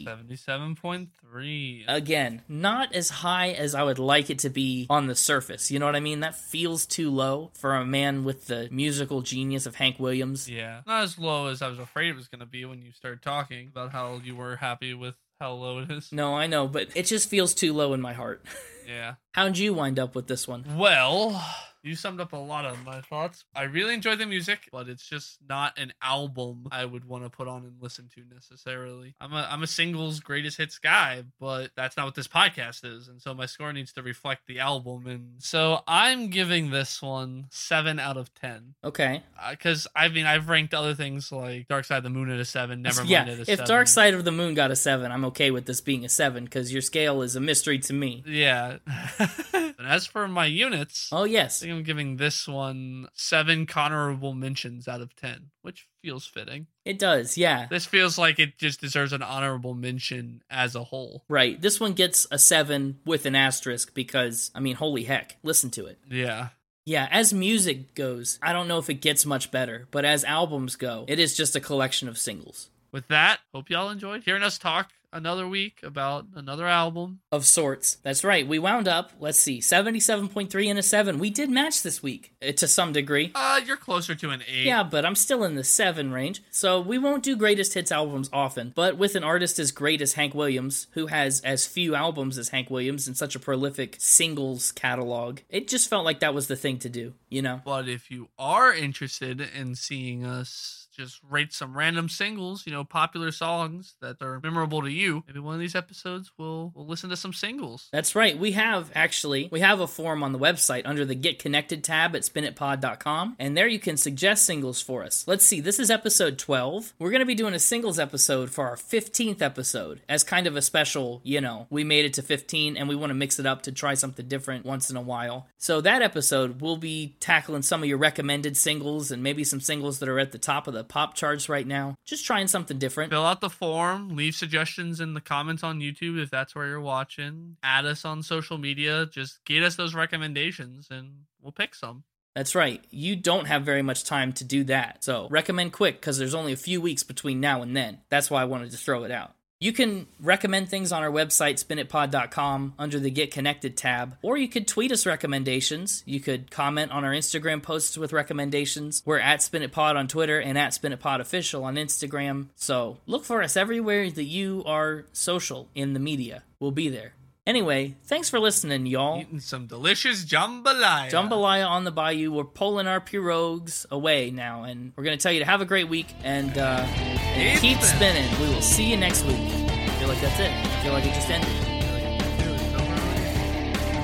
77.3. 0.04 1.84
Again, 1.86 2.42
not 2.48 2.94
as 2.94 3.10
high 3.10 3.50
as 3.50 3.74
I 3.74 3.82
would 3.82 3.98
like 3.98 4.30
it 4.30 4.38
to 4.40 4.50
be 4.50 4.86
on 4.88 5.06
the 5.06 5.14
surface. 5.14 5.70
You 5.70 5.78
know 5.78 5.86
what 5.86 5.96
I 5.96 6.00
mean? 6.00 6.20
That 6.20 6.34
feels 6.34 6.86
too 6.86 7.10
low 7.10 7.50
for 7.54 7.74
a 7.74 7.84
man 7.84 8.24
with 8.24 8.46
the 8.46 8.68
musical 8.70 9.22
genius 9.22 9.66
of 9.66 9.74
Hank 9.76 9.98
Williams. 9.98 10.48
Yeah. 10.48 10.80
Not 10.86 11.02
as 11.02 11.18
low 11.18 11.48
as 11.48 11.60
I 11.60 11.68
was 11.68 11.78
afraid 11.78 12.08
it 12.10 12.16
was 12.16 12.28
going 12.28 12.40
to 12.40 12.46
be 12.46 12.64
when 12.64 12.80
you 12.80 12.92
started 12.92 13.22
talking 13.22 13.68
about 13.68 13.92
how 13.92 14.20
you 14.24 14.34
were 14.36 14.56
happy 14.56 14.94
with 14.94 15.14
how 15.40 15.52
low 15.52 15.78
it 15.78 15.90
is. 15.90 16.12
No, 16.12 16.34
I 16.34 16.46
know, 16.46 16.66
but 16.66 16.88
it 16.94 17.06
just 17.06 17.28
feels 17.28 17.54
too 17.54 17.72
low 17.72 17.92
in 17.94 18.00
my 18.00 18.12
heart. 18.12 18.44
Yeah. 18.88 19.14
How'd 19.32 19.58
you 19.58 19.74
wind 19.74 19.98
up 19.98 20.14
with 20.14 20.28
this 20.28 20.48
one? 20.48 20.64
Well, 20.78 21.44
you 21.88 21.96
summed 21.96 22.20
up 22.20 22.32
a 22.32 22.36
lot 22.36 22.64
of 22.66 22.84
my 22.84 23.00
thoughts. 23.00 23.44
I 23.54 23.62
really 23.64 23.94
enjoy 23.94 24.16
the 24.16 24.26
music, 24.26 24.68
but 24.70 24.88
it's 24.88 25.08
just 25.08 25.38
not 25.48 25.78
an 25.78 25.92
album 26.02 26.66
I 26.70 26.84
would 26.84 27.04
want 27.04 27.24
to 27.24 27.30
put 27.30 27.48
on 27.48 27.64
and 27.64 27.74
listen 27.80 28.08
to 28.14 28.22
necessarily. 28.32 29.14
I'm 29.20 29.32
a 29.32 29.48
I'm 29.50 29.62
a 29.62 29.66
singles 29.66 30.20
greatest 30.20 30.58
hits 30.58 30.78
guy, 30.78 31.24
but 31.40 31.70
that's 31.76 31.96
not 31.96 32.06
what 32.06 32.14
this 32.14 32.28
podcast 32.28 32.84
is, 32.84 33.08
and 33.08 33.20
so 33.20 33.34
my 33.34 33.46
score 33.46 33.72
needs 33.72 33.92
to 33.94 34.02
reflect 34.02 34.46
the 34.46 34.60
album. 34.60 35.06
And 35.06 35.34
so 35.38 35.80
I'm 35.88 36.28
giving 36.28 36.70
this 36.70 37.00
one 37.02 37.46
seven 37.50 37.98
out 37.98 38.16
of 38.16 38.32
ten 38.34 38.74
Okay. 38.84 39.22
Uh, 39.40 39.50
because 39.50 39.86
I 39.96 40.08
mean 40.08 40.26
I've 40.26 40.48
ranked 40.48 40.74
other 40.74 40.94
things 40.94 41.32
like 41.32 41.68
Dark 41.68 41.84
Side 41.84 41.98
of 41.98 42.04
the 42.04 42.10
Moon 42.10 42.30
at 42.30 42.38
a 42.40 42.44
seven, 42.44 42.82
Nevermind 42.84 43.08
yeah, 43.08 43.22
at 43.22 43.28
a 43.28 43.40
if 43.40 43.46
seven. 43.46 43.66
Dark 43.66 43.88
Side 43.88 44.14
of 44.14 44.24
the 44.24 44.32
Moon 44.32 44.54
got 44.54 44.70
a 44.70 44.76
7, 44.76 45.10
I'm 45.10 45.24
okay 45.26 45.50
with 45.50 45.66
this 45.66 45.80
being 45.80 46.04
a 46.04 46.08
7 46.08 46.44
because 46.44 46.72
your 46.72 46.82
scale 46.82 47.22
is 47.22 47.36
a 47.36 47.40
mystery 47.40 47.78
to 47.80 47.92
me. 47.92 48.22
yeah. 48.26 48.78
and 49.52 49.74
as 49.86 50.06
for 50.06 50.26
my 50.28 50.46
units, 50.46 51.08
Oh, 51.12 51.24
yes. 51.24 51.60
think 51.60 51.77
I'm 51.78 51.84
giving 51.84 52.16
this 52.16 52.48
one 52.48 53.06
seven 53.14 53.64
honorable 53.72 54.34
mentions 54.34 54.88
out 54.88 55.00
of 55.00 55.14
ten, 55.14 55.50
which 55.62 55.86
feels 56.02 56.26
fitting. 56.26 56.66
It 56.84 56.98
does, 56.98 57.38
yeah. 57.38 57.66
This 57.70 57.86
feels 57.86 58.18
like 58.18 58.40
it 58.40 58.58
just 58.58 58.80
deserves 58.80 59.12
an 59.12 59.22
honorable 59.22 59.74
mention 59.74 60.42
as 60.50 60.74
a 60.74 60.82
whole. 60.82 61.22
Right. 61.28 61.60
This 61.60 61.78
one 61.78 61.92
gets 61.92 62.26
a 62.32 62.38
7 62.38 62.98
with 63.04 63.26
an 63.26 63.36
asterisk 63.36 63.94
because, 63.94 64.50
I 64.56 64.60
mean, 64.60 64.74
holy 64.74 65.04
heck, 65.04 65.36
listen 65.44 65.70
to 65.72 65.86
it. 65.86 65.98
Yeah. 66.10 66.48
Yeah, 66.84 67.06
as 67.12 67.32
music 67.32 67.94
goes, 67.94 68.40
I 68.42 68.52
don't 68.52 68.66
know 68.66 68.78
if 68.78 68.90
it 68.90 68.94
gets 68.94 69.24
much 69.24 69.50
better, 69.52 69.86
but 69.92 70.04
as 70.04 70.24
albums 70.24 70.74
go, 70.74 71.04
it 71.06 71.20
is 71.20 71.36
just 71.36 71.54
a 71.54 71.60
collection 71.60 72.08
of 72.08 72.18
singles. 72.18 72.70
With 72.90 73.06
that, 73.08 73.38
hope 73.54 73.70
y'all 73.70 73.90
enjoyed 73.90 74.24
hearing 74.24 74.42
us 74.42 74.58
talk 74.58 74.90
another 75.12 75.48
week 75.48 75.80
about 75.82 76.26
another 76.34 76.66
album. 76.66 77.20
Of 77.32 77.46
sorts. 77.46 77.96
That's 78.02 78.24
right. 78.24 78.46
We 78.46 78.58
wound 78.58 78.88
up, 78.88 79.12
let's 79.20 79.38
see, 79.38 79.60
77.3 79.60 80.70
and 80.70 80.78
a 80.78 80.82
7. 80.82 81.18
We 81.18 81.30
did 81.30 81.50
match 81.50 81.82
this 81.82 82.02
week 82.02 82.34
uh, 82.46 82.52
to 82.52 82.68
some 82.68 82.92
degree. 82.92 83.32
Uh, 83.34 83.60
you're 83.64 83.76
closer 83.76 84.14
to 84.14 84.30
an 84.30 84.42
eight. 84.48 84.66
Yeah, 84.66 84.82
but 84.82 85.04
I'm 85.04 85.14
still 85.14 85.44
in 85.44 85.54
the 85.54 85.64
7 85.64 86.12
range. 86.12 86.42
So 86.50 86.80
we 86.80 86.98
won't 86.98 87.22
do 87.22 87.36
greatest 87.36 87.74
hits 87.74 87.92
albums 87.92 88.30
often. 88.32 88.72
But 88.74 88.96
with 88.96 89.14
an 89.14 89.24
artist 89.24 89.58
as 89.58 89.72
great 89.72 90.00
as 90.00 90.14
Hank 90.14 90.34
Williams, 90.34 90.86
who 90.92 91.06
has 91.06 91.40
as 91.42 91.66
few 91.66 91.94
albums 91.94 92.38
as 92.38 92.50
Hank 92.50 92.70
Williams 92.70 93.06
and 93.06 93.16
such 93.16 93.34
a 93.34 93.40
prolific 93.40 93.96
singles 93.98 94.72
catalog, 94.72 95.40
it 95.48 95.68
just 95.68 95.88
felt 95.88 96.04
like 96.04 96.20
that 96.20 96.34
was 96.34 96.48
the 96.48 96.56
thing 96.56 96.78
to 96.78 96.88
do, 96.88 97.14
you 97.28 97.42
know? 97.42 97.60
But 97.64 97.88
if 97.88 98.10
you 98.10 98.28
are 98.38 98.72
interested 98.72 99.40
in 99.40 99.74
seeing 99.74 100.24
us 100.24 100.87
just 100.98 101.20
rate 101.28 101.52
some 101.52 101.76
random 101.76 102.08
singles, 102.08 102.66
you 102.66 102.72
know, 102.72 102.82
popular 102.82 103.30
songs 103.30 103.94
that 104.00 104.20
are 104.20 104.40
memorable 104.42 104.82
to 104.82 104.90
you, 104.90 105.22
maybe 105.26 105.38
one 105.38 105.54
of 105.54 105.60
these 105.60 105.76
episodes 105.76 106.32
we'll 106.36 106.72
we'll 106.74 106.86
listen 106.86 107.08
to 107.10 107.16
some 107.16 107.32
singles. 107.32 107.88
That's 107.92 108.14
right. 108.14 108.36
We 108.36 108.52
have 108.52 108.90
actually 108.94 109.48
we 109.52 109.60
have 109.60 109.80
a 109.80 109.86
form 109.86 110.22
on 110.22 110.32
the 110.32 110.38
website 110.38 110.82
under 110.84 111.04
the 111.04 111.14
Get 111.14 111.38
Connected 111.38 111.84
tab 111.84 112.16
at 112.16 112.22
spinitpod.com, 112.22 113.36
and 113.38 113.56
there 113.56 113.68
you 113.68 113.78
can 113.78 113.96
suggest 113.96 114.44
singles 114.44 114.82
for 114.82 115.04
us. 115.04 115.24
Let's 115.26 115.46
see. 115.46 115.60
This 115.60 115.78
is 115.78 115.90
episode 115.90 116.38
12. 116.38 116.94
We're 116.98 117.10
going 117.10 117.20
to 117.20 117.26
be 117.26 117.34
doing 117.34 117.54
a 117.54 117.60
singles 117.60 117.98
episode 117.98 118.50
for 118.50 118.66
our 118.66 118.76
15th 118.76 119.40
episode 119.40 120.00
as 120.08 120.24
kind 120.24 120.46
of 120.46 120.56
a 120.56 120.62
special, 120.62 121.20
you 121.22 121.40
know, 121.40 121.66
we 121.70 121.84
made 121.84 122.06
it 122.06 122.14
to 122.14 122.22
15 122.22 122.76
and 122.76 122.88
we 122.88 122.96
want 122.96 123.10
to 123.10 123.14
mix 123.14 123.38
it 123.38 123.46
up 123.46 123.62
to 123.62 123.72
try 123.72 123.94
something 123.94 124.26
different 124.26 124.66
once 124.66 124.90
in 124.90 124.96
a 124.96 125.02
while. 125.02 125.46
So 125.58 125.80
that 125.80 126.02
episode 126.02 126.60
we'll 126.60 126.76
be 126.76 127.16
tackling 127.20 127.62
some 127.62 127.82
of 127.82 127.88
your 127.88 127.98
recommended 127.98 128.56
singles 128.56 129.10
and 129.10 129.22
maybe 129.22 129.44
some 129.44 129.60
singles 129.60 130.00
that 130.00 130.08
are 130.08 130.18
at 130.18 130.32
the 130.32 130.38
top 130.38 130.66
of 130.66 130.74
the 130.74 130.87
pop 130.88 131.14
charts 131.14 131.48
right 131.48 131.66
now. 131.66 131.94
Just 132.04 132.24
trying 132.24 132.48
something 132.48 132.78
different. 132.78 133.10
Fill 133.10 133.26
out 133.26 133.40
the 133.40 133.50
form, 133.50 134.16
leave 134.16 134.34
suggestions 134.34 135.00
in 135.00 135.14
the 135.14 135.20
comments 135.20 135.62
on 135.62 135.80
YouTube 135.80 136.20
if 136.22 136.30
that's 136.30 136.54
where 136.54 136.66
you're 136.66 136.80
watching. 136.80 137.56
Add 137.62 137.86
us 137.86 138.04
on 138.04 138.22
social 138.22 138.58
media, 138.58 139.06
just 139.06 139.44
get 139.44 139.62
us 139.62 139.76
those 139.76 139.94
recommendations 139.94 140.88
and 140.90 141.24
we'll 141.40 141.52
pick 141.52 141.74
some. 141.74 142.04
That's 142.34 142.54
right. 142.54 142.84
You 142.90 143.16
don't 143.16 143.46
have 143.46 143.62
very 143.62 143.82
much 143.82 144.04
time 144.04 144.32
to 144.34 144.44
do 144.44 144.62
that. 144.64 145.02
So 145.02 145.26
recommend 145.28 145.72
quick 145.72 146.00
because 146.00 146.18
there's 146.18 146.34
only 146.34 146.52
a 146.52 146.56
few 146.56 146.80
weeks 146.80 147.02
between 147.02 147.40
now 147.40 147.62
and 147.62 147.76
then. 147.76 147.98
That's 148.10 148.30
why 148.30 148.42
I 148.42 148.44
wanted 148.44 148.70
to 148.70 148.76
throw 148.76 149.04
it 149.04 149.10
out. 149.10 149.34
You 149.60 149.72
can 149.72 150.06
recommend 150.20 150.68
things 150.68 150.92
on 150.92 151.02
our 151.02 151.10
website, 151.10 151.64
spinitpod.com, 151.64 152.74
under 152.78 153.00
the 153.00 153.10
Get 153.10 153.32
Connected 153.32 153.76
tab, 153.76 154.16
or 154.22 154.36
you 154.36 154.46
could 154.46 154.68
tweet 154.68 154.92
us 154.92 155.04
recommendations. 155.04 156.04
You 156.06 156.20
could 156.20 156.48
comment 156.48 156.92
on 156.92 157.04
our 157.04 157.10
Instagram 157.10 157.60
posts 157.60 157.98
with 157.98 158.12
recommendations. 158.12 159.02
We're 159.04 159.18
at 159.18 159.40
SpinitPod 159.40 159.96
on 159.96 160.06
Twitter 160.06 160.40
and 160.40 160.56
at 160.56 160.70
SpinitPodOfficial 160.70 161.64
on 161.64 161.74
Instagram. 161.74 162.50
So 162.54 162.98
look 163.06 163.24
for 163.24 163.42
us 163.42 163.56
everywhere 163.56 164.08
that 164.08 164.24
you 164.24 164.62
are 164.64 165.06
social 165.12 165.68
in 165.74 165.92
the 165.92 166.00
media. 166.00 166.44
We'll 166.60 166.70
be 166.70 166.88
there. 166.88 167.14
Anyway, 167.48 167.96
thanks 168.04 168.28
for 168.28 168.38
listening, 168.38 168.84
y'all. 168.84 169.22
Eating 169.22 169.40
some 169.40 169.66
delicious 169.66 170.22
jambalaya. 170.22 171.10
Jambalaya 171.10 171.66
on 171.66 171.84
the 171.84 171.90
bayou. 171.90 172.30
We're 172.30 172.44
pulling 172.44 172.86
our 172.86 173.00
pirogues 173.00 173.86
away 173.90 174.30
now, 174.30 174.64
and 174.64 174.92
we're 174.94 175.04
going 175.04 175.16
to 175.16 175.22
tell 175.22 175.32
you 175.32 175.38
to 175.38 175.46
have 175.46 175.62
a 175.62 175.64
great 175.64 175.88
week 175.88 176.08
and, 176.22 176.58
uh, 176.58 176.84
and 176.86 177.58
Keep 177.58 177.80
spinning. 177.80 178.30
We 178.38 178.54
will 178.54 178.60
see 178.60 178.90
you 178.90 178.98
next 178.98 179.24
week. 179.24 179.38
I 179.38 179.88
feel 179.98 180.08
like 180.08 180.20
that's 180.20 180.38
it. 180.38 180.50
I 180.50 180.82
feel 180.82 180.92
like 180.92 181.06
it 181.06 181.14
just 181.14 181.30
ended. 181.30 181.48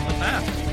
So 0.09 0.15
fast. 0.19 0.64